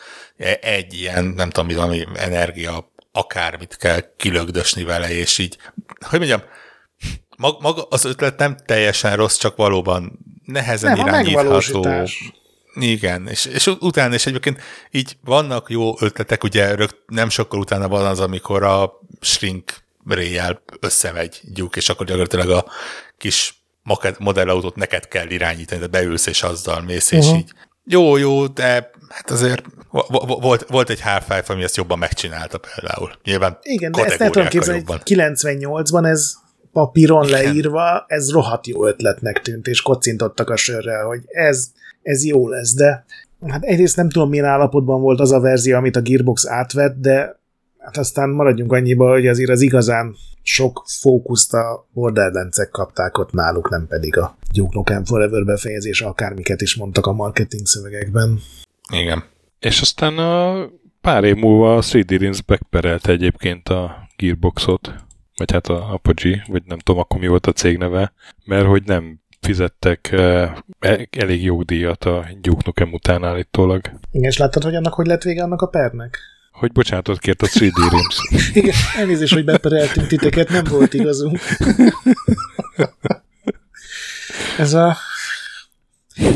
egy 0.60 0.94
ilyen, 0.94 1.24
nem 1.24 1.50
tudom, 1.50 1.76
valami 1.76 2.06
energia, 2.14 2.92
akármit 3.12 3.76
kell 3.76 4.14
kilögdösni 4.16 4.84
vele, 4.84 5.10
és 5.10 5.38
így, 5.38 5.58
hogy 6.00 6.18
mondjam, 6.18 6.42
maga 7.36 7.82
az 7.82 8.04
ötlet 8.04 8.38
nem 8.38 8.56
teljesen 8.66 9.16
rossz, 9.16 9.36
csak 9.36 9.56
valóban 9.56 10.18
nehezen 10.44 10.96
nem, 10.96 11.06
irányítható. 11.06 12.08
Igen, 12.74 13.28
és, 13.28 13.44
és 13.44 13.66
utána 13.66 14.14
is 14.14 14.26
egyébként 14.26 14.60
így 14.90 15.16
vannak 15.24 15.70
jó 15.70 15.94
ötletek, 16.00 16.44
ugye 16.44 16.74
rögt, 16.74 16.96
nem 17.06 17.28
sokkal 17.28 17.60
utána 17.60 17.88
van 17.88 18.06
az, 18.06 18.20
amikor 18.20 18.62
a 18.62 19.00
shrink 19.20 19.74
réjel 20.06 20.62
összemegy 20.80 21.40
gyúk, 21.54 21.76
és 21.76 21.88
akkor 21.88 22.06
gyakorlatilag 22.06 22.50
a 22.50 22.64
kis 23.18 23.57
modellautót 24.18 24.76
neked 24.76 25.08
kell 25.08 25.30
irányítani, 25.30 25.80
de 25.80 25.86
beülsz, 25.86 26.26
és 26.26 26.42
azzal 26.42 26.80
mész, 26.80 27.12
uh-huh. 27.12 27.28
és 27.28 27.38
így 27.38 27.52
jó, 27.90 28.16
jó, 28.16 28.46
de 28.46 28.90
hát 29.08 29.30
azért 29.30 29.64
volt, 30.40 30.66
volt 30.68 30.90
egy 30.90 31.00
Half-Life, 31.00 31.52
ami 31.52 31.62
ezt 31.62 31.76
jobban 31.76 31.98
megcsinálta 31.98 32.58
például. 32.58 33.10
Nyilván 33.24 33.58
Igen, 33.62 33.92
de 33.92 34.04
ezt 34.04 34.18
nem 34.18 34.30
tudom 34.30 34.48
képzelni, 34.48 34.82
hogy 34.86 35.00
98-ban 35.04 36.06
ez 36.06 36.32
papíron 36.72 37.28
Igen. 37.28 37.42
leírva, 37.42 38.04
ez 38.06 38.30
rohadt 38.30 38.66
jó 38.66 38.86
ötletnek 38.86 39.40
tűnt, 39.40 39.66
és 39.66 39.82
kocintottak 39.82 40.50
a 40.50 40.56
sörrel, 40.56 41.04
hogy 41.04 41.20
ez 41.26 41.70
ez 42.02 42.24
jó 42.24 42.48
lesz, 42.48 42.74
de 42.74 43.04
hát 43.46 43.64
egyrészt 43.64 43.96
nem 43.96 44.08
tudom, 44.08 44.28
milyen 44.28 44.44
állapotban 44.44 45.00
volt 45.00 45.20
az 45.20 45.32
a 45.32 45.40
verzió, 45.40 45.76
amit 45.76 45.96
a 45.96 46.00
Gearbox 46.00 46.46
átvett, 46.46 46.96
de 47.00 47.40
hát 47.88 47.96
aztán 47.96 48.30
maradjunk 48.30 48.72
annyiba, 48.72 49.10
hogy 49.10 49.26
azért 49.26 49.50
az 49.50 49.60
igazán 49.60 50.16
sok 50.42 50.84
fókuszt 51.00 51.54
a 51.54 51.88
borderlands 51.92 52.56
kapták 52.70 53.18
ott 53.18 53.32
náluk, 53.32 53.70
nem 53.70 53.86
pedig 53.86 54.16
a 54.16 54.36
Duke 54.52 54.70
Nukem 54.74 55.04
Forever 55.04 55.44
befejezés, 55.44 56.00
akármiket 56.00 56.60
is 56.60 56.76
mondtak 56.76 57.06
a 57.06 57.12
marketing 57.12 57.66
szövegekben. 57.66 58.40
Igen. 58.92 59.24
És 59.60 59.80
aztán 59.80 60.18
a 60.18 60.66
pár 61.00 61.24
év 61.24 61.36
múlva 61.36 61.76
a 61.76 61.82
3D 61.82 62.16
Rins 62.18 62.42
backperelt 62.42 63.08
egyébként 63.08 63.68
a 63.68 64.08
Gearboxot, 64.16 64.94
vagy 65.36 65.52
hát 65.52 65.66
a 65.66 65.92
Apogee, 65.92 66.44
vagy 66.48 66.62
nem 66.66 66.78
tudom 66.78 67.00
akkor 67.00 67.20
mi 67.20 67.26
volt 67.26 67.46
a 67.46 67.52
cég 67.52 67.78
neve, 67.78 68.12
mert 68.44 68.66
hogy 68.66 68.82
nem 68.86 69.20
fizettek 69.40 70.12
e, 70.12 70.64
elég 71.10 71.42
jó 71.44 71.62
díjat 71.62 72.04
a 72.04 72.26
Duke 72.40 72.62
Nukem 72.64 72.92
után 72.92 73.24
állítólag. 73.24 73.80
Igen, 74.10 74.30
és 74.30 74.36
láttad, 74.36 74.62
hogy 74.62 74.74
annak 74.74 74.94
hogy 74.94 75.06
lett 75.06 75.22
vége 75.22 75.42
annak 75.42 75.62
a 75.62 75.66
pernek? 75.66 76.18
Hogy 76.58 76.72
bocsánatot 76.72 77.18
kért 77.18 77.42
a 77.42 77.46
3D 77.46 77.88
Rims. 77.90 78.16
Igen, 78.62 78.74
elnézést, 78.96 79.34
hogy 79.34 79.44
bepereltünk 79.44 80.06
titeket, 80.06 80.48
nem 80.48 80.64
volt 80.64 80.94
igazunk. 80.94 81.38
Ez 84.58 84.74
a... 84.74 84.96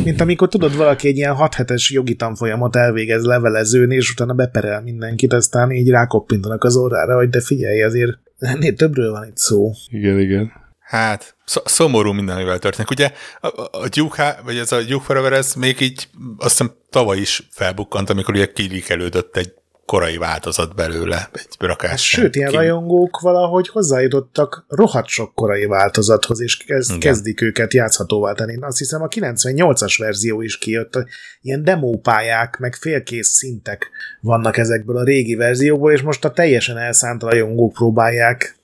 Mint 0.05 0.21
amikor 0.21 0.49
tudod, 0.49 0.77
valaki 0.77 1.09
egy 1.09 1.17
ilyen 1.17 1.35
6 1.35 1.55
hetes 1.55 1.91
jogi 1.91 2.15
tanfolyamot 2.15 2.77
elvégez 2.77 3.25
levelezőn, 3.25 3.91
és 3.91 4.11
utána 4.11 4.33
beperel 4.33 4.83
mindenkit, 4.83 5.33
aztán 5.33 5.71
így 5.71 5.89
rákoppintanak 5.89 6.65
az 6.65 6.77
órára, 6.77 7.17
hogy 7.17 7.29
de 7.29 7.41
figyelj, 7.41 7.83
azért 7.83 8.19
ennél 8.39 8.75
többről 8.75 9.11
van 9.11 9.27
itt 9.27 9.37
szó. 9.37 9.71
Igen, 9.87 10.19
igen. 10.19 10.53
Hát, 10.81 11.37
szomorú 11.65 12.13
minden, 12.13 12.37
amivel 12.37 12.59
történik. 12.59 12.91
Ugye 12.91 13.13
a, 13.41 13.47
a 13.71 13.89
Duke, 13.89 14.41
vagy 14.45 14.57
ez 14.57 14.73
a 14.73 14.83
Duke 14.83 15.05
Forever, 15.05 15.33
ez 15.33 15.55
még 15.55 15.81
így 15.81 16.09
azt 16.39 16.59
hiszem 16.59 16.75
tavaly 16.91 17.19
is 17.19 17.49
felbukkant, 17.51 18.11
amikor 18.11 18.35
ugye 18.35 18.53
kilikelődött 18.53 19.37
egy 19.37 19.53
korai 19.85 20.17
változat 20.17 20.75
belőle, 20.75 21.29
egy 21.33 21.47
rakás. 21.59 21.91
Hát, 21.91 21.99
sőt, 21.99 22.35
ilyen 22.37 22.49
ki... 22.49 22.57
rajongók 22.57 23.21
valahogy 23.21 23.69
hozzájutottak 23.69 24.65
rohadt 24.69 25.07
sok 25.07 25.35
korai 25.35 25.65
változathoz, 25.65 26.41
és 26.41 26.57
kezd, 26.57 26.99
kezdik 26.99 27.41
őket 27.41 27.75
játszhatóvá 27.75 28.33
tenni. 28.33 28.57
Azt 28.61 28.79
hiszem 28.79 29.03
a 29.03 29.09
98-as 29.09 29.95
verzió 29.99 30.41
is 30.41 30.59
kijött, 30.59 31.05
ilyen 31.41 31.65
demópályák, 31.65 32.59
meg 32.59 32.75
félkész 32.75 33.29
szintek 33.29 33.91
vannak 34.21 34.57
ezekből 34.57 34.97
a 34.97 35.05
régi 35.05 35.35
verzióból, 35.35 35.93
és 35.93 36.03
most 36.03 36.25
a 36.25 36.31
teljesen 36.31 36.79
elszánt 36.79 37.23
rajongók 37.23 37.73
próbálják 37.73 38.57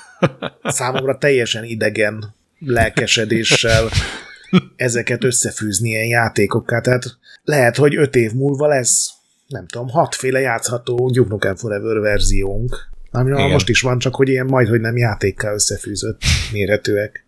számomra 0.62 1.18
teljesen 1.18 1.64
idegen 1.64 2.34
lelkesedéssel 2.58 3.88
ezeket 4.76 5.24
összefűzni 5.24 5.88
ilyen 5.88 6.06
játékokká. 6.06 6.80
Tehát 6.80 7.04
lehet, 7.44 7.76
hogy 7.76 7.96
öt 7.96 8.14
év 8.16 8.32
múlva 8.32 8.66
lesz 8.66 9.20
nem 9.52 9.66
tudom, 9.66 9.88
hatféle 9.88 10.40
játszható 10.40 11.10
Duke 11.10 11.54
Forever 11.56 11.98
verziónk. 11.98 12.90
Ami 13.10 13.30
Igen. 13.30 13.50
most 13.50 13.68
is 13.68 13.80
van, 13.80 13.98
csak 13.98 14.14
hogy 14.14 14.28
ilyen 14.28 14.46
majd, 14.46 14.68
hogy 14.68 14.80
nem 14.80 14.96
játékkal 14.96 15.54
összefűzött 15.54 16.20
méretűek. 16.52 17.26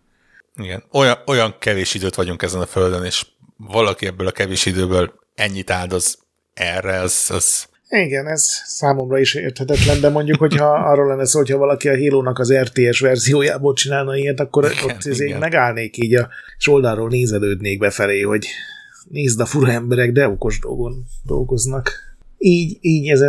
Igen. 0.55 0.83
Olyan, 0.91 1.17
olyan 1.25 1.55
kevés 1.59 1.93
időt 1.93 2.15
vagyunk 2.15 2.41
ezen 2.41 2.61
a 2.61 2.65
földön, 2.65 3.05
és 3.05 3.25
valaki 3.57 4.05
ebből 4.05 4.27
a 4.27 4.31
kevés 4.31 4.65
időből 4.65 5.13
ennyit 5.35 5.69
áldoz 5.69 6.17
erre, 6.53 6.99
az, 6.99 7.29
az 7.33 7.67
Igen, 7.89 8.27
ez 8.27 8.43
számomra 8.65 9.19
is 9.19 9.33
érthetetlen, 9.33 9.99
de 9.99 10.09
mondjuk, 10.09 10.39
hogyha 10.39 10.73
arról 10.91 11.07
lenne 11.07 11.25
szó, 11.25 11.37
hogyha 11.37 11.57
valaki 11.57 11.89
a 11.89 11.97
Halo-nak 11.97 12.39
az 12.39 12.53
RTS 12.53 12.99
verziójából 12.99 13.73
csinálna 13.73 14.15
ilyet, 14.15 14.39
akkor 14.39 14.71
Igen, 14.71 14.83
ott 14.83 15.05
izé 15.05 15.25
igen. 15.25 15.39
megállnék 15.39 15.97
így 15.97 16.15
a, 16.15 16.29
és 16.57 16.67
oldalról 16.67 17.09
nézelődnék 17.09 17.79
befelé, 17.79 18.21
hogy 18.21 18.47
nézd 19.09 19.39
a 19.39 19.45
fura 19.45 19.71
emberek, 19.71 20.11
de 20.11 20.27
okos 20.27 20.59
dolgon 20.59 21.05
dolgoznak. 21.23 21.91
Így, 22.37 22.77
így 22.81 23.09
ez 23.09 23.23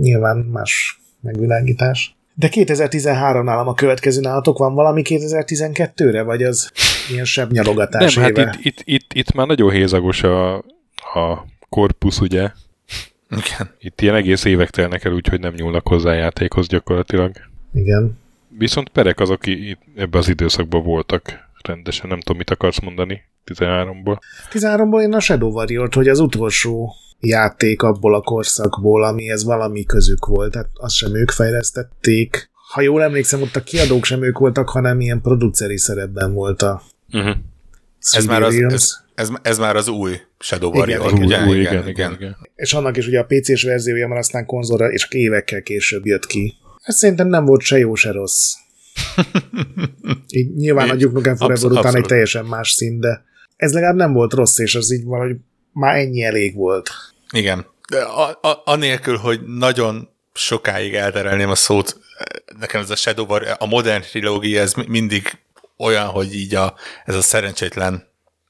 nyilván 0.00 0.36
más 0.36 1.00
megvilágítás. 1.20 2.16
De 2.34 2.48
2013 2.48 3.44
nálam 3.44 3.68
a 3.68 3.74
következő 3.74 4.20
nálatok 4.20 4.58
van 4.58 4.74
valami 4.74 5.02
2012-re, 5.04 6.22
vagy 6.22 6.42
az 6.42 6.70
ilyen 7.10 7.24
sebb 7.24 7.52
Nem, 7.52 7.64
nyalogatás 7.64 8.18
hát 8.18 8.30
éve? 8.30 8.58
itt, 8.58 8.64
itt, 8.64 8.82
itt, 8.84 9.12
itt 9.12 9.32
már 9.32 9.46
nagyon 9.46 9.70
hézagos 9.70 10.22
a, 10.22 10.54
a 11.14 11.46
korpusz, 11.68 12.20
ugye? 12.20 12.50
igen. 13.30 13.70
Itt 13.78 14.00
ilyen 14.00 14.14
egész 14.14 14.44
évek 14.44 14.70
telnek 14.70 15.04
el, 15.04 15.12
úgyhogy 15.12 15.40
nem 15.40 15.54
nyúlnak 15.54 15.88
hozzá 15.88 16.10
a 16.10 16.14
játékhoz 16.14 16.66
gyakorlatilag. 16.66 17.32
Igen. 17.74 18.18
Viszont 18.58 18.88
perek 18.88 19.20
azok 19.20 19.36
aki 19.36 19.68
itt 19.68 19.80
ebben 19.96 20.20
az 20.20 20.28
időszakban 20.28 20.82
voltak 20.82 21.48
rendesen. 21.62 22.08
Nem 22.08 22.20
tudom, 22.20 22.36
mit 22.36 22.50
akarsz 22.50 22.80
mondani 22.80 23.22
13-ból. 23.54 24.18
13-ból 24.52 25.00
én 25.02 25.12
a 25.12 25.20
Shadow 25.20 25.50
Warrior-t, 25.50 25.94
hogy 25.94 26.08
az 26.08 26.18
utolsó 26.18 26.94
játék 27.20 27.82
abból 27.82 28.14
a 28.14 28.20
korszakból, 28.20 29.04
amihez 29.04 29.44
valami 29.44 29.84
közük 29.84 30.26
volt, 30.26 30.52
tehát 30.52 30.68
azt 30.74 30.94
sem 30.94 31.14
ők 31.14 31.30
fejlesztették. 31.30 32.50
Ha 32.72 32.80
jól 32.80 33.02
emlékszem, 33.02 33.42
ott 33.42 33.56
a 33.56 33.62
kiadók 33.62 34.04
sem 34.04 34.22
ők 34.22 34.38
voltak, 34.38 34.68
hanem 34.68 35.00
ilyen 35.00 35.20
produceri 35.20 35.78
szerepben 35.78 36.32
volt 36.32 36.62
a 36.62 36.82
Uh-huh. 37.12 37.36
Ez 38.10 38.26
már, 38.26 38.42
az, 38.42 38.54
ez, 38.60 38.90
ez, 39.14 39.28
ez 39.42 39.58
már 39.58 39.76
az 39.76 39.88
új 39.88 40.20
Shadow 40.38 40.68
Igen, 40.68 40.80
Warrior, 41.00 41.12
új, 41.12 41.24
ugye? 41.24 41.44
új, 41.46 41.58
igen, 41.60 41.88
igen, 41.88 42.12
igen. 42.12 42.36
És 42.54 42.74
annak 42.74 42.96
is 42.96 43.06
ugye 43.06 43.18
a 43.18 43.24
PC-s 43.28 43.62
verziója, 43.62 44.08
mert 44.08 44.20
aztán 44.20 44.46
konzolra, 44.46 44.90
és 44.90 45.06
évekkel 45.10 45.62
később 45.62 46.06
jött 46.06 46.26
ki. 46.26 46.54
Ez 46.82 46.96
szerintem 46.96 47.28
nem 47.28 47.44
volt 47.44 47.60
se 47.60 47.78
jó, 47.78 47.94
se 47.94 48.10
rossz. 48.12 48.52
Így 50.36 50.54
nyilván 50.54 50.90
a 50.90 50.94
Duke 50.94 51.12
Nukem 51.12 51.36
Forever 51.36 51.54
Abszol- 51.56 51.70
után 51.72 51.80
egy 51.82 51.86
abszolút. 51.86 52.08
teljesen 52.08 52.44
más 52.44 52.70
szín, 52.70 53.00
de 53.00 53.24
ez 53.56 53.72
legalább 53.72 53.96
nem 53.96 54.12
volt 54.12 54.32
rossz, 54.32 54.58
és 54.58 54.74
az 54.74 54.92
így 54.92 55.04
valahogy 55.04 55.36
már 55.72 55.96
ennyi 55.96 56.22
elég 56.22 56.54
volt. 56.54 56.90
Igen. 57.32 57.66
De 57.90 58.02
a, 58.02 58.28
a, 58.28 58.62
anélkül, 58.64 59.16
hogy 59.16 59.40
nagyon 59.46 60.08
sokáig 60.34 60.94
elterelném 60.94 61.50
a 61.50 61.54
szót, 61.54 62.00
nekem 62.58 62.80
ez 62.80 62.90
a 62.90 62.96
Shadow 62.96 63.26
Warrior, 63.26 63.56
a 63.58 63.66
modern 63.66 64.02
trilógia, 64.02 64.60
ez 64.60 64.74
mi- 64.74 64.86
mindig 64.88 65.38
olyan, 65.76 66.06
hogy 66.06 66.34
így 66.34 66.54
a, 66.54 66.74
ez 67.04 67.14
a 67.14 67.20
szerencsétlen 67.22 68.08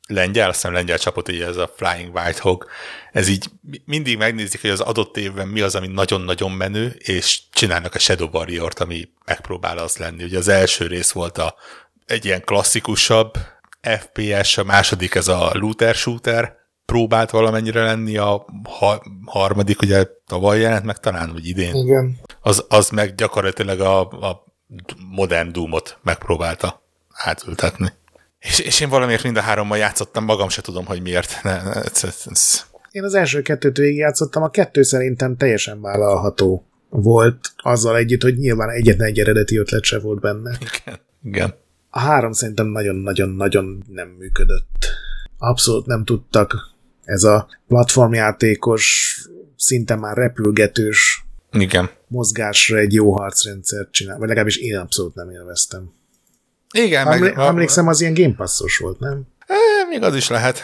lengyel, 0.08 0.48
azt 0.48 0.54
hiszem 0.56 0.72
lengyel 0.72 0.98
csapat, 0.98 1.28
így 1.28 1.40
ez 1.40 1.56
a 1.56 1.72
Flying 1.76 2.14
White 2.14 2.40
Hog, 2.40 2.66
ez 3.12 3.28
így 3.28 3.46
mi- 3.60 3.82
mindig 3.84 4.16
megnézik, 4.16 4.60
hogy 4.60 4.70
az 4.70 4.80
adott 4.80 5.16
évben 5.16 5.48
mi 5.48 5.60
az, 5.60 5.74
ami 5.74 5.86
nagyon-nagyon 5.86 6.50
menő, 6.50 6.96
és 6.98 7.40
csinálnak 7.52 7.94
a 7.94 7.98
Shadow 7.98 8.28
Warrior-t, 8.32 8.80
ami 8.80 9.08
megpróbál 9.24 9.78
az 9.78 9.96
lenni. 9.96 10.24
Ugye 10.24 10.38
az 10.38 10.48
első 10.48 10.86
rész 10.86 11.10
volt 11.10 11.38
a, 11.38 11.54
egy 12.06 12.24
ilyen 12.24 12.42
klasszikusabb 12.44 13.38
FPS, 13.86 14.58
a 14.58 14.64
második 14.64 15.14
ez 15.14 15.28
a 15.28 15.50
looter 15.52 15.94
shooter, 15.94 16.56
próbált 16.84 17.30
valamennyire 17.30 17.82
lenni, 17.84 18.16
a 18.16 18.46
ha, 18.62 19.02
harmadik 19.24 19.82
ugye 19.82 20.06
tavaly 20.26 20.60
jelent 20.60 20.84
meg 20.84 20.98
talán, 20.98 21.32
vagy 21.32 21.46
idén. 21.46 21.74
Igen. 21.74 22.16
Az, 22.40 22.64
az 22.68 22.90
meg 22.90 23.14
gyakorlatilag 23.14 23.80
a, 23.80 24.00
a 24.00 24.44
modern 25.10 25.52
Doom-ot 25.52 25.98
megpróbálta 26.02 26.82
átültetni. 27.12 27.92
És, 28.38 28.58
és 28.58 28.80
én 28.80 28.88
valamiért 28.88 29.22
mind 29.22 29.36
a 29.36 29.40
hárommal 29.40 29.78
játszottam, 29.78 30.24
magam 30.24 30.48
se 30.48 30.62
tudom, 30.62 30.84
hogy 30.84 31.02
miért. 31.02 31.42
Ne, 31.42 31.62
ne, 31.62 31.72
ez, 31.72 32.04
ez, 32.04 32.22
ez. 32.24 32.64
Én 32.90 33.04
az 33.04 33.14
első 33.14 33.42
kettőt 33.42 33.76
végigjátszottam, 33.76 34.42
a 34.42 34.50
kettő 34.50 34.82
szerintem 34.82 35.36
teljesen 35.36 35.80
vállalható 35.80 36.66
volt, 36.88 37.52
azzal 37.56 37.96
együtt, 37.96 38.22
hogy 38.22 38.36
nyilván 38.36 38.70
egyetlen 38.70 39.06
egy 39.06 39.18
eredeti 39.18 39.56
ötlet 39.56 39.84
se 39.84 39.98
volt 39.98 40.20
benne. 40.20 40.58
Igen. 40.60 40.98
Igen. 41.22 41.54
A 41.96 41.98
három 41.98 42.32
szerintem 42.32 42.66
nagyon-nagyon-nagyon 42.66 43.84
nem 43.88 44.08
működött. 44.08 44.86
Abszolút 45.38 45.86
nem 45.86 46.04
tudtak 46.04 46.70
ez 47.04 47.22
a 47.24 47.48
platformjátékos, 47.68 49.14
szinte 49.56 49.94
már 49.94 50.16
repülgetős 50.16 51.24
Igen. 51.52 51.90
mozgásra 52.08 52.78
egy 52.78 52.92
jó 52.92 53.12
harcrendszert 53.12 53.92
csinálni, 53.92 54.18
vagy 54.18 54.28
legalábbis 54.28 54.56
én 54.56 54.76
abszolút 54.76 55.14
nem 55.14 55.30
élveztem. 55.30 55.92
Igen, 56.74 57.06
Emlé- 57.06 57.34
meg, 57.34 57.46
emlékszem, 57.46 57.86
az 57.88 58.00
ilyen 58.00 58.14
Game 58.14 58.34
Passos 58.34 58.78
volt, 58.78 58.98
nem? 58.98 59.26
E, 59.46 59.54
még 59.88 60.02
az 60.02 60.14
is 60.14 60.28
lehet. 60.28 60.62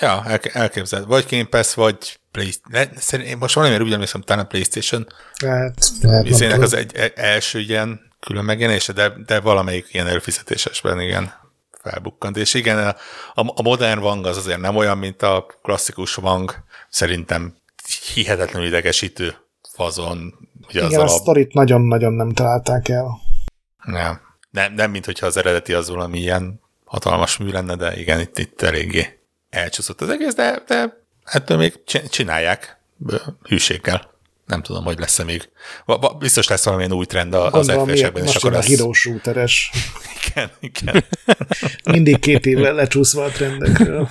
Ja, 0.00 0.24
el, 0.26 0.38
elképzeled. 0.52 1.06
Vagy 1.06 1.26
Game 1.30 1.46
Pass, 1.46 1.74
vagy 1.74 2.20
PlayStation. 2.30 3.20
Én 3.20 3.36
most 3.36 3.54
valamiért 3.54 3.82
úgy 3.82 3.92
emlékszem, 3.92 4.20
talán 4.20 4.44
a 4.44 4.48
PlayStation 4.48 5.06
Hát, 5.46 5.92
tudom. 6.00 6.60
az 6.60 6.72
egy 6.74 6.92
e- 6.94 7.12
első 7.14 7.58
ilyen 7.58 8.07
külön 8.20 8.44
megjelenése, 8.44 8.92
de, 8.92 9.12
de 9.26 9.40
valamelyik 9.40 9.86
ilyen 9.92 10.06
előfizetésesben 10.06 11.00
igen 11.00 11.32
felbukkant. 11.82 12.36
És 12.36 12.54
igen, 12.54 12.78
a, 13.34 13.42
a 13.54 13.62
modern 13.62 14.00
Wang 14.00 14.26
az 14.26 14.36
azért 14.36 14.60
nem 14.60 14.76
olyan, 14.76 14.98
mint 14.98 15.22
a 15.22 15.46
klasszikus 15.62 16.16
Wang. 16.16 16.54
Szerintem 16.88 17.56
hihetetlenül 18.14 18.68
idegesítő 18.68 19.34
fazon. 19.72 20.34
Ugye 20.68 20.86
Igen, 20.86 21.00
a 21.00 21.02
az 21.02 21.10
alap, 21.10 21.20
sztorit 21.20 21.52
nagyon-nagyon 21.52 22.12
nem 22.12 22.32
találták 22.32 22.88
el. 22.88 23.20
nem, 23.84 24.20
nem, 24.50 24.74
nem, 24.74 24.90
mint 24.90 25.04
hogyha 25.04 25.26
az 25.26 25.36
eredeti 25.36 25.72
az 25.72 25.88
valami 25.88 26.18
ilyen 26.18 26.60
hatalmas 26.84 27.36
mű 27.36 27.50
lenne, 27.50 27.74
de 27.74 27.96
igen, 27.96 28.20
itt, 28.20 28.38
itt 28.38 28.62
eléggé 28.62 29.18
elcsúszott 29.50 30.00
az 30.00 30.08
egész, 30.08 30.34
de, 30.34 30.62
de 30.66 31.02
ettől 31.24 31.56
még 31.56 31.84
csi- 31.84 32.10
csinálják 32.10 32.78
hűséggel. 33.42 34.16
Nem 34.48 34.62
tudom, 34.62 34.84
hogy 34.84 34.98
lesz-e 34.98 35.24
még. 35.24 35.50
Biztos 36.18 36.48
lesz 36.48 36.64
valamilyen 36.64 36.92
új 36.92 37.04
trend 37.04 37.34
az 37.34 37.70
FPS-ekben, 37.70 38.24
és 38.24 38.34
akkor 38.34 38.52
a 38.52 38.54
lesz... 38.54 38.92
shooteres. 38.92 39.70
Igen, 40.26 40.50
igen. 40.60 41.04
Mindig 41.94 42.18
két 42.18 42.46
évvel 42.46 42.74
lecsúszva 42.74 43.24
a 43.24 43.28
trendekről. 43.28 44.08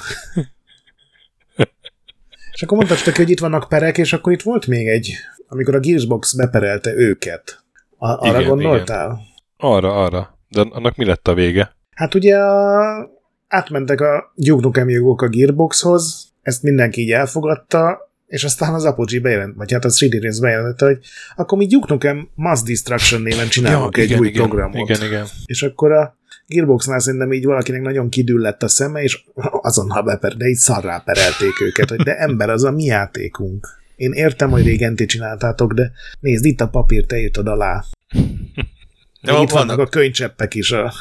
És 2.54 2.64
akkor 2.64 2.78
mondtad 2.78 3.02
csak, 3.02 3.16
hogy 3.16 3.30
itt 3.30 3.40
vannak 3.40 3.70
perek, 3.70 3.98
és 3.98 4.14
akkor 4.14 4.34
itt 4.34 4.42
volt 4.42 4.68
még 4.68 4.88
egy, 4.88 5.14
amikor 5.48 5.76
a 5.76 5.80
Gearsbox 5.80 6.34
beperelte 6.34 6.94
őket. 6.94 7.64
A, 7.98 8.08
arra 8.08 8.40
Igen, 8.40 8.50
gondoltál? 8.50 9.20
Arra, 9.58 10.04
arra. 10.04 10.38
De 10.50 10.62
annak 10.62 10.96
mi 10.96 11.06
lett 11.06 11.28
a 11.28 11.34
vége? 11.34 11.76
Hát 11.96 12.14
ugye 12.14 12.38
a, 12.38 13.10
átmentek 13.48 14.02
a 14.02 14.32
Duke 14.36 14.62
Nukem 14.62 14.90
jogok 14.90 15.22
a 15.22 15.28
Gearboxhoz, 15.28 16.34
ezt 16.42 16.64
mindenki 16.64 17.02
így 17.02 17.12
elfogadta, 17.12 18.07
és 18.28 18.44
aztán 18.44 18.74
az 18.74 18.86
Apogee 18.86 19.20
bejelent, 19.20 19.56
vagy 19.56 19.72
hát 19.72 19.86
a 19.86 19.90
3D 19.90 20.20
Race 20.22 20.42
bejelentette, 20.42 20.86
hogy 20.86 21.00
akkor 21.36 21.58
mi 21.58 21.68
Duke 21.68 21.94
Nukem 21.94 22.30
Mass 22.36 22.62
Destruction 22.62 23.22
néven 23.22 23.48
csinálunk 23.48 23.98
egy 23.98 24.06
igen, 24.06 24.20
új 24.20 24.28
igen, 24.28 24.42
programot. 24.42 24.90
Igen, 24.90 25.08
igen. 25.08 25.26
És 25.46 25.64
akkor 25.64 25.92
a 25.92 26.18
Gearboxnál 26.48 27.00
szerintem 27.00 27.34
így 27.34 27.46
valakinek 27.46 27.82
nagyon 27.82 28.10
kidüllett 28.10 28.64
a 28.64 28.68
szeme, 28.68 29.02
és 29.02 29.24
azonnal 29.62 30.04
beper, 30.04 30.36
de 30.36 30.46
így 30.46 30.56
szarrá 30.56 31.00
perelték 31.00 31.62
őket, 31.62 31.90
hogy 31.90 32.02
de 32.02 32.16
ember, 32.16 32.50
az 32.50 32.64
a 32.64 32.72
mi 32.72 32.84
játékunk. 32.84 33.68
Én 33.96 34.12
értem, 34.12 34.50
hogy 34.50 34.64
régen 34.64 34.96
ti 34.96 35.06
csináltátok, 35.06 35.74
de 35.74 35.92
nézd, 36.20 36.46
itt 36.46 36.62
a 36.62 36.68
papír, 36.68 37.06
te 37.06 37.18
írtad 37.18 37.48
alá. 37.48 37.84
De 39.22 39.32
itt 39.32 39.50
vannak 39.50 39.52
vannak, 39.52 39.80
a 39.80 39.88
könycseppek 39.88 40.56
is 40.56 40.72
a 40.72 40.94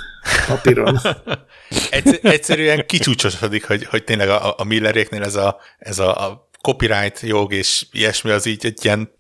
papíron. 0.49 0.99
egyszer, 1.91 2.19
egyszerűen 2.23 2.87
kicsúcsosodik, 2.87 3.67
hogy, 3.67 3.85
hogy 3.85 4.05
tényleg 4.05 4.29
a, 4.29 4.55
a 4.59 4.65
Milleréknél 4.65 5.23
ez 5.23 5.35
a, 5.35 5.57
ez 5.79 5.99
a, 5.99 6.27
a 6.27 6.46
copyright 6.67 7.21
jog 7.21 7.53
és 7.53 7.87
ilyesmi 7.93 8.31
az 8.31 8.47
így 8.47 8.67
egy 8.67 8.85
ilyen 8.85 9.11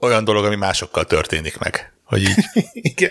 olyan 0.00 0.24
dolog, 0.24 0.44
ami 0.44 0.56
másokkal 0.56 1.04
történik 1.04 1.58
meg. 1.58 1.92
Hogy 2.04 2.20
így, 2.20 2.44
Igen. 2.92 3.10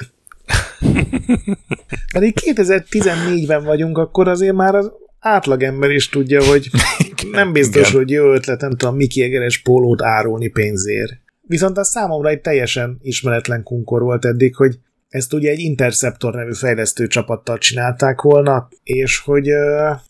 Pedig 2.14 2.34
2014-ben 2.46 3.64
vagyunk, 3.64 3.98
akkor 3.98 4.28
azért 4.28 4.56
már 4.56 4.76
az 4.76 4.92
átlagember 5.20 5.90
is 5.90 6.10
tudja, 6.10 6.44
hogy 6.44 6.70
nem 7.32 7.52
biztos, 7.52 7.88
igen. 7.88 8.00
hogy 8.00 8.10
jó 8.10 8.34
ötlet, 8.34 8.62
nem 8.62 8.76
tudom, 8.76 8.96
Miki 8.96 9.22
Egeres 9.22 9.58
pólót 9.58 10.02
árulni 10.02 10.48
pénzért. 10.48 11.12
Viszont 11.42 11.78
az 11.78 11.90
számomra 11.90 12.30
egy 12.30 12.42
teljesen 12.42 13.00
ismeretlen 13.02 13.64
kunkor 13.64 14.02
volt 14.02 14.26
eddig, 14.26 14.56
hogy 14.56 14.80
ezt 15.10 15.34
ugye 15.34 15.50
egy 15.50 15.60
Interceptor 15.60 16.34
nevű 16.34 16.54
fejlesztő 16.54 17.08
csapattal 17.08 17.58
csinálták 17.58 18.22
volna, 18.22 18.68
és 18.84 19.20
hogy 19.20 19.50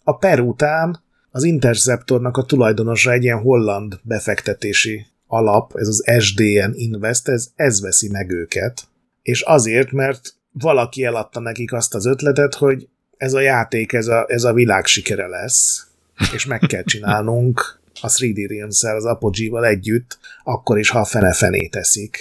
a 0.04 0.18
per 0.18 0.40
után 0.40 1.04
az 1.32 1.44
Interceptornak 1.44 2.38
a 2.38 2.44
tulajdonosa 2.46 3.12
egy 3.12 3.24
ilyen 3.24 3.40
holland 3.40 4.00
befektetési 4.02 5.06
alap, 5.28 5.76
ez 5.76 5.88
az 5.88 6.04
SDN 6.20 6.72
Invest, 6.74 7.28
ez, 7.28 7.50
ez 7.56 7.82
veszi 7.82 8.10
meg 8.10 8.32
őket. 8.32 8.84
És 9.22 9.42
azért, 9.42 9.92
mert 9.92 10.34
valaki 10.52 11.04
eladta 11.04 11.40
nekik 11.40 11.74
azt 11.74 11.94
az 11.96 12.06
ötletet, 12.06 12.56
hogy 12.56 12.88
ez 13.18 13.34
a 13.34 13.40
játék, 13.40 13.94
ez 13.94 14.08
a, 14.08 14.26
ez 14.28 14.44
a 14.44 14.54
világ 14.54 14.86
sikere 14.86 15.28
lesz, 15.28 15.88
és 16.34 16.46
meg 16.46 16.60
kell 16.60 16.84
csinálnunk, 16.84 17.80
a 18.02 18.08
3D 18.08 18.46
realms 18.50 18.84
az 18.84 19.06
Apogee-val 19.06 19.66
együtt, 19.66 20.20
akkor 20.44 20.80
is, 20.80 20.90
ha 20.90 21.06
fene-fené 21.06 21.68
teszik. 21.68 22.18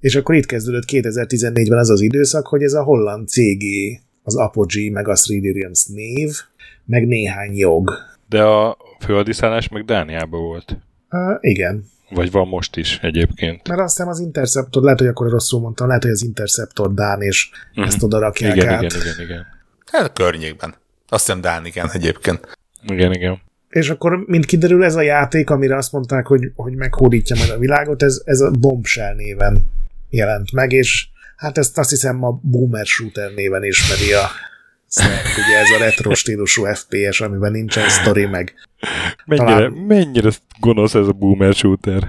És 0.00 0.14
akkor 0.14 0.34
itt 0.34 0.46
kezdődött 0.46 0.84
2014-ben 0.86 1.78
az 1.78 1.90
az 1.90 2.00
időszak, 2.00 2.46
hogy 2.46 2.62
ez 2.62 2.72
a 2.72 2.82
holland 2.82 3.28
CG, 3.28 3.64
az 4.22 4.36
Apogee, 4.36 4.90
meg 4.90 5.08
a 5.08 5.14
3D 5.14 5.52
Realms 5.54 5.86
név, 5.86 6.30
meg 6.84 7.06
néhány 7.06 7.56
jog. 7.56 7.92
De 8.32 8.42
a 8.42 8.76
földiszállás 9.00 9.68
meg 9.68 9.84
Dániában 9.84 10.40
volt. 10.40 10.76
Uh, 11.10 11.36
igen. 11.40 11.84
Vagy 12.10 12.30
van 12.30 12.48
most 12.48 12.76
is 12.76 12.98
egyébként. 13.02 13.68
Mert 13.68 13.80
azt 13.80 13.96
hiszem 13.96 14.10
az 14.10 14.20
Interceptor, 14.20 14.82
lehet, 14.82 14.98
hogy 14.98 15.08
akkor 15.08 15.30
rosszul 15.30 15.60
mondtam, 15.60 15.86
lehet, 15.86 16.02
hogy 16.02 16.12
az 16.12 16.22
Interceptor 16.22 16.94
Dán, 16.94 17.20
és 17.20 17.50
uh-huh. 17.70 17.86
ezt 17.86 18.02
oda 18.02 18.18
rakják 18.18 18.56
igen, 18.56 18.68
át. 18.68 18.82
Igen, 18.82 19.00
igen, 19.00 19.20
igen. 19.20 19.46
Hát 19.86 20.04
a 20.04 20.12
környékben. 20.12 20.74
Azt 21.08 21.26
hiszem 21.26 21.40
Dán, 21.40 21.66
igen, 21.66 21.90
egyébként. 21.92 22.58
Igen, 22.86 23.12
igen. 23.12 23.40
És 23.68 23.90
akkor, 23.90 24.24
mint 24.26 24.46
kiderül, 24.46 24.84
ez 24.84 24.94
a 24.94 25.02
játék, 25.02 25.50
amire 25.50 25.76
azt 25.76 25.92
mondták, 25.92 26.26
hogy, 26.26 26.52
hogy 26.54 26.74
meghódítja 26.74 27.36
majd 27.36 27.50
a 27.50 27.58
világot, 27.58 28.02
ez, 28.02 28.22
ez 28.24 28.40
a 28.40 28.50
Bombshell 28.50 29.14
néven 29.14 29.66
jelent 30.10 30.52
meg, 30.52 30.72
és 30.72 31.08
hát 31.36 31.58
ezt 31.58 31.78
azt 31.78 31.90
hiszem 31.90 32.24
a 32.24 32.40
Boomer 32.42 32.86
Shooter 32.86 33.32
néven 33.34 33.64
ismeri 33.64 34.12
a 34.12 34.26
Slack, 35.00 35.24
ugye 35.46 35.58
ez 35.58 35.70
a 35.80 35.84
retro 35.84 36.14
stílusú 36.14 36.64
FPS, 36.64 37.20
amiben 37.20 37.52
nincsen 37.52 37.88
story, 37.88 38.26
meg 38.26 38.54
Mennyire, 39.26 39.46
Talán- 39.54 39.72
mennyire 39.72 40.30
gonosz 40.60 40.94
ez 40.94 41.06
a 41.06 41.12
boomer 41.12 41.54
shooter. 41.54 42.08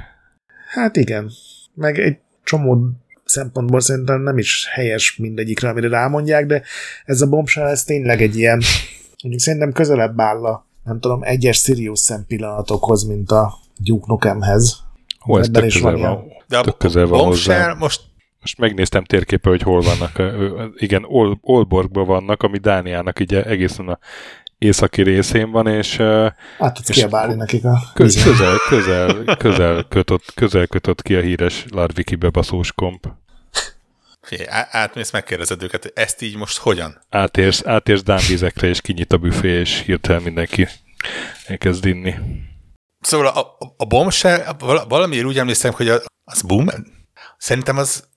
Hát 0.69 0.95
igen, 0.95 1.31
meg 1.73 1.99
egy 1.99 2.17
csomó 2.43 2.89
szempontból 3.25 3.79
szerintem 3.79 4.21
nem 4.21 4.37
is 4.37 4.67
helyes 4.71 5.15
mindegyikre, 5.17 5.69
amire 5.69 5.87
rámondják, 5.87 6.45
de 6.45 6.63
ez 7.05 7.21
a 7.21 7.27
bombshell, 7.27 7.67
ez 7.67 7.83
tényleg 7.83 8.21
egy 8.21 8.37
ilyen, 8.37 8.61
mondjuk 9.21 9.43
szerintem 9.43 9.71
közelebb 9.71 10.19
áll 10.19 10.45
a, 10.45 10.65
nem 10.83 10.99
tudom, 10.99 11.23
egyes 11.23 11.57
Sirius 11.57 11.99
szem 11.99 12.25
pillanatokhoz, 12.27 13.03
mint 13.03 13.31
a 13.31 13.53
Duke 13.77 14.05
Nukemhez. 14.07 14.79
Hol 15.19 15.39
ez 15.39 15.49
tök 15.51 15.65
is 15.65 15.73
közel 15.73 15.91
van 15.91 16.01
van. 16.01 16.23
De 16.47 16.57
a 16.57 16.61
Tök 16.61 16.77
közel 16.77 17.05
van 17.05 17.19
Bombshell 17.19 17.57
hozzá. 17.57 17.73
most 17.73 18.01
Most 18.43 18.57
megnéztem 18.57 19.03
térképe, 19.03 19.49
hogy 19.49 19.61
hol 19.61 19.81
vannak. 19.81 20.21
Igen, 20.75 21.03
Ol- 21.07 21.37
Olborgban 21.41 22.05
vannak, 22.05 22.43
ami 22.43 22.57
Dániának 22.57 23.19
ugye 23.19 23.43
egészen 23.43 23.87
a 23.87 23.99
északi 24.57 25.01
részén 25.01 25.51
van, 25.51 25.67
és 25.67 25.99
ö, 25.99 26.27
Át 26.59 26.73
tudsz 26.73 26.89
És 26.89 26.95
kiabálni 26.95 27.33
nekik 27.35 27.65
a 27.65 27.79
köz, 27.93 28.23
közel, 28.23 28.57
közel, 28.69 29.35
közel, 29.37 29.83
kötött, 29.89 30.33
közel 30.35 30.67
kötött 30.67 31.01
ki 31.01 31.15
a 31.15 31.21
híres 31.21 31.65
Larviki 31.69 32.15
bebaszós 32.15 32.71
komp. 32.71 33.07
á- 34.47 34.67
átmész, 34.71 35.11
megkérdezed 35.11 35.63
őket, 35.63 35.91
ezt 35.95 36.21
így 36.21 36.35
most 36.37 36.57
hogyan? 36.57 37.01
Átérsz, 37.09 37.65
átérsz 37.65 38.03
Dán 38.03 38.21
vizekre, 38.27 38.67
és 38.67 38.81
kinyit 38.81 39.13
a 39.13 39.17
büfé, 39.17 39.59
és 39.59 39.81
hirtelen 39.81 40.21
mindenki 40.21 40.67
elkezd 41.47 41.85
inni. 41.85 42.15
Szóval 43.01 43.27
a, 43.27 43.39
a, 43.39 43.73
a 43.77 43.85
bombshell, 43.85 44.55
val- 44.59 44.89
valamiért 44.89 45.25
úgy 45.25 45.37
emlékszem, 45.37 45.73
hogy 45.73 45.89
a, 45.89 45.99
az 46.23 46.41
boom, 46.41 46.67
szerintem 47.37 47.77
az 47.77 48.11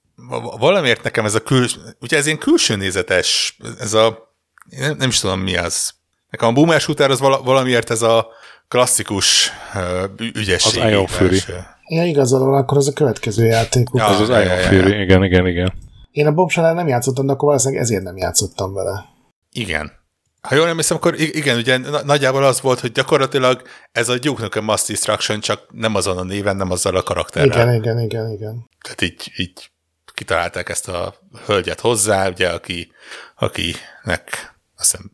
valamiért 0.59 1.03
nekem 1.03 1.24
ez 1.24 1.35
a 1.35 1.40
külső, 1.40 1.81
ugye 2.01 2.16
ez 2.16 2.27
ilyen 2.27 2.39
külső 2.39 2.77
nézetes, 2.77 3.59
ez 3.81 3.93
a, 3.93 4.35
nem, 4.78 4.97
nem 4.97 5.09
is 5.09 5.20
tudom 5.20 5.40
mi 5.40 5.57
az. 5.57 5.94
Nekem 6.31 6.48
a 6.48 6.53
boomer 6.53 6.81
shooter 6.81 7.11
az 7.11 7.20
vala, 7.20 7.43
valamiért 7.43 7.90
ez 7.90 8.03
a 8.03 8.27
klasszikus 8.69 9.51
uh, 9.74 10.03
ügyesség. 10.19 10.82
Az 10.82 10.89
Iron 10.89 11.07
Fury. 11.07 11.40
Ja, 11.89 12.05
igazad 12.05 12.40
van, 12.40 12.55
akkor 12.55 12.77
az 12.77 12.89
a 12.89 12.93
következő 12.93 13.44
játék. 13.44 13.89
Ja. 13.93 14.07
Az 14.07 14.20
az 14.20 14.28
ja, 14.28 14.43
Iron 14.43 14.57
ja. 14.59 14.62
Fury, 14.62 15.01
igen, 15.01 15.24
igen, 15.24 15.47
igen. 15.47 15.73
Én 16.11 16.27
a 16.27 16.32
bombshell 16.32 16.74
nem 16.74 16.89
játszottam, 16.89 17.27
de 17.27 17.32
akkor 17.32 17.48
valószínűleg 17.48 17.82
ezért 17.82 18.03
nem 18.03 18.16
játszottam 18.16 18.73
vele. 18.74 19.05
Igen. 19.53 19.93
Ha 20.40 20.55
jól 20.55 20.69
emlékszem, 20.69 20.97
akkor 20.97 21.20
igen, 21.20 21.57
ugye 21.57 21.77
na- 21.77 22.05
nagyjából 22.05 22.44
az 22.44 22.61
volt, 22.61 22.81
hogy 22.81 22.93
gyakorlatilag 22.93 23.62
ez 23.93 24.09
a 24.09 24.19
Duke 24.19 24.43
Nukem 24.43 24.65
Mass 24.65 24.86
Destruction 24.86 25.40
csak 25.40 25.66
nem 25.73 25.94
azon 25.94 26.19
a 26.19 26.23
néven, 26.23 26.57
nem 26.57 26.70
azzal 26.70 26.97
a 26.97 27.03
karakterrel. 27.03 27.74
Igen, 27.74 27.74
igen, 27.74 27.98
igen, 27.98 28.31
igen. 28.31 28.70
Tehát 28.82 29.01
így, 29.01 29.32
így 29.36 29.70
kitalálták 30.16 30.68
ezt 30.68 30.88
a 30.88 31.14
hölgyet 31.47 31.80
hozzá, 31.80 32.28
ugye, 32.28 32.48
aki, 32.48 32.93
akinek 33.36 34.55
azt 34.76 34.90
hiszem, 34.90 35.10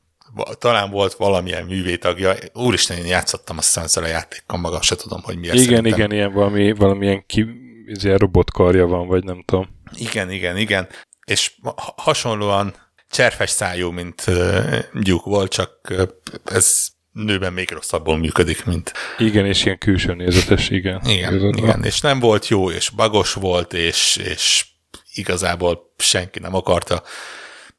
talán 0.58 0.90
volt 0.90 1.14
valamilyen 1.14 1.64
művétagja. 1.64 2.34
Úristen, 2.52 2.96
én 2.96 3.06
játszottam 3.06 3.58
azt 3.58 3.66
hiszem 3.66 3.84
ezzel 3.84 4.02
a 4.04 4.06
játékkal, 4.06 4.58
maga 4.58 4.82
se 4.82 4.96
tudom, 4.96 5.22
hogy 5.22 5.38
miért 5.38 5.54
Igen, 5.54 5.66
szerintem. 5.66 5.92
igen, 5.98 6.12
ilyen 6.12 6.32
valami, 6.32 6.72
valamilyen 6.72 7.26
ki, 7.26 7.46
ez 7.86 8.04
ilyen 8.04 8.16
robotkarja 8.16 8.86
van, 8.86 9.06
vagy 9.06 9.24
nem 9.24 9.42
tudom. 9.46 9.68
Igen, 9.94 10.30
igen, 10.30 10.56
igen. 10.56 10.88
És 11.24 11.52
ha- 11.62 11.94
hasonlóan 11.96 12.74
cserfes 13.10 13.50
szájú, 13.50 13.90
mint 13.90 14.24
uh, 14.26 14.78
Duke 14.92 15.30
volt, 15.30 15.52
csak 15.52 15.78
uh, 15.90 16.02
ez 16.44 16.86
nőben 17.12 17.52
még 17.52 17.70
rosszabbul 17.70 18.16
működik, 18.16 18.64
mint 18.64 18.92
Igen, 19.18 19.46
és 19.46 19.64
ilyen 19.64 19.78
külső 19.78 20.14
nézetes, 20.14 20.70
igen. 20.70 21.00
Igen, 21.04 21.56
igen, 21.56 21.84
és 21.84 22.00
nem 22.00 22.20
volt 22.20 22.48
jó, 22.48 22.70
és 22.70 22.88
bagos 22.88 23.32
volt, 23.32 23.72
és, 23.72 24.16
és 24.16 24.66
igazából 25.14 25.92
senki 25.96 26.38
nem 26.38 26.54
akarta. 26.54 26.94
Ne 26.94 27.00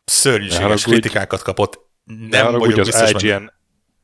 Szörnyűséges 0.06 0.58
haragudj. 0.58 0.84
kritikákat 0.84 1.42
kapott. 1.42 1.80
Nem 2.30 2.46
vagyok 2.46 2.62
úgy 2.62 2.80
az 2.80 2.86
biztos 2.86 3.12
benne. 3.24 3.36
IGN, 3.36 3.52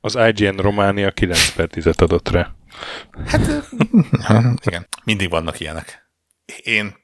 az 0.01 0.15
IGN 0.33 0.57
Románia 0.57 1.11
9 1.11 1.49
per 1.55 1.67
10 1.67 1.87
adott 1.87 2.29
rá. 2.29 2.55
Igen, 4.65 4.87
mindig 5.03 5.29
vannak 5.29 5.59
ilyenek. 5.59 6.09
Én 6.63 6.95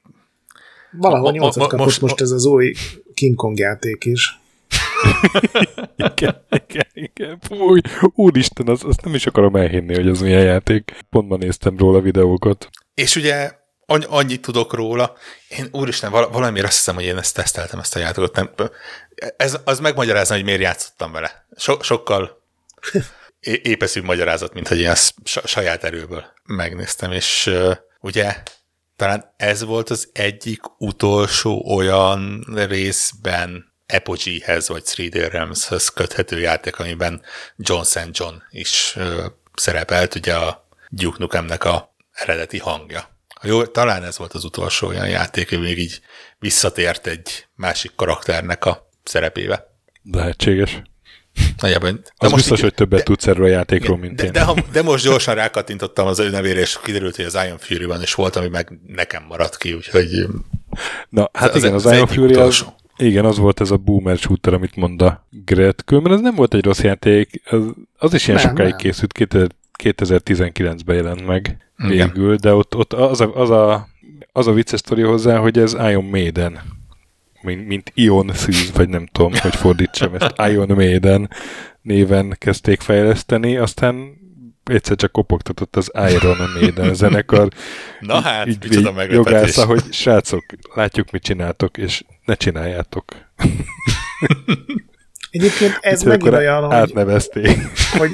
Valahol 0.90 1.20
Mo- 1.22 1.30
mo- 1.32 1.40
nyolcat 1.40 1.58
mo- 1.60 1.68
kapott 1.68 1.84
most- 1.86 2.00
most, 2.00 2.10
most 2.12 2.22
ez 2.22 2.30
az 2.30 2.44
új 2.44 2.74
King 3.14 3.34
Kong 3.34 3.58
játék 3.58 4.04
is. 4.04 4.38
Igen, 5.96 6.42
igen, 6.50 6.86
igen. 6.92 7.38
Fúj, 7.40 7.80
úristen, 8.00 8.68
az, 8.68 8.84
azt 8.84 9.04
nem 9.04 9.14
is 9.14 9.26
akarom 9.26 9.56
elhinni, 9.56 9.94
hogy 9.94 10.08
ez 10.08 10.20
milyen 10.20 10.44
játék. 10.44 10.96
Pont 11.10 11.28
ma 11.28 11.36
néztem 11.36 11.76
róla 11.78 12.00
videókat. 12.00 12.68
És 12.94 13.16
ugye 13.16 13.50
annyi, 13.86 14.04
annyit 14.08 14.40
tudok 14.40 14.72
róla, 14.72 15.16
én 15.48 15.68
úristen, 15.72 16.10
val- 16.10 16.32
valamiért 16.32 16.66
azt 16.66 16.76
hiszem, 16.76 16.94
hogy 16.94 17.04
én 17.04 17.16
ezt 17.16 17.34
teszteltem, 17.34 17.78
ezt 17.78 17.96
a 17.96 17.98
játékot. 17.98 18.34
Nem, 18.34 18.50
ez, 19.36 19.58
az 19.64 19.80
megmagyarázna, 19.80 20.34
hogy 20.34 20.44
miért 20.44 20.60
játszottam 20.60 21.12
vele. 21.12 21.46
So, 21.56 21.82
sokkal 21.82 22.42
épeszűbb 23.40 24.04
magyarázat, 24.04 24.54
mint 24.54 24.68
hogy 24.68 24.80
én 24.80 24.90
ezt 24.90 25.14
sa- 25.24 25.46
saját 25.46 25.84
erőből 25.84 26.24
megnéztem, 26.44 27.12
és 27.12 27.46
uh, 27.46 27.76
ugye 28.00 28.42
talán 28.96 29.34
ez 29.36 29.64
volt 29.64 29.90
az 29.90 30.08
egyik 30.12 30.60
utolsó 30.78 31.74
olyan 31.76 32.44
részben 32.54 33.74
Apogee-hez 33.88 34.68
vagy 34.68 34.82
3D 34.86 35.28
Realms-hez 35.32 35.88
köthető 35.88 36.40
játék, 36.40 36.78
amiben 36.78 37.22
John 37.56 37.82
St. 37.82 38.08
John 38.10 38.34
is 38.50 38.94
uh, 38.96 39.24
szerepelt, 39.54 40.14
ugye 40.14 40.34
a 40.34 40.68
Duke 40.88 41.16
Nukemnek 41.18 41.64
a 41.64 41.94
eredeti 42.12 42.58
hangja. 42.58 43.15
Jó, 43.46 43.64
talán 43.64 44.04
ez 44.04 44.18
volt 44.18 44.32
az 44.32 44.44
utolsó 44.44 44.86
olyan 44.88 45.08
játék, 45.08 45.48
hogy 45.48 45.60
még 45.60 45.78
így 45.78 46.00
visszatért 46.38 47.06
egy 47.06 47.46
másik 47.54 47.92
karakternek 47.96 48.64
a 48.64 48.88
szerepébe. 49.04 49.66
Lehetséges. 50.12 50.82
Nagyjából, 51.60 51.90
de 51.92 52.00
Az 52.16 52.32
biztos, 52.32 52.58
így- 52.58 52.64
hogy 52.64 52.74
többet 52.74 53.04
tudsz 53.04 53.26
erről 53.26 53.44
a 53.44 53.48
játékról, 53.48 53.96
mint 53.98 54.14
de, 54.14 54.24
én. 54.24 54.32
de, 54.32 54.42
ha, 54.42 54.54
de 54.72 54.82
most 54.82 55.04
gyorsan 55.04 55.34
rákattintottam 55.34 56.06
az 56.06 56.18
ő 56.18 56.30
nevére, 56.30 56.60
és 56.60 56.78
kiderült, 56.82 57.16
hogy 57.16 57.24
az 57.24 57.38
Iron 57.46 57.58
Fury 57.58 57.84
van, 57.84 58.00
és 58.02 58.14
volt, 58.14 58.36
ami 58.36 58.48
meg 58.48 58.78
nekem 58.86 59.24
maradt 59.28 59.56
ki, 59.56 59.72
úgyhogy 59.72 60.26
Na, 61.08 61.30
hát 61.32 61.54
az- 61.54 61.62
igen, 61.62 61.74
az 61.74 61.86
az, 61.86 61.92
Iron 61.92 62.06
Fury 62.06 62.34
az, 62.34 62.64
igen, 62.96 63.24
az 63.24 63.36
volt 63.38 63.60
ez 63.60 63.70
a 63.70 63.76
boomer 63.76 64.16
shooter, 64.18 64.52
amit 64.54 64.76
mond 64.76 65.02
a 65.02 65.26
Gret. 65.30 65.84
Különben 65.84 66.12
ez 66.12 66.20
nem 66.20 66.34
volt 66.34 66.54
egy 66.54 66.64
rossz 66.64 66.80
játék, 66.82 67.42
az, 67.44 67.62
az 67.98 68.14
is 68.14 68.28
ilyen 68.28 68.40
Nem, 68.40 68.48
sokáig 68.48 68.68
nem. 68.70 68.78
készült, 68.78 69.12
2000 69.12 69.48
2019-ben 69.82 70.96
jelent 70.96 71.26
meg 71.26 71.56
Igen. 71.78 72.12
végül, 72.12 72.36
de 72.36 72.54
ott, 72.54 72.74
ott 72.76 72.92
az, 72.92 73.20
a, 73.20 73.34
az, 73.34 73.50
a, 73.50 73.88
az 74.32 74.46
a 74.46 74.52
vicces 74.52 74.78
sztori 74.78 75.02
hozzá, 75.02 75.38
hogy 75.38 75.58
ez 75.58 75.72
Iron 75.72 76.04
Maiden, 76.04 76.60
mint, 77.40 77.66
mint 77.66 77.92
Ion 77.94 78.30
Szűz, 78.34 78.72
vagy 78.72 78.88
nem 78.88 79.06
tudom, 79.06 79.32
hogy 79.38 79.54
fordítsam 79.54 80.14
ezt, 80.14 80.34
Iron 80.50 80.70
Maiden 80.74 81.30
néven 81.82 82.36
kezdték 82.38 82.80
fejleszteni, 82.80 83.56
aztán 83.56 84.24
egyszer 84.64 84.96
csak 84.96 85.12
kopogtatott 85.12 85.76
az 85.76 85.90
Iron 86.10 86.36
Maiden 86.60 86.94
zenekar, 86.94 87.48
Na 88.00 88.20
hát, 88.20 88.46
így 88.46 88.58
micsoda 88.62 88.92
meglepetés. 88.92 89.32
jogásza, 89.32 89.64
hogy 89.64 89.92
srácok, 89.92 90.44
látjuk, 90.74 91.10
mit 91.10 91.22
csináltok, 91.22 91.76
és 91.76 92.04
ne 92.24 92.34
csináljátok. 92.34 93.04
Egyébként 95.30 95.78
ez 95.80 95.98
Úgyhogy 95.98 96.18
megint 96.18 96.34
olyan, 96.34 96.64
hogy, 96.64 96.74
Átnevezték. 96.74 97.58
hogy 97.98 98.10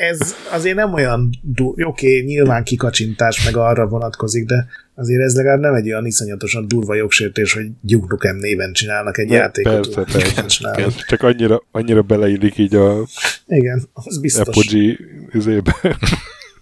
ez 0.00 0.34
azért 0.50 0.76
nem 0.76 0.92
olyan, 0.92 1.30
du- 1.42 1.84
oké, 1.84 2.20
nyilván 2.20 2.64
kikacsintás 2.64 3.44
meg 3.44 3.56
arra 3.56 3.86
vonatkozik, 3.86 4.44
de 4.46 4.66
azért 4.94 5.22
ez 5.22 5.34
legalább 5.34 5.60
nem 5.60 5.74
egy 5.74 5.86
olyan 5.86 6.06
iszonyatosan 6.06 6.68
durva 6.68 6.94
jogsértés, 6.94 7.52
hogy 7.52 7.66
Duke 7.80 8.06
Nukem 8.08 8.36
néven 8.36 8.72
csinálnak 8.72 9.18
egy 9.18 9.28
Ne, 9.28 9.34
játékot. 9.36 9.94
persze, 9.94 10.18
persze, 10.18 10.70
persze. 10.74 11.04
Csak 11.08 11.22
annyira, 11.22 11.62
annyira 11.70 12.02
beleillik 12.02 12.58
így 12.58 12.74
a 12.74 13.06
Igen, 13.46 13.88
az 13.92 14.18
biztos. 14.20 14.46
Apogee 14.48 14.96
üzébe, 15.32 15.76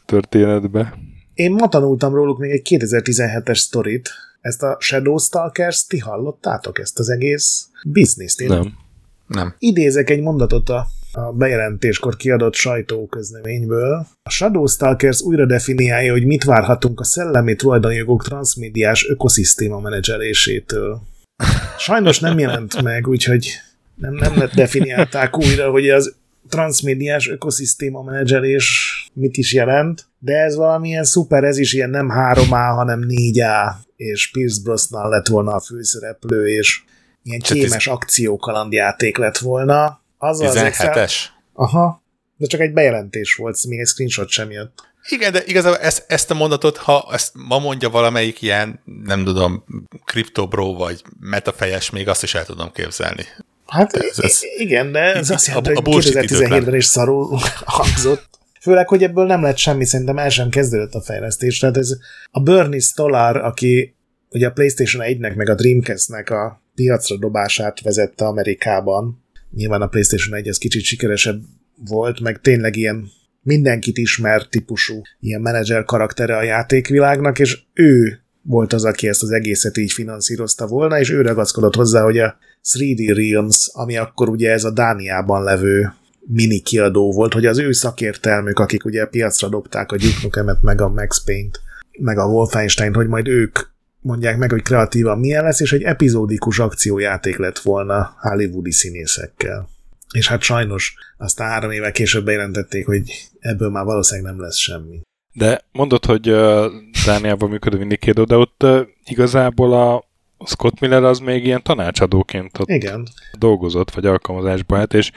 történetbe. 0.06 0.94
Én 1.34 1.52
ma 1.52 1.68
tanultam 1.68 2.14
róluk 2.14 2.38
még 2.38 2.50
egy 2.50 2.66
2017-es 2.70 3.56
sztorit, 3.58 4.10
ezt 4.40 4.62
a 4.62 4.76
Shadow 4.80 5.18
Stalkers, 5.18 5.86
ti 5.86 5.98
hallottátok 5.98 6.78
ezt 6.78 6.98
az 6.98 7.08
egész 7.08 7.68
bizniszt? 7.86 8.40
Én 8.40 8.48
Nem. 8.48 8.72
Nem. 9.26 9.54
idézek 9.58 10.10
egy 10.10 10.20
mondatot 10.20 10.68
a 10.68 10.86
a 11.12 11.32
bejelentéskor 11.32 12.16
kiadott 12.16 12.54
sajtóközleményből. 12.54 14.06
A 14.22 14.30
Shadow 14.30 14.66
Stalkers 14.66 15.20
újra 15.20 15.46
definiálja, 15.46 16.12
hogy 16.12 16.24
mit 16.24 16.44
várhatunk 16.44 17.00
a 17.00 17.04
szellemi 17.04 17.56
tulajdonjogok 17.56 18.24
transzmédiás 18.24 19.08
ökoszisztéma 19.08 19.80
menedzselésétől. 19.80 21.00
Sajnos 21.78 22.20
nem 22.20 22.38
jelent 22.38 22.82
meg, 22.82 23.08
úgyhogy 23.08 23.48
nem, 23.94 24.14
nem 24.14 24.38
lett 24.38 24.52
definiálták 24.52 25.36
újra, 25.38 25.70
hogy 25.70 25.88
az 25.88 26.14
transmédiás 26.48 27.28
ökoszisztéma 27.28 28.02
menedzselés 28.02 28.92
mit 29.12 29.36
is 29.36 29.52
jelent, 29.52 30.06
de 30.18 30.36
ez 30.36 30.56
valamilyen 30.56 31.04
szuper, 31.04 31.44
ez 31.44 31.58
is 31.58 31.72
ilyen 31.72 31.90
nem 31.90 32.08
3A, 32.12 32.72
hanem 32.74 33.04
4A, 33.08 33.72
és 33.96 34.30
Pierce 34.30 34.60
Brosnan 34.62 35.08
lett 35.08 35.26
volna 35.26 35.54
a 35.54 35.60
főszereplő, 35.60 36.48
és 36.48 36.82
ilyen 37.22 37.40
kémes 37.40 37.86
akciókalandjáték 37.86 39.16
lett 39.16 39.38
volna. 39.38 40.00
Az 40.18 40.40
17-es? 40.44 41.14
Aha, 41.52 42.02
de 42.36 42.46
csak 42.46 42.60
egy 42.60 42.72
bejelentés 42.72 43.34
volt, 43.34 43.66
még 43.66 43.78
egy 43.78 43.86
screenshot 43.86 44.28
sem 44.28 44.50
jött. 44.50 44.86
Igen, 45.08 45.32
de 45.32 45.42
igazából 45.46 45.78
ezt, 45.78 46.04
ezt 46.08 46.30
a 46.30 46.34
mondatot, 46.34 46.76
ha 46.76 47.08
ezt 47.12 47.32
ma 47.48 47.58
mondja 47.58 47.90
valamelyik 47.90 48.42
ilyen, 48.42 48.80
nem 49.04 49.24
tudom, 49.24 49.64
kriptobro 50.04 50.74
vagy 50.74 51.02
metafejes, 51.20 51.90
még 51.90 52.08
azt 52.08 52.22
is 52.22 52.34
el 52.34 52.44
tudom 52.44 52.72
képzelni. 52.72 53.24
Hát 53.66 53.92
ez, 53.92 54.18
ez, 54.18 54.40
igen, 54.56 54.92
de 54.92 55.00
ez 55.14 55.30
azt 55.30 55.46
jelenti, 55.46 55.72
hogy 55.72 55.84
2017-ben 55.84 56.74
is 56.74 56.84
szarul 56.84 57.38
hangzott. 57.64 58.28
Főleg, 58.60 58.88
hogy 58.88 59.02
ebből 59.02 59.26
nem 59.26 59.42
lett 59.42 59.56
semmi, 59.56 59.84
szerintem 59.84 60.18
el 60.18 60.28
sem 60.28 60.48
kezdődött 60.48 60.94
a 60.94 61.00
fejlesztés. 61.00 61.58
Tehát 61.58 61.76
ez 61.76 61.96
a 62.30 62.40
Bernie 62.40 62.80
Stolar, 62.80 63.36
aki 63.36 63.94
ugye 64.30 64.46
a 64.46 64.50
PlayStation 64.50 65.02
1-nek 65.06 65.36
meg 65.36 65.48
a 65.48 65.54
Dreamcast-nek 65.54 66.30
a 66.30 66.62
piacra 66.74 67.16
dobását 67.16 67.80
vezette 67.80 68.24
Amerikában. 68.24 69.24
Nyilván 69.50 69.82
a 69.82 69.86
PlayStation 69.86 70.34
1 70.34 70.48
ez 70.48 70.58
kicsit 70.58 70.82
sikeresebb 70.82 71.42
volt, 71.84 72.20
meg 72.20 72.40
tényleg 72.40 72.76
ilyen 72.76 73.08
mindenkit 73.42 73.98
ismert 73.98 74.50
típusú 74.50 75.02
ilyen 75.20 75.40
menedzser 75.40 75.84
karaktere 75.84 76.36
a 76.36 76.42
játékvilágnak, 76.42 77.38
és 77.38 77.58
ő 77.74 78.20
volt 78.42 78.72
az, 78.72 78.84
aki 78.84 79.08
ezt 79.08 79.22
az 79.22 79.30
egészet 79.30 79.76
így 79.76 79.92
finanszírozta 79.92 80.66
volna, 80.66 80.98
és 80.98 81.10
ő 81.10 81.20
ragaszkodott 81.20 81.74
hozzá, 81.74 82.02
hogy 82.02 82.18
a 82.18 82.36
3D 82.78 83.12
Realms, 83.14 83.70
ami 83.72 83.96
akkor 83.96 84.28
ugye 84.28 84.50
ez 84.50 84.64
a 84.64 84.70
Dániában 84.70 85.42
levő 85.42 85.92
mini 86.20 86.60
kiadó 86.60 87.12
volt, 87.12 87.32
hogy 87.32 87.46
az 87.46 87.58
ő 87.58 87.72
szakértelmük, 87.72 88.58
akik 88.58 88.84
ugye 88.84 89.04
piacra 89.04 89.48
dobták 89.48 89.92
a 89.92 89.96
Duke 89.96 90.18
Nukem-et, 90.22 90.62
meg 90.62 90.80
a 90.80 90.88
Max 90.88 91.24
Payne-t, 91.24 91.60
meg 91.98 92.18
a 92.18 92.26
Wolfenstein, 92.26 92.94
hogy 92.94 93.06
majd 93.06 93.28
ők 93.28 93.58
mondják 94.08 94.36
meg, 94.36 94.50
hogy 94.50 94.62
kreatívan 94.62 95.18
milyen 95.18 95.44
lesz, 95.44 95.60
és 95.60 95.72
egy 95.72 95.82
epizódikus 95.82 96.58
akciójáték 96.58 97.36
lett 97.36 97.58
volna 97.58 98.16
hollywoodi 98.20 98.72
színészekkel. 98.72 99.68
És 100.12 100.28
hát 100.28 100.42
sajnos 100.42 100.94
azt 101.16 101.38
három 101.38 101.70
éve 101.70 101.90
később 101.90 102.24
bejelentették, 102.24 102.86
hogy 102.86 103.30
ebből 103.38 103.70
már 103.70 103.84
valószínűleg 103.84 104.32
nem 104.32 104.40
lesz 104.40 104.56
semmi. 104.56 105.00
De 105.32 105.60
mondod, 105.72 106.04
hogy 106.04 106.30
uh, 106.30 106.66
Dániában 107.06 107.50
működő 107.50 107.78
Vindikédo, 107.78 108.24
de 108.24 108.36
ott 108.36 108.62
uh, 108.62 108.80
igazából 109.04 109.72
a 109.72 110.04
Scott 110.46 110.80
Miller 110.80 111.02
az 111.02 111.18
még 111.18 111.44
ilyen 111.44 111.62
tanácsadóként 111.62 112.58
ott 112.58 112.68
Igen. 112.68 113.08
dolgozott, 113.38 113.90
vagy 113.90 114.06
alkalmazásban, 114.06 114.78
hát, 114.78 114.94
és 114.94 115.10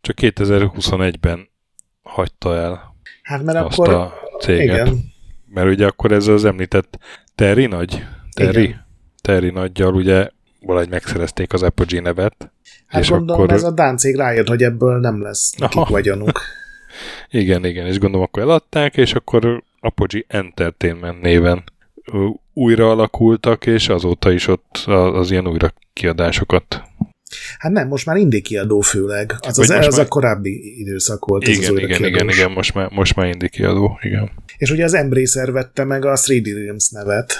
csak 0.00 0.16
2021-ben 0.20 1.48
hagyta 2.02 2.56
el 2.56 2.94
hát 3.22 3.42
mert 3.42 3.58
azt 3.58 3.78
akkor, 3.78 3.94
a 3.94 4.12
céget. 4.40 4.86
Igen. 4.86 5.12
Mert 5.46 5.68
ugye 5.68 5.86
akkor 5.86 6.12
ez 6.12 6.26
az 6.26 6.44
említett 6.44 6.98
Terry 7.34 7.66
nagy, 7.66 8.04
Terry, 8.34 8.62
Igen. 8.62 8.86
Terry 9.22 9.50
nagyjal 9.50 9.94
ugye 9.94 10.28
valahogy 10.60 10.88
megszerezték 10.88 11.52
az 11.52 11.62
Apogee 11.62 12.00
nevet. 12.00 12.52
Hát 12.86 13.02
és 13.02 13.08
gondolom 13.08 13.42
akkor... 13.42 13.54
ez 13.54 13.62
a 13.62 13.70
Dán 13.70 13.96
cég 13.96 14.16
rájött, 14.16 14.48
hogy 14.48 14.62
ebből 14.62 14.98
nem 14.98 15.22
lesz 15.22 15.52
nekik 15.52 15.76
Aha. 15.76 15.90
vagyonuk. 15.90 16.40
Igen, 17.30 17.64
igen, 17.64 17.86
és 17.86 17.98
gondolom 17.98 18.26
akkor 18.26 18.42
eladták, 18.42 18.96
és 18.96 19.14
akkor 19.14 19.62
Apogee 19.80 20.24
Entertainment 20.26 21.20
néven 21.20 21.64
újra 22.52 22.90
alakultak, 22.90 23.66
és 23.66 23.88
azóta 23.88 24.32
is 24.32 24.46
ott 24.46 24.76
az 24.86 25.30
ilyen 25.30 25.48
újra 25.48 25.72
kiadásokat. 25.92 26.82
Hát 27.58 27.72
nem, 27.72 27.88
most 27.88 28.06
már 28.06 28.16
indie 28.16 28.40
kiadó 28.40 28.80
főleg. 28.80 29.34
Az, 29.40 29.58
az, 29.58 29.70
az 29.70 29.96
már- 29.96 30.06
a 30.06 30.08
korábbi 30.08 30.80
időszak 30.80 31.24
volt. 31.24 31.42
ez 31.42 31.48
az 31.48 31.56
Igen, 31.56 31.72
újra 31.72 31.86
igen, 31.86 32.04
igen, 32.04 32.28
igen, 32.28 32.50
most 32.50 32.74
már, 32.74 32.90
most 32.90 33.16
már 33.16 33.26
indie 33.26 33.48
kiadó, 33.48 33.98
igen. 34.02 34.30
És 34.56 34.70
ugye 34.70 34.84
az 34.84 34.94
Embracer 34.94 35.52
vette 35.52 35.84
meg 35.84 36.04
a 36.04 36.16
3D 36.16 36.52
Realms 36.64 36.90
nevet. 36.90 37.34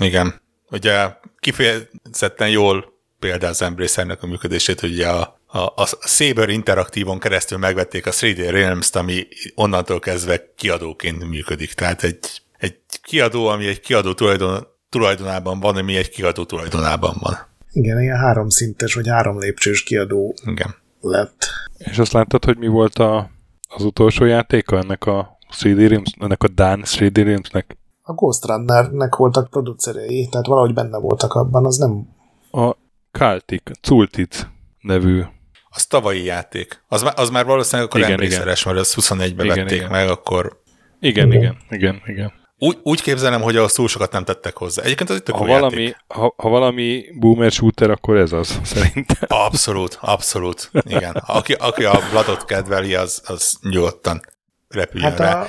Igen. 0.00 0.40
Ugye 0.70 1.08
kifejezetten 1.38 2.48
jól 2.48 2.92
például 3.18 3.50
az 3.50 3.62
Embracernek 3.62 4.22
a 4.22 4.26
működését, 4.26 4.80
hogy 4.80 4.92
ugye 4.92 5.08
a, 5.08 5.40
a, 5.46 5.58
a 5.58 5.86
Saber 6.00 6.48
interaktívon 6.48 7.18
keresztül 7.18 7.58
megvették 7.58 8.06
a 8.06 8.10
3D 8.10 8.46
Realms-t, 8.50 8.96
ami 8.96 9.26
onnantól 9.54 9.98
kezdve 9.98 10.52
kiadóként 10.56 11.28
működik. 11.28 11.72
Tehát 11.72 12.02
egy, 12.02 12.18
egy 12.58 12.76
kiadó, 13.02 13.46
ami 13.46 13.66
egy 13.66 13.80
kiadó 13.80 14.12
tulajdon, 14.12 14.66
tulajdonában 14.88 15.60
van, 15.60 15.76
ami 15.76 15.96
egy 15.96 16.08
kiadó 16.08 16.44
tulajdonában 16.44 17.16
van. 17.20 17.46
Igen, 17.72 18.00
ilyen 18.00 18.18
háromszintes 18.18 18.94
vagy 18.94 19.08
három 19.08 19.38
lépcsős 19.38 19.82
kiadó 19.82 20.34
Igen. 20.46 20.74
lett. 21.00 21.46
És 21.78 21.98
azt 21.98 22.12
láttad, 22.12 22.44
hogy 22.44 22.56
mi 22.56 22.66
volt 22.66 22.98
a, 22.98 23.30
az 23.68 23.84
utolsó 23.84 24.24
játéka 24.24 24.78
ennek 24.78 25.04
a 25.04 25.38
3D 25.60 25.86
Realms, 25.88 26.10
ennek 26.20 26.42
a 26.42 26.48
Dán 26.48 26.82
3D 26.84 27.22
Realmsnek? 27.24 27.76
A 28.08 28.12
Ghost 28.12 28.44
Runner-nek 28.46 29.16
voltak 29.16 29.50
producerei, 29.50 30.28
tehát 30.30 30.46
valahogy 30.46 30.74
benne 30.74 30.98
voltak 30.98 31.34
abban, 31.34 31.64
az 31.66 31.76
nem... 31.76 32.08
A 32.50 32.76
Kaltik, 33.10 33.70
Cultic 33.82 34.46
nevű 34.80 35.22
Az 35.70 35.86
tavalyi 35.86 36.24
játék. 36.24 36.82
Az, 36.88 37.02
már- 37.02 37.18
az 37.18 37.30
már 37.30 37.44
valószínűleg 37.44 37.88
akkor 37.88 38.00
Igen, 38.00 38.12
Embraceres, 38.12 38.64
mert 38.64 38.78
az 38.78 38.94
21-ben 39.00 39.44
Igen, 39.46 39.56
vették 39.58 39.76
igen. 39.78 39.90
meg, 39.90 40.08
akkor 40.08 40.60
Igen, 41.00 41.32
Igen. 41.32 41.56
igen, 41.70 42.02
igen, 42.06 42.32
úgy, 42.58 42.78
úgy 42.82 43.02
képzelem, 43.02 43.40
hogy 43.40 43.56
ahhoz 43.56 43.72
túl 43.72 43.88
sokat 43.88 44.12
nem 44.12 44.24
tettek 44.24 44.56
hozzá. 44.56 44.82
Egyébként 44.82 45.10
az 45.10 45.16
itt 45.16 45.28
a 45.28 45.36
Ha 45.36 45.44
valami, 45.46 45.92
ha, 46.06 46.34
ha 46.36 46.48
valami 46.48 47.04
boomer 47.18 47.50
shooter, 47.50 47.90
akkor 47.90 48.16
ez 48.16 48.32
az, 48.32 48.60
szerintem. 48.74 49.28
Abszolút, 49.28 49.98
abszolút. 50.00 50.70
Igen. 50.72 51.22
Aki, 51.26 51.52
aki 51.52 51.84
a 51.84 51.98
Bloodot 52.10 52.44
kedveli, 52.44 52.94
az, 52.94 53.22
az 53.26 53.58
nyugodtan 53.70 54.20
repüljön 54.68 55.10
Hát 55.10 55.18
rá. 55.18 55.40
a, 55.42 55.46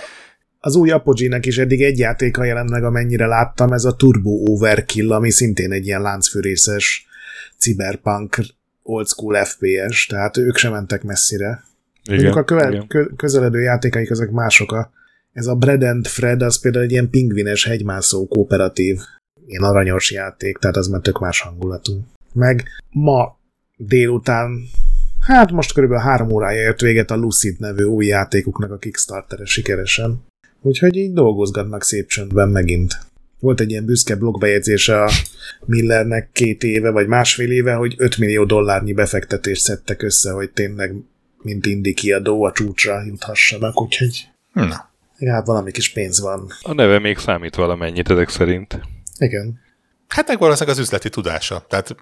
az 0.60 0.76
új 0.76 0.92
Apogee-nek 0.92 1.46
is 1.46 1.58
eddig 1.58 1.82
egy 1.82 1.98
játéka 1.98 2.44
jelent 2.44 2.70
meg, 2.70 2.84
amennyire 2.84 3.26
láttam, 3.26 3.72
ez 3.72 3.86
a 3.86 3.96
Turbo 3.96 4.30
Overkill, 4.30 5.12
ami 5.12 5.32
szintén 5.32 5.72
egy 5.72 5.86
ilyen 5.86 6.02
láncfűrészes 6.02 7.08
cyberpunk 7.58 8.40
old 8.84 9.08
school 9.08 9.46
FPS, 9.46 10.06
tehát 10.06 10.38
ők 10.38 10.58
sem 10.58 10.72
mentek 10.72 11.04
messzire. 11.04 11.64
Mondjuk 12.10 12.36
a 12.36 12.44
köve, 12.44 12.70
igen. 12.70 12.88
kö, 12.88 13.06
közeledő 13.16 13.62
játékaik 13.62 14.12
azok 14.12 14.32
mások. 14.32 14.72
A, 14.72 14.92
ez 15.34 15.48
a 15.48 15.56
Bread 15.56 15.84
and 15.84 16.08
Fred, 16.08 16.42
az 16.42 16.60
például 16.60 16.84
egy 16.84 16.92
ilyen 16.92 17.10
pingvines 17.10 17.66
hegymászó 17.66 18.28
kooperatív, 18.28 19.00
ilyen 19.46 19.64
aranyos 19.64 20.12
játék, 20.12 20.58
tehát 20.58 20.78
az 20.78 20.88
már 20.88 21.02
tök 21.02 21.20
más 21.20 21.42
hangulatú. 21.42 22.06
Meg 22.34 22.64
ma 22.90 23.38
délután, 23.78 24.64
hát 25.20 25.52
most 25.52 25.74
körülbelül 25.74 26.04
három 26.04 26.32
órája 26.32 26.62
ért 26.62 26.82
véget 26.82 27.12
a 27.12 27.16
Lucid 27.16 27.60
nevű 27.60 27.84
új 27.84 28.06
játékuknak 28.06 28.72
a 28.72 28.78
Kickstarter-e 28.78 29.46
sikeresen. 29.46 30.28
Úgyhogy 30.62 30.96
így 30.96 31.14
dolgozgatnak 31.14 31.84
szép 31.84 32.08
csöndben 32.08 32.50
megint. 32.50 32.98
Volt 33.40 33.60
egy 33.60 33.70
ilyen 33.70 33.86
büszke 33.86 34.16
blogbejegyzése 34.16 35.04
a 35.04 35.12
Millernek 35.66 36.30
két 36.32 36.64
éve, 36.64 36.90
vagy 36.90 37.08
másfél 37.08 37.52
éve, 37.52 37.74
hogy 37.74 37.96
5 37.98 38.18
millió 38.18 38.44
dollárnyi 38.44 38.94
befektetést 38.94 39.62
szedtek 39.62 40.02
össze, 40.02 40.32
hogy 40.32 40.52
tényleg 40.52 40.94
mint 41.42 41.66
indi 41.66 41.94
kiadó 41.94 42.44
a 42.44 42.52
csúcsra 42.52 43.04
juthassanak, 43.04 43.82
úgyhogy 43.82 44.28
Na, 44.54 44.90
hát 45.32 45.46
valami 45.46 45.72
kis 45.72 45.92
pénz 45.92 46.22
van. 46.22 46.48
A 46.62 46.74
neve 46.74 47.00
még 47.00 47.18
számít 47.18 47.56
valamennyit 47.56 48.10
ezek 48.10 48.30
szerint. 48.30 48.80
Igen. 49.18 49.60
hát 50.08 50.28
meg 50.28 50.40
valószínűleg 50.40 50.78
az 50.78 50.84
üzleti 50.84 51.10
tudása. 51.10 51.66
Tehát 51.70 51.96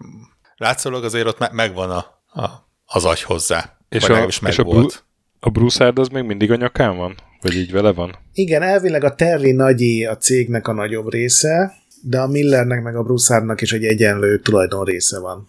látszólag 0.56 1.04
azért 1.04 1.28
ott 1.28 1.40
me- 1.40 1.52
megvan 1.52 1.90
a, 1.90 2.22
a, 2.42 2.68
az 2.86 3.06
agy 3.06 3.22
hozzá. 3.22 3.78
És 3.90 4.10
a, 4.10 4.26
és 4.26 4.40
a, 4.40 4.44
megvolt. 4.44 4.78
Bru- 4.78 5.04
a 5.40 5.50
Broussard 5.50 6.00
az 6.00 6.08
még 6.08 6.24
mindig 6.24 6.52
a 6.52 6.56
nyakán 6.56 6.98
van? 6.98 7.16
Vagy 7.42 7.56
így 7.56 7.72
vele 7.72 7.92
van? 7.92 8.16
Igen, 8.34 8.62
elvileg 8.62 9.04
a 9.04 9.16
Terry 9.16 9.52
nagyé 9.52 10.04
a 10.04 10.18
cégnek 10.18 10.68
a 10.68 10.74
nagyobb 10.74 11.12
része, 11.12 11.74
de 12.02 12.20
a 12.20 12.28
Millernek 12.28 12.84
meg 12.84 12.96
a 12.96 13.04
Broussardnak 13.04 13.62
is 13.62 13.72
egy 13.72 13.84
egyenlő 13.84 14.40
tulajdon 14.40 14.86
része 14.86 15.20
van 15.20 15.48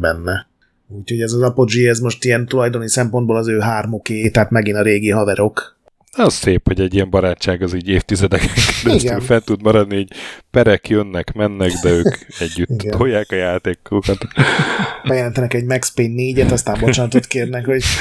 benne. 0.00 0.46
Úgyhogy 0.88 1.20
ez 1.20 1.32
az 1.32 1.42
Apogee, 1.42 1.88
ez 1.88 1.98
most 1.98 2.24
ilyen 2.24 2.46
tulajdoni 2.46 2.88
szempontból 2.88 3.36
az 3.36 3.48
ő 3.48 3.58
hármuké, 3.58 4.28
tehát 4.30 4.50
megint 4.50 4.76
a 4.76 4.82
régi 4.82 5.10
haverok. 5.10 5.80
Az 6.16 6.34
szép, 6.34 6.66
hogy 6.66 6.80
egy 6.80 6.94
ilyen 6.94 7.10
barátság 7.10 7.62
az 7.62 7.74
így 7.74 7.88
évtizedeken 7.88 8.48
keresztül 8.82 9.20
fent 9.20 9.44
tud 9.44 9.62
maradni, 9.62 9.96
így 9.96 10.12
perek 10.50 10.88
jönnek, 10.88 11.32
mennek, 11.32 11.72
de 11.82 11.90
ők 11.90 12.16
együtt 12.44 12.78
tolják 12.78 13.30
a 13.30 13.34
játékokat. 13.34 14.26
Bejelentenek 15.08 15.54
egy 15.54 15.64
Max 15.64 15.94
Payne 15.94 16.14
4-et, 16.16 16.52
aztán 16.52 16.80
bocsánatot 16.80 17.26
kérnek, 17.26 17.64
hogy 17.64 17.82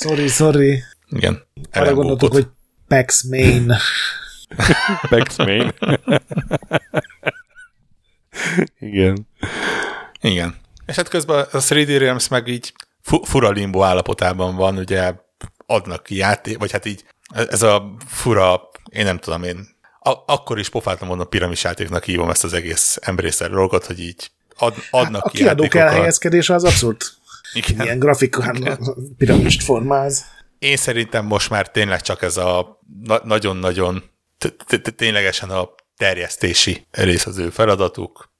sorry, 0.00 0.28
sorry. 0.28 0.82
Igen. 1.08 1.42
Arra 1.72 1.94
gondoltuk, 1.94 2.32
Ellenbókot. 2.32 2.32
hogy 2.32 2.46
Pax 2.88 3.22
Main. 3.22 3.72
Pax 5.10 5.36
Main. 5.36 5.74
Igen. 8.78 9.26
Igen. 10.20 10.54
És 10.86 10.96
hát 10.96 11.08
közben 11.08 11.38
a 11.52 11.58
3D 11.58 11.96
Realms 11.98 12.28
meg 12.28 12.46
így 12.48 12.72
fu- 13.02 13.26
fura 13.26 13.50
limbo 13.50 13.82
állapotában 13.82 14.56
van, 14.56 14.76
ugye 14.76 15.14
adnak 15.66 16.02
ki 16.02 16.14
játék, 16.16 16.58
vagy 16.58 16.70
hát 16.72 16.84
így 16.84 17.04
ez 17.34 17.62
a 17.62 17.94
fura, 18.06 18.68
én 18.90 19.04
nem 19.04 19.18
tudom 19.18 19.42
én, 19.42 19.68
a- 20.00 20.22
akkor 20.26 20.58
is 20.58 20.68
pofátlan 20.68 21.08
mondom 21.08 21.28
piramis 21.28 21.64
játéknak 21.64 22.04
hívom 22.04 22.30
ezt 22.30 22.44
az 22.44 22.52
egész 22.52 22.98
embrészer 23.00 23.50
dolgot, 23.50 23.84
hogy 23.86 24.00
így 24.00 24.30
ad, 24.56 24.74
adnak 24.90 25.24
A 25.24 25.28
ki 25.28 25.36
kiadók 25.36 25.64
játékokat. 25.64 25.92
elhelyezkedése 25.92 26.54
az 26.54 26.64
abszolút 26.64 27.12
Igen. 27.52 27.84
ilyen 27.84 27.98
grafikán 27.98 28.78
piramist 29.18 29.62
formáz. 29.62 30.24
Én 30.58 30.76
szerintem 30.76 31.24
most 31.26 31.50
már 31.50 31.70
tényleg 31.70 32.00
csak 32.00 32.22
ez 32.22 32.36
a 32.36 32.80
na- 33.02 33.20
nagyon-nagyon 33.24 34.02
ténylegesen 34.96 35.50
a 35.50 35.68
terjesztési 35.96 36.86
rész 36.90 37.26
az 37.26 37.38
ő 37.38 37.50
feladatuk. 37.50 38.30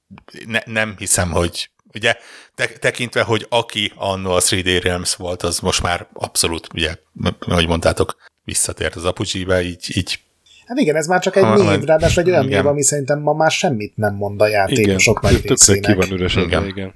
Ne, 0.45 0.59
nem 0.65 0.95
hiszem, 0.97 1.31
hogy 1.31 1.69
ugye 1.93 2.15
te- 2.55 2.67
tekintve, 2.79 3.21
hogy 3.21 3.45
aki 3.49 3.91
annó 3.95 4.31
a 4.31 4.39
3D 4.41 4.79
Realms 4.83 5.15
volt, 5.15 5.43
az 5.43 5.59
most 5.59 5.81
már 5.81 6.07
abszolút, 6.13 6.67
ugye, 6.73 6.95
ahogy 7.39 7.67
mondtátok, 7.67 8.15
visszatért 8.43 8.95
az 8.95 9.05
Apogee-be, 9.05 9.61
így, 9.61 9.91
így 9.97 10.19
Hát 10.65 10.79
igen, 10.79 10.95
ez 10.95 11.07
már 11.07 11.19
csak 11.21 11.35
egy 11.35 11.43
Ha- 11.43 11.69
név, 11.75 11.83
ráadásul 11.83 12.23
egy 12.23 12.29
olyan 12.29 12.43
igen. 12.45 12.57
név, 12.63 12.67
ami 12.71 12.83
szerintem 12.83 13.19
ma 13.21 13.33
már 13.33 13.51
semmit 13.51 13.95
nem 13.95 14.15
mond 14.15 14.41
a 14.41 14.47
Igen, 14.47 14.59
játékosok 14.59 15.21
nagy 15.21 15.31
tökre 15.41 15.43
ki 15.45 15.53
részének. 15.53 15.95
van 15.97 16.11
üresedve, 16.11 16.47
Igen. 16.47 16.67
igen. 16.67 16.93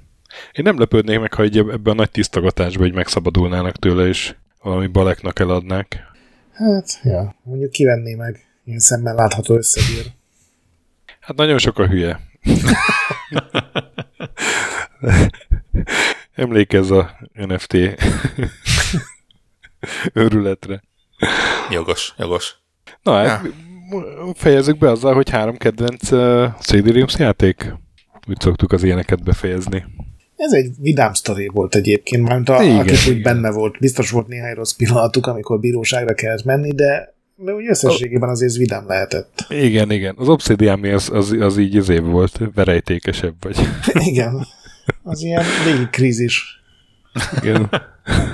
Én 0.52 0.64
nem 0.64 0.78
lepődnék 0.78 1.20
meg, 1.20 1.34
ha 1.34 1.44
így 1.44 1.58
ebben 1.58 1.92
a 1.92 1.94
nagy 1.94 2.10
tisztogatásban 2.10 2.86
így 2.86 2.94
megszabadulnának 2.94 3.76
tőle, 3.76 4.06
és 4.06 4.34
valami 4.62 4.86
baleknak 4.86 5.38
eladnák. 5.38 6.02
Hát, 6.52 7.00
ja, 7.02 7.34
mondjuk 7.42 7.70
kivenné 7.70 8.14
meg 8.14 8.46
ilyen 8.64 8.78
szemmel 8.78 9.14
látható 9.14 9.56
összegér. 9.56 10.06
Hát 11.20 11.36
nagyon 11.36 11.58
sok 11.58 11.78
a 11.78 11.86
hülye. 11.86 12.20
Emlékezz 16.34 16.90
a 16.90 17.16
NFT 17.32 17.76
őrületre. 20.12 20.82
jogos, 21.70 22.14
jogos. 22.18 22.56
Na, 23.02 23.26
hát 23.26 23.44
Ja. 23.44 23.50
fejezzük 24.34 24.78
be 24.78 24.90
azzal, 24.90 25.14
hogy 25.14 25.30
három 25.30 25.56
kedvenc 25.56 26.10
uh, 26.10 26.52
CD 26.60 27.18
játék. 27.18 27.74
Úgy 28.28 28.40
szoktuk 28.40 28.72
az 28.72 28.82
ilyeneket 28.82 29.22
befejezni. 29.22 29.84
Ez 30.36 30.52
egy 30.52 30.70
vidám 30.78 31.12
sztori 31.12 31.48
volt 31.52 31.74
egyébként, 31.74 32.22
mármint 32.22 32.48
a, 32.48 32.62
Igen, 32.62 32.78
akik 32.78 32.98
úgy 33.08 33.22
benne 33.22 33.50
volt. 33.50 33.78
Biztos 33.78 34.10
volt 34.10 34.26
néhány 34.26 34.54
rossz 34.54 34.72
pillanatuk, 34.72 35.26
amikor 35.26 35.60
bíróságra 35.60 36.14
kellett 36.14 36.44
menni, 36.44 36.72
de, 36.72 37.14
de 37.36 37.54
úgy 37.54 37.68
összességében 37.68 38.28
azért 38.28 38.50
ez 38.50 38.58
vidám 38.58 38.86
lehetett. 38.86 39.46
Igen, 39.48 39.90
igen. 39.90 40.14
Az 40.18 40.28
Obsidian 40.28 40.78
mi 40.78 40.90
az, 40.90 41.10
az, 41.12 41.36
az 41.40 41.58
így 41.58 41.76
az 41.76 41.88
év 41.88 42.02
volt, 42.02 42.40
verejtékesebb 42.54 43.34
vagy. 43.40 43.56
Igen. 44.10 44.46
Az 45.02 45.22
ilyen 45.22 45.44
régi 45.64 45.88
krízis. 45.90 46.60
Igen. 47.42 47.70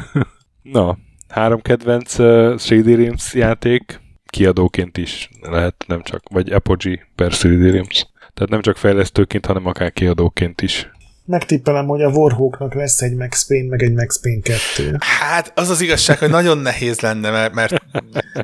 Na, 0.63 0.99
három 1.29 1.61
kedvenc 1.61 2.19
uh, 2.19 2.27
3D 2.57 2.95
Realms 2.97 3.35
játék, 3.35 4.01
kiadóként 4.27 4.97
is 4.99 5.31
lehet, 5.41 5.85
nem 5.87 6.03
csak, 6.03 6.23
vagy 6.31 6.53
Apogee 6.53 7.09
per 7.15 7.33
3D 7.33 7.71
Realms. 7.71 8.07
Tehát 8.19 8.51
nem 8.51 8.61
csak 8.61 8.77
fejlesztőként, 8.77 9.47
hanem 9.47 9.67
akár 9.67 9.93
kiadóként 9.93 10.63
is. 10.63 10.91
Megtippelem, 11.33 11.87
hogy 11.87 12.03
a 12.03 12.09
Warhawknak 12.09 12.75
lesz 12.75 13.01
egy 13.03 13.15
Max 13.15 13.47
Payne, 13.47 13.69
meg 13.69 13.83
egy 13.83 13.93
Max 13.93 14.21
Payne 14.21 14.41
2. 14.43 14.97
Hát 14.99 15.53
az 15.55 15.69
az 15.69 15.81
igazság, 15.81 16.19
hogy 16.19 16.31
nagyon 16.31 16.59
nehéz 16.59 17.01
lenne, 17.01 17.31
mert, 17.31 17.55
mert 17.55 17.75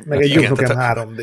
Meg 0.05 0.21
egy 0.21 0.33
Duke 0.33 0.49
Nukem 0.49 0.65
tehát- 0.65 0.97
3D. 0.97 1.21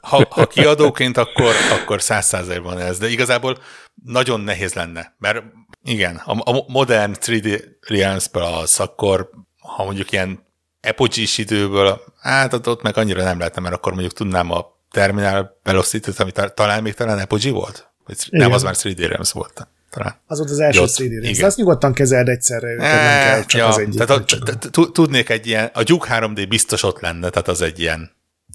ha, 0.00 0.26
ha 0.30 0.46
kiadóként, 0.46 1.16
akkor, 1.16 1.54
akkor 1.72 2.02
száz 2.02 2.26
százalékban 2.26 2.78
ez, 2.78 2.98
de 2.98 3.08
igazából 3.08 3.58
nagyon 4.04 4.40
nehéz 4.40 4.74
lenne, 4.74 5.14
mert 5.18 5.42
igen, 5.84 6.16
a, 6.16 6.50
a 6.50 6.64
modern 6.68 7.12
3D 7.20 7.62
Realms-ből 7.80 8.42
az, 8.42 8.80
akkor 8.80 9.30
ha 9.58 9.84
mondjuk 9.84 10.12
ilyen 10.12 10.46
Apogee-s 10.82 11.38
időből, 11.38 12.00
hát 12.20 12.66
ott, 12.66 12.82
meg 12.82 12.96
annyira 12.96 13.22
nem 13.22 13.38
lehetne, 13.38 13.60
mert 13.60 13.74
akkor 13.74 13.92
mondjuk 13.92 14.12
tudnám 14.12 14.50
a 14.50 14.66
Terminal 14.90 15.58
Velocity-t, 15.62 16.20
ami 16.20 16.30
ta- 16.32 16.54
talán 16.54 16.82
még 16.82 16.94
talán 16.94 17.18
Apogee 17.18 17.52
volt? 17.52 17.88
Vagy, 18.06 18.16
nem, 18.30 18.40
Igen. 18.40 18.52
az 18.52 18.62
már 18.62 18.74
3D 18.76 19.06
Realms 19.08 19.32
volt. 19.32 19.68
Talán. 19.94 20.20
Az 20.26 20.38
volt 20.38 20.50
az 20.50 20.58
első 20.58 20.80
Jott, 20.80 20.94
3D 20.96 21.18
rész. 21.20 21.42
azt 21.42 21.56
nyugodtan 21.56 21.92
kezeld 21.92 22.28
egyszerre, 22.28 22.68
őket 22.68 22.92
nem 22.92 23.24
kell 23.24 23.44
csak 23.44 23.60
ja, 23.60 23.66
az 23.66 23.78
egyik. 23.78 24.04
Tehát 24.04 24.76
a, 24.76 24.90
tudnék 24.92 25.28
egy 25.28 25.46
ilyen, 25.46 25.70
a 25.74 25.82
Duke 25.82 26.18
3D 26.20 26.46
biztos 26.48 26.82
ott 26.82 27.00
lenne, 27.00 27.28
tehát 27.30 27.48
az 27.48 27.62
egy 27.62 27.80
ilyen 27.80 28.10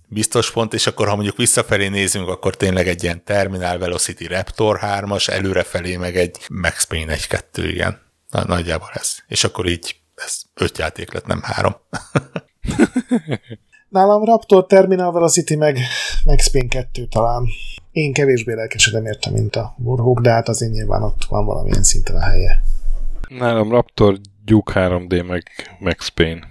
biztos 0.07 0.51
pont, 0.51 0.73
és 0.73 0.87
akkor 0.87 1.07
ha 1.07 1.15
mondjuk 1.15 1.37
visszafelé 1.37 1.87
nézünk, 1.87 2.27
akkor 2.27 2.55
tényleg 2.55 2.87
egy 2.87 3.03
ilyen 3.03 3.23
Terminal 3.23 3.77
Velocity 3.77 4.27
Raptor 4.27 4.79
3-as, 4.81 5.29
előrefelé 5.29 5.95
meg 5.95 6.17
egy 6.17 6.37
Max 6.49 6.83
Payne 6.83 7.15
1-2, 7.17 7.41
igen. 7.53 7.99
Na, 8.29 8.45
nagyjából 8.45 8.91
ez. 8.93 9.15
És 9.27 9.43
akkor 9.43 9.67
így 9.67 9.95
ez 10.15 10.41
öt 10.53 10.77
játék 10.77 11.13
lett, 11.13 11.25
nem 11.25 11.41
három. 11.41 11.75
Nálam 13.89 14.23
Raptor 14.23 14.65
Terminal 14.65 15.11
Velocity 15.11 15.55
meg 15.55 15.77
Max 16.23 16.51
Payne 16.51 16.67
2 16.67 17.05
talán. 17.05 17.47
Én 17.91 18.13
kevésbé 18.13 18.53
lelkesedem 18.53 19.05
érte, 19.05 19.31
mint 19.31 19.55
a 19.55 19.75
Warhawk, 19.77 20.19
de 20.19 20.31
hát 20.31 20.49
azért 20.49 20.71
nyilván 20.71 21.03
ott 21.03 21.25
van 21.29 21.45
valamilyen 21.45 21.83
szinten 21.83 22.15
a 22.15 22.21
helye. 22.21 22.61
Nálam 23.27 23.71
Raptor, 23.71 24.17
Duke 24.45 24.73
3D, 24.75 25.27
meg 25.27 25.43
Max 25.79 26.07
Payne. 26.07 26.47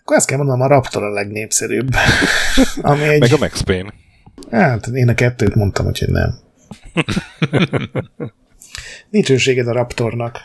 Akkor 0.00 0.16
azt 0.16 0.26
kell 0.26 0.36
mondanom, 0.36 0.60
a 0.60 0.66
Raptor 0.66 1.02
a 1.02 1.08
legnépszerűbb. 1.08 1.88
Ami 2.82 3.02
egy... 3.02 3.20
Meg 3.20 3.32
a 3.32 3.38
Max 3.38 3.60
Payne. 3.60 3.92
Hát 4.50 4.86
én 4.86 5.08
a 5.08 5.14
kettőt 5.14 5.54
mondtam, 5.54 5.86
úgyhogy 5.86 6.08
nem. 6.08 6.38
Dicsőséged 9.10 9.68
a 9.68 9.72
Raptornak. 9.72 10.40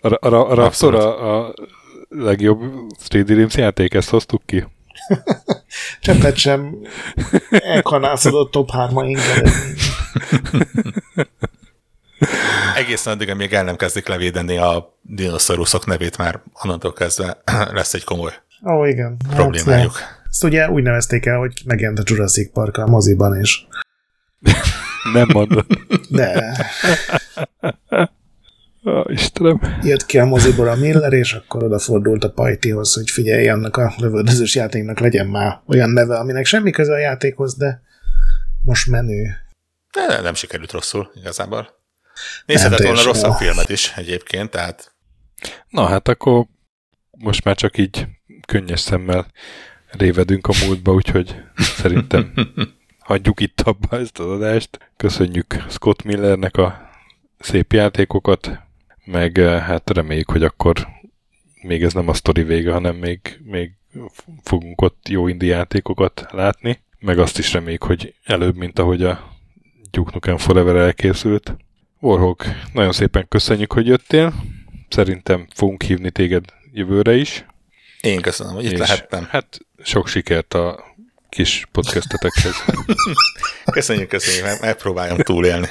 A, 0.00 0.26
a, 0.26 0.34
a, 0.34 0.50
a 0.50 0.54
Raptor 0.54 0.94
a, 0.94 1.46
a 1.46 1.54
legjobb 2.08 2.60
3D 3.08 3.24
Realms 3.26 3.56
játék, 3.56 3.94
ezt 3.94 4.08
hoztuk 4.08 4.42
ki. 4.46 4.64
Cseppet 6.00 6.36
sem 6.36 6.76
elkanászodott 7.50 8.50
top 8.50 8.70
3 8.70 9.16
Egészen 12.76 13.12
addig, 13.12 13.28
amíg 13.28 13.52
el 13.52 13.64
nem 13.64 13.76
kezdik 13.76 14.06
levédeni 14.06 14.56
a 14.56 14.98
dinoszauruszok 15.02 15.86
nevét, 15.86 16.18
már 16.18 16.40
onnantól 16.62 16.92
kezdve 16.92 17.42
lesz 17.78 17.94
egy 17.94 18.04
komoly 18.04 18.32
Ó, 18.64 18.84
igen. 18.84 19.16
Hát, 19.28 19.36
problémájuk. 19.36 19.98
ja. 20.00 20.06
Ezt 20.30 20.44
ugye 20.44 20.68
úgy 20.70 20.82
nevezték 20.82 21.26
el, 21.26 21.38
hogy 21.38 21.52
megjelent 21.64 21.98
a 21.98 22.02
Jurassic 22.06 22.52
Park 22.52 22.76
a 22.76 22.86
moziban 22.86 23.40
is. 23.40 23.66
Nem 25.12 25.28
mondod. 25.32 25.66
De 26.08 26.56
Ó, 28.86 29.02
Istenem. 29.06 29.60
jött 29.82 30.06
ki 30.06 30.18
a 30.18 30.24
moziból 30.24 30.68
a 30.68 30.74
Miller, 30.74 31.12
és 31.12 31.32
akkor 31.32 31.62
odafordult 31.62 32.24
a 32.24 32.30
Pajtihoz, 32.30 32.94
hogy 32.94 33.10
figyelj, 33.10 33.48
annak 33.48 33.76
a 33.76 33.94
lövöldözős 33.96 34.54
játéknak 34.54 34.98
legyen 34.98 35.26
már 35.26 35.60
olyan 35.66 35.90
neve, 35.90 36.18
aminek 36.18 36.46
semmi 36.46 36.70
köze 36.70 36.92
a 36.92 36.98
játékhoz, 36.98 37.56
de 37.56 37.82
most 38.62 38.86
menő. 38.86 39.36
De 39.92 40.20
nem 40.20 40.34
sikerült 40.34 40.72
rosszul, 40.72 41.10
igazából. 41.14 41.68
Nézhetett 42.46 42.82
volna 42.82 43.02
rosszabb 43.02 43.30
jó. 43.30 43.36
filmet 43.36 43.68
is 43.68 43.92
egyébként, 43.96 44.50
tehát 44.50 44.94
Na 45.68 45.86
hát 45.86 46.08
akkor 46.08 46.46
most 47.10 47.44
már 47.44 47.56
csak 47.56 47.78
így 47.78 48.06
könnyes 48.46 48.80
szemmel 48.80 49.26
révedünk 49.90 50.46
a 50.46 50.52
múltba, 50.64 50.92
úgyhogy 50.92 51.36
szerintem 51.56 52.32
hagyjuk 52.98 53.40
itt 53.40 53.60
abba 53.60 53.98
ezt 53.98 54.18
az 54.18 54.26
adást. 54.26 54.78
Köszönjük 54.96 55.64
Scott 55.68 56.02
Millernek 56.02 56.56
a 56.56 56.90
szép 57.38 57.72
játékokat, 57.72 58.65
meg 59.06 59.36
hát 59.38 59.90
reméljük, 59.90 60.30
hogy 60.30 60.42
akkor 60.42 60.88
még 61.62 61.82
ez 61.82 61.92
nem 61.92 62.08
a 62.08 62.14
sztori 62.14 62.42
vége, 62.42 62.72
hanem 62.72 62.96
még, 62.96 63.40
még 63.44 63.70
fogunk 64.42 64.80
ott 64.80 65.08
jó 65.08 65.28
indi 65.28 65.46
játékokat 65.46 66.26
látni, 66.30 66.80
meg 66.98 67.18
azt 67.18 67.38
is 67.38 67.52
reméljük, 67.52 67.82
hogy 67.82 68.14
előbb, 68.24 68.56
mint 68.56 68.78
ahogy 68.78 69.02
a 69.02 69.34
Duke 69.90 70.10
Nukem 70.14 70.36
Forever 70.36 70.76
elkészült. 70.76 71.56
Warhawk, 72.00 72.44
nagyon 72.72 72.92
szépen 72.92 73.28
köszönjük, 73.28 73.72
hogy 73.72 73.86
jöttél. 73.86 74.34
Szerintem 74.88 75.46
fogunk 75.54 75.82
hívni 75.82 76.10
téged 76.10 76.44
jövőre 76.72 77.14
is. 77.14 77.44
én 78.00 78.20
köszönöm, 78.20 78.54
hogy 78.54 78.64
itt 78.64 78.78
lehettem. 78.78 79.26
Hát 79.30 79.58
sok 79.82 80.08
sikert 80.08 80.54
a 80.54 80.84
kis 81.28 81.66
podcastetekhez. 81.72 82.54
Köszönjük, 83.72 84.08
köszönjük, 84.08 84.44
meg- 84.44 84.60
megpróbáljam 84.60 85.16
túlélni. 85.18 85.66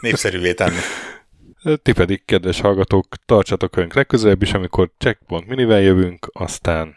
Népszerűvé 0.00 0.54
tenni. 0.54 0.78
Ti 1.62 1.92
pedig, 1.92 2.24
kedves 2.24 2.60
hallgatók, 2.60 3.06
tartsatok 3.26 3.74
velünk 3.74 3.94
legközelebb 3.94 4.42
is, 4.42 4.52
amikor 4.52 4.90
Checkpoint 4.98 5.46
minivel 5.46 5.80
jövünk, 5.80 6.30
aztán 6.32 6.94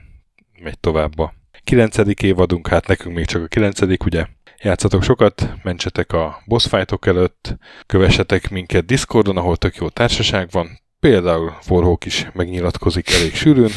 megy 0.60 0.80
tovább 0.80 1.20
a 1.20 1.34
kilencedik 1.64 2.24
évadunk, 2.24 2.68
hát 2.68 2.88
nekünk 2.88 3.16
még 3.16 3.26
csak 3.26 3.44
a 3.44 3.48
kilencedik, 3.48 4.06
ugye? 4.06 4.26
Játszatok 4.62 5.04
sokat, 5.04 5.54
mentsetek 5.64 6.14
a 6.14 6.42
boss 6.46 6.68
fightok 6.68 7.06
előtt, 7.06 7.58
kövessetek 7.86 8.50
minket 8.50 8.86
Discordon, 8.86 9.38
ahol 9.38 9.58
tök 9.58 9.76
jó 9.76 9.90
társaság 9.90 10.50
van, 10.52 10.80
például 11.00 11.58
Warhawk 11.70 12.06
is 12.06 12.28
megnyilatkozik 12.34 13.10
elég 13.10 13.34
sűrűn, 13.34 13.72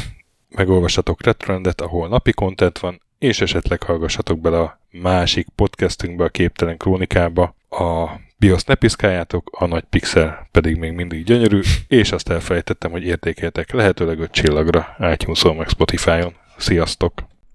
megolvassatok 0.49 1.25
Retrendet, 1.25 1.81
ahol 1.81 2.09
napi 2.09 2.33
content 2.33 2.79
van, 2.79 3.01
és 3.19 3.41
esetleg 3.41 3.83
hallgassatok 3.83 4.41
bele 4.41 4.61
a 4.61 4.81
másik 4.91 5.47
podcastünkbe, 5.55 6.25
a 6.25 6.29
Képtelen 6.29 6.77
Krónikába, 6.77 7.55
a 7.69 8.09
BIOS 8.41 8.65
ne 8.65 8.75
piszkáljátok, 8.75 9.51
a 9.53 9.67
nagy 9.67 9.85
pixel 9.85 10.49
pedig 10.51 10.77
még 10.77 10.93
mindig 10.93 11.25
gyönyörű, 11.25 11.61
és 11.89 12.13
azt 12.13 12.29
elfelejtettem, 12.29 12.91
hogy 12.91 13.03
értékeltek 13.03 13.73
lehetőleg 13.73 14.19
5 14.21 14.31
csillagra 14.31 14.97
itunes 15.13 15.43
meg 15.43 15.69
Spotify-on. 15.69 16.35
Sziasztok! 16.57 17.13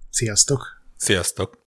Sziasztok! 0.10 0.82
Sziasztok! 0.98 1.63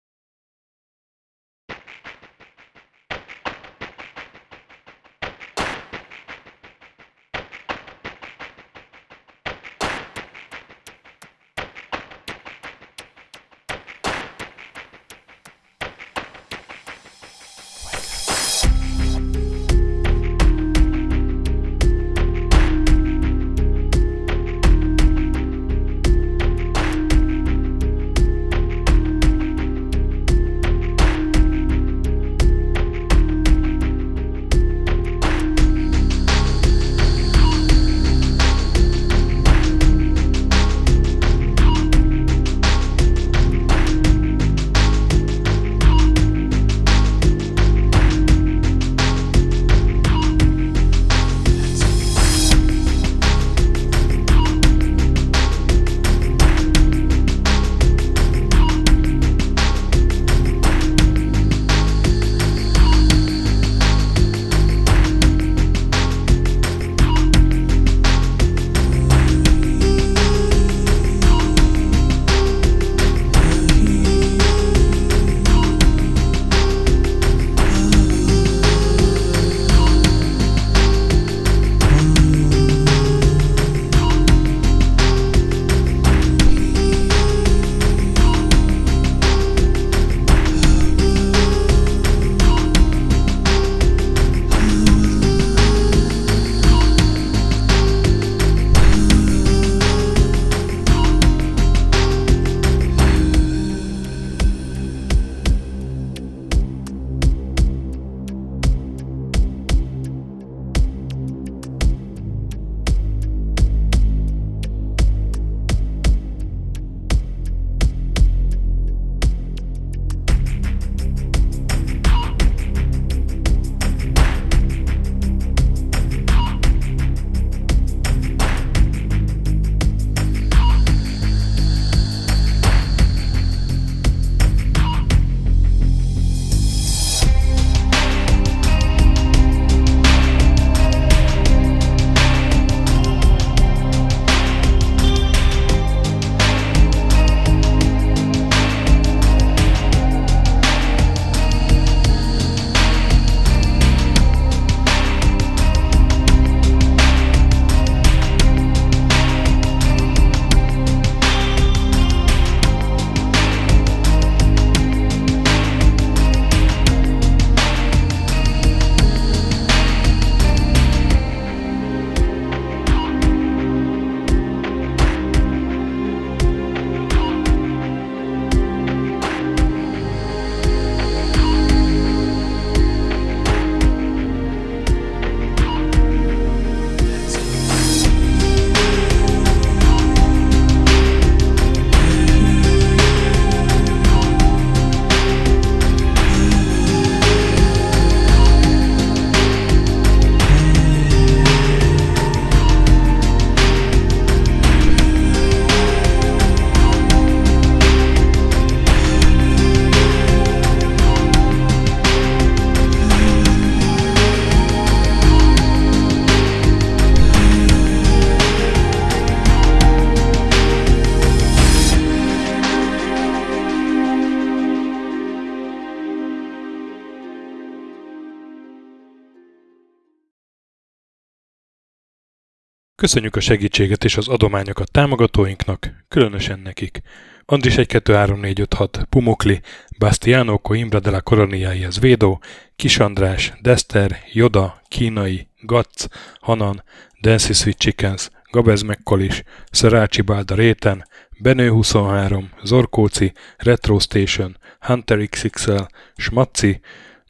Köszönjük 233.04 233.36
a 233.36 233.40
segítséget 233.40 234.04
és 234.04 234.18
az 234.18 234.28
adományokat 234.28 234.92
támogatóinknak, 234.92 236.06
különösen 236.08 236.60
nekik. 236.60 237.02
Andris 237.46 237.78
1 237.78 237.88
2 237.88 238.14
3 238.14 238.40
4 238.40 238.60
5 238.60 238.74
6, 238.74 239.06
Pumukli, 239.10 239.62
Bastiano 239.98 240.58
Coimbra 240.58 241.00
de 241.00 241.10
la 241.10 241.22
Coroniai 241.22 241.88
Védó, 242.00 242.42
Kis 242.76 243.00
András, 243.00 243.54
Dester, 243.62 244.20
Joda, 244.34 244.82
Kínai, 244.88 245.48
Gatz, 245.62 246.08
Hanan, 246.40 246.84
Dancy 247.22 247.54
Sweet 247.54 247.78
Chickens, 247.78 248.30
Gabez 248.52 248.82
Mekkolis, 248.82 249.44
Szarácsi 249.72 250.22
Bálda 250.22 250.56
Réten, 250.56 251.08
Benő 251.40 251.70
23, 251.70 252.50
Zorkóci, 252.64 253.34
Retro 253.58 254.00
Station, 254.00 254.58
Hunter 254.80 255.28
XXL, 255.30 255.84
Smaci, 256.16 256.80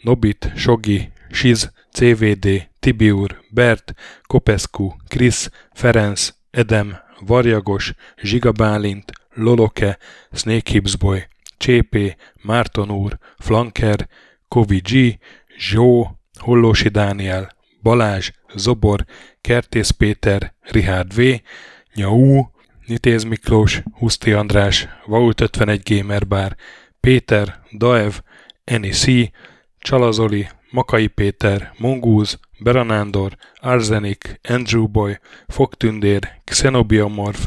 Nobit, 0.01 0.51
Sogi, 0.55 1.11
Siz, 1.31 1.71
CVD, 1.93 2.69
Tibiur, 2.79 3.43
Bert, 3.49 3.93
Kopescu, 4.21 4.95
Krisz, 5.07 5.49
Ferenc, 5.73 6.29
Edem, 6.51 6.97
Varjagos, 7.19 7.93
Zsiga 8.21 8.51
Bálint, 8.51 9.11
Loloke, 9.33 9.97
Snake 10.31 10.71
Hips 10.71 10.95
Boy, 10.95 11.27
Csépé, 11.57 12.15
Márton 12.41 12.91
úr, 12.91 13.17
Flanker, 13.39 14.07
Kovi 14.47 14.79
G, 14.79 15.19
Zsó, 15.57 16.19
Hollósi 16.39 16.89
Dániel, 16.89 17.49
Balázs, 17.81 18.31
Zobor, 18.55 19.05
Kertész 19.41 19.89
Péter, 19.89 20.53
Rihárd 20.61 21.13
V, 21.15 21.21
Nyau, 21.95 22.51
Nitéz 22.85 23.23
Miklós, 23.23 23.83
Huszti 23.93 24.31
András, 24.31 24.87
Vault 25.05 25.41
51 25.41 25.81
Gamer 25.83 26.27
Bar, 26.27 26.55
Péter, 26.99 27.59
Daev, 27.71 28.13
Eni 28.63 28.89
C, 28.89 29.31
Csalazoli, 29.79 30.49
Makai 30.73 31.07
Péter, 31.07 31.73
Mongúz, 31.77 32.39
Beranándor, 32.59 33.35
Arzenik, 33.61 34.39
Andrew 34.43 34.87
Boy, 34.87 35.19
Fogtündér, 35.47 36.41
Xenobiomorph, 36.43 37.45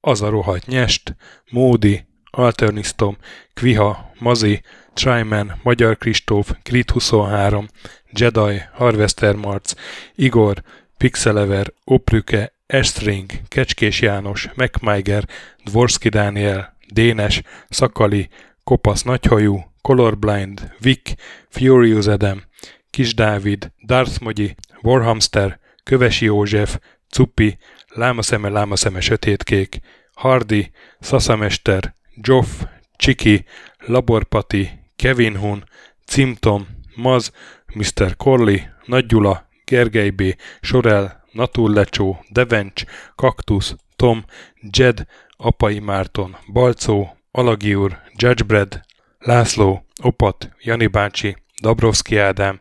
Az 0.00 0.22
a 0.22 0.28
rohadt 0.28 0.66
nyest, 0.66 1.16
Módi, 1.50 2.06
Alternisztom, 2.30 3.16
Kviha, 3.54 4.10
Mazi, 4.18 4.62
Tryman, 4.94 5.60
Magyar 5.62 5.96
Kristóf, 5.96 6.50
Krit 6.62 6.90
23, 6.90 7.68
Jedi, 8.10 8.62
Harvester 8.72 9.34
Marc, 9.34 9.72
Igor, 10.14 10.62
Pixelever, 10.96 11.72
Oprüke, 11.84 12.52
Estring, 12.66 13.30
Kecskés 13.48 14.00
János, 14.00 14.48
MacMiger, 14.54 15.28
Dvorski 15.64 16.08
Dániel, 16.08 16.76
Dénes, 16.92 17.42
Szakali, 17.68 18.28
Kopasz 18.66 19.02
Nagyhajú, 19.02 19.64
Colorblind, 19.82 20.72
Vic, 20.78 21.14
Furious 21.48 22.06
Adam, 22.06 22.42
Kis 22.90 23.14
Dávid, 23.14 23.72
Darth 23.86 24.20
Mogyi, 24.20 24.54
Warhamster, 24.82 25.58
Kövesi 25.82 26.24
József, 26.24 26.78
Cupi, 27.10 27.58
Lámaszeme, 27.88 28.48
Lámaszeme 28.48 29.00
Sötétkék, 29.00 29.80
Hardy, 30.14 30.70
Szaszamester, 31.00 31.94
Joff, 32.14 32.48
Csiki, 32.96 33.44
Laborpati, 33.78 34.70
Kevin 34.96 35.36
Hun, 35.36 35.64
Cimtom, 36.06 36.66
Maz, 36.94 37.32
Mr. 37.74 38.16
Corley, 38.16 38.58
Nagy 38.84 39.06
Gyula, 39.06 39.48
Gergely 39.64 40.10
B., 40.10 40.22
Sorel, 40.60 41.24
Naturlecsó, 41.32 42.24
Devencs, 42.28 42.84
Kaktusz, 43.14 43.76
Tom, 43.96 44.24
Jed, 44.70 45.06
Apai 45.36 45.78
Márton, 45.78 46.36
Balcó, 46.52 47.15
Alagi 47.36 47.74
úr, 47.74 47.98
Judgebred, 48.16 48.80
László, 49.18 49.86
Opat, 50.02 50.50
Jani 50.60 50.86
bácsi, 50.86 51.36
Dabrowski 51.62 52.16
Ádám, 52.16 52.58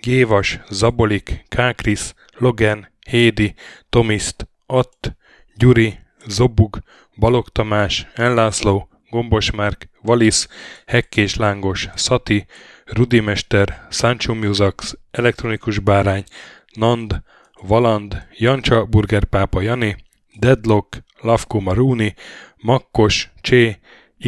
Gévas, 0.00 0.60
Zabolik, 0.70 1.44
Kákris, 1.48 2.14
Logan, 2.38 2.88
Hédi, 3.10 3.54
Tomiszt, 3.88 4.48
Att, 4.66 5.16
Gyuri, 5.56 5.98
Zobug, 6.26 6.78
Balog 7.16 7.48
Tamás, 7.48 8.06
Enlászló, 8.14 8.88
Gombos 9.10 9.50
Márk, 9.50 9.88
Valisz, 10.02 10.48
Hekkés 10.86 11.36
Lángos, 11.36 11.88
Szati, 11.94 12.46
Rudimester, 12.84 13.86
Sancho 13.90 14.34
Musax, 14.34 14.94
Elektronikus 15.10 15.78
Bárány, 15.78 16.24
Nand, 16.72 17.22
Valand, 17.62 18.26
Jancsa 18.36 18.84
Burgerpápa 18.84 19.60
Jani, 19.60 19.96
Deadlock, 20.38 21.02
Lavko 21.20 21.60
Maruni, 21.60 22.14
Makkos, 22.56 23.30
Csé, 23.40 23.78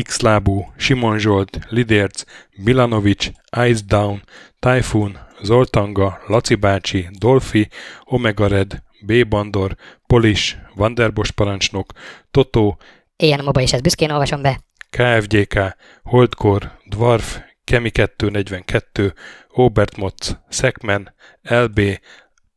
Xlábú, 0.03 0.73
Simon 0.77 1.19
Zsolt, 1.19 1.59
Lidérc, 1.69 2.25
Milanovic, 2.57 3.31
Ice 3.69 3.83
Down, 3.87 4.23
Typhoon, 4.59 5.19
Zoltanga, 5.43 6.21
Laci 6.27 6.55
bácsi, 6.55 7.09
Dolfi, 7.19 7.69
Omega 8.05 8.47
Red, 8.47 8.83
B. 9.07 9.29
Bandor, 9.29 9.77
Polis, 10.07 10.59
Vanderbos 10.75 11.31
parancsnok, 11.31 11.93
Totó, 12.31 12.79
Ilyen 13.17 13.45
moba 13.45 13.61
is 13.61 13.73
ezt 13.73 13.83
büszkén 13.83 14.11
olvasom 14.11 14.43
be. 14.43 14.61
KFGK, 14.91 15.77
Holdkor, 16.03 16.79
Dwarf, 16.85 17.39
Kemi 17.65 17.91
242, 17.91 19.15
Obert 19.49 19.97
Motz, 19.97 20.39
Szekmen, 20.49 21.15
LB, 21.43 21.81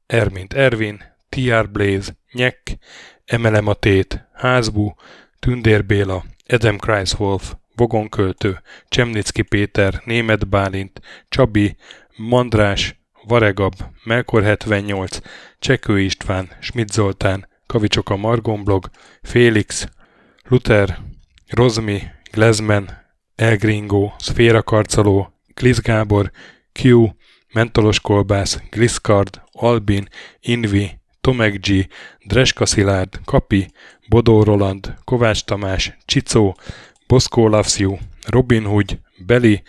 Ermint 0.06 0.54
Ervin, 0.54 1.04
TR 1.30 1.70
Blaze, 1.72 2.18
Nyek, 2.32 2.78
Emelematét, 3.26 4.28
Házbu, 4.34 4.94
Tündér 5.40 5.86
Béla, 5.86 6.24
Adam 6.48 6.78
Kreiswolf, 6.78 7.54
Vogonköltő, 7.76 8.62
Csemnicki 8.88 9.42
Péter, 9.42 10.02
Német 10.06 10.48
Bálint, 10.48 11.02
Csabi, 11.30 11.76
Mandrás, 12.16 13.02
Varegab, 13.28 13.74
Melkor 14.04 14.44
78, 14.44 15.20
Csekő 15.60 16.00
István, 16.00 16.50
Schmidt 16.60 16.92
Zoltán, 16.92 17.48
Kavicsok 17.68 18.10
a 18.10 18.16
Margonblog, 18.16 18.90
Félix, 19.22 19.88
Luther, 20.44 21.00
Rozmi, 21.48 22.02
Glezmen, 22.32 23.04
Elgringo, 23.36 24.12
Szféra 24.18 24.64
Karcoló, 24.64 25.34
Glisz 25.54 25.80
Gábor, 25.80 26.32
Q, 26.82 27.08
Mentolos 27.54 28.00
Kolbász, 28.00 28.60
Gliscard, 28.70 29.42
Albin, 29.52 30.08
Invi, 30.40 30.92
Tomek 31.24 31.60
G, 31.60 31.88
Dreska 32.26 32.66
Szilárd, 32.66 33.20
Kapi, 33.26 33.72
Bodó 34.10 34.44
Roland, 34.44 34.94
Kovács 35.04 35.44
Tamás, 35.44 35.98
Csicó, 36.06 36.58
Boszkó 37.08 37.48
Loves 37.48 37.78
You, 37.78 37.98
Robin 38.28 38.64
Hood, 38.64 39.00
Beli, 39.26 39.64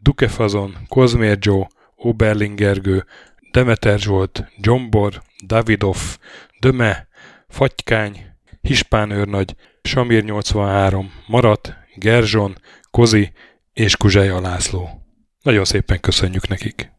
Dukefazon, 0.00 0.76
Kozmér 0.88 1.38
Joe, 1.40 1.66
Oberlingergő, 1.96 3.06
Demeter 3.52 3.98
Zsolt, 3.98 4.44
Gyombor, 4.60 5.22
Davidoff, 5.46 6.16
Döme, 6.60 7.08
Fatykány, 7.48 8.26
Hispán 8.60 9.10
őrnagy, 9.10 9.54
Samir 9.82 10.24
83, 10.24 11.12
Marat, 11.26 11.74
Gerzson, 11.94 12.56
Kozi 12.90 13.32
és 13.72 13.96
Kuzseja 13.96 14.40
László. 14.40 14.88
Nagyon 15.42 15.64
szépen 15.64 16.00
köszönjük 16.00 16.48
nekik! 16.48 16.96